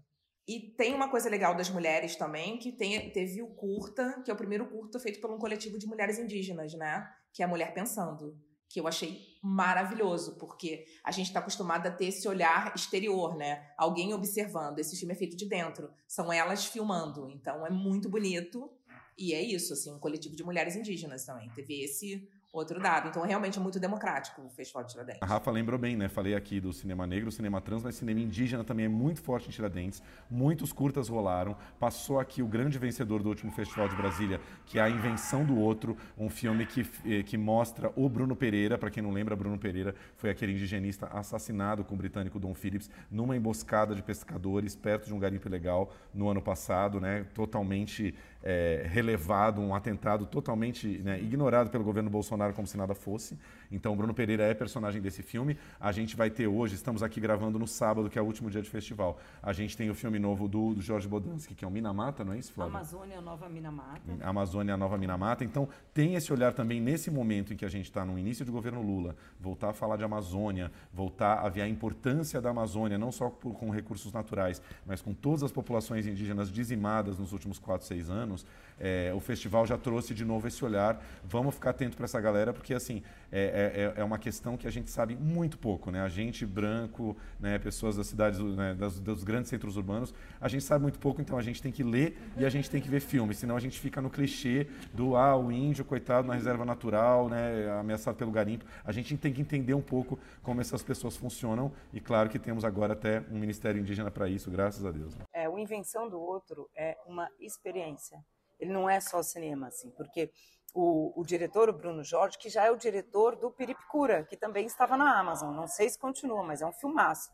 E 0.47 0.61
tem 0.77 0.95
uma 0.95 1.09
coisa 1.09 1.31
legal 1.31 1.55
das 1.55 1.71
mulheres 1.71 2.17
também, 2.17 2.59
que 2.59 2.71
tem, 2.71 3.11
teve 3.11 3.43
o 3.43 3.49
curta, 3.55 4.21
que 4.23 4.31
é 4.31 4.35
o 4.35 4.37
primeiro 4.37 4.69
curta 4.69 5.01
feito 5.01 5.21
por 5.21 5.31
um 5.31 5.39
coletivo 5.39 5.79
de 5.79 5.87
mulheres 5.87 6.19
indígenas, 6.19 6.75
né? 6.75 7.09
Que 7.33 7.43
é 7.43 7.47
a 7.47 7.49
Mulher 7.49 7.73
Pensando. 7.73 8.39
Que 8.69 8.79
eu 8.79 8.87
achei 8.87 9.23
maravilhoso, 9.43 10.37
porque 10.39 10.85
a 11.03 11.11
gente 11.11 11.29
está 11.29 11.41
acostumado 11.41 11.87
a 11.87 11.91
ter 11.91 12.07
esse 12.07 12.29
olhar 12.29 12.75
exterior, 12.75 13.37
né? 13.37 13.73
Alguém 13.79 14.13
observando. 14.13 14.79
Esse 14.79 14.99
filme 14.99 15.15
é 15.15 15.17
feito 15.17 15.37
de 15.37 15.49
dentro. 15.49 15.91
São 16.07 16.31
elas 16.31 16.67
filmando. 16.67 17.31
Então 17.31 17.67
é 17.67 17.71
muito 17.71 18.11
bonito. 18.11 18.71
E 19.17 19.33
é 19.33 19.43
isso, 19.43 19.73
assim, 19.73 19.93
um 19.93 19.99
coletivo 19.99 20.35
de 20.35 20.43
mulheres 20.43 20.77
indígenas 20.77 21.25
também. 21.25 21.49
Teve 21.51 21.83
esse 21.83 22.29
outro 22.53 22.81
dado. 22.81 23.09
Então, 23.09 23.23
realmente 23.23 23.59
é 23.59 23.61
muito 23.61 23.81
democrático 23.81 24.43
o 24.43 24.49
Festival 24.49 24.85
de 24.85 24.93
Tiradentes. 24.93 25.23
A 25.23 25.27
Rafa 25.27 25.51
lembrou 25.51 25.77
bem, 25.77 25.97
né? 25.97 26.09
Falei 26.09 26.37
aqui 26.37 26.61
do 26.61 26.73
cinema 26.73 27.05
negro, 27.05 27.33
cinema 27.33 27.61
trans, 27.61 27.83
mas 27.83 27.97
cinema 27.97 28.21
indígena 28.21 28.63
também 28.63 28.87
é 28.87 28.89
muito 28.89 29.21
forte 29.21 29.49
em 29.49 29.51
Tiradentes. 29.51 30.01
Muitos 30.31 30.73
curtas 30.73 31.09
rolaram. 31.09 31.57
Passou 31.81 32.21
aqui 32.21 32.43
o 32.43 32.47
grande 32.47 32.79
vencedor 32.79 33.25
do 33.25 33.29
último 33.29 33.51
Festival 33.51 33.89
de 33.89 33.97
Brasília, 33.97 34.41
que 34.67 34.79
é 34.79 34.83
A 34.83 34.89
Invenção 34.89 35.45
do 35.45 35.59
Outro, 35.59 35.97
um 36.17 36.31
filme 36.31 36.65
que, 36.65 36.85
que 37.25 37.37
mostra 37.37 37.93
o 37.97 38.09
Bruno 38.09 38.37
Pereira. 38.37 38.79
Para 38.79 38.91
quem 38.91 39.03
não 39.03 39.11
lembra, 39.11 39.35
Bruno 39.35 39.59
Pereira 39.59 39.93
foi 40.17 40.31
aquele 40.31 40.53
indigenista 40.53 41.09
assassinado 41.09 41.83
com 41.83 41.95
o 41.95 41.99
britânico 41.99 42.39
Don 42.39 42.55
Phillips 42.55 42.89
numa 43.11 43.37
emboscada 43.37 43.97
de 43.97 44.03
pescadores 44.03 44.77
perto 44.77 45.07
de 45.07 45.13
um 45.13 45.19
garimpo 45.19 45.49
ilegal 45.49 45.93
no 46.15 46.29
ano 46.29 46.41
passado, 46.41 47.01
né? 47.01 47.27
Totalmente 47.35 48.15
é, 48.45 48.87
relevado, 48.91 49.59
um 49.63 49.75
atentado 49.75 50.27
totalmente 50.27 50.99
né, 50.99 51.19
ignorado 51.19 51.71
pelo 51.71 51.83
governo 51.83 52.11
Bolsonaro 52.11 52.53
como 52.53 52.67
se 52.67 52.77
nada 52.77 52.95
fosse. 52.95 53.39
Então, 53.73 53.97
Bruno 53.97 54.13
Pereira 54.13 54.45
é 54.45 54.53
personagem 54.53 55.01
desse 55.01 55.23
filme. 55.23 55.57
A 55.81 55.91
gente 55.93 56.15
vai 56.15 56.29
ter 56.29 56.47
hoje, 56.47 56.75
estamos 56.75 57.03
aqui 57.03 57.21
gravando 57.21 57.59
no 57.59 57.67
sábado, 57.67 58.11
que 58.11 58.19
é 58.19 58.23
o 58.23 58.25
último 58.25 58.51
dia 58.51 58.61
de 58.61 58.69
festival. 58.69 59.19
A 59.43 59.55
gente 59.55 59.75
tem 59.77 59.89
o 59.89 59.95
filme 59.95 60.19
novo 60.19 60.47
do, 60.47 60.75
do 60.75 60.83
Jorge 60.83 61.09
Bodansky, 61.09 61.55
que 61.55 61.65
é 61.65 61.69
o 61.69 61.71
Minamata, 61.71 62.23
não 62.23 62.35
é 62.35 62.39
isso, 62.39 62.53
Flávio? 62.53 62.77
Amazônia, 62.77 63.19
a 63.19 63.23
Nova 63.23 63.49
Minamata. 63.49 64.01
Amazônia, 64.21 64.75
a 64.75 64.77
Nova 64.77 64.99
Minamata. 64.99 65.43
Então, 65.43 65.67
tem 65.95 66.15
esse 66.15 66.31
olhar 66.31 66.53
também 66.53 66.81
nesse 66.81 67.11
momento 67.11 67.55
em 67.55 67.57
que 67.57 67.65
a 67.65 67.69
gente 67.69 67.87
está 67.87 68.05
no 68.05 68.19
início 68.19 68.45
de 68.45 68.51
governo 68.51 68.83
Lula, 68.83 69.17
voltar 69.41 69.71
a 69.71 69.73
falar 69.73 69.97
de 69.97 70.05
Amazônia, 70.05 70.71
voltar 70.93 71.39
a 71.39 71.49
ver 71.49 71.63
a 71.63 71.69
importância 71.69 72.43
da 72.43 72.51
Amazônia, 72.51 72.99
não 72.99 73.11
só 73.11 73.31
por, 73.31 73.55
com 73.55 73.71
recursos 73.71 74.13
naturais, 74.13 74.61
mas 74.85 75.01
com 75.01 75.15
todas 75.15 75.43
as 75.43 75.51
populações 75.51 76.07
indígenas 76.07 76.53
dizimadas 76.53 77.19
nos 77.19 77.33
últimos 77.33 77.59
4, 77.59 77.87
6 77.87 78.11
anos. 78.11 78.34
menos. 78.35 78.47
É, 78.79 79.13
o 79.15 79.21
festival 79.21 79.67
já 79.67 79.79
trouxe 79.79 80.15
de 80.15 80.25
novo 80.25 80.49
esse 80.49 80.65
olhar. 80.65 81.03
Vamos 81.25 81.55
ficar 81.55 81.71
atento 81.71 81.97
para 81.97 82.05
essa 82.05 82.21
galera, 82.21 82.53
porque 82.53 82.75
assim 82.75 83.03
é, 83.37 83.93
é, 83.97 84.01
é, 84.01 84.05
uma 84.05 84.19
questão 84.19 84.57
que 84.57 84.67
a 84.67 84.71
gente 84.71 84.91
sabe 84.91 85.17
muito 85.17 85.59
pouco, 85.59 85.91
né? 85.91 86.01
A 86.01 86.09
gente 86.09 86.47
branco, 86.47 87.17
né, 87.41 87.59
pessoas 87.59 87.97
das 87.97 88.07
cidades, 88.07 88.39
né, 88.39 88.75
das, 88.75 89.01
dos 89.01 89.25
grandes 89.25 89.51
centros 89.51 89.77
urbanos, 89.77 90.15
a 90.41 90.47
gente 90.47 90.63
sabe 90.63 90.83
muito 90.83 91.01
pouco, 91.01 91.21
então 91.21 91.37
a 91.37 91.43
gente 91.43 91.61
tem 91.61 91.73
que 91.73 91.83
ler 91.83 92.17
e 92.37 92.45
a 92.45 92.49
gente 92.49 92.71
tem 92.71 92.81
que 92.81 92.89
ver 92.89 93.01
filmes, 93.01 93.39
senão 93.39 93.57
a 93.57 93.61
gente 93.61 93.81
fica 93.81 94.01
no 94.01 94.09
clichê 94.09 94.69
do 94.93 95.17
ah, 95.17 95.37
o 95.37 95.51
índio 95.51 95.85
coitado 95.85 96.29
na 96.29 96.35
reserva 96.35 96.65
natural, 96.65 97.29
né, 97.29 97.69
ameaçado 97.81 98.17
pelo 98.17 98.31
garimpo. 98.31 98.65
A 98.85 98.93
gente 98.93 99.17
tem 99.17 99.33
que 99.33 99.41
entender 99.41 99.75
um 99.75 99.83
pouco 99.83 100.17
como 100.43 100.61
essas 100.61 100.83
pessoas 100.83 101.17
funcionam 101.17 101.73
e 101.93 102.01
claro 102.01 102.29
que 102.29 102.39
temos 102.39 102.65
agora 102.65 102.93
até 102.93 103.25
um 103.31 103.39
ministério 103.39 103.81
indígena 103.81 104.13
para 104.13 104.29
isso, 104.29 104.49
graças 104.49 104.85
a 104.85 104.93
Deus. 104.93 105.17
Né? 105.17 105.25
É, 105.33 105.49
o 105.49 105.59
invenção 105.59 106.09
do 106.09 106.21
outro 106.21 106.69
é 106.77 106.97
uma 107.07 107.29
experiência 107.41 108.19
ele 108.59 108.73
não 108.73 108.89
é 108.89 109.01
só 109.01 109.23
cinema, 109.23 109.69
assim, 109.69 109.91
porque 109.91 110.31
o, 110.75 111.21
o, 111.21 111.25
diretor, 111.25 111.69
o 111.69 111.73
Bruno 111.73 112.03
Jorge, 112.03 112.37
que 112.37 112.49
já 112.49 112.65
é 112.65 112.71
o 112.71 112.77
diretor 112.77 113.37
do 113.37 113.51
Piripicura, 113.51 114.25
que 114.25 114.37
também 114.37 114.67
estava 114.67 114.97
na 114.97 115.19
Amazon, 115.19 115.55
não 115.55 115.69
sei 115.69 115.89
se 115.89 115.99
continua, 115.99 116.43
mas 116.43 116.63
é 116.63 116.67
um 116.67 116.73
filmaço. 116.73 117.31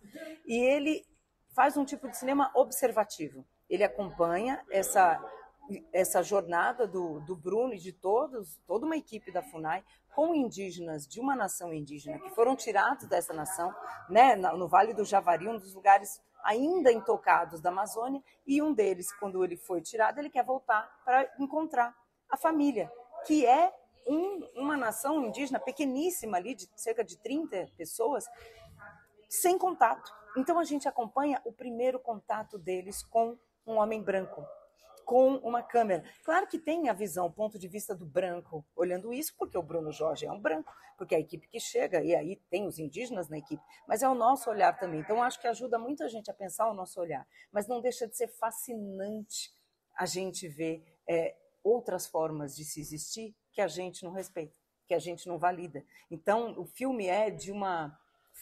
E 0.47 0.57
ele 0.57 1.03
faz 1.55 1.77
um 1.77 1.85
tipo 1.85 2.09
de 2.09 2.17
cinema 2.17 2.51
observativo. 2.55 3.47
Ele 3.69 3.85
acompanha 3.85 4.63
essa 4.71 5.21
essa 5.93 6.23
jornada 6.23 6.87
do, 6.87 7.21
do 7.21 7.37
Bruno 7.37 7.75
e 7.75 7.79
de 7.79 7.93
todos, 7.93 8.61
toda 8.67 8.87
uma 8.87 8.97
equipe 8.97 9.31
da 9.31 9.43
FUNAI, 9.43 9.85
com 10.15 10.35
indígenas 10.35 11.07
de 11.07 11.21
uma 11.21 11.37
nação 11.37 11.73
indígena 11.73 12.19
que 12.19 12.31
foram 12.31 12.57
tirados 12.57 13.07
dessa 13.07 13.33
nação, 13.33 13.73
né, 14.09 14.35
no 14.35 14.69
Vale 14.69 14.93
do 14.93 15.05
Javari, 15.05 15.47
um 15.47 15.57
dos 15.57 15.75
lugares 15.75 16.21
ainda 16.45 16.93
intocados 16.93 17.61
da 17.61 17.71
Amazônia, 17.71 18.23
e 18.47 18.61
um 18.63 18.73
deles, 18.73 19.13
quando 19.19 19.45
ele 19.45 19.57
foi 19.57 19.81
tirado, 19.81 20.19
ele 20.19 20.31
quer 20.31 20.45
voltar 20.45 20.91
para 21.05 21.31
encontrar 21.39 21.97
a 22.29 22.37
família, 22.37 22.91
que 23.27 23.45
é 23.47 23.73
um, 24.07 24.49
uma 24.57 24.77
nação 24.77 25.25
indígena 25.25 25.59
pequeníssima 25.59 26.37
ali, 26.37 26.55
de 26.55 26.69
cerca 26.77 27.05
de 27.05 27.17
30 27.19 27.69
pessoas, 27.77 28.25
sem 29.29 29.59
contato. 29.59 30.13
Então 30.37 30.59
a 30.59 30.65
gente 30.65 30.89
acompanha 30.89 31.41
o 31.45 31.53
primeiro 31.53 31.99
contato 31.99 32.59
deles 32.59 33.03
com 33.03 33.39
um 33.67 33.77
homem 33.77 34.03
branco, 34.03 34.45
com 35.11 35.39
uma 35.39 35.61
câmera. 35.61 36.05
Claro 36.23 36.47
que 36.47 36.57
tem 36.57 36.89
a 36.89 36.93
visão, 36.93 37.27
o 37.27 37.33
ponto 37.33 37.59
de 37.59 37.67
vista 37.67 37.93
do 37.97 38.07
branco 38.07 38.65
olhando 38.77 39.13
isso, 39.13 39.35
porque 39.37 39.59
o 39.59 39.63
Bruno 39.63 39.91
Jorge 39.91 40.25
é 40.25 40.31
um 40.31 40.41
branco, 40.41 40.73
porque 40.97 41.17
é 41.17 41.19
a 41.19 41.21
equipe 41.21 41.49
que 41.49 41.59
chega, 41.59 42.01
e 42.01 42.15
aí 42.15 42.37
tem 42.49 42.65
os 42.65 42.79
indígenas 42.79 43.29
na 43.29 43.37
equipe, 43.37 43.61
mas 43.89 44.05
é 44.05 44.09
o 44.09 44.15
nosso 44.15 44.49
olhar 44.49 44.79
também. 44.79 45.01
Então 45.01 45.21
acho 45.21 45.41
que 45.41 45.49
ajuda 45.49 45.81
muito 45.81 46.05
a 46.05 46.07
gente 46.07 46.31
a 46.31 46.33
pensar 46.33 46.71
o 46.71 46.75
nosso 46.75 47.01
olhar, 47.01 47.27
mas 47.51 47.67
não 47.67 47.81
deixa 47.81 48.07
de 48.07 48.17
ser 48.17 48.29
fascinante 48.29 49.53
a 49.99 50.07
gente 50.07 50.47
ver 50.47 50.81
é, 51.09 51.35
outras 51.65 52.07
formas 52.07 52.55
de 52.55 52.65
se 52.65 52.79
existir 52.79 53.35
que 53.51 53.61
a 53.61 53.67
gente 53.67 54.05
não 54.05 54.13
respeita, 54.13 54.57
que 54.87 54.95
a 54.95 55.01
gente 55.01 55.27
não 55.27 55.39
valida. 55.39 55.85
Então 56.09 56.55
o 56.57 56.65
filme 56.65 57.09
é 57.09 57.31
de 57.31 57.51
uma 57.51 58.00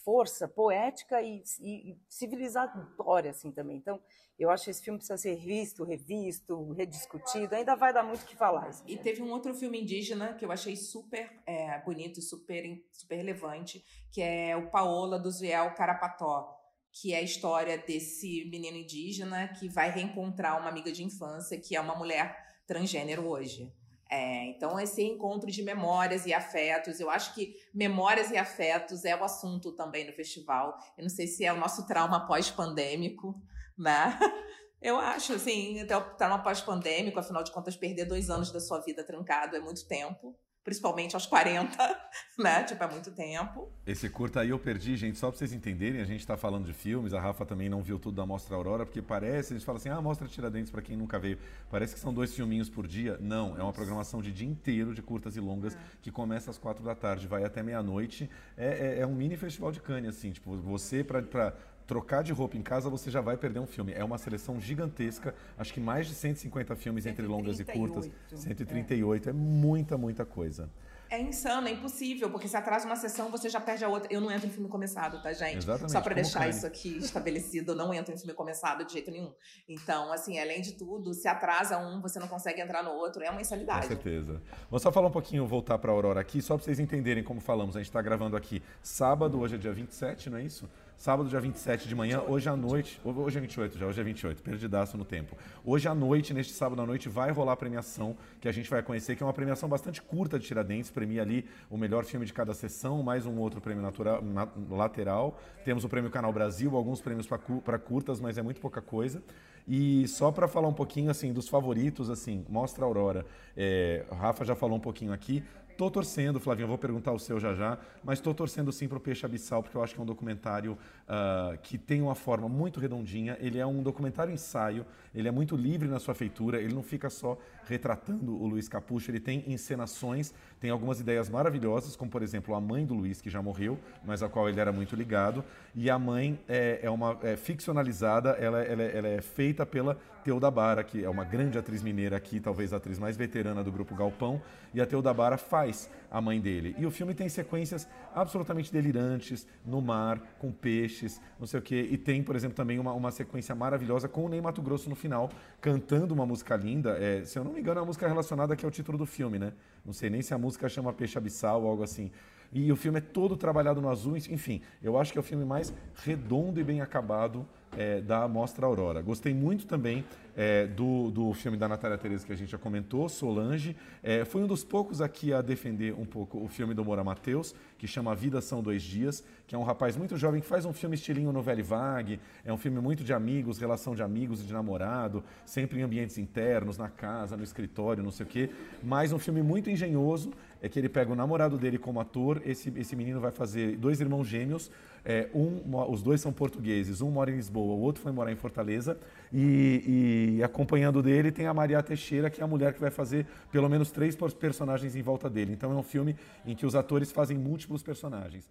força 0.08 0.48
poética 0.48 1.20
e, 1.20 1.42
e, 1.60 1.94
civilizatória 2.08 3.30
assim 3.30 3.52
também. 3.52 3.76
Então, 3.76 4.00
eu 4.38 4.48
acho 4.48 4.64
que 4.64 4.70
esse 4.70 4.82
filme 4.82 4.98
precisa 4.98 5.18
ser 5.18 5.36
visto, 5.36 5.84
revisto, 5.84 6.72
rediscutido. 6.72 7.54
Ainda 7.54 7.76
vai 7.76 7.92
dar 7.92 8.02
muito 8.02 8.22
o 8.22 8.26
que 8.26 8.34
falar. 8.34 8.70
E 8.86 8.96
teve 8.96 9.20
um 9.20 9.30
outro 9.30 9.52
filme 9.52 9.82
indígena 9.82 10.32
que 10.32 10.46
eu 10.46 10.50
achei 10.50 10.76
super 10.76 11.30
é, 11.44 11.78
bonito 11.80 12.20
e 12.20 12.22
super, 12.22 12.82
super 12.90 13.16
relevante, 13.16 13.84
que 14.10 14.22
é 14.22 14.56
o 14.56 14.70
Paola 14.70 15.18
do 15.18 15.30
Zuel 15.30 15.74
Carapató, 15.74 16.56
que 16.90 17.12
é 17.12 17.18
a 17.18 17.22
história 17.22 17.76
desse 17.76 18.48
menino 18.50 18.78
indígena 18.78 19.48
que 19.48 19.68
vai 19.68 19.90
reencontrar 19.90 20.58
uma 20.58 20.70
amiga 20.70 20.90
de 20.90 21.04
infância 21.04 21.60
que 21.60 21.76
é 21.76 21.80
uma 21.82 21.94
mulher 21.94 22.34
transgênero 22.66 23.28
hoje. 23.28 23.70
É, 24.10 24.46
então, 24.46 24.80
esse 24.80 25.02
encontro 25.02 25.50
de 25.50 25.62
memórias 25.62 26.24
e 26.24 26.32
afetos, 26.32 26.98
eu 26.98 27.10
acho 27.10 27.34
que 27.34 27.54
memórias 27.74 28.30
e 28.30 28.38
afetos 28.38 29.04
é 29.04 29.14
o 29.14 29.22
assunto 29.22 29.72
também 29.72 30.06
no 30.06 30.12
festival. 30.12 30.78
Eu 30.96 31.02
não 31.02 31.10
sei 31.10 31.26
se 31.26 31.44
é 31.44 31.52
o 31.52 31.58
nosso 31.58 31.86
trauma 31.86 32.26
pós-pandêmico, 32.26 33.34
né? 33.76 34.18
Eu 34.80 34.96
acho, 34.96 35.32
assim, 35.32 35.80
até 35.80 35.96
o 35.96 36.14
trauma 36.14 36.40
pós-pandêmico, 36.40 37.18
afinal 37.18 37.42
de 37.42 37.50
contas, 37.50 37.76
perder 37.76 38.04
dois 38.04 38.30
anos 38.30 38.52
da 38.52 38.60
sua 38.60 38.78
vida 38.78 39.02
trancado 39.02 39.56
é 39.56 39.60
muito 39.60 39.84
tempo 39.88 40.38
principalmente 40.64 41.14
aos 41.14 41.26
40, 41.26 41.76
né? 42.38 42.64
Tipo, 42.64 42.84
é 42.84 42.88
muito 42.88 43.10
tempo. 43.10 43.68
Esse 43.86 44.08
curta 44.08 44.40
aí 44.40 44.50
eu 44.50 44.58
perdi, 44.58 44.96
gente, 44.96 45.18
só 45.18 45.30
pra 45.30 45.38
vocês 45.38 45.52
entenderem, 45.52 46.00
a 46.00 46.04
gente 46.04 46.26
tá 46.26 46.36
falando 46.36 46.66
de 46.66 46.72
filmes, 46.72 47.14
a 47.14 47.20
Rafa 47.20 47.44
também 47.46 47.68
não 47.68 47.82
viu 47.82 47.98
tudo 47.98 48.16
da 48.16 48.26
Mostra 48.26 48.54
Aurora, 48.54 48.84
porque 48.84 49.00
parece, 49.00 49.52
a 49.52 49.56
gente 49.56 49.64
fala 49.64 49.78
assim, 49.78 49.88
ah, 49.88 50.00
Mostra 50.00 50.28
Tiradentes 50.28 50.70
para 50.70 50.82
quem 50.82 50.96
nunca 50.96 51.18
veio, 51.18 51.38
parece 51.70 51.94
que 51.94 52.00
são 52.00 52.12
dois 52.12 52.34
filminhos 52.34 52.68
por 52.68 52.86
dia. 52.86 53.16
Não, 53.20 53.58
é 53.58 53.62
uma 53.62 53.72
programação 53.72 54.20
de 54.20 54.32
dia 54.32 54.48
inteiro 54.48 54.94
de 54.94 55.02
curtas 55.02 55.36
e 55.36 55.40
longas, 55.40 55.74
é. 55.74 55.78
que 56.02 56.10
começa 56.10 56.50
às 56.50 56.58
quatro 56.58 56.84
da 56.84 56.94
tarde, 56.94 57.26
vai 57.26 57.44
até 57.44 57.62
meia-noite. 57.62 58.30
É, 58.56 58.66
é, 58.66 59.00
é, 59.00 59.06
um 59.06 59.14
mini 59.14 59.36
festival 59.36 59.72
de 59.72 59.80
Cannes, 59.80 60.16
assim, 60.16 60.32
tipo, 60.32 60.56
você 60.56 61.02
pra, 61.02 61.22
pra 61.22 61.54
trocar 61.88 62.22
de 62.22 62.32
roupa 62.32 62.56
em 62.56 62.62
casa, 62.62 62.90
você 62.90 63.10
já 63.10 63.22
vai 63.22 63.36
perder 63.36 63.58
um 63.58 63.66
filme. 63.66 63.94
É 63.94 64.04
uma 64.04 64.18
seleção 64.18 64.60
gigantesca, 64.60 65.34
acho 65.56 65.72
que 65.72 65.80
mais 65.80 66.06
de 66.06 66.14
150 66.14 66.76
filmes 66.76 67.04
138, 67.04 67.08
entre 67.08 67.26
longas 67.26 67.58
e 67.58 67.64
curtas. 67.64 68.10
138, 68.38 69.26
é, 69.26 69.30
é 69.30 69.32
muita, 69.32 69.96
muita 69.96 70.26
coisa. 70.26 70.70
É 71.10 71.18
insano, 71.18 71.66
é 71.66 71.70
impossível, 71.70 72.28
porque 72.30 72.46
se 72.46 72.54
atrasa 72.54 72.84
uma 72.84 72.94
sessão, 72.94 73.30
você 73.30 73.48
já 73.48 73.58
perde 73.58 73.82
a 73.82 73.88
outra. 73.88 74.12
Eu 74.12 74.20
não 74.20 74.30
entro 74.30 74.46
em 74.46 74.50
filme 74.50 74.68
começado, 74.68 75.22
tá, 75.22 75.32
gente? 75.32 75.56
Exatamente. 75.56 75.92
Só 75.92 76.02
para 76.02 76.14
deixar 76.14 76.46
isso 76.50 76.66
aqui 76.66 76.98
estabelecido, 76.98 77.72
eu 77.72 77.76
não 77.76 77.94
entro 77.94 78.12
em 78.12 78.18
filme 78.18 78.34
começado 78.34 78.84
de 78.84 78.92
jeito 78.92 79.10
nenhum. 79.10 79.32
Então, 79.66 80.12
assim, 80.12 80.38
além 80.38 80.60
de 80.60 80.72
tudo, 80.72 81.14
se 81.14 81.26
atrasa 81.26 81.78
um, 81.78 82.02
você 82.02 82.18
não 82.18 82.28
consegue 82.28 82.60
entrar 82.60 82.82
no 82.82 82.90
outro, 82.90 83.22
é 83.22 83.30
uma 83.30 83.40
insanidade. 83.40 83.88
Com 83.88 83.94
certeza. 83.94 84.42
Vou 84.70 84.78
só 84.78 84.92
falar 84.92 85.08
um 85.08 85.10
pouquinho, 85.10 85.46
voltar 85.46 85.78
para 85.78 85.90
a 85.90 85.94
Aurora 85.94 86.20
aqui, 86.20 86.42
só 86.42 86.56
para 86.56 86.64
vocês 86.64 86.78
entenderem 86.78 87.24
como 87.24 87.40
falamos. 87.40 87.74
A 87.74 87.78
gente 87.78 87.88
está 87.88 88.02
gravando 88.02 88.36
aqui 88.36 88.62
sábado, 88.82 89.40
hoje 89.40 89.54
é 89.54 89.58
dia 89.58 89.72
27, 89.72 90.28
não 90.28 90.36
é 90.36 90.42
isso? 90.42 90.68
Sábado, 90.98 91.28
dia 91.28 91.38
27 91.38 91.86
de 91.86 91.94
manhã, 91.94 92.20
hoje 92.26 92.48
à 92.48 92.56
noite. 92.56 93.00
Hoje 93.04 93.38
é 93.38 93.40
28 93.40 93.78
já, 93.78 93.86
hoje 93.86 94.00
é 94.00 94.02
28, 94.02 94.42
perdidaço 94.42 94.98
no 94.98 95.04
tempo. 95.04 95.36
Hoje 95.64 95.86
à 95.86 95.94
noite, 95.94 96.34
neste 96.34 96.52
sábado 96.52 96.82
à 96.82 96.84
noite, 96.84 97.08
vai 97.08 97.30
rolar 97.30 97.52
a 97.52 97.56
premiação 97.56 98.16
que 98.40 98.48
a 98.48 98.52
gente 98.52 98.68
vai 98.68 98.82
conhecer, 98.82 99.14
que 99.14 99.22
é 99.22 99.26
uma 99.26 99.32
premiação 99.32 99.68
bastante 99.68 100.02
curta 100.02 100.40
de 100.40 100.44
Tiradentes. 100.44 100.90
Premia 100.90 101.22
ali 101.22 101.46
o 101.70 101.78
melhor 101.78 102.04
filme 102.04 102.26
de 102.26 102.32
cada 102.32 102.52
sessão, 102.52 103.00
mais 103.00 103.26
um 103.26 103.38
outro 103.38 103.60
prêmio 103.60 103.80
natural, 103.80 104.20
na, 104.20 104.48
lateral. 104.68 105.38
Temos 105.64 105.84
o 105.84 105.88
prêmio 105.88 106.10
Canal 106.10 106.32
Brasil, 106.32 106.74
alguns 106.76 107.00
prêmios 107.00 107.28
para 107.64 107.78
curtas, 107.78 108.18
mas 108.20 108.36
é 108.36 108.42
muito 108.42 108.60
pouca 108.60 108.82
coisa. 108.82 109.22
E 109.68 110.08
só 110.08 110.32
para 110.32 110.48
falar 110.48 110.66
um 110.66 110.72
pouquinho 110.72 111.10
assim 111.10 111.30
dos 111.30 111.46
favoritos, 111.46 112.08
assim, 112.08 112.44
Mostra 112.48 112.84
a 112.84 112.88
Aurora. 112.88 113.26
É, 113.54 114.04
Rafa 114.10 114.42
já 114.42 114.56
falou 114.56 114.78
um 114.78 114.80
pouquinho 114.80 115.12
aqui. 115.12 115.44
Tô 115.78 115.88
torcendo, 115.88 116.40
Flavinho, 116.40 116.64
eu 116.64 116.68
vou 116.68 116.76
perguntar 116.76 117.12
o 117.12 117.20
seu 117.20 117.38
já 117.38 117.54
já, 117.54 117.78
mas 118.02 118.18
tô 118.18 118.34
torcendo 118.34 118.72
sim 118.72 118.88
pro 118.88 118.98
Peixe 118.98 119.24
Abissal, 119.24 119.62
porque 119.62 119.76
eu 119.76 119.82
acho 119.84 119.94
que 119.94 120.00
é 120.00 120.02
um 120.02 120.06
documentário 120.06 120.76
uh, 121.08 121.58
que 121.62 121.78
tem 121.78 122.02
uma 122.02 122.14
forma 122.14 122.48
muito 122.48 122.78
redondinha. 122.78 123.36
Ele 123.40 123.58
é 123.58 123.66
um 123.66 123.82
documentário 123.82 124.32
ensaio, 124.32 124.84
ele 125.14 125.26
é 125.26 125.30
muito 125.30 125.56
livre 125.56 125.88
na 125.88 125.98
sua 125.98 126.14
feitura, 126.14 126.60
ele 126.60 126.74
não 126.74 126.82
fica 126.82 127.08
só 127.08 127.38
retratando 127.66 128.40
o 128.40 128.46
Luiz 128.46 128.68
Capucho, 128.68 129.10
ele 129.10 129.20
tem 129.20 129.44
encenações, 129.46 130.32
tem 130.60 130.70
algumas 130.70 131.00
ideias 131.00 131.28
maravilhosas, 131.28 131.96
como 131.96 132.10
por 132.10 132.22
exemplo 132.22 132.54
a 132.54 132.60
mãe 132.60 132.84
do 132.84 132.94
Luiz, 132.94 133.20
que 133.20 133.30
já 133.30 133.42
morreu, 133.42 133.78
mas 134.04 134.22
a 134.22 134.28
qual 134.28 134.48
ele 134.48 134.60
era 134.60 134.72
muito 134.72 134.94
ligado. 134.94 135.44
E 135.74 135.90
a 135.90 135.98
mãe 135.98 136.38
é, 136.48 136.80
é 136.82 136.90
uma 136.90 137.18
é 137.22 137.36
ficcionalizada, 137.36 138.30
ela, 138.30 138.62
ela, 138.62 138.82
ela 138.82 139.08
é 139.08 139.20
feita 139.20 139.64
pela 139.66 139.98
Teuda 140.24 140.50
Bara, 140.50 140.84
que 140.84 141.04
é 141.04 141.08
uma 141.08 141.24
grande 141.24 141.58
atriz 141.58 141.82
mineira 141.82 142.16
aqui, 142.16 142.40
talvez 142.40 142.72
a 142.72 142.76
atriz 142.76 142.98
mais 142.98 143.16
veterana 143.16 143.64
do 143.64 143.72
grupo 143.72 143.94
Galpão, 143.94 144.40
e 144.74 144.80
a 144.80 144.86
Teuda 144.86 145.12
Bara 145.14 145.38
faz 145.38 145.88
a 146.10 146.20
mãe 146.20 146.40
dele. 146.40 146.74
E 146.78 146.86
o 146.86 146.90
filme 146.90 147.14
tem 147.14 147.28
sequências 147.28 147.88
absolutamente 148.14 148.72
delirantes, 148.72 149.46
no 149.64 149.80
mar, 149.80 150.20
com 150.38 150.50
peixes, 150.50 151.20
não 151.38 151.46
sei 151.46 151.60
o 151.60 151.62
quê. 151.62 151.88
E 151.90 151.96
tem, 151.96 152.22
por 152.22 152.34
exemplo, 152.34 152.56
também 152.56 152.78
uma, 152.78 152.92
uma 152.92 153.10
sequência 153.10 153.54
maravilhosa 153.54 154.08
com 154.08 154.24
o 154.24 154.28
Ney 154.28 154.40
Mato 154.40 154.62
Grosso 154.62 154.88
no 154.88 154.96
final, 154.96 155.30
cantando 155.60 156.14
uma 156.14 156.26
música 156.26 156.56
linda. 156.56 156.96
É, 156.98 157.24
se 157.24 157.38
eu 157.38 157.44
não 157.44 157.52
me 157.52 157.60
engano, 157.60 157.78
é 157.78 157.82
uma 157.82 157.86
música 157.86 158.08
relacionada 158.08 158.54
aqui 158.54 158.64
ao 158.64 158.70
título 158.70 158.96
do 158.96 159.06
filme, 159.06 159.38
né? 159.38 159.52
Não 159.84 159.92
sei 159.92 160.10
nem 160.10 160.22
se 160.22 160.32
a 160.32 160.38
música 160.38 160.68
chama 160.68 160.92
Peixe 160.92 161.18
Abissal 161.18 161.62
ou 161.62 161.70
algo 161.70 161.82
assim. 161.82 162.10
E 162.52 162.72
o 162.72 162.76
filme 162.76 162.98
é 162.98 163.02
todo 163.02 163.36
trabalhado 163.36 163.80
no 163.80 163.90
azul, 163.90 164.16
enfim, 164.16 164.62
eu 164.82 164.98
acho 164.98 165.12
que 165.12 165.18
é 165.18 165.20
o 165.20 165.24
filme 165.24 165.44
mais 165.44 165.72
redondo 165.94 166.58
e 166.58 166.64
bem 166.64 166.80
acabado 166.80 167.46
é, 167.76 168.00
da 168.00 168.26
Mostra 168.26 168.66
Aurora. 168.66 169.02
Gostei 169.02 169.34
muito 169.34 169.66
também 169.66 170.04
é, 170.38 170.68
do, 170.68 171.10
do 171.10 171.32
filme 171.32 171.56
da 171.56 171.66
Natália 171.66 171.98
Tereza 171.98 172.24
que 172.24 172.32
a 172.32 172.36
gente 172.36 172.52
já 172.52 172.58
comentou, 172.58 173.08
Solange. 173.08 173.76
É, 174.04 174.24
foi 174.24 174.40
um 174.40 174.46
dos 174.46 174.62
poucos 174.62 175.00
aqui 175.00 175.32
a 175.32 175.42
defender 175.42 175.92
um 175.92 176.04
pouco 176.04 176.38
o 176.38 176.46
filme 176.46 176.74
do 176.74 176.84
Moura 176.84 177.02
Mateus, 177.02 177.52
que 177.76 177.88
chama 177.88 178.14
Vida 178.14 178.40
São 178.40 178.62
Dois 178.62 178.80
Dias, 178.82 179.24
que 179.48 179.56
é 179.56 179.58
um 179.58 179.64
rapaz 179.64 179.96
muito 179.96 180.16
jovem 180.16 180.40
que 180.40 180.46
faz 180.46 180.64
um 180.64 180.72
filme 180.72 180.94
estilinho 180.94 181.32
novela 181.32 181.60
vague, 181.60 182.20
é 182.44 182.52
um 182.52 182.56
filme 182.56 182.80
muito 182.80 183.02
de 183.02 183.12
amigos, 183.12 183.58
relação 183.58 183.96
de 183.96 184.02
amigos 184.02 184.40
e 184.40 184.44
de 184.44 184.52
namorado, 184.52 185.24
sempre 185.44 185.80
em 185.80 185.82
ambientes 185.82 186.18
internos, 186.18 186.78
na 186.78 186.88
casa, 186.88 187.36
no 187.36 187.42
escritório, 187.42 188.00
não 188.00 188.12
sei 188.12 188.24
o 188.24 188.28
quê, 188.28 188.50
mas 188.80 189.12
um 189.12 189.18
filme 189.18 189.42
muito 189.42 189.68
engenhoso, 189.68 190.32
é 190.60 190.68
que 190.68 190.78
ele 190.78 190.88
pega 190.88 191.12
o 191.12 191.14
namorado 191.14 191.56
dele 191.56 191.78
como 191.78 192.00
ator, 192.00 192.42
esse, 192.44 192.72
esse 192.76 192.96
menino 192.96 193.20
vai 193.20 193.30
fazer 193.30 193.76
dois 193.76 194.00
irmãos 194.00 194.26
gêmeos, 194.26 194.70
é, 195.04 195.28
um, 195.34 195.60
os 195.90 196.02
dois 196.02 196.20
são 196.20 196.32
portugueses, 196.32 197.00
um 197.00 197.10
mora 197.10 197.30
em 197.30 197.36
Lisboa, 197.36 197.74
o 197.74 197.80
outro 197.80 198.02
foi 198.02 198.12
morar 198.12 198.32
em 198.32 198.36
Fortaleza, 198.36 198.98
e, 199.32 200.36
e, 200.38 200.42
acompanhando 200.42 201.02
dele 201.02 201.30
tem 201.30 201.46
a 201.46 201.54
Maria 201.54 201.82
Teixeira, 201.82 202.28
que 202.28 202.40
é 202.40 202.44
a 202.44 202.46
mulher 202.46 202.74
que 202.74 202.80
vai 202.80 202.90
fazer 202.90 203.26
pelo 203.52 203.68
menos 203.68 203.90
três 203.90 204.16
personagens 204.16 204.96
em 204.96 205.02
volta 205.02 205.30
dele. 205.30 205.52
Então 205.52 205.72
é 205.72 205.74
um 205.74 205.82
filme 205.82 206.16
em 206.44 206.54
que 206.54 206.66
os 206.66 206.74
atores 206.74 207.12
fazem 207.12 207.38
múltiplos 207.38 207.82
personagens. 207.82 208.50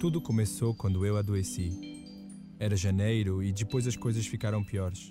Tudo 0.00 0.20
começou 0.20 0.74
quando 0.74 1.06
eu 1.06 1.16
adoeci. 1.16 1.70
Era 2.58 2.74
janeiro 2.76 3.42
e 3.42 3.52
depois 3.52 3.86
as 3.86 3.96
coisas 3.96 4.26
ficaram 4.26 4.64
piores. 4.64 5.10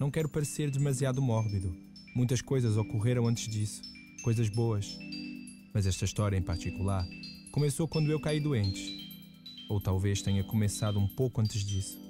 Não 0.00 0.10
quero 0.10 0.28
parecer 0.28 0.70
demasiado 0.70 1.22
mórbido. 1.22 1.93
Muitas 2.14 2.40
coisas 2.40 2.76
ocorreram 2.76 3.26
antes 3.26 3.48
disso, 3.48 3.82
coisas 4.22 4.48
boas. 4.48 4.96
Mas 5.72 5.86
esta 5.86 6.04
história 6.04 6.36
em 6.36 6.42
particular 6.42 7.04
começou 7.50 7.88
quando 7.88 8.10
eu 8.10 8.20
caí 8.20 8.40
doente. 8.40 9.02
Ou 9.68 9.80
talvez 9.80 10.22
tenha 10.22 10.44
começado 10.44 10.98
um 10.98 11.08
pouco 11.08 11.40
antes 11.40 11.64
disso 11.64 12.04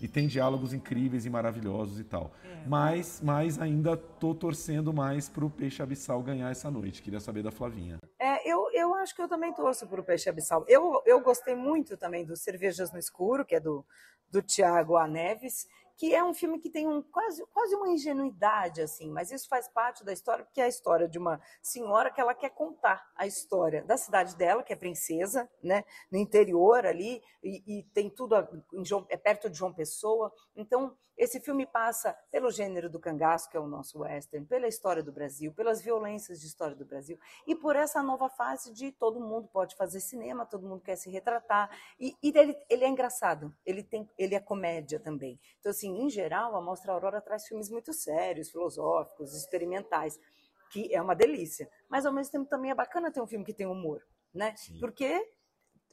e 0.00 0.08
tem 0.08 0.26
diálogos 0.26 0.72
incríveis 0.72 1.26
e 1.26 1.30
maravilhosos 1.30 2.00
e 2.00 2.04
tal. 2.04 2.32
É. 2.42 2.66
Mas, 2.66 3.20
mas 3.22 3.60
ainda 3.60 3.96
tô 3.96 4.34
torcendo 4.34 4.92
mais 4.92 5.28
para 5.28 5.44
o 5.44 5.50
Peixe 5.50 5.82
Abissal 5.82 6.22
ganhar 6.22 6.50
essa 6.50 6.70
noite. 6.70 7.02
Queria 7.02 7.20
saber 7.20 7.42
da 7.42 7.50
Flavinha. 7.50 7.98
É, 8.18 8.50
eu, 8.50 8.70
eu 8.72 8.94
acho 8.94 9.14
que 9.14 9.20
eu 9.20 9.28
também 9.28 9.52
torço 9.52 9.86
para 9.86 10.00
o 10.00 10.04
Peixe 10.04 10.28
Abissal. 10.28 10.64
Eu, 10.66 11.02
eu 11.04 11.20
gostei 11.20 11.54
muito 11.54 11.96
também 11.96 12.24
do 12.24 12.34
Cervejas 12.34 12.90
no 12.90 12.98
Escuro, 12.98 13.44
que 13.44 13.54
é 13.54 13.60
do, 13.60 13.84
do 14.30 14.40
Tiago 14.40 14.96
A. 14.96 15.06
Neves, 15.06 15.66
que 16.00 16.14
é 16.14 16.24
um 16.24 16.32
filme 16.32 16.58
que 16.58 16.70
tem 16.70 16.88
um, 16.88 17.02
quase, 17.02 17.44
quase 17.52 17.74
uma 17.74 17.90
ingenuidade, 17.90 18.80
assim, 18.80 19.10
mas 19.10 19.30
isso 19.30 19.46
faz 19.46 19.68
parte 19.68 20.02
da 20.02 20.14
história, 20.14 20.42
porque 20.42 20.58
é 20.58 20.64
a 20.64 20.68
história 20.68 21.06
de 21.06 21.18
uma 21.18 21.38
senhora 21.62 22.10
que 22.10 22.18
ela 22.18 22.34
quer 22.34 22.48
contar 22.48 23.06
a 23.14 23.26
história 23.26 23.84
da 23.84 23.98
cidade 23.98 24.34
dela, 24.34 24.62
que 24.62 24.72
é 24.72 24.76
princesa, 24.76 25.46
né, 25.62 25.84
no 26.10 26.16
interior 26.16 26.86
ali, 26.86 27.22
e, 27.42 27.80
e 27.80 27.82
tem 27.92 28.08
tudo, 28.08 28.34
João, 28.82 29.04
é 29.10 29.16
perto 29.18 29.50
de 29.50 29.58
João 29.58 29.74
Pessoa. 29.74 30.32
Então, 30.56 30.96
esse 31.20 31.38
filme 31.38 31.66
passa 31.66 32.16
pelo 32.30 32.50
gênero 32.50 32.88
do 32.88 32.98
cangaço, 32.98 33.50
que 33.50 33.56
é 33.56 33.60
o 33.60 33.66
nosso 33.66 33.98
western, 33.98 34.46
pela 34.46 34.66
história 34.66 35.02
do 35.02 35.12
Brasil, 35.12 35.52
pelas 35.52 35.82
violências 35.82 36.40
de 36.40 36.46
história 36.46 36.74
do 36.74 36.86
Brasil, 36.86 37.18
e 37.46 37.54
por 37.54 37.76
essa 37.76 38.02
nova 38.02 38.30
fase 38.30 38.72
de 38.72 38.90
todo 38.90 39.20
mundo 39.20 39.46
pode 39.52 39.76
fazer 39.76 40.00
cinema, 40.00 40.46
todo 40.46 40.66
mundo 40.66 40.80
quer 40.80 40.96
se 40.96 41.10
retratar, 41.10 41.70
e, 41.98 42.16
e 42.22 42.32
ele, 42.34 42.56
ele 42.70 42.84
é 42.84 42.88
engraçado, 42.88 43.54
ele, 43.66 43.82
tem, 43.82 44.08
ele 44.16 44.34
é 44.34 44.40
comédia 44.40 44.98
também. 44.98 45.38
Então, 45.58 45.68
assim, 45.68 45.89
em 45.96 46.10
geral, 46.10 46.56
a 46.56 46.60
Mostra 46.60 46.92
Aurora 46.92 47.20
traz 47.20 47.46
filmes 47.46 47.70
muito 47.70 47.92
sérios, 47.92 48.50
filosóficos, 48.50 49.34
experimentais, 49.34 50.18
que 50.70 50.94
é 50.94 51.00
uma 51.00 51.14
delícia. 51.14 51.68
Mas, 51.88 52.06
ao 52.06 52.12
mesmo 52.12 52.32
tempo, 52.32 52.48
também 52.48 52.70
é 52.70 52.74
bacana 52.74 53.10
ter 53.10 53.20
um 53.20 53.26
filme 53.26 53.44
que 53.44 53.54
tem 53.54 53.66
humor, 53.66 54.02
né? 54.32 54.54
Sim. 54.56 54.78
Porque 54.78 55.26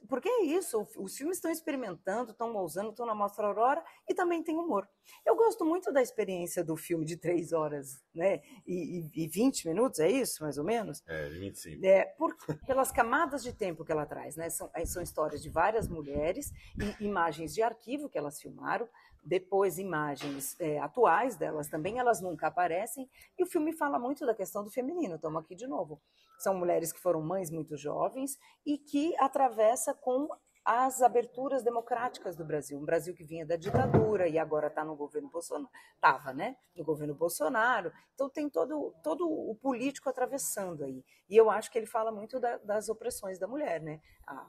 porque 0.06 0.28
é 0.28 0.44
isso, 0.44 0.86
os 0.96 1.16
filmes 1.16 1.38
estão 1.38 1.50
experimentando, 1.50 2.30
estão 2.30 2.54
ousando, 2.54 2.90
estão 2.90 3.06
na 3.06 3.14
Mostra 3.14 3.46
Aurora 3.46 3.82
e 4.08 4.14
também 4.14 4.42
tem 4.42 4.56
humor. 4.56 4.88
Eu 5.26 5.34
gosto 5.34 5.64
muito 5.64 5.92
da 5.92 6.00
experiência 6.00 6.62
do 6.62 6.76
filme 6.76 7.04
de 7.04 7.16
três 7.16 7.52
horas 7.52 8.02
né, 8.14 8.40
e, 8.66 9.00
e, 9.14 9.24
e 9.24 9.28
20 9.28 9.66
minutos, 9.66 9.98
é 9.98 10.08
isso, 10.08 10.42
mais 10.42 10.58
ou 10.58 10.64
menos? 10.64 11.02
É, 11.06 11.28
25. 11.28 11.84
É, 11.84 12.04
por, 12.04 12.36
pelas 12.66 12.92
camadas 12.92 13.42
de 13.42 13.52
tempo 13.52 13.84
que 13.84 13.90
ela 13.90 14.06
traz, 14.06 14.36
né? 14.36 14.48
São, 14.50 14.70
são 14.86 15.02
histórias 15.02 15.42
de 15.42 15.50
várias 15.50 15.88
mulheres 15.88 16.52
e 17.00 17.04
imagens 17.04 17.54
de 17.54 17.62
arquivo 17.62 18.08
que 18.08 18.18
elas 18.18 18.40
filmaram, 18.40 18.88
depois 19.28 19.78
imagens 19.78 20.56
é, 20.58 20.78
atuais 20.78 21.36
delas 21.36 21.68
também, 21.68 21.98
elas 21.98 22.20
nunca 22.20 22.46
aparecem, 22.46 23.08
e 23.38 23.42
o 23.42 23.46
filme 23.46 23.72
fala 23.72 23.98
muito 23.98 24.24
da 24.24 24.34
questão 24.34 24.64
do 24.64 24.70
feminino, 24.70 25.16
estamos 25.16 25.42
aqui 25.42 25.54
de 25.54 25.66
novo. 25.66 26.00
São 26.38 26.54
mulheres 26.54 26.92
que 26.92 26.98
foram 26.98 27.20
mães 27.20 27.50
muito 27.50 27.76
jovens 27.76 28.38
e 28.64 28.78
que 28.78 29.14
atravessa 29.18 29.92
com 29.92 30.28
as 30.64 31.00
aberturas 31.00 31.62
democráticas 31.62 32.36
do 32.36 32.44
Brasil. 32.44 32.78
Um 32.78 32.84
Brasil 32.84 33.14
que 33.14 33.24
vinha 33.24 33.46
da 33.46 33.56
ditadura 33.56 34.28
e 34.28 34.38
agora 34.38 34.66
está 34.66 34.84
no 34.84 34.94
governo 34.94 35.30
Bolsonaro. 35.30 35.70
Estava, 35.94 36.32
né? 36.34 36.56
No 36.76 36.84
governo 36.84 37.14
Bolsonaro. 37.14 37.90
Então 38.12 38.28
tem 38.28 38.50
todo, 38.50 38.94
todo 39.02 39.26
o 39.26 39.54
político 39.54 40.10
atravessando 40.10 40.84
aí. 40.84 41.02
E 41.28 41.34
eu 41.34 41.48
acho 41.48 41.70
que 41.70 41.78
ele 41.78 41.86
fala 41.86 42.12
muito 42.12 42.38
da, 42.38 42.58
das 42.58 42.90
opressões 42.90 43.38
da 43.38 43.46
mulher, 43.48 43.80
né? 43.80 43.98
A, 44.26 44.46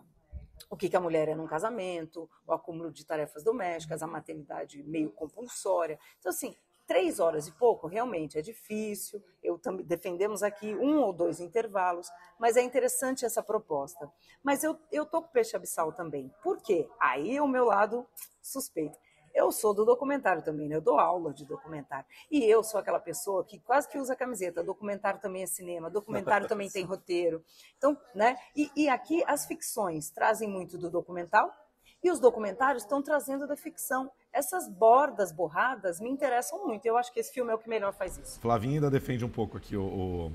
o 0.69 0.75
que, 0.75 0.89
que 0.89 0.95
a 0.95 0.99
mulher 0.99 1.27
é 1.27 1.35
num 1.35 1.47
casamento, 1.47 2.29
o 2.45 2.53
acúmulo 2.53 2.91
de 2.91 3.05
tarefas 3.05 3.43
domésticas, 3.43 4.01
a 4.01 4.07
maternidade 4.07 4.83
meio 4.83 5.11
compulsória. 5.11 5.99
Então, 6.19 6.29
assim, 6.29 6.55
três 6.89 7.19
horas 7.19 7.47
e 7.47 7.51
pouco, 7.51 7.85
realmente 7.85 8.39
é 8.39 8.41
difícil. 8.41 9.23
Eu 9.43 9.59
também 9.59 9.85
defendemos 9.85 10.41
aqui 10.41 10.73
um 10.75 11.01
ou 11.01 11.13
dois 11.13 11.39
intervalos, 11.39 12.09
mas 12.39 12.57
é 12.57 12.63
interessante 12.63 13.23
essa 13.23 13.43
proposta. 13.43 14.11
Mas 14.41 14.63
eu, 14.63 14.75
eu 14.91 15.05
tô 15.05 15.21
com 15.21 15.27
peixe 15.27 15.55
abissal 15.55 15.93
também. 15.93 16.33
Por 16.41 16.61
quê? 16.63 16.89
Aí 16.99 17.37
é 17.37 17.41
o 17.43 17.47
meu 17.47 17.65
lado 17.65 18.07
suspeito. 18.41 18.97
Eu 19.33 19.51
sou 19.51 19.73
do 19.73 19.85
documentário 19.85 20.41
também, 20.41 20.67
né? 20.67 20.75
Eu 20.75 20.81
dou 20.81 20.99
aula 20.99 21.33
de 21.33 21.45
documentário. 21.45 22.05
E 22.29 22.43
eu 22.43 22.63
sou 22.63 22.79
aquela 22.79 22.99
pessoa 22.99 23.43
que 23.43 23.59
quase 23.59 23.87
que 23.87 23.97
usa 23.97 24.15
camiseta. 24.15 24.63
Documentário 24.63 25.19
também 25.19 25.43
é 25.43 25.47
cinema, 25.47 25.89
documentário 25.89 26.47
também 26.49 26.69
tem 26.69 26.83
roteiro. 26.83 27.43
Então, 27.77 27.97
né? 28.13 28.37
E, 28.55 28.71
e 28.75 28.89
aqui 28.89 29.23
as 29.27 29.45
ficções 29.45 30.09
trazem 30.09 30.49
muito 30.49 30.77
do 30.77 30.89
documental 30.89 31.53
e 32.03 32.09
os 32.09 32.19
documentários 32.19 32.83
estão 32.83 33.01
trazendo 33.01 33.45
da 33.45 33.57
ficção 33.57 34.09
essas 34.31 34.69
bordas 34.69 35.31
borradas 35.31 35.99
me 35.99 36.09
interessam 36.09 36.65
muito. 36.65 36.85
Eu 36.85 36.97
acho 36.97 37.11
que 37.11 37.19
esse 37.19 37.33
filme 37.33 37.51
é 37.51 37.55
o 37.55 37.57
que 37.57 37.67
melhor 37.67 37.93
faz 37.93 38.17
isso. 38.17 38.39
Flavinha 38.39 38.75
ainda 38.75 38.89
defende 38.89 39.25
um 39.25 39.29
pouco 39.29 39.57
aqui 39.57 39.75
o, 39.75 39.83
o, 39.83 40.31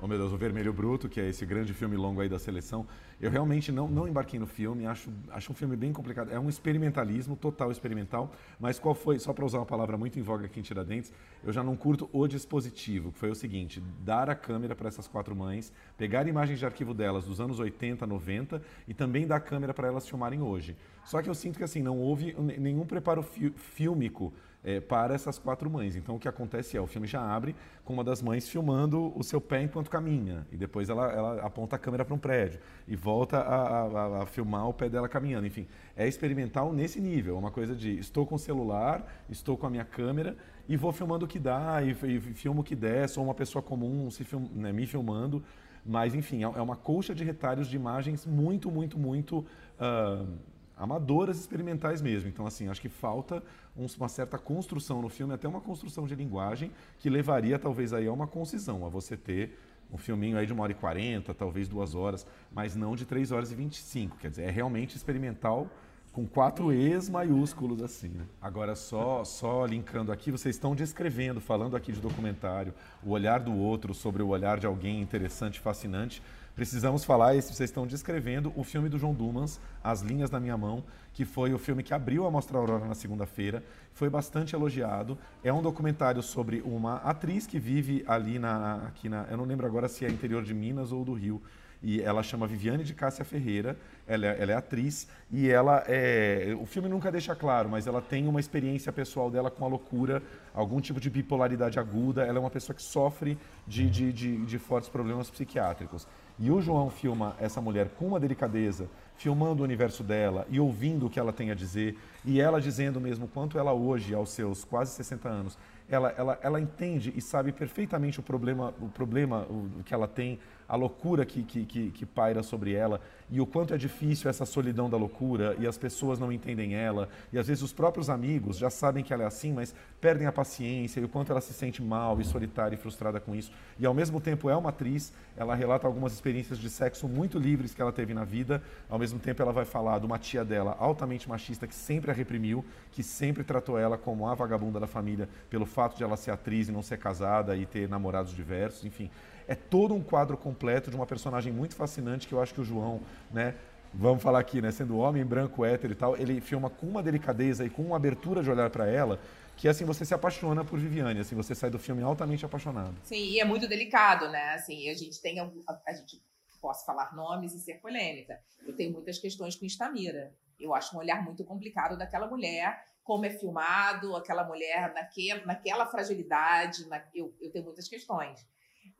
oh 0.00 0.06
meu 0.06 0.16
Deus, 0.16 0.32
o 0.32 0.36
Vermelho 0.36 0.72
Bruto, 0.72 1.08
que 1.08 1.20
é 1.20 1.28
esse 1.28 1.44
grande 1.44 1.74
filme 1.74 1.96
longo 1.96 2.20
aí 2.20 2.28
da 2.28 2.38
seleção. 2.38 2.86
Eu 3.20 3.30
realmente 3.30 3.72
não, 3.72 3.88
não 3.88 4.06
embarquei 4.06 4.38
no 4.38 4.46
filme, 4.46 4.86
acho, 4.86 5.10
acho 5.30 5.50
um 5.50 5.54
filme 5.54 5.76
bem 5.76 5.92
complicado. 5.92 6.30
É 6.30 6.38
um 6.38 6.48
experimentalismo, 6.48 7.34
total 7.34 7.72
experimental, 7.72 8.30
mas 8.60 8.78
qual 8.78 8.94
foi, 8.94 9.18
só 9.18 9.32
para 9.32 9.44
usar 9.44 9.58
uma 9.58 9.66
palavra 9.66 9.96
muito 9.98 10.18
em 10.18 10.22
voga 10.22 10.46
aqui 10.46 10.60
em 10.60 10.62
Tiradentes, 10.62 11.12
eu 11.42 11.52
já 11.52 11.64
não 11.64 11.76
curto 11.76 12.08
o 12.12 12.28
dispositivo, 12.28 13.10
que 13.10 13.18
foi 13.18 13.30
o 13.30 13.34
seguinte, 13.34 13.82
dar 14.04 14.30
a 14.30 14.36
câmera 14.36 14.76
para 14.76 14.86
essas 14.86 15.08
quatro 15.08 15.34
mães, 15.34 15.72
pegar 15.96 16.28
imagens 16.28 16.60
de 16.60 16.64
arquivo 16.64 16.94
delas 16.94 17.24
dos 17.24 17.40
anos 17.40 17.58
80, 17.58 18.06
90 18.06 18.62
e 18.86 18.94
também 18.94 19.26
dar 19.26 19.36
a 19.36 19.40
câmera 19.40 19.74
para 19.74 19.88
elas 19.88 20.08
filmarem 20.08 20.40
hoje. 20.40 20.76
Só 21.04 21.20
que 21.20 21.28
eu 21.28 21.34
sinto 21.34 21.58
que 21.58 21.64
assim, 21.64 21.82
não 21.82 21.98
houve 21.98 22.36
nenhum 22.38 22.86
preparo 22.86 23.22
fílmico 23.22 24.32
é, 24.64 24.80
para 24.80 25.14
essas 25.14 25.38
quatro 25.38 25.70
mães. 25.70 25.96
Então 25.96 26.16
o 26.16 26.18
que 26.18 26.28
acontece 26.28 26.76
é, 26.76 26.80
o 26.80 26.86
filme 26.86 27.06
já 27.06 27.20
abre 27.20 27.54
com 27.84 27.92
uma 27.92 28.04
das 28.04 28.20
mães 28.20 28.48
filmando 28.48 29.12
o 29.16 29.22
seu 29.22 29.40
pé 29.40 29.62
enquanto 29.62 29.90
caminha, 29.90 30.46
e 30.52 30.56
depois 30.56 30.90
ela, 30.90 31.10
ela 31.12 31.42
aponta 31.42 31.76
a 31.76 31.78
câmera 31.78 32.04
para 32.04 32.14
um 32.14 32.18
prédio, 32.18 32.60
e 32.86 32.94
volta 32.94 33.38
a, 33.38 33.82
a, 33.82 34.22
a, 34.22 34.26
filmar 34.26 34.68
o 34.68 34.74
pé 34.74 34.88
dela 34.88 35.08
caminhando. 35.08 35.46
Enfim, 35.46 35.66
é 35.96 36.06
experimental 36.06 36.72
nesse 36.72 37.00
nível, 37.00 37.36
é 37.36 37.38
uma 37.38 37.50
coisa 37.50 37.74
de 37.74 37.98
estou 37.98 38.26
com 38.26 38.34
o 38.34 38.38
celular, 38.38 39.24
estou 39.30 39.56
com 39.56 39.66
a 39.66 39.70
minha 39.70 39.84
câmera, 39.84 40.36
e 40.68 40.76
vou 40.76 40.92
filmando 40.92 41.24
o 41.24 41.28
que 41.28 41.38
dá, 41.38 41.82
e, 41.82 41.92
e 41.92 42.20
filmo 42.20 42.60
o 42.60 42.64
que 42.64 42.74
der, 42.74 43.08
sou 43.08 43.24
uma 43.24 43.34
pessoa 43.34 43.62
comum 43.62 44.10
se 44.10 44.22
film, 44.24 44.46
né, 44.54 44.70
me 44.70 44.86
filmando, 44.86 45.42
mas 45.84 46.14
enfim, 46.14 46.44
é, 46.44 46.46
é 46.46 46.60
uma 46.60 46.76
colcha 46.76 47.14
de 47.14 47.24
retalhos 47.24 47.68
de 47.68 47.76
imagens 47.76 48.26
muito, 48.26 48.70
muito, 48.70 48.98
muito... 48.98 49.46
Uh, 49.80 50.57
amadoras 50.78 51.38
experimentais 51.38 52.00
mesmo. 52.00 52.28
Então, 52.28 52.46
assim, 52.46 52.68
acho 52.68 52.80
que 52.80 52.88
falta 52.88 53.42
uma 53.76 54.08
certa 54.08 54.38
construção 54.38 55.02
no 55.02 55.08
filme, 55.08 55.34
até 55.34 55.48
uma 55.48 55.60
construção 55.60 56.06
de 56.06 56.14
linguagem 56.14 56.70
que 56.98 57.10
levaria 57.10 57.58
talvez 57.58 57.92
aí 57.92 58.06
a 58.06 58.12
uma 58.12 58.26
concisão, 58.26 58.86
a 58.86 58.88
você 58.88 59.16
ter 59.16 59.58
um 59.92 59.96
filminho 59.96 60.36
aí 60.36 60.46
de 60.46 60.52
uma 60.52 60.62
hora 60.62 60.72
e 60.72 60.74
quarenta, 60.74 61.32
talvez 61.32 61.68
duas 61.68 61.94
horas, 61.94 62.26
mas 62.52 62.76
não 62.76 62.94
de 62.94 63.04
três 63.06 63.32
horas 63.32 63.50
e 63.50 63.54
vinte 63.54 63.74
e 63.74 63.82
cinco. 63.82 64.16
Quer 64.18 64.30
dizer, 64.30 64.42
é 64.42 64.50
realmente 64.50 64.96
experimental 64.96 65.66
com 66.12 66.26
quatro 66.26 66.72
E's 66.72 67.08
maiúsculos 67.08 67.80
assim. 67.82 68.08
Né? 68.08 68.24
Agora, 68.40 68.74
só, 68.74 69.24
só 69.24 69.64
linkando 69.64 70.10
aqui, 70.10 70.30
vocês 70.30 70.56
estão 70.56 70.74
descrevendo, 70.74 71.40
falando 71.40 71.76
aqui 71.76 71.92
de 71.92 72.00
documentário, 72.00 72.74
o 73.04 73.10
olhar 73.10 73.40
do 73.40 73.54
outro 73.56 73.94
sobre 73.94 74.22
o 74.22 74.28
olhar 74.28 74.58
de 74.58 74.66
alguém 74.66 75.00
interessante, 75.00 75.60
fascinante 75.60 76.20
precisamos 76.58 77.04
falar, 77.04 77.36
e 77.36 77.40
vocês 77.40 77.70
estão 77.70 77.86
descrevendo 77.86 78.52
o 78.56 78.64
filme 78.64 78.88
do 78.88 78.98
João 78.98 79.14
Dumas, 79.14 79.60
As 79.82 80.00
Linhas 80.00 80.28
da 80.28 80.40
Minha 80.40 80.56
Mão, 80.56 80.82
que 81.14 81.24
foi 81.24 81.54
o 81.54 81.58
filme 81.58 81.84
que 81.84 81.94
abriu 81.94 82.26
a 82.26 82.32
Mostra 82.32 82.58
Aurora 82.58 82.84
na 82.84 82.96
segunda-feira, 82.96 83.62
foi 83.94 84.10
bastante 84.10 84.56
elogiado. 84.56 85.16
É 85.44 85.52
um 85.52 85.62
documentário 85.62 86.20
sobre 86.20 86.60
uma 86.62 86.96
atriz 86.96 87.46
que 87.46 87.60
vive 87.60 88.04
ali 88.08 88.40
na, 88.40 88.88
aqui 88.88 89.08
na, 89.08 89.24
eu 89.30 89.36
não 89.36 89.44
lembro 89.44 89.68
agora 89.68 89.86
se 89.86 90.04
é 90.04 90.08
interior 90.08 90.42
de 90.42 90.52
Minas 90.52 90.90
ou 90.90 91.04
do 91.04 91.12
Rio, 91.12 91.40
e 91.82 92.00
ela 92.00 92.22
chama 92.22 92.46
Viviane 92.46 92.82
de 92.82 92.94
Cássia 92.94 93.24
Ferreira, 93.24 93.76
ela 94.06 94.26
é, 94.26 94.42
ela 94.42 94.52
é, 94.52 94.54
atriz 94.54 95.06
e 95.30 95.48
ela 95.48 95.84
é, 95.86 96.56
o 96.60 96.66
filme 96.66 96.88
nunca 96.88 97.12
deixa 97.12 97.34
claro, 97.34 97.68
mas 97.68 97.86
ela 97.86 98.00
tem 98.00 98.26
uma 98.26 98.40
experiência 98.40 98.92
pessoal 98.92 99.30
dela 99.30 99.50
com 99.50 99.64
a 99.64 99.68
loucura, 99.68 100.22
algum 100.54 100.80
tipo 100.80 101.00
de 101.00 101.08
bipolaridade 101.08 101.78
aguda, 101.78 102.24
ela 102.24 102.38
é 102.38 102.40
uma 102.40 102.50
pessoa 102.50 102.74
que 102.74 102.82
sofre 102.82 103.38
de, 103.66 103.88
de, 103.88 104.12
de, 104.12 104.44
de 104.44 104.58
fortes 104.58 104.88
problemas 104.88 105.30
psiquiátricos. 105.30 106.06
E 106.38 106.50
o 106.50 106.60
João 106.60 106.88
filma 106.88 107.36
essa 107.40 107.60
mulher 107.60 107.88
com 107.98 108.06
uma 108.06 108.20
delicadeza, 108.20 108.88
filmando 109.16 109.62
o 109.62 109.64
universo 109.64 110.04
dela 110.04 110.46
e 110.48 110.60
ouvindo 110.60 111.06
o 111.06 111.10
que 111.10 111.18
ela 111.18 111.32
tem 111.32 111.50
a 111.50 111.54
dizer, 111.54 111.98
e 112.24 112.40
ela 112.40 112.60
dizendo 112.60 113.00
mesmo 113.00 113.26
quanto 113.26 113.58
ela 113.58 113.72
hoje, 113.72 114.14
aos 114.14 114.30
seus 114.30 114.64
quase 114.64 114.92
60 114.92 115.28
anos, 115.28 115.58
ela, 115.88 116.14
ela, 116.16 116.38
ela 116.42 116.60
entende 116.60 117.12
e 117.16 117.20
sabe 117.20 117.50
perfeitamente 117.50 118.20
o 118.20 118.22
problema, 118.22 118.74
o 118.80 118.88
problema 118.88 119.46
que 119.84 119.94
ela 119.94 120.06
tem, 120.06 120.38
a 120.68 120.76
loucura 120.76 121.24
que, 121.24 121.42
que, 121.42 121.64
que, 121.64 121.90
que 121.90 122.06
paira 122.06 122.42
sobre 122.42 122.74
ela 122.74 123.00
e 123.30 123.40
o 123.40 123.46
quanto 123.46 123.74
é 123.74 123.76
difícil 123.76 124.30
essa 124.30 124.46
solidão 124.46 124.88
da 124.88 124.96
loucura 124.96 125.54
e 125.58 125.66
as 125.66 125.76
pessoas 125.76 126.18
não 126.18 126.32
entendem 126.32 126.74
ela. 126.74 127.08
E 127.32 127.38
às 127.38 127.46
vezes 127.46 127.62
os 127.62 127.72
próprios 127.72 128.08
amigos 128.08 128.56
já 128.56 128.70
sabem 128.70 129.04
que 129.04 129.12
ela 129.12 129.22
é 129.22 129.26
assim, 129.26 129.52
mas 129.52 129.74
perdem 130.00 130.26
a 130.26 130.32
paciência 130.32 131.00
e 131.00 131.04
o 131.04 131.08
quanto 131.08 131.30
ela 131.30 131.40
se 131.40 131.52
sente 131.52 131.82
mal 131.82 132.20
e 132.20 132.24
solitária 132.24 132.74
e 132.74 132.78
frustrada 132.78 133.20
com 133.20 133.34
isso. 133.34 133.52
E 133.78 133.84
ao 133.84 133.92
mesmo 133.92 134.20
tempo 134.20 134.48
é 134.48 134.56
uma 134.56 134.70
atriz, 134.70 135.12
ela 135.36 135.54
relata 135.54 135.86
algumas 135.86 136.12
experiências 136.12 136.58
de 136.58 136.70
sexo 136.70 137.06
muito 137.06 137.38
livres 137.38 137.74
que 137.74 137.82
ela 137.82 137.92
teve 137.92 138.14
na 138.14 138.24
vida, 138.24 138.62
ao 138.88 138.98
mesmo 138.98 139.18
tempo 139.18 139.42
ela 139.42 139.52
vai 139.52 139.64
falar 139.64 139.98
de 139.98 140.06
uma 140.06 140.18
tia 140.18 140.44
dela 140.44 140.76
altamente 140.78 141.28
machista 141.28 141.66
que 141.66 141.74
sempre 141.74 142.10
a 142.10 142.14
reprimiu, 142.14 142.64
que 142.92 143.02
sempre 143.02 143.44
tratou 143.44 143.78
ela 143.78 143.98
como 143.98 144.26
a 144.26 144.34
vagabunda 144.34 144.80
da 144.80 144.86
família 144.86 145.28
pelo 145.50 145.66
fato 145.66 145.96
de 145.96 146.02
ela 146.04 146.16
ser 146.16 146.30
atriz 146.30 146.68
e 146.68 146.72
não 146.72 146.82
ser 146.82 146.98
casada 146.98 147.56
e 147.56 147.66
ter 147.66 147.88
namorados 147.88 148.34
diversos, 148.34 148.84
enfim 148.84 149.10
é 149.48 149.54
todo 149.54 149.94
um 149.94 150.02
quadro 150.02 150.36
completo 150.36 150.90
de 150.90 150.96
uma 150.96 151.06
personagem 151.06 151.52
muito 151.52 151.74
fascinante 151.74 152.28
que 152.28 152.34
eu 152.34 152.40
acho 152.40 152.54
que 152.54 152.60
o 152.60 152.64
João, 152.64 153.00
né, 153.32 153.54
vamos 153.92 154.22
falar 154.22 154.38
aqui, 154.38 154.60
né, 154.60 154.70
sendo 154.70 154.98
homem 154.98 155.24
branco, 155.24 155.64
hétero 155.64 155.92
e 155.92 155.96
tal, 155.96 156.16
ele 156.16 156.40
filma 156.40 156.68
com 156.68 156.86
uma 156.86 157.02
delicadeza 157.02 157.64
e 157.64 157.70
com 157.70 157.82
uma 157.82 157.96
abertura 157.96 158.42
de 158.42 158.50
olhar 158.50 158.68
para 158.70 158.86
ela 158.86 159.18
que 159.56 159.66
assim 159.66 159.84
você 159.84 160.04
se 160.04 160.14
apaixona 160.14 160.64
por 160.64 160.78
Viviane, 160.78 161.18
assim 161.18 161.34
você 161.34 161.52
sai 161.54 161.68
do 161.68 161.80
filme 161.80 162.02
altamente 162.02 162.44
apaixonado. 162.44 162.94
Sim, 163.02 163.24
e 163.24 163.40
é 163.40 163.44
muito 163.44 163.66
delicado, 163.66 164.28
né? 164.28 164.54
Assim, 164.54 164.88
a 164.88 164.94
gente 164.94 165.20
tem 165.20 165.40
a, 165.40 165.50
a 165.84 165.92
gente 165.92 166.22
posso 166.60 166.86
falar 166.86 167.14
nomes 167.14 167.52
e 167.54 167.58
ser 167.58 167.80
polêmica. 167.80 168.38
Eu 168.64 168.76
tenho 168.76 168.92
muitas 168.92 169.18
questões 169.18 169.56
com 169.56 169.66
Estamira. 169.66 170.32
Eu 170.60 170.74
acho 170.74 170.94
um 170.94 171.00
olhar 171.00 171.24
muito 171.24 171.44
complicado 171.44 171.98
daquela 171.98 172.28
mulher 172.28 172.84
como 173.02 173.24
é 173.24 173.30
filmado, 173.30 174.14
aquela 174.14 174.44
mulher 174.44 174.92
naquele, 174.92 175.42
naquela 175.46 175.86
fragilidade, 175.86 176.86
na, 176.88 177.02
eu, 177.14 177.34
eu 177.40 177.50
tenho 177.50 177.64
muitas 177.64 177.88
questões. 177.88 178.46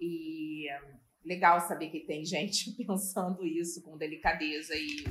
E 0.01 0.66
legal 1.24 1.60
saber 1.60 1.90
que 1.90 2.01
tem 2.01 2.24
gente 2.24 2.73
pensando 2.85 3.44
isso 3.44 3.82
com 3.82 3.97
delicadeza 3.97 4.74
e 4.74 5.05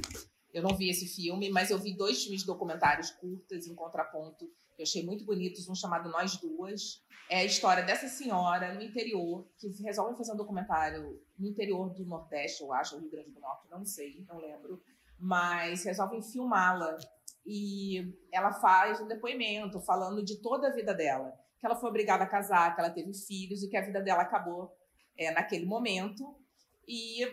eu 0.54 0.64
não 0.64 0.76
vi 0.76 0.90
esse 0.90 1.08
filme, 1.08 1.50
mas 1.50 1.70
eu 1.70 1.78
vi 1.78 1.96
dois 1.96 2.24
filmes 2.24 2.44
documentários 2.44 3.12
curtas 3.12 3.68
em 3.68 3.76
contraponto 3.76 4.50
que 4.76 4.82
eu 4.82 4.84
achei 4.84 5.04
muito 5.04 5.26
bonitos, 5.26 5.68
um 5.68 5.76
chamado 5.76 6.10
Nós 6.10 6.38
Duas. 6.38 7.04
É 7.30 7.40
a 7.40 7.46
história 7.46 7.84
dessa 7.84 8.08
senhora 8.08 8.74
no 8.74 8.82
interior 8.82 9.46
que 9.58 9.68
resolve 9.84 10.16
fazer 10.16 10.32
um 10.32 10.38
documentário 10.38 11.20
no 11.38 11.48
interior 11.48 11.90
do 11.90 12.06
Nordeste, 12.06 12.62
eu 12.62 12.72
acho, 12.72 12.98
Rio 12.98 13.10
Grande 13.10 13.32
do 13.32 13.42
Norte, 13.42 13.68
não 13.70 13.84
sei, 13.84 14.24
não 14.28 14.38
lembro, 14.38 14.82
mas 15.20 15.84
resolvem 15.84 16.22
filmá-la 16.22 16.98
e 17.46 18.14
ela 18.32 18.54
faz 18.54 19.02
um 19.02 19.08
depoimento 19.08 19.82
falando 19.82 20.24
de 20.24 20.42
toda 20.42 20.68
a 20.68 20.74
vida 20.74 20.94
dela, 20.94 21.34
que 21.60 21.66
ela 21.66 21.76
foi 21.76 21.90
obrigada 21.90 22.24
a 22.24 22.28
casar, 22.28 22.74
que 22.76 22.82
ela 22.82 22.90
teve 22.90 23.14
filhos 23.14 23.64
e 23.64 23.70
que 23.70 23.78
a 23.78 23.82
vida 23.82 24.02
dela 24.02 24.22
acabou 24.22 24.76
é, 25.18 25.32
naquele 25.32 25.66
momento 25.66 26.36
e, 26.88 27.24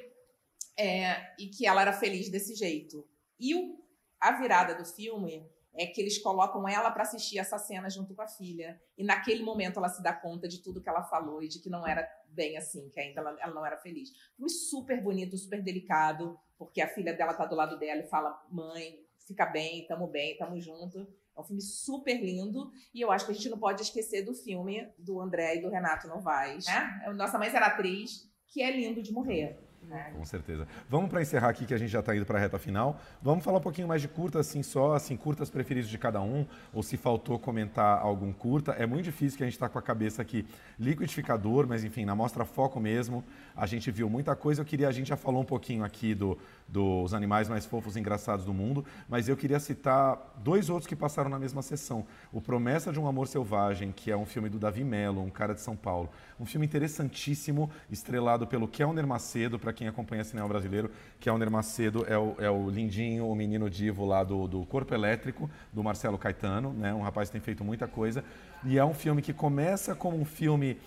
é, 0.76 1.34
e 1.38 1.48
que 1.48 1.66
ela 1.66 1.82
era 1.82 1.92
feliz 1.92 2.28
desse 2.30 2.54
jeito. 2.54 3.06
E 3.38 3.54
o, 3.54 3.78
a 4.20 4.32
virada 4.32 4.74
do 4.74 4.84
filme 4.84 5.46
é 5.76 5.86
que 5.86 6.00
eles 6.00 6.18
colocam 6.18 6.68
ela 6.68 6.90
para 6.90 7.02
assistir 7.02 7.38
essa 7.38 7.58
cena 7.58 7.90
junto 7.90 8.14
com 8.14 8.22
a 8.22 8.28
filha. 8.28 8.80
E 8.96 9.02
naquele 9.02 9.42
momento 9.42 9.78
ela 9.78 9.88
se 9.88 10.02
dá 10.02 10.12
conta 10.12 10.48
de 10.48 10.62
tudo 10.62 10.80
que 10.80 10.88
ela 10.88 11.02
falou 11.02 11.42
e 11.42 11.48
de 11.48 11.58
que 11.58 11.68
não 11.68 11.86
era 11.86 12.08
bem 12.28 12.56
assim, 12.56 12.88
que 12.90 13.00
ainda 13.00 13.20
ela, 13.20 13.36
ela 13.40 13.54
não 13.54 13.66
era 13.66 13.76
feliz. 13.76 14.10
Foi 14.38 14.48
super 14.48 15.02
bonito, 15.02 15.36
super 15.36 15.62
delicado, 15.62 16.38
porque 16.56 16.80
a 16.80 16.88
filha 16.88 17.12
dela 17.12 17.34
tá 17.34 17.44
do 17.44 17.56
lado 17.56 17.78
dela 17.78 18.00
e 18.00 18.08
fala: 18.08 18.40
mãe, 18.50 19.04
fica 19.26 19.46
bem, 19.46 19.86
tamo 19.86 20.06
bem, 20.06 20.36
tamo 20.36 20.60
junto. 20.60 21.06
É 21.36 21.40
um 21.40 21.44
filme 21.44 21.62
super 21.62 22.14
lindo 22.20 22.70
e 22.92 23.00
eu 23.00 23.10
acho 23.10 23.26
que 23.26 23.32
a 23.32 23.34
gente 23.34 23.48
não 23.48 23.58
pode 23.58 23.82
esquecer 23.82 24.22
do 24.22 24.34
filme 24.34 24.88
do 24.98 25.20
André 25.20 25.56
e 25.56 25.62
do 25.62 25.68
Renato 25.68 26.06
Novaes. 26.06 26.66
Né? 26.66 27.12
Nossa 27.16 27.38
Mãe 27.38 27.50
Será 27.50 27.66
Atriz, 27.66 28.30
que 28.46 28.62
é 28.62 28.70
lindo 28.70 29.02
de 29.02 29.12
morrer. 29.12 29.58
Né? 29.88 30.12
Com 30.16 30.24
certeza. 30.24 30.66
Vamos 30.88 31.10
para 31.10 31.20
encerrar 31.20 31.48
aqui 31.48 31.66
que 31.66 31.74
a 31.74 31.78
gente 31.78 31.90
já 31.90 32.00
está 32.00 32.16
indo 32.16 32.24
para 32.24 32.38
a 32.38 32.40
reta 32.40 32.58
final. 32.58 33.00
Vamos 33.22 33.44
falar 33.44 33.58
um 33.58 33.62
pouquinho 33.62 33.86
mais 33.86 34.00
de 34.00 34.08
curtas, 34.08 34.48
assim 34.48 34.62
só, 34.62 34.94
assim 34.94 35.16
curtas 35.16 35.50
preferidos 35.50 35.90
de 35.90 35.98
cada 35.98 36.20
um, 36.20 36.46
ou 36.72 36.82
se 36.82 36.96
faltou 36.96 37.38
comentar 37.38 38.00
algum 38.00 38.32
curta. 38.32 38.72
É 38.72 38.86
muito 38.86 39.04
difícil 39.04 39.36
que 39.36 39.44
a 39.44 39.46
gente 39.46 39.54
está 39.54 39.68
com 39.68 39.78
a 39.78 39.82
cabeça 39.82 40.22
aqui 40.22 40.46
liquidificador, 40.78 41.66
mas 41.68 41.84
enfim, 41.84 42.04
na 42.04 42.14
mostra 42.14 42.44
foco 42.44 42.80
mesmo, 42.80 43.22
a 43.54 43.66
gente 43.66 43.90
viu 43.90 44.08
muita 44.08 44.34
coisa. 44.34 44.62
Eu 44.62 44.64
queria, 44.64 44.88
a 44.88 44.92
gente 44.92 45.08
já 45.08 45.16
falou 45.16 45.42
um 45.42 45.44
pouquinho 45.44 45.84
aqui 45.84 46.14
do, 46.14 46.38
dos 46.66 47.12
animais 47.12 47.48
mais 47.48 47.66
fofos 47.66 47.96
e 47.96 48.00
engraçados 48.00 48.44
do 48.44 48.54
mundo, 48.54 48.84
mas 49.08 49.28
eu 49.28 49.36
queria 49.36 49.60
citar 49.60 50.18
dois 50.38 50.70
outros 50.70 50.86
que 50.86 50.96
passaram 50.96 51.28
na 51.28 51.38
mesma 51.38 51.62
sessão. 51.62 52.06
O 52.32 52.40
Promessa 52.40 52.92
de 52.92 52.98
um 52.98 53.06
Amor 53.06 53.28
Selvagem, 53.28 53.92
que 53.92 54.10
é 54.10 54.16
um 54.16 54.24
filme 54.24 54.48
do 54.48 54.58
Davi 54.58 54.82
Mello, 54.82 55.22
um 55.22 55.30
cara 55.30 55.54
de 55.54 55.60
São 55.60 55.76
Paulo. 55.76 56.08
Um 56.40 56.46
filme 56.46 56.66
interessantíssimo, 56.66 57.70
estrelado 57.90 58.46
pelo 58.46 58.66
Kelner 58.66 59.06
Macedo, 59.06 59.58
para 59.58 59.72
quem 59.74 59.86
acompanha 59.86 60.24
cinema 60.24 60.48
brasileiro. 60.48 60.90
Kelner 61.20 61.50
Macedo 61.50 62.06
é 62.08 62.16
o, 62.16 62.34
é 62.38 62.48
o 62.50 62.70
lindinho, 62.70 63.28
o 63.28 63.34
menino 63.34 63.68
divo 63.68 64.06
lá 64.06 64.24
do, 64.24 64.48
do 64.48 64.64
Corpo 64.64 64.94
Elétrico, 64.94 65.50
do 65.72 65.82
Marcelo 65.82 66.16
Caetano, 66.16 66.72
né? 66.72 66.94
um 66.94 67.02
rapaz 67.02 67.28
que 67.28 67.32
tem 67.32 67.40
feito 67.40 67.62
muita 67.62 67.86
coisa. 67.86 68.24
E 68.64 68.78
é 68.78 68.84
um 68.84 68.94
filme 68.94 69.20
que 69.20 69.32
começa 69.32 69.94
como 69.94 70.18
um 70.18 70.24
filme 70.24 70.78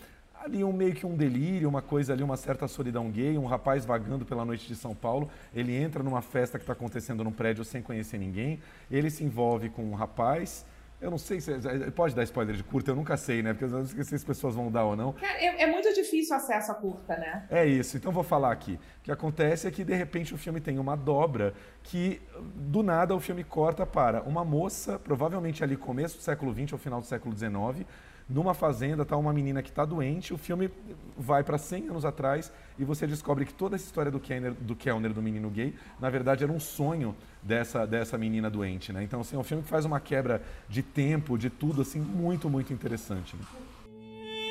ali 0.44 0.64
um 0.64 0.72
meio 0.72 0.94
que 0.94 1.06
um 1.06 1.16
delírio, 1.16 1.68
uma 1.68 1.82
coisa 1.82 2.14
ali, 2.14 2.24
uma 2.24 2.38
certa 2.38 2.68
solidão 2.68 3.10
gay, 3.12 3.38
um 3.38 3.46
rapaz 3.46 3.86
vagando 3.86 4.26
pela 4.26 4.46
noite 4.46 4.68
de 4.68 4.76
São 4.76 4.96
Paulo, 4.96 5.30
ele 5.54 5.76
entra 5.76 6.02
numa 6.02 6.22
festa 6.22 6.58
que 6.58 6.64
está 6.64 6.74
acontecendo 6.74 7.24
num 7.24 7.32
prédio 7.32 7.66
sem 7.66 7.82
conhecer 7.82 8.18
ninguém, 8.18 8.60
ele 8.90 9.10
se 9.10 9.24
envolve 9.24 9.70
com 9.70 9.84
um 9.84 9.94
rapaz, 9.94 10.66
eu 11.00 11.12
não 11.12 11.18
sei 11.18 11.40
se 11.40 11.52
pode 11.96 12.16
dar 12.16 12.24
spoiler 12.24 12.56
de 12.56 12.64
curta, 12.64 12.90
eu 12.90 12.96
nunca 12.96 13.16
sei, 13.16 13.44
né? 13.44 13.54
Porque 13.54 13.66
eu 13.66 13.70
não 13.70 13.86
sei 13.86 14.04
se 14.04 14.16
as 14.16 14.24
pessoas 14.24 14.56
vão 14.56 14.72
dar 14.72 14.84
ou 14.84 14.96
não. 14.96 15.16
É, 15.22 15.64
é, 15.64 15.68
muito 15.68 15.94
difícil 15.94 16.36
o 16.36 16.40
acesso 16.40 16.72
a 16.72 16.76
curta, 16.76 17.16
né? 17.16 17.46
É 17.52 17.66
isso. 17.66 17.98
Então 17.98 18.12
vou 18.12 18.24
falar 18.24 18.52
aqui. 18.52 18.80
O 19.00 19.04
que 19.04 19.12
acontece 19.12 19.68
é 19.68 19.72
que 19.72 19.84
de 19.84 19.94
repente 19.94 20.34
o 20.34 20.38
filme 20.38 20.60
tem 20.60 20.80
uma 20.80 20.98
dobra 20.98 21.54
que 21.84 22.20
do 22.56 22.82
nada 22.82 23.16
o 23.16 23.20
filme 23.20 23.44
corta 23.44 23.86
para 23.86 24.24
uma 24.24 24.44
moça, 24.44 24.98
provavelmente 24.98 25.64
ali 25.64 25.78
começo 25.78 26.18
do 26.18 26.24
século 26.24 26.52
XX 26.52 26.74
ou 26.74 26.80
final 26.80 27.00
do 27.00 27.06
século 27.06 27.36
XIX, 27.36 27.86
numa 28.30 28.54
fazenda 28.54 29.06
tá 29.06 29.16
uma 29.16 29.32
menina 29.32 29.62
que 29.62 29.70
está 29.70 29.86
doente, 29.86 30.34
o 30.34 30.38
filme 30.38 30.70
vai 31.18 31.44
para 31.44 31.58
100 31.58 31.90
anos 31.90 32.06
atrás 32.06 32.52
e 32.78 32.84
você 32.84 33.08
descobre 33.08 33.46
que 33.46 33.54
toda 33.54 33.76
essa 33.76 33.86
história 33.86 34.12
do 34.12 34.20
Kellner, 34.20 34.54
do 34.54 34.76
Kellner, 34.76 35.14
do 35.14 35.22
menino 35.22 35.50
gay, 35.50 35.74
na 36.00 36.10
verdade 36.10 36.44
era 36.44 36.52
um 36.52 36.60
sonho 36.60 37.16
dessa, 37.42 37.86
dessa 37.88 38.18
menina 38.18 38.50
doente, 38.50 38.92
né? 38.92 39.04
Então, 39.04 39.22
assim, 39.22 39.36
é 39.36 39.40
um 39.40 39.44
filme 39.44 39.64
que 39.64 39.70
faz 39.70 39.86
uma 39.86 40.00
quebra 40.00 40.42
de 40.68 40.84
tempo, 40.84 41.38
de 41.38 41.50
tudo, 41.50 41.82
assim, 41.82 42.00
muito, 42.00 42.50
muito 42.50 42.74
interessante. 42.74 43.36
Né? 43.36 43.44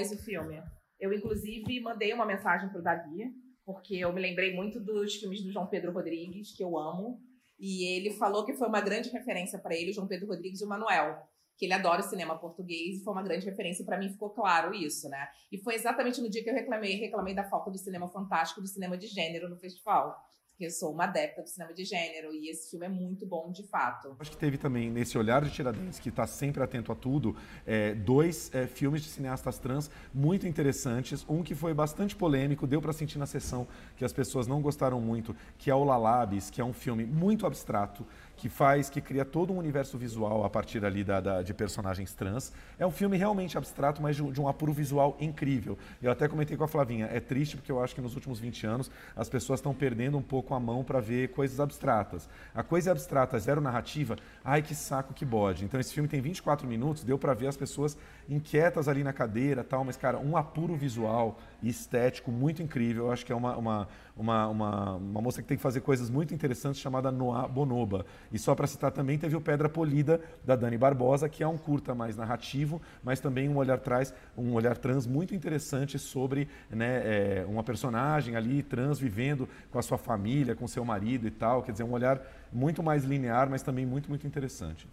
esse 0.00 0.16
filme. 0.24 0.62
Eu, 0.98 1.12
inclusive, 1.12 1.80
mandei 1.80 2.12
uma 2.12 2.26
mensagem 2.26 2.68
para 2.68 2.80
o 2.80 2.82
Davi, 2.82 3.32
porque 3.64 3.96
eu 3.96 4.12
me 4.12 4.20
lembrei 4.20 4.54
muito 4.54 4.80
dos 4.80 5.16
filmes 5.16 5.42
do 5.42 5.52
João 5.52 5.66
Pedro 5.66 5.92
Rodrigues, 5.92 6.54
que 6.56 6.62
eu 6.62 6.78
amo. 6.78 7.20
E 7.58 7.96
ele 7.96 8.10
falou 8.12 8.44
que 8.44 8.54
foi 8.54 8.68
uma 8.68 8.80
grande 8.80 9.10
referência 9.10 9.58
para 9.58 9.74
ele, 9.74 9.90
o 9.90 9.94
João 9.94 10.06
Pedro 10.06 10.28
Rodrigues 10.28 10.60
e 10.60 10.64
o 10.64 10.68
Manuel. 10.68 11.18
Que 11.56 11.66
ele 11.66 11.74
adora 11.74 12.00
o 12.00 12.04
cinema 12.04 12.38
português 12.38 12.96
e 12.96 13.04
foi 13.04 13.12
uma 13.12 13.22
grande 13.22 13.44
referência 13.44 13.84
para 13.84 13.98
mim, 13.98 14.08
ficou 14.10 14.30
claro 14.30 14.72
isso, 14.72 15.08
né? 15.08 15.28
E 15.50 15.58
foi 15.58 15.74
exatamente 15.74 16.20
no 16.20 16.30
dia 16.30 16.42
que 16.42 16.48
eu 16.48 16.54
reclamei, 16.54 16.94
reclamei 16.96 17.34
da 17.34 17.42
falta 17.44 17.70
do 17.70 17.78
cinema 17.78 18.08
fantástico, 18.08 18.60
do 18.60 18.68
cinema 18.68 18.96
de 18.96 19.08
gênero 19.08 19.48
no 19.48 19.56
festival 19.56 20.16
porque 20.58 20.66
eu 20.66 20.70
sou 20.72 20.92
uma 20.92 21.04
adepta 21.04 21.40
do 21.40 21.48
cinema 21.48 21.72
de 21.72 21.84
gênero 21.84 22.34
e 22.34 22.50
esse 22.50 22.68
filme 22.68 22.84
é 22.84 22.88
muito 22.88 23.24
bom 23.24 23.52
de 23.52 23.62
fato. 23.62 24.16
Acho 24.18 24.32
que 24.32 24.36
teve 24.36 24.58
também, 24.58 24.90
nesse 24.90 25.16
olhar 25.16 25.44
de 25.44 25.52
Tiradentes, 25.52 26.00
que 26.00 26.08
está 26.08 26.26
sempre 26.26 26.60
atento 26.60 26.90
a 26.90 26.96
tudo, 26.96 27.36
é, 27.64 27.94
dois 27.94 28.52
é, 28.52 28.66
filmes 28.66 29.02
de 29.02 29.08
cineastas 29.08 29.56
trans 29.60 29.88
muito 30.12 30.48
interessantes. 30.48 31.24
Um 31.28 31.44
que 31.44 31.54
foi 31.54 31.72
bastante 31.72 32.16
polêmico, 32.16 32.66
deu 32.66 32.82
para 32.82 32.92
sentir 32.92 33.18
na 33.18 33.26
sessão 33.26 33.68
que 33.96 34.04
as 34.04 34.12
pessoas 34.12 34.48
não 34.48 34.60
gostaram 34.60 35.00
muito, 35.00 35.34
que 35.56 35.70
é 35.70 35.74
o 35.76 35.84
Lalabes, 35.84 36.50
que 36.50 36.60
é 36.60 36.64
um 36.64 36.72
filme 36.72 37.06
muito 37.06 37.46
abstrato, 37.46 38.04
que 38.38 38.48
faz, 38.48 38.88
que 38.88 39.00
cria 39.00 39.24
todo 39.24 39.52
um 39.52 39.58
universo 39.58 39.98
visual 39.98 40.44
a 40.44 40.48
partir 40.48 40.84
ali 40.84 41.02
da, 41.02 41.20
da 41.20 41.42
de 41.42 41.52
personagens 41.52 42.14
trans. 42.14 42.52
É 42.78 42.86
um 42.86 42.90
filme 42.90 43.16
realmente 43.16 43.58
abstrato, 43.58 44.00
mas 44.00 44.14
de, 44.14 44.22
de, 44.30 44.40
um 44.40 44.46
apuro 44.46 44.72
visual 44.72 45.16
incrível. 45.20 45.76
Eu 46.00 46.12
até 46.12 46.28
comentei 46.28 46.56
com 46.56 46.62
a 46.62 46.68
Flavinha, 46.68 47.08
é 47.12 47.18
triste 47.18 47.56
porque 47.56 47.70
eu 47.70 47.82
acho 47.82 47.96
que 47.96 48.00
nos 48.00 48.14
últimos 48.14 48.38
20 48.38 48.66
anos 48.66 48.90
as 49.16 49.28
pessoas 49.28 49.58
estão 49.58 49.74
perdendo 49.74 50.16
um 50.16 50.22
pouco 50.22 50.54
a 50.54 50.60
mão 50.60 50.84
para 50.84 51.00
ver 51.00 51.28
coisas 51.32 51.58
abstratas. 51.58 52.28
A 52.54 52.62
coisa 52.62 52.92
abstrata, 52.92 53.36
zero 53.40 53.60
narrativa, 53.60 54.16
ai 54.44 54.62
que 54.62 54.74
saco 54.74 55.12
que 55.12 55.24
bode. 55.24 55.64
Então 55.64 55.80
esse 55.80 55.92
filme 55.92 56.08
tem 56.08 56.20
24 56.20 56.66
minutos, 56.66 57.02
deu 57.02 57.18
para 57.18 57.34
ver 57.34 57.48
as 57.48 57.56
pessoas 57.56 57.98
inquietas 58.28 58.86
ali 58.86 59.02
na 59.02 59.12
cadeira, 59.12 59.64
tal, 59.64 59.84
mas 59.84 59.96
cara, 59.96 60.16
um 60.18 60.36
apuro 60.36 60.76
visual 60.76 61.40
estético 61.62 62.30
muito 62.30 62.62
incrível. 62.62 63.06
Eu 63.06 63.12
acho 63.12 63.24
que 63.26 63.32
é 63.32 63.34
uma, 63.34 63.56
uma, 63.56 63.88
uma, 64.16 64.48
uma, 64.48 64.94
uma 64.96 65.20
moça 65.20 65.42
que 65.42 65.48
tem 65.48 65.56
que 65.56 65.62
fazer 65.62 65.80
coisas 65.80 66.08
muito 66.08 66.32
interessantes 66.32 66.80
chamada 66.80 67.10
Noah 67.10 67.48
Bonoba. 67.48 68.06
E 68.32 68.38
só 68.38 68.54
para 68.54 68.66
citar 68.66 68.92
também, 68.92 69.18
teve 69.18 69.34
o 69.36 69.40
Pedra 69.40 69.68
Polida, 69.68 70.20
da 70.44 70.54
Dani 70.54 70.78
Barbosa, 70.78 71.28
que 71.28 71.42
é 71.42 71.48
um 71.48 71.58
curta 71.58 71.94
mais 71.94 72.16
narrativo, 72.16 72.80
mas 73.02 73.20
também 73.20 73.48
um 73.48 73.56
olhar 73.56 73.78
traz 73.80 74.14
um 74.36 74.52
olhar 74.52 74.76
trans 74.76 75.06
muito 75.06 75.34
interessante 75.34 75.98
sobre 75.98 76.48
né, 76.70 77.02
é, 77.40 77.46
uma 77.48 77.62
personagem 77.62 78.36
ali 78.36 78.62
trans 78.62 78.98
vivendo 78.98 79.48
com 79.70 79.78
a 79.78 79.82
sua 79.82 79.98
família, 79.98 80.54
com 80.54 80.66
seu 80.68 80.84
marido 80.84 81.26
e 81.26 81.30
tal. 81.30 81.62
Quer 81.62 81.72
dizer, 81.72 81.84
um 81.84 81.92
olhar 81.92 82.20
muito 82.52 82.82
mais 82.82 83.04
linear, 83.04 83.48
mas 83.50 83.62
também 83.62 83.84
muito, 83.84 84.08
muito 84.08 84.26
interessante. 84.26 84.88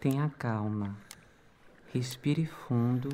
Tenha 0.00 0.30
calma. 0.38 0.96
Respire 1.92 2.46
fundo 2.46 3.08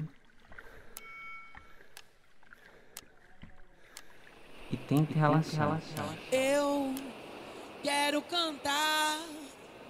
e 4.72 4.76
tente 4.76 5.12
relaxar. 5.12 5.80
Eu 6.32 6.94
quero 7.82 8.22
cantar 8.22 9.18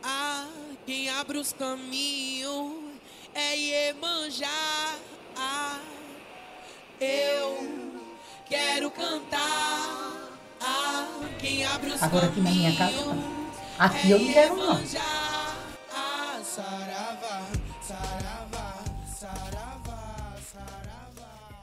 a 0.02 0.48
quem 0.84 1.08
abre 1.08 1.38
os 1.38 1.52
caminhos 1.52 2.82
é 3.34 3.56
Iemanjá. 3.56 4.48
Eu 7.00 7.58
quero 8.46 8.90
cantar 8.90 10.28
a 10.60 11.08
quem 11.38 11.64
abre 11.64 11.90
os 11.90 12.02
Agora 12.02 12.26
aqui 12.26 12.40
na 12.40 12.50
minha 12.50 12.76
casa, 12.76 13.16
aqui 13.78 14.10
eu 14.10 14.18
não 14.18 14.32
quero 14.32 14.56
não. 14.56 14.80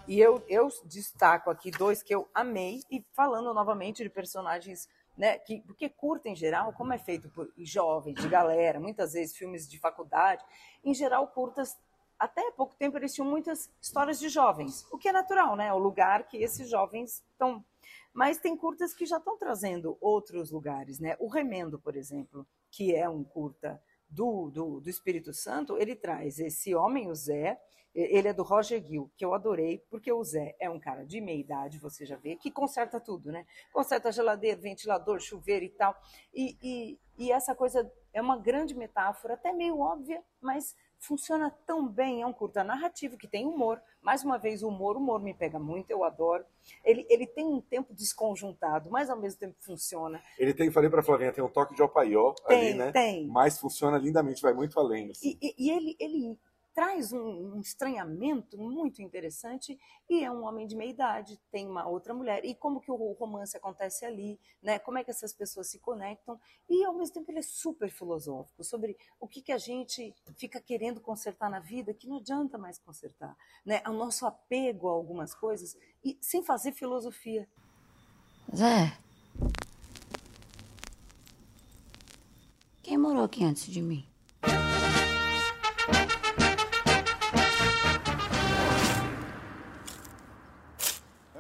E 0.10 0.19
eu, 0.19 0.44
eu 0.48 0.68
destaco 0.86 1.52
aqui 1.52 1.69
dois 1.69 2.02
que 2.02 2.15
eu 2.15 2.27
amei, 2.34 2.81
e 2.90 3.06
falando 3.14 3.53
novamente 3.53 4.02
de 4.02 4.10
personagens 4.10 4.90
né, 5.15 5.38
que, 5.38 5.61
porque 5.61 5.88
curta 5.88 6.27
em 6.27 6.36
geral, 6.36 6.73
como 6.73 6.91
é 6.91 6.98
feito 6.98 7.30
por 7.30 7.48
jovens, 7.60 8.15
de 8.15 8.27
galera, 8.27 8.80
muitas 8.80 9.14
vezes 9.14 9.38
filmes 9.38 9.69
de 9.69 9.77
faculdade, 9.77 10.44
em 10.84 10.95
geral 10.95 11.27
curtas, 11.27 11.77
até 12.18 12.49
pouco 12.53 12.76
tempo 12.76 12.98
eles 12.98 13.14
tinham 13.14 13.30
muitas 13.30 13.69
histórias 13.80 14.19
de 14.19 14.30
jovens, 14.30 14.84
o 14.91 14.98
que 14.98 15.10
é 15.10 15.11
natural, 15.11 15.56
né, 15.56 15.72
o 15.72 15.77
lugar 15.77 16.27
que 16.27 16.38
esses 16.38 16.68
jovens 16.68 17.23
estão. 17.30 17.64
Mas 18.11 18.40
tem 18.40 18.57
curtas 18.57 18.95
que 18.95 19.06
já 19.06 19.18
estão 19.18 19.38
trazendo 19.38 19.95
outros 20.02 20.49
lugares, 20.49 20.99
né? 20.99 21.15
O 21.19 21.27
Remendo, 21.27 21.77
por 21.77 21.95
exemplo, 21.95 22.48
que 22.72 22.95
é 22.95 23.07
um 23.07 23.23
curta 23.23 23.80
do, 24.10 24.49
do, 24.49 24.80
do 24.80 24.90
Espírito 24.90 25.34
Santo, 25.34 25.77
ele 25.77 25.95
traz 25.95 26.40
esse 26.40 26.73
homem, 26.73 27.10
o 27.10 27.15
Zé, 27.15 27.60
ele 27.94 28.27
é 28.27 28.34
do 28.34 28.44
Roger 28.44 28.84
Gill, 28.84 29.11
que 29.18 29.26
eu 29.26 29.34
adorei, 29.34 29.84
porque 29.90 30.11
o 30.11 30.23
Zé 30.23 30.56
é 30.60 30.69
um 30.69 30.80
cara 30.80 31.06
de 31.06 31.19
meia 31.19 31.40
idade, 31.40 31.80
você 31.80 32.06
já 32.06 32.15
vê, 32.15 32.36
que 32.36 32.52
conserta 32.52 32.99
tudo, 32.99 33.31
né? 33.31 33.45
Conserta 33.73 34.11
geladeira, 34.11 34.60
ventilador, 34.60 35.19
chuveiro 35.19 35.65
e 35.65 35.69
tal. 35.69 35.95
E, 36.34 36.57
e, 36.61 36.99
e 37.18 37.31
essa 37.31 37.56
coisa 37.56 37.91
é 38.14 38.22
uma 38.22 38.38
grande 38.38 38.76
metáfora, 38.76 39.34
até 39.34 39.52
meio 39.52 39.80
óbvia, 39.80 40.23
mas 40.40 40.76
funciona 41.00 41.50
tão 41.66 41.88
bem. 41.88 42.22
É 42.22 42.26
um 42.26 42.34
curta 42.34 42.64
narrativo 42.64 43.18
que 43.18 43.28
tem 43.28 43.46
humor. 43.46 43.82
Mais 44.02 44.24
uma 44.24 44.38
vez, 44.38 44.62
o 44.62 44.68
humor, 44.68 44.98
humor 44.98 45.22
me 45.22 45.34
pega 45.34 45.58
muito, 45.58 45.90
eu 45.90 46.04
adoro. 46.04 46.46
Ele, 46.84 47.06
ele 47.10 47.26
tem 47.26 47.46
um 47.46 47.62
tempo 47.62 47.94
desconjuntado, 47.94 48.90
mas 48.90 49.10
ao 49.10 49.18
mesmo 49.18 49.40
tempo 49.40 49.56
funciona. 49.60 50.22
Ele 50.38 50.54
tem, 50.54 50.72
falei 50.72 50.90
para 50.90 51.02
Flavinha, 51.02 51.32
tem 51.32 51.44
um 51.44 51.50
toque 51.50 51.76
de 51.76 51.82
opaió 51.82 52.34
tem, 52.48 52.70
ali, 52.70 52.74
né? 52.74 52.92
Tem. 52.92 53.28
Mas 53.28 53.58
funciona 53.58 53.98
lindamente, 53.98 54.42
vai 54.42 54.54
muito 54.54 54.80
além. 54.80 55.12
Assim. 55.12 55.38
E, 55.42 55.48
e, 55.48 55.68
e 55.68 55.72
ele, 55.72 55.96
ele 56.00 56.40
traz 56.80 57.11
um, 57.11 57.56
um, 57.56 57.60
estranhamento 57.60 58.57
muito 58.57 59.01
interessante 59.01 59.77
e 60.10 60.23
é 60.23 60.31
um 60.31 60.45
homem 60.45 60.65
de 60.65 60.77
meia 60.77 60.89
idade, 60.89 61.38
tem 61.51 61.68
uma 61.68 61.85
outra 61.85 62.14
mulher 62.14 62.45
e 62.45 62.56
como 62.56 62.80
que 62.80 62.89
o 62.89 63.11
romance 63.19 63.57
acontece 63.57 64.06
ali, 64.06 64.39
né? 64.64 64.80
Como 64.80 64.97
é 64.97 65.03
que 65.03 65.11
essas 65.11 65.34
pessoas 65.34 65.68
se 65.68 65.77
conectam 65.77 66.39
e 66.69 66.85
ao 66.85 66.93
mesmo 66.93 67.15
tempo 67.15 67.30
ele 67.30 67.39
é 67.39 67.41
super 67.41 67.91
filosófico 67.91 68.64
sobre 68.64 68.95
o 69.19 69.27
que 69.27 69.41
que 69.41 69.51
a 69.51 69.57
gente 69.57 70.15
fica 70.38 70.61
querendo 70.61 71.01
consertar 71.01 71.49
na 71.49 71.60
vida 71.60 71.93
que 71.93 72.07
não 72.07 72.15
adianta 72.15 72.57
mais 72.57 72.80
consertar, 72.80 73.35
né? 73.65 73.84
O 73.85 73.91
nosso 73.91 74.26
apego 74.26 74.88
a 74.88 74.93
algumas 74.93 75.35
coisas 75.35 75.77
e 76.01 76.18
sem 76.22 76.41
fazer 76.41 76.72
filosofia. 76.72 77.45
Zé, 78.56 78.97
quem 82.81 82.97
morou 82.97 83.26
aqui 83.26 83.43
antes 83.43 83.65
de 83.65 83.81
mim? 83.81 84.09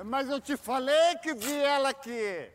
Mas 0.09 0.27
eu 0.27 0.41
te 0.41 0.57
falei 0.57 1.15
que 1.21 1.35
vi 1.35 1.55
ela 1.55 1.89
aqui. 1.89 2.51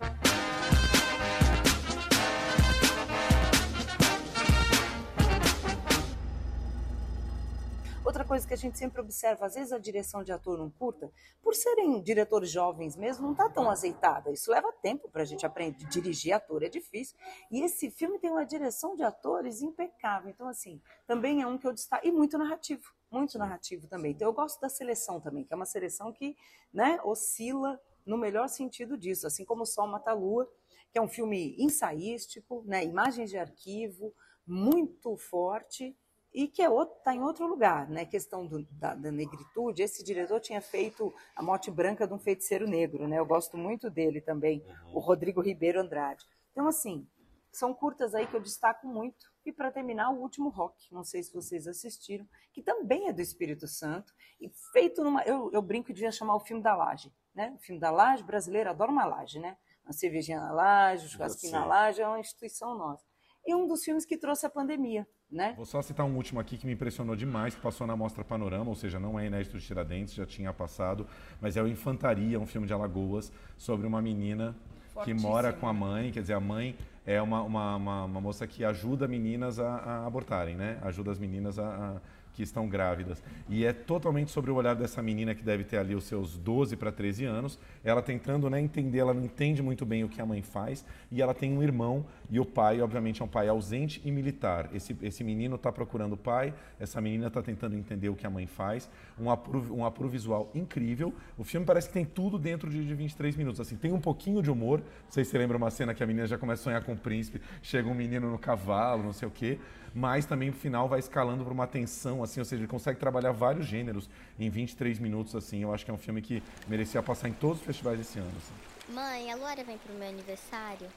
Outra 8.04 8.24
coisa 8.24 8.44
que 8.44 8.54
a 8.54 8.56
gente 8.56 8.76
sempre 8.76 9.00
observa, 9.00 9.46
às 9.46 9.54
vezes 9.54 9.72
a 9.72 9.78
direção 9.78 10.24
de 10.24 10.32
ator 10.32 10.58
não 10.58 10.68
curta, 10.68 11.12
por 11.40 11.54
serem 11.54 12.02
diretores 12.02 12.50
jovens 12.50 12.96
mesmo, 12.96 13.22
não 13.22 13.32
está 13.32 13.48
tão 13.48 13.70
azeitada. 13.70 14.32
Isso 14.32 14.50
leva 14.50 14.72
tempo 14.82 15.08
para 15.08 15.22
a 15.22 15.24
gente 15.24 15.46
aprender. 15.46 15.86
Dirigir 15.86 16.34
ator 16.34 16.64
é 16.64 16.68
difícil. 16.68 17.16
E 17.52 17.62
esse 17.62 17.88
filme 17.88 18.18
tem 18.18 18.32
uma 18.32 18.44
direção 18.44 18.96
de 18.96 19.04
atores 19.04 19.62
impecável. 19.62 20.28
Então, 20.28 20.48
assim, 20.48 20.82
também 21.06 21.40
é 21.40 21.46
um 21.46 21.56
que 21.56 21.68
eu 21.68 21.72
destaco. 21.72 22.04
E 22.04 22.10
muito 22.10 22.36
narrativo 22.36 22.92
muito 23.14 23.38
narrativo 23.38 23.86
também. 23.86 24.12
Então 24.12 24.28
eu 24.28 24.32
gosto 24.32 24.60
da 24.60 24.68
seleção 24.68 25.20
também, 25.20 25.44
que 25.44 25.52
é 25.52 25.56
uma 25.56 25.66
seleção 25.66 26.12
que 26.12 26.36
né, 26.72 26.98
oscila 27.04 27.80
no 28.04 28.18
melhor 28.18 28.48
sentido 28.48 28.98
disso, 28.98 29.26
assim 29.26 29.44
como 29.44 29.64
Sol 29.64 29.86
Mata 29.86 30.12
Lua, 30.12 30.50
que 30.92 30.98
é 30.98 31.02
um 31.02 31.08
filme 31.08 31.56
ensaístico, 31.58 32.62
né, 32.66 32.84
imagens 32.84 33.30
de 33.30 33.38
arquivo, 33.38 34.12
muito 34.46 35.16
forte 35.16 35.96
e 36.32 36.48
que 36.48 36.60
é 36.62 36.66
está 36.66 37.14
em 37.14 37.22
outro 37.22 37.46
lugar, 37.46 37.88
né? 37.88 38.04
Questão 38.04 38.44
do, 38.44 38.64
da, 38.72 38.94
da, 38.94 39.12
negritude. 39.12 39.82
Esse 39.82 40.02
diretor 40.02 40.40
tinha 40.40 40.60
feito 40.60 41.14
A 41.36 41.42
Morte 41.42 41.70
Branca 41.70 42.08
de 42.08 42.12
um 42.12 42.18
Feiticeiro 42.18 42.66
Negro, 42.66 43.06
né? 43.06 43.20
Eu 43.20 43.24
gosto 43.24 43.56
muito 43.56 43.88
dele 43.88 44.20
também, 44.20 44.64
uhum. 44.86 44.96
o 44.96 44.98
Rodrigo 44.98 45.40
Ribeiro 45.40 45.80
Andrade. 45.80 46.24
Então, 46.50 46.66
assim, 46.66 47.06
são 47.52 47.72
curtas 47.72 48.16
aí 48.16 48.26
que 48.26 48.34
eu 48.34 48.40
destaco 48.40 48.84
muito. 48.84 49.32
E 49.44 49.52
para 49.52 49.70
terminar, 49.70 50.10
o 50.10 50.20
último 50.20 50.48
rock, 50.48 50.92
não 50.92 51.04
sei 51.04 51.22
se 51.22 51.32
vocês 51.32 51.66
assistiram, 51.66 52.26
que 52.52 52.62
também 52.62 53.08
é 53.08 53.12
do 53.12 53.20
Espírito 53.20 53.68
Santo, 53.68 54.12
e 54.40 54.48
feito 54.72 55.04
numa. 55.04 55.22
Eu, 55.22 55.50
eu 55.52 55.60
brinco 55.60 55.92
de 55.92 56.10
chamar 56.12 56.36
o 56.36 56.40
filme 56.40 56.62
da 56.62 56.74
laje, 56.74 57.12
né? 57.34 57.52
O 57.54 57.58
filme 57.58 57.80
da 57.80 57.90
laje 57.90 58.22
brasileiro 58.22 58.70
adora 58.70 58.90
uma 58.90 59.04
laje, 59.04 59.38
né? 59.38 59.56
Uma 59.84 59.92
cervejinha 59.92 60.40
na 60.40 60.50
laje, 60.50 61.04
um 61.04 61.08
churrasquinho 61.08 61.52
na 61.52 61.66
laje, 61.66 62.00
é 62.00 62.08
uma 62.08 62.18
instituição 62.18 62.76
nossa. 62.76 63.04
E 63.46 63.54
um 63.54 63.66
dos 63.66 63.84
filmes 63.84 64.06
que 64.06 64.16
trouxe 64.16 64.46
a 64.46 64.50
pandemia, 64.50 65.06
né? 65.30 65.52
Vou 65.54 65.66
só 65.66 65.82
citar 65.82 66.06
um 66.06 66.16
último 66.16 66.40
aqui 66.40 66.56
que 66.56 66.66
me 66.66 66.72
impressionou 66.72 67.14
demais, 67.14 67.54
que 67.54 67.60
passou 67.60 67.86
na 67.86 67.94
Mostra 67.94 68.24
Panorama, 68.24 68.70
ou 68.70 68.74
seja, 68.74 68.98
não 68.98 69.18
é 69.18 69.26
inédito 69.26 69.58
de 69.58 69.66
Tiradentes, 69.66 70.14
já 70.14 70.24
tinha 70.24 70.54
passado, 70.54 71.06
mas 71.38 71.54
é 71.54 71.62
o 71.62 71.68
Infantaria, 71.68 72.40
um 72.40 72.46
filme 72.46 72.66
de 72.66 72.72
Alagoas, 72.72 73.30
sobre 73.58 73.86
uma 73.86 74.00
menina 74.00 74.56
que 75.02 75.14
mora 75.14 75.52
com 75.52 75.66
a 75.66 75.72
mãe, 75.72 76.12
quer 76.12 76.20
dizer, 76.20 76.34
a 76.34 76.40
mãe 76.40 76.76
é 77.06 77.20
uma, 77.20 77.42
uma, 77.42 77.76
uma, 77.76 78.04
uma 78.04 78.20
moça 78.20 78.46
que 78.46 78.64
ajuda 78.64 79.08
meninas 79.08 79.58
a, 79.58 79.76
a, 79.76 80.06
abortarem, 80.06 80.54
né? 80.56 80.78
Ajuda 80.82 81.10
as 81.10 81.18
meninas 81.18 81.58
a, 81.58 81.66
a 81.66 82.00
que 82.34 82.42
estão 82.42 82.68
grávidas. 82.68 83.22
E 83.48 83.64
é 83.64 83.72
totalmente 83.72 84.30
sobre 84.30 84.50
o 84.50 84.56
olhar 84.56 84.74
dessa 84.74 85.00
menina 85.00 85.34
que 85.34 85.42
deve 85.42 85.64
ter 85.64 85.78
ali 85.78 85.94
os 85.94 86.04
seus 86.04 86.36
12 86.36 86.76
para 86.76 86.90
13 86.90 87.24
anos, 87.24 87.58
ela 87.82 88.02
tentando 88.02 88.50
né, 88.50 88.60
entender, 88.60 88.98
ela 88.98 89.14
não 89.14 89.24
entende 89.24 89.62
muito 89.62 89.86
bem 89.86 90.04
o 90.04 90.08
que 90.08 90.20
a 90.20 90.26
mãe 90.26 90.42
faz, 90.42 90.84
e 91.10 91.22
ela 91.22 91.32
tem 91.32 91.56
um 91.56 91.62
irmão, 91.62 92.04
e 92.28 92.40
o 92.40 92.44
pai, 92.44 92.80
obviamente, 92.80 93.22
é 93.22 93.24
um 93.24 93.28
pai 93.28 93.48
ausente 93.48 94.02
e 94.04 94.10
militar. 94.10 94.68
Esse, 94.74 94.96
esse 95.00 95.22
menino 95.22 95.54
está 95.54 95.70
procurando 95.70 96.14
o 96.14 96.16
pai, 96.16 96.52
essa 96.78 97.00
menina 97.00 97.28
está 97.28 97.40
tentando 97.40 97.76
entender 97.76 98.08
o 98.08 98.16
que 98.16 98.26
a 98.26 98.30
mãe 98.30 98.46
faz, 98.46 98.90
um 99.18 99.30
apuro, 99.30 99.72
um 99.72 99.84
apuro 99.84 100.08
visual 100.08 100.50
incrível. 100.54 101.14
O 101.38 101.44
filme 101.44 101.64
parece 101.64 101.86
que 101.88 101.94
tem 101.94 102.04
tudo 102.04 102.38
dentro 102.38 102.68
de, 102.68 102.84
de 102.84 102.94
23 102.94 103.36
minutos. 103.36 103.60
Assim, 103.60 103.76
tem 103.76 103.92
um 103.92 104.00
pouquinho 104.00 104.42
de 104.42 104.50
humor, 104.50 104.80
não 104.80 105.10
sei 105.10 105.24
se 105.24 105.30
você 105.30 105.38
lembra 105.38 105.56
uma 105.56 105.70
cena 105.70 105.94
que 105.94 106.02
a 106.02 106.06
menina 106.06 106.26
já 106.26 106.36
começa 106.36 106.62
a 106.62 106.64
sonhar 106.64 106.84
com 106.84 106.92
o 106.92 106.96
príncipe, 106.96 107.40
chega 107.62 107.88
um 107.88 107.94
menino 107.94 108.28
no 108.30 108.38
cavalo, 108.38 109.02
não 109.04 109.12
sei 109.12 109.28
o 109.28 109.30
quê 109.30 109.58
mas 109.94 110.26
também 110.26 110.50
no 110.50 110.56
final 110.56 110.88
vai 110.88 110.98
escalando 110.98 111.44
para 111.44 111.52
uma 111.52 111.66
tensão, 111.66 112.22
assim, 112.22 112.40
ou 112.40 112.44
seja, 112.44 112.60
ele 112.62 112.68
consegue 112.68 112.98
trabalhar 112.98 113.30
vários 113.30 113.66
gêneros 113.66 114.10
em 114.38 114.50
23 114.50 114.98
minutos, 114.98 115.36
assim. 115.36 115.62
Eu 115.62 115.72
acho 115.72 115.84
que 115.84 115.90
é 115.90 115.94
um 115.94 115.98
filme 115.98 116.20
que 116.20 116.42
merecia 116.66 117.00
passar 117.02 117.28
em 117.28 117.32
todos 117.32 117.60
os 117.60 117.64
festivais 117.64 118.00
esse 118.00 118.18
ano. 118.18 118.32
Assim. 118.36 118.92
Mãe, 118.92 119.30
a 119.30 119.36
Laura 119.36 119.62
vem 119.62 119.78
pro 119.78 119.94
meu 119.94 120.08
aniversário? 120.08 120.88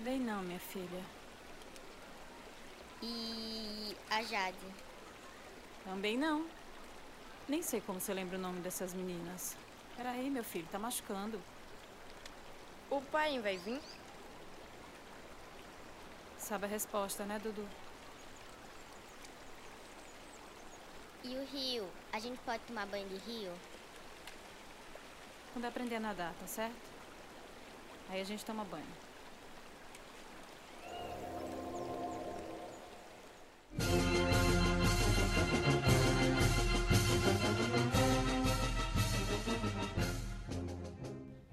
Vem 0.00 0.18
não, 0.18 0.42
minha 0.42 0.58
filha. 0.58 1.00
E 3.00 3.96
a 4.10 4.22
Jade? 4.24 4.56
Também 5.84 6.18
não. 6.18 6.46
Nem 7.48 7.62
sei 7.62 7.80
como 7.80 8.00
você 8.00 8.12
lembra 8.12 8.36
o 8.36 8.40
nome 8.40 8.60
dessas 8.60 8.92
meninas. 8.92 9.56
Peraí, 9.96 10.28
meu 10.28 10.42
filho, 10.42 10.66
tá 10.70 10.78
machucando. 10.78 11.40
O 12.90 13.00
pai 13.00 13.38
vai 13.40 13.56
vir? 13.56 13.80
Sabe 16.48 16.64
a 16.64 16.68
resposta, 16.68 17.26
né, 17.26 17.38
Dudu? 17.38 17.68
E 21.22 21.36
o 21.36 21.44
rio? 21.44 21.86
A 22.10 22.18
gente 22.18 22.38
pode 22.38 22.62
tomar 22.62 22.86
banho 22.86 23.06
de 23.06 23.16
rio? 23.16 23.52
Quando 25.52 25.66
aprender 25.66 25.96
a 25.96 26.00
nadar, 26.00 26.32
tá 26.40 26.46
certo? 26.46 26.72
Aí 28.08 28.22
a 28.22 28.24
gente 28.24 28.42
toma 28.46 28.64
banho. 28.64 28.86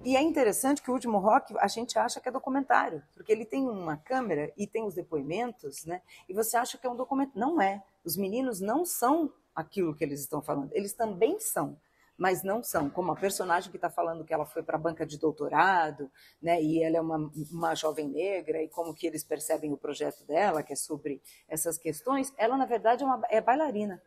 E 0.06 0.16
é 0.16 0.22
interessante 0.22 0.80
que 0.80 0.88
o 0.88 0.94
último 0.94 1.18
rock 1.18 1.52
a 1.58 1.66
gente 1.66 1.98
acha 1.98 2.20
que 2.20 2.28
é 2.28 2.30
documentário, 2.32 3.02
porque 3.12 3.32
ele 3.32 3.44
tem 3.44 3.68
uma 3.68 3.96
câmera 3.96 4.52
e 4.56 4.64
tem 4.64 4.84
os 4.84 4.94
depoimentos, 4.94 5.84
né? 5.84 6.00
E 6.28 6.32
você 6.32 6.56
acha 6.56 6.78
que 6.78 6.86
é 6.86 6.90
um 6.90 6.94
documentário. 6.94 7.40
Não 7.40 7.60
é. 7.60 7.82
Os 8.04 8.16
meninos 8.16 8.60
não 8.60 8.84
são 8.84 9.32
aquilo 9.52 9.96
que 9.96 10.04
eles 10.04 10.20
estão 10.20 10.40
falando. 10.40 10.70
Eles 10.72 10.92
também 10.92 11.40
são. 11.40 11.76
mas 12.16 12.44
não 12.44 12.62
são. 12.62 12.88
Como 12.88 13.10
a 13.10 13.16
personagem 13.16 13.68
que 13.68 13.76
está 13.76 13.90
falando 13.90 14.24
que 14.24 14.32
ela 14.32 14.46
foi 14.46 14.62
para 14.62 14.76
a 14.76 14.80
banca 14.80 15.04
de 15.04 15.18
doutorado, 15.18 16.08
né, 16.40 16.62
e 16.62 16.82
ela 16.82 16.98
é 16.98 17.00
uma, 17.00 17.30
uma 17.50 17.74
jovem 17.74 18.08
negra, 18.08 18.62
e 18.62 18.68
como 18.68 18.94
que 18.94 19.08
eles 19.08 19.24
percebem 19.24 19.72
o 19.72 19.76
projeto 19.76 20.24
dela, 20.24 20.62
que 20.62 20.72
é 20.72 20.76
sobre 20.76 21.20
essas 21.48 21.76
questões, 21.76 22.32
ela, 22.38 22.56
na 22.56 22.64
verdade, 22.64 23.02
é, 23.02 23.06
uma, 23.06 23.20
é 23.28 23.40
bailarina. 23.40 24.00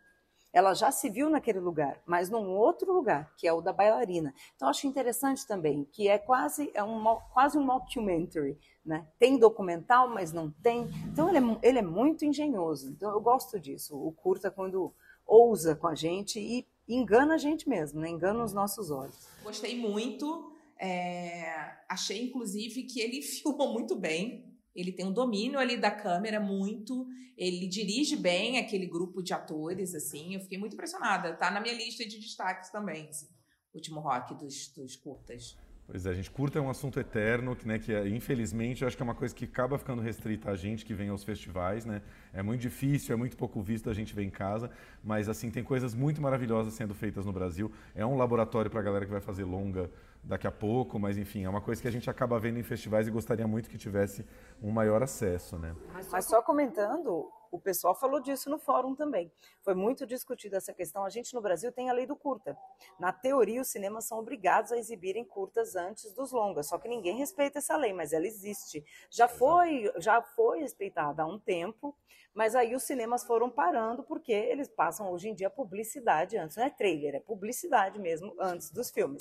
Ela 0.51 0.73
já 0.73 0.91
se 0.91 1.09
viu 1.09 1.29
naquele 1.29 1.59
lugar, 1.59 2.01
mas 2.05 2.29
num 2.29 2.49
outro 2.57 2.91
lugar, 2.91 3.33
que 3.37 3.47
é 3.47 3.53
o 3.53 3.61
da 3.61 3.71
bailarina. 3.71 4.33
Então, 4.55 4.67
acho 4.67 4.87
interessante 4.87 5.45
também, 5.45 5.87
que 5.91 6.07
é 6.07 6.17
quase, 6.17 6.71
é 6.73 6.83
um, 6.83 7.03
quase 7.33 7.57
um 7.57 7.63
mockumentary, 7.63 8.57
né? 8.83 9.07
Tem 9.19 9.37
documental, 9.37 10.09
mas 10.09 10.33
não 10.33 10.49
tem. 10.49 10.89
Então, 11.11 11.29
ele 11.29 11.37
é, 11.37 11.59
ele 11.61 11.79
é 11.79 11.83
muito 11.83 12.25
engenhoso. 12.25 12.89
Então, 12.89 13.11
eu 13.11 13.21
gosto 13.21 13.59
disso. 13.59 13.95
O 13.95 14.11
curta, 14.11 14.49
quando 14.49 14.93
ousa 15.25 15.75
com 15.75 15.87
a 15.87 15.93
gente 15.93 16.39
e 16.39 16.67
engana 16.87 17.35
a 17.35 17.37
gente 17.37 17.69
mesmo, 17.69 17.99
né? 17.99 18.09
engana 18.09 18.43
os 18.43 18.51
nossos 18.51 18.89
olhos. 18.89 19.27
Gostei 19.43 19.79
muito. 19.79 20.51
É... 20.79 21.77
Achei, 21.87 22.23
inclusive, 22.23 22.83
que 22.83 22.99
ele 22.99 23.21
filmou 23.21 23.71
muito 23.71 23.95
bem. 23.95 24.48
Ele 24.79 24.91
tem 24.91 25.05
um 25.05 25.11
domínio 25.11 25.59
ali 25.59 25.77
da 25.77 25.91
câmera 25.91 26.39
muito. 26.39 27.07
Ele 27.37 27.67
dirige 27.67 28.15
bem 28.15 28.57
aquele 28.57 28.85
grupo 28.85 29.21
de 29.21 29.33
atores, 29.33 29.93
assim. 29.93 30.35
Eu 30.35 30.41
fiquei 30.41 30.57
muito 30.57 30.73
impressionada. 30.73 31.33
Tá 31.33 31.51
na 31.51 31.59
minha 31.59 31.73
lista 31.73 32.05
de 32.05 32.19
destaques 32.19 32.69
também, 32.69 33.07
assim, 33.09 33.27
último 33.73 33.99
rock 33.99 34.35
dos, 34.35 34.69
dos 34.75 34.95
curtas. 34.95 35.57
Pois 35.91 36.05
é, 36.05 36.13
gente 36.13 36.29
curta 36.29 36.59
é 36.59 36.61
um 36.61 36.69
assunto 36.69 36.99
eterno, 36.99 37.55
que, 37.55 37.67
né, 37.67 37.79
que 37.79 37.91
é, 37.91 38.07
infelizmente 38.07 38.83
eu 38.83 38.87
acho 38.87 38.95
que 38.95 39.01
é 39.01 39.03
uma 39.03 39.15
coisa 39.15 39.33
que 39.33 39.45
acaba 39.45 39.75
ficando 39.75 40.03
restrita 40.03 40.51
a 40.51 40.55
gente 40.55 40.85
que 40.85 40.93
vem 40.93 41.09
aos 41.09 41.23
festivais, 41.23 41.83
né? 41.83 42.03
É 42.31 42.43
muito 42.43 42.61
difícil, 42.61 43.11
é 43.11 43.17
muito 43.17 43.35
pouco 43.35 43.59
visto 43.59 43.89
a 43.89 43.93
gente 43.93 44.13
ver 44.13 44.21
em 44.21 44.29
casa, 44.29 44.69
mas 45.03 45.27
assim 45.27 45.49
tem 45.49 45.63
coisas 45.63 45.95
muito 45.95 46.21
maravilhosas 46.21 46.75
sendo 46.75 46.93
feitas 46.93 47.25
no 47.25 47.33
Brasil. 47.33 47.71
É 47.95 48.05
um 48.05 48.15
laboratório 48.15 48.69
para 48.69 48.81
a 48.81 48.83
galera 48.83 49.03
que 49.03 49.11
vai 49.11 49.19
fazer 49.19 49.45
longa 49.45 49.89
daqui 50.23 50.47
a 50.47 50.51
pouco, 50.51 50.99
mas 50.99 51.17
enfim, 51.17 51.43
é 51.45 51.49
uma 51.49 51.61
coisa 51.61 51.81
que 51.81 51.87
a 51.87 51.91
gente 51.91 52.09
acaba 52.09 52.39
vendo 52.39 52.59
em 52.59 52.63
festivais 52.63 53.07
e 53.07 53.11
gostaria 53.11 53.47
muito 53.47 53.69
que 53.69 53.77
tivesse 53.77 54.25
um 54.61 54.71
maior 54.71 55.01
acesso, 55.01 55.57
né? 55.57 55.75
Mas 56.11 56.25
só 56.25 56.41
comentando, 56.41 57.31
o 57.51 57.59
pessoal 57.59 57.95
falou 57.95 58.19
disso 58.19 58.49
no 58.49 58.59
fórum 58.59 58.95
também. 58.95 59.31
Foi 59.61 59.73
muito 59.73 60.05
discutida 60.05 60.57
essa 60.57 60.73
questão. 60.73 61.03
A 61.03 61.09
gente 61.09 61.33
no 61.33 61.41
Brasil 61.41 61.71
tem 61.71 61.89
a 61.89 61.93
lei 61.93 62.05
do 62.05 62.15
curta. 62.15 62.57
Na 62.99 63.11
teoria, 63.11 63.61
os 63.61 63.67
cinemas 63.67 64.05
são 64.05 64.19
obrigados 64.19 64.71
a 64.71 64.77
exibirem 64.77 65.23
curtas 65.23 65.75
antes 65.75 66.13
dos 66.13 66.31
longas, 66.31 66.67
só 66.67 66.77
que 66.77 66.87
ninguém 66.87 67.17
respeita 67.17 67.59
essa 67.59 67.75
lei, 67.75 67.93
mas 67.93 68.13
ela 68.13 68.27
existe. 68.27 68.83
Já 69.09 69.27
foi, 69.27 69.91
já 69.97 70.21
foi 70.21 70.59
respeitada 70.59 71.23
há 71.23 71.25
um 71.25 71.39
tempo, 71.39 71.95
mas 72.33 72.55
aí 72.55 72.75
os 72.75 72.83
cinemas 72.83 73.23
foram 73.23 73.49
parando 73.49 74.03
porque 74.03 74.31
eles 74.31 74.67
passam 74.67 75.11
hoje 75.11 75.29
em 75.29 75.33
dia 75.33 75.49
publicidade 75.49 76.37
antes, 76.37 76.57
não 76.57 76.63
é 76.63 76.69
trailer, 76.69 77.15
é 77.15 77.19
publicidade 77.19 77.99
mesmo 77.99 78.35
antes 78.39 78.71
dos 78.71 78.91
filmes. 78.91 79.19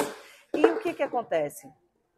E 0.55 0.67
o 0.67 0.79
que 0.79 0.95
que 0.95 1.03
acontece? 1.03 1.69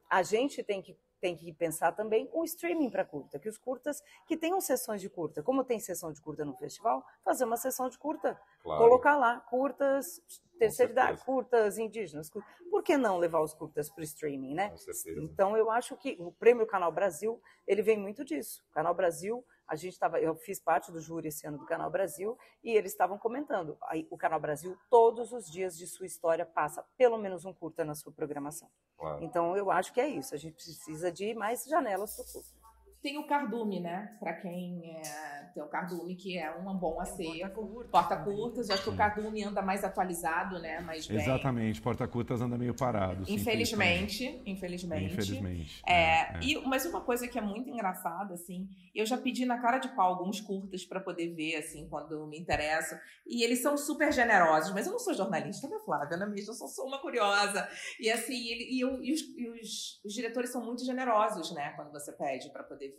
A 0.08 0.22
gente 0.22 0.62
tem 0.62 0.82
que 0.82 0.96
tem 1.20 1.36
que 1.36 1.52
pensar 1.52 1.92
também 1.92 2.28
o 2.32 2.44
streaming 2.44 2.90
para 2.90 3.04
curta, 3.04 3.38
que 3.38 3.48
os 3.48 3.58
curtas 3.58 4.02
que 4.26 4.36
tenham 4.36 4.60
sessões 4.60 5.00
de 5.00 5.08
curta, 5.08 5.42
como 5.42 5.62
tem 5.62 5.78
sessão 5.78 6.12
de 6.12 6.20
curta 6.20 6.44
no 6.44 6.56
festival, 6.56 7.04
fazer 7.24 7.44
uma 7.44 7.56
sessão 7.56 7.88
de 7.88 7.98
curta, 7.98 8.40
claro. 8.62 8.82
colocar 8.82 9.16
lá 9.16 9.40
curtas 9.40 10.22
terceira 10.58 10.92
idade, 10.92 11.24
curtas 11.24 11.78
indígenas, 11.78 12.30
por 12.70 12.82
que 12.82 12.96
não 12.96 13.16
levar 13.16 13.40
os 13.40 13.54
curtas 13.54 13.88
para 13.88 14.02
o 14.02 14.04
streaming, 14.04 14.54
né? 14.54 14.74
Então 15.16 15.56
eu 15.56 15.70
acho 15.70 15.96
que 15.96 16.16
o 16.20 16.30
Prêmio 16.32 16.66
Canal 16.66 16.92
Brasil 16.92 17.40
ele 17.66 17.82
vem 17.82 17.98
muito 17.98 18.24
disso. 18.24 18.62
O 18.70 18.74
Canal 18.74 18.94
Brasil 18.94 19.44
a 19.70 19.76
gente 19.76 19.92
estava, 19.92 20.18
eu 20.18 20.34
fiz 20.34 20.58
parte 20.58 20.90
do 20.90 21.00
júri 21.00 21.28
esse 21.28 21.46
ano 21.46 21.56
do 21.56 21.64
Canal 21.64 21.88
Brasil 21.88 22.36
e 22.62 22.72
eles 22.72 22.90
estavam 22.90 23.16
comentando. 23.16 23.78
Aí, 23.84 24.04
o 24.10 24.18
Canal 24.18 24.40
Brasil 24.40 24.76
todos 24.90 25.32
os 25.32 25.48
dias 25.48 25.78
de 25.78 25.86
sua 25.86 26.06
história 26.06 26.44
passa 26.44 26.84
pelo 26.98 27.16
menos 27.16 27.44
um 27.44 27.52
curta 27.54 27.84
na 27.84 27.94
sua 27.94 28.12
programação. 28.12 28.68
Claro. 28.98 29.22
Então 29.22 29.56
eu 29.56 29.70
acho 29.70 29.92
que 29.92 30.00
é 30.00 30.08
isso. 30.08 30.34
A 30.34 30.38
gente 30.38 30.54
precisa 30.54 31.12
de 31.12 31.32
mais 31.34 31.64
janelas 31.64 32.16
para 32.16 32.24
o 32.24 32.32
curta. 32.32 32.59
Tem 33.02 33.16
o 33.16 33.26
cardume, 33.26 33.80
né? 33.80 34.14
Para 34.20 34.34
quem 34.34 34.90
é, 34.90 35.48
tem 35.54 35.62
o 35.62 35.68
cardume, 35.68 36.14
que 36.14 36.36
é 36.36 36.54
um 36.54 36.74
bom 36.76 37.00
acervo. 37.00 37.84
Porta-curtas. 37.90 38.66
Porta 38.66 38.74
acho 38.74 38.82
que 38.84 38.90
o 38.90 38.96
cardume 38.96 39.42
anda 39.42 39.62
mais 39.62 39.82
atualizado, 39.82 40.58
né? 40.58 40.80
Mais 40.80 41.06
bem. 41.06 41.16
Exatamente. 41.16 41.80
Porta-curtas 41.80 42.42
anda 42.42 42.58
meio 42.58 42.74
parado. 42.74 43.24
Infelizmente. 43.26 44.42
Infelizmente. 44.44 45.14
Infelizmente. 45.14 45.82
É, 45.86 45.94
é, 45.94 46.32
é. 46.34 46.38
E, 46.42 46.60
mas 46.66 46.84
uma 46.84 47.00
coisa 47.00 47.26
que 47.26 47.38
é 47.38 47.42
muito 47.42 47.70
engraçada, 47.70 48.34
assim, 48.34 48.68
eu 48.94 49.06
já 49.06 49.16
pedi 49.16 49.46
na 49.46 49.58
cara 49.58 49.78
de 49.78 49.88
pau 49.88 50.12
alguns 50.12 50.40
curtas 50.40 50.84
para 50.84 51.00
poder 51.00 51.34
ver, 51.34 51.56
assim, 51.56 51.88
quando 51.88 52.26
me 52.26 52.38
interessa. 52.38 53.00
E 53.26 53.42
eles 53.42 53.62
são 53.62 53.78
super 53.78 54.12
generosos. 54.12 54.74
Mas 54.74 54.86
eu 54.86 54.92
não 54.92 54.98
sou 54.98 55.14
jornalista, 55.14 55.66
né, 55.68 55.78
Flávia? 55.86 56.18
Não 56.18 56.26
é 56.26 56.30
mesmo? 56.30 56.50
Eu 56.50 56.54
só 56.54 56.66
sou 56.66 56.86
uma 56.86 57.00
curiosa. 57.00 57.66
E 57.98 58.10
assim, 58.10 58.46
ele, 58.46 58.68
e, 58.70 58.80
eu, 58.80 59.02
e, 59.02 59.12
os, 59.12 59.20
e 59.20 59.48
os, 59.48 60.00
os 60.04 60.12
diretores 60.12 60.50
são 60.50 60.62
muito 60.62 60.84
generosos, 60.84 61.50
né? 61.54 61.72
Quando 61.76 61.92
você 61.92 62.12
pede 62.12 62.50
para 62.50 62.62
poder 62.62 62.89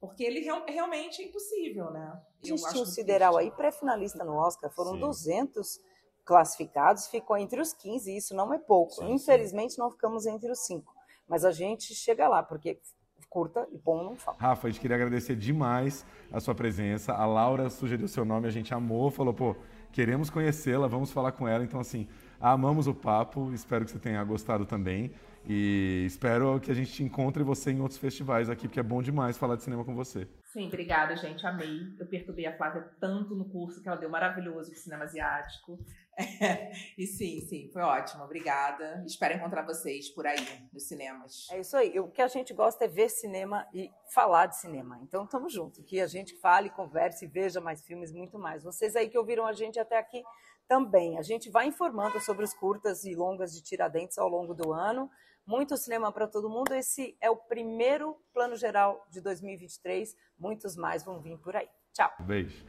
Porque 0.00 0.24
ele 0.24 0.40
real, 0.40 0.64
realmente 0.66 1.22
é 1.22 1.26
impossível, 1.26 1.90
né? 1.90 2.20
Tinha 2.42 2.54
o 2.54 2.86
Sideral 2.86 3.36
aí, 3.36 3.50
pré-finalista 3.50 4.24
no 4.24 4.34
Oscar, 4.34 4.70
foram 4.70 4.92
Sim. 4.94 5.00
200 5.00 5.80
classificados, 6.24 7.08
ficou 7.08 7.36
entre 7.36 7.60
os 7.60 7.72
15, 7.72 8.16
isso 8.16 8.34
não 8.34 8.52
é 8.52 8.58
pouco. 8.58 8.94
Sim, 8.94 9.12
Infelizmente, 9.12 9.74
sim. 9.74 9.80
não 9.80 9.90
ficamos 9.90 10.26
entre 10.26 10.50
os 10.50 10.60
cinco. 10.66 10.92
Mas 11.28 11.44
a 11.44 11.50
gente 11.50 11.94
chega 11.94 12.28
lá, 12.28 12.42
porque 12.42 12.80
curta 13.32 13.66
e 13.72 13.78
bom 13.78 14.04
não 14.04 14.14
falta. 14.14 14.42
Rafa, 14.42 14.66
a 14.66 14.70
gente 14.70 14.80
queria 14.80 14.96
agradecer 14.96 15.34
demais 15.34 16.04
a 16.30 16.38
sua 16.38 16.54
presença. 16.54 17.14
A 17.14 17.24
Laura 17.24 17.70
sugeriu 17.70 18.06
seu 18.06 18.26
nome, 18.26 18.46
a 18.46 18.50
gente 18.50 18.74
amou, 18.74 19.10
falou, 19.10 19.32
pô, 19.32 19.56
queremos 19.90 20.28
conhecê-la, 20.28 20.86
vamos 20.86 21.10
falar 21.10 21.32
com 21.32 21.48
ela. 21.48 21.64
Então, 21.64 21.80
assim, 21.80 22.06
amamos 22.38 22.86
o 22.86 22.94
papo, 22.94 23.52
espero 23.54 23.86
que 23.86 23.90
você 23.90 23.98
tenha 23.98 24.22
gostado 24.22 24.66
também. 24.66 25.12
E 25.48 26.04
espero 26.06 26.60
que 26.60 26.70
a 26.70 26.74
gente 26.74 27.02
encontre 27.02 27.42
você 27.42 27.72
em 27.72 27.80
outros 27.80 27.98
festivais 27.98 28.48
aqui, 28.48 28.68
porque 28.68 28.80
é 28.80 28.82
bom 28.82 29.02
demais 29.02 29.36
falar 29.36 29.56
de 29.56 29.62
cinema 29.62 29.84
com 29.84 29.94
você. 29.94 30.28
Sim, 30.52 30.66
obrigada, 30.66 31.16
gente. 31.16 31.46
Amei. 31.46 31.96
Eu 31.98 32.06
perturbei 32.06 32.46
a 32.46 32.56
Flávia 32.56 32.82
tanto 33.00 33.34
no 33.34 33.48
curso 33.48 33.82
que 33.82 33.88
ela 33.88 33.96
deu 33.96 34.10
maravilhoso 34.10 34.70
de 34.70 34.78
cinema 34.78 35.04
asiático. 35.04 35.78
É, 36.16 36.70
e 36.98 37.06
sim, 37.06 37.40
sim, 37.40 37.70
foi 37.72 37.82
ótimo. 37.82 38.22
Obrigada. 38.22 39.02
Espero 39.06 39.34
encontrar 39.34 39.62
vocês 39.62 40.10
por 40.10 40.26
aí, 40.26 40.36
nos 40.72 40.86
cinemas. 40.86 41.48
É 41.50 41.58
isso 41.58 41.76
aí. 41.76 41.98
O 41.98 42.08
que 42.08 42.20
a 42.20 42.28
gente 42.28 42.52
gosta 42.52 42.84
é 42.84 42.88
ver 42.88 43.08
cinema 43.08 43.66
e 43.72 43.90
falar 44.12 44.46
de 44.46 44.58
cinema. 44.58 45.00
Então, 45.02 45.24
estamos 45.24 45.52
juntos. 45.52 45.82
Que 45.86 46.00
a 46.00 46.06
gente 46.06 46.38
fale, 46.38 46.70
converse, 46.70 47.26
veja 47.26 47.60
mais 47.60 47.82
filmes, 47.84 48.12
muito 48.12 48.38
mais. 48.38 48.62
Vocês 48.62 48.94
aí 48.94 49.08
que 49.08 49.18
ouviram 49.18 49.46
a 49.46 49.54
gente 49.54 49.80
até 49.80 49.98
aqui 49.98 50.22
também. 50.68 51.18
A 51.18 51.22
gente 51.22 51.50
vai 51.50 51.66
informando 51.66 52.20
sobre 52.20 52.44
os 52.44 52.54
curtas 52.54 53.04
e 53.04 53.14
longas 53.14 53.52
de 53.54 53.62
Tiradentes 53.62 54.18
ao 54.18 54.28
longo 54.28 54.54
do 54.54 54.72
ano 54.72 55.10
muito 55.46 55.76
cinema 55.76 56.12
para 56.12 56.26
todo 56.26 56.48
mundo. 56.48 56.72
Esse 56.74 57.16
é 57.20 57.30
o 57.30 57.36
primeiro 57.36 58.16
plano 58.32 58.56
geral 58.56 59.06
de 59.10 59.20
2023. 59.20 60.14
Muitos 60.38 60.76
mais 60.76 61.04
vão 61.04 61.20
vir 61.20 61.38
por 61.38 61.56
aí. 61.56 61.68
Tchau. 61.92 62.10
Beijo. 62.20 62.64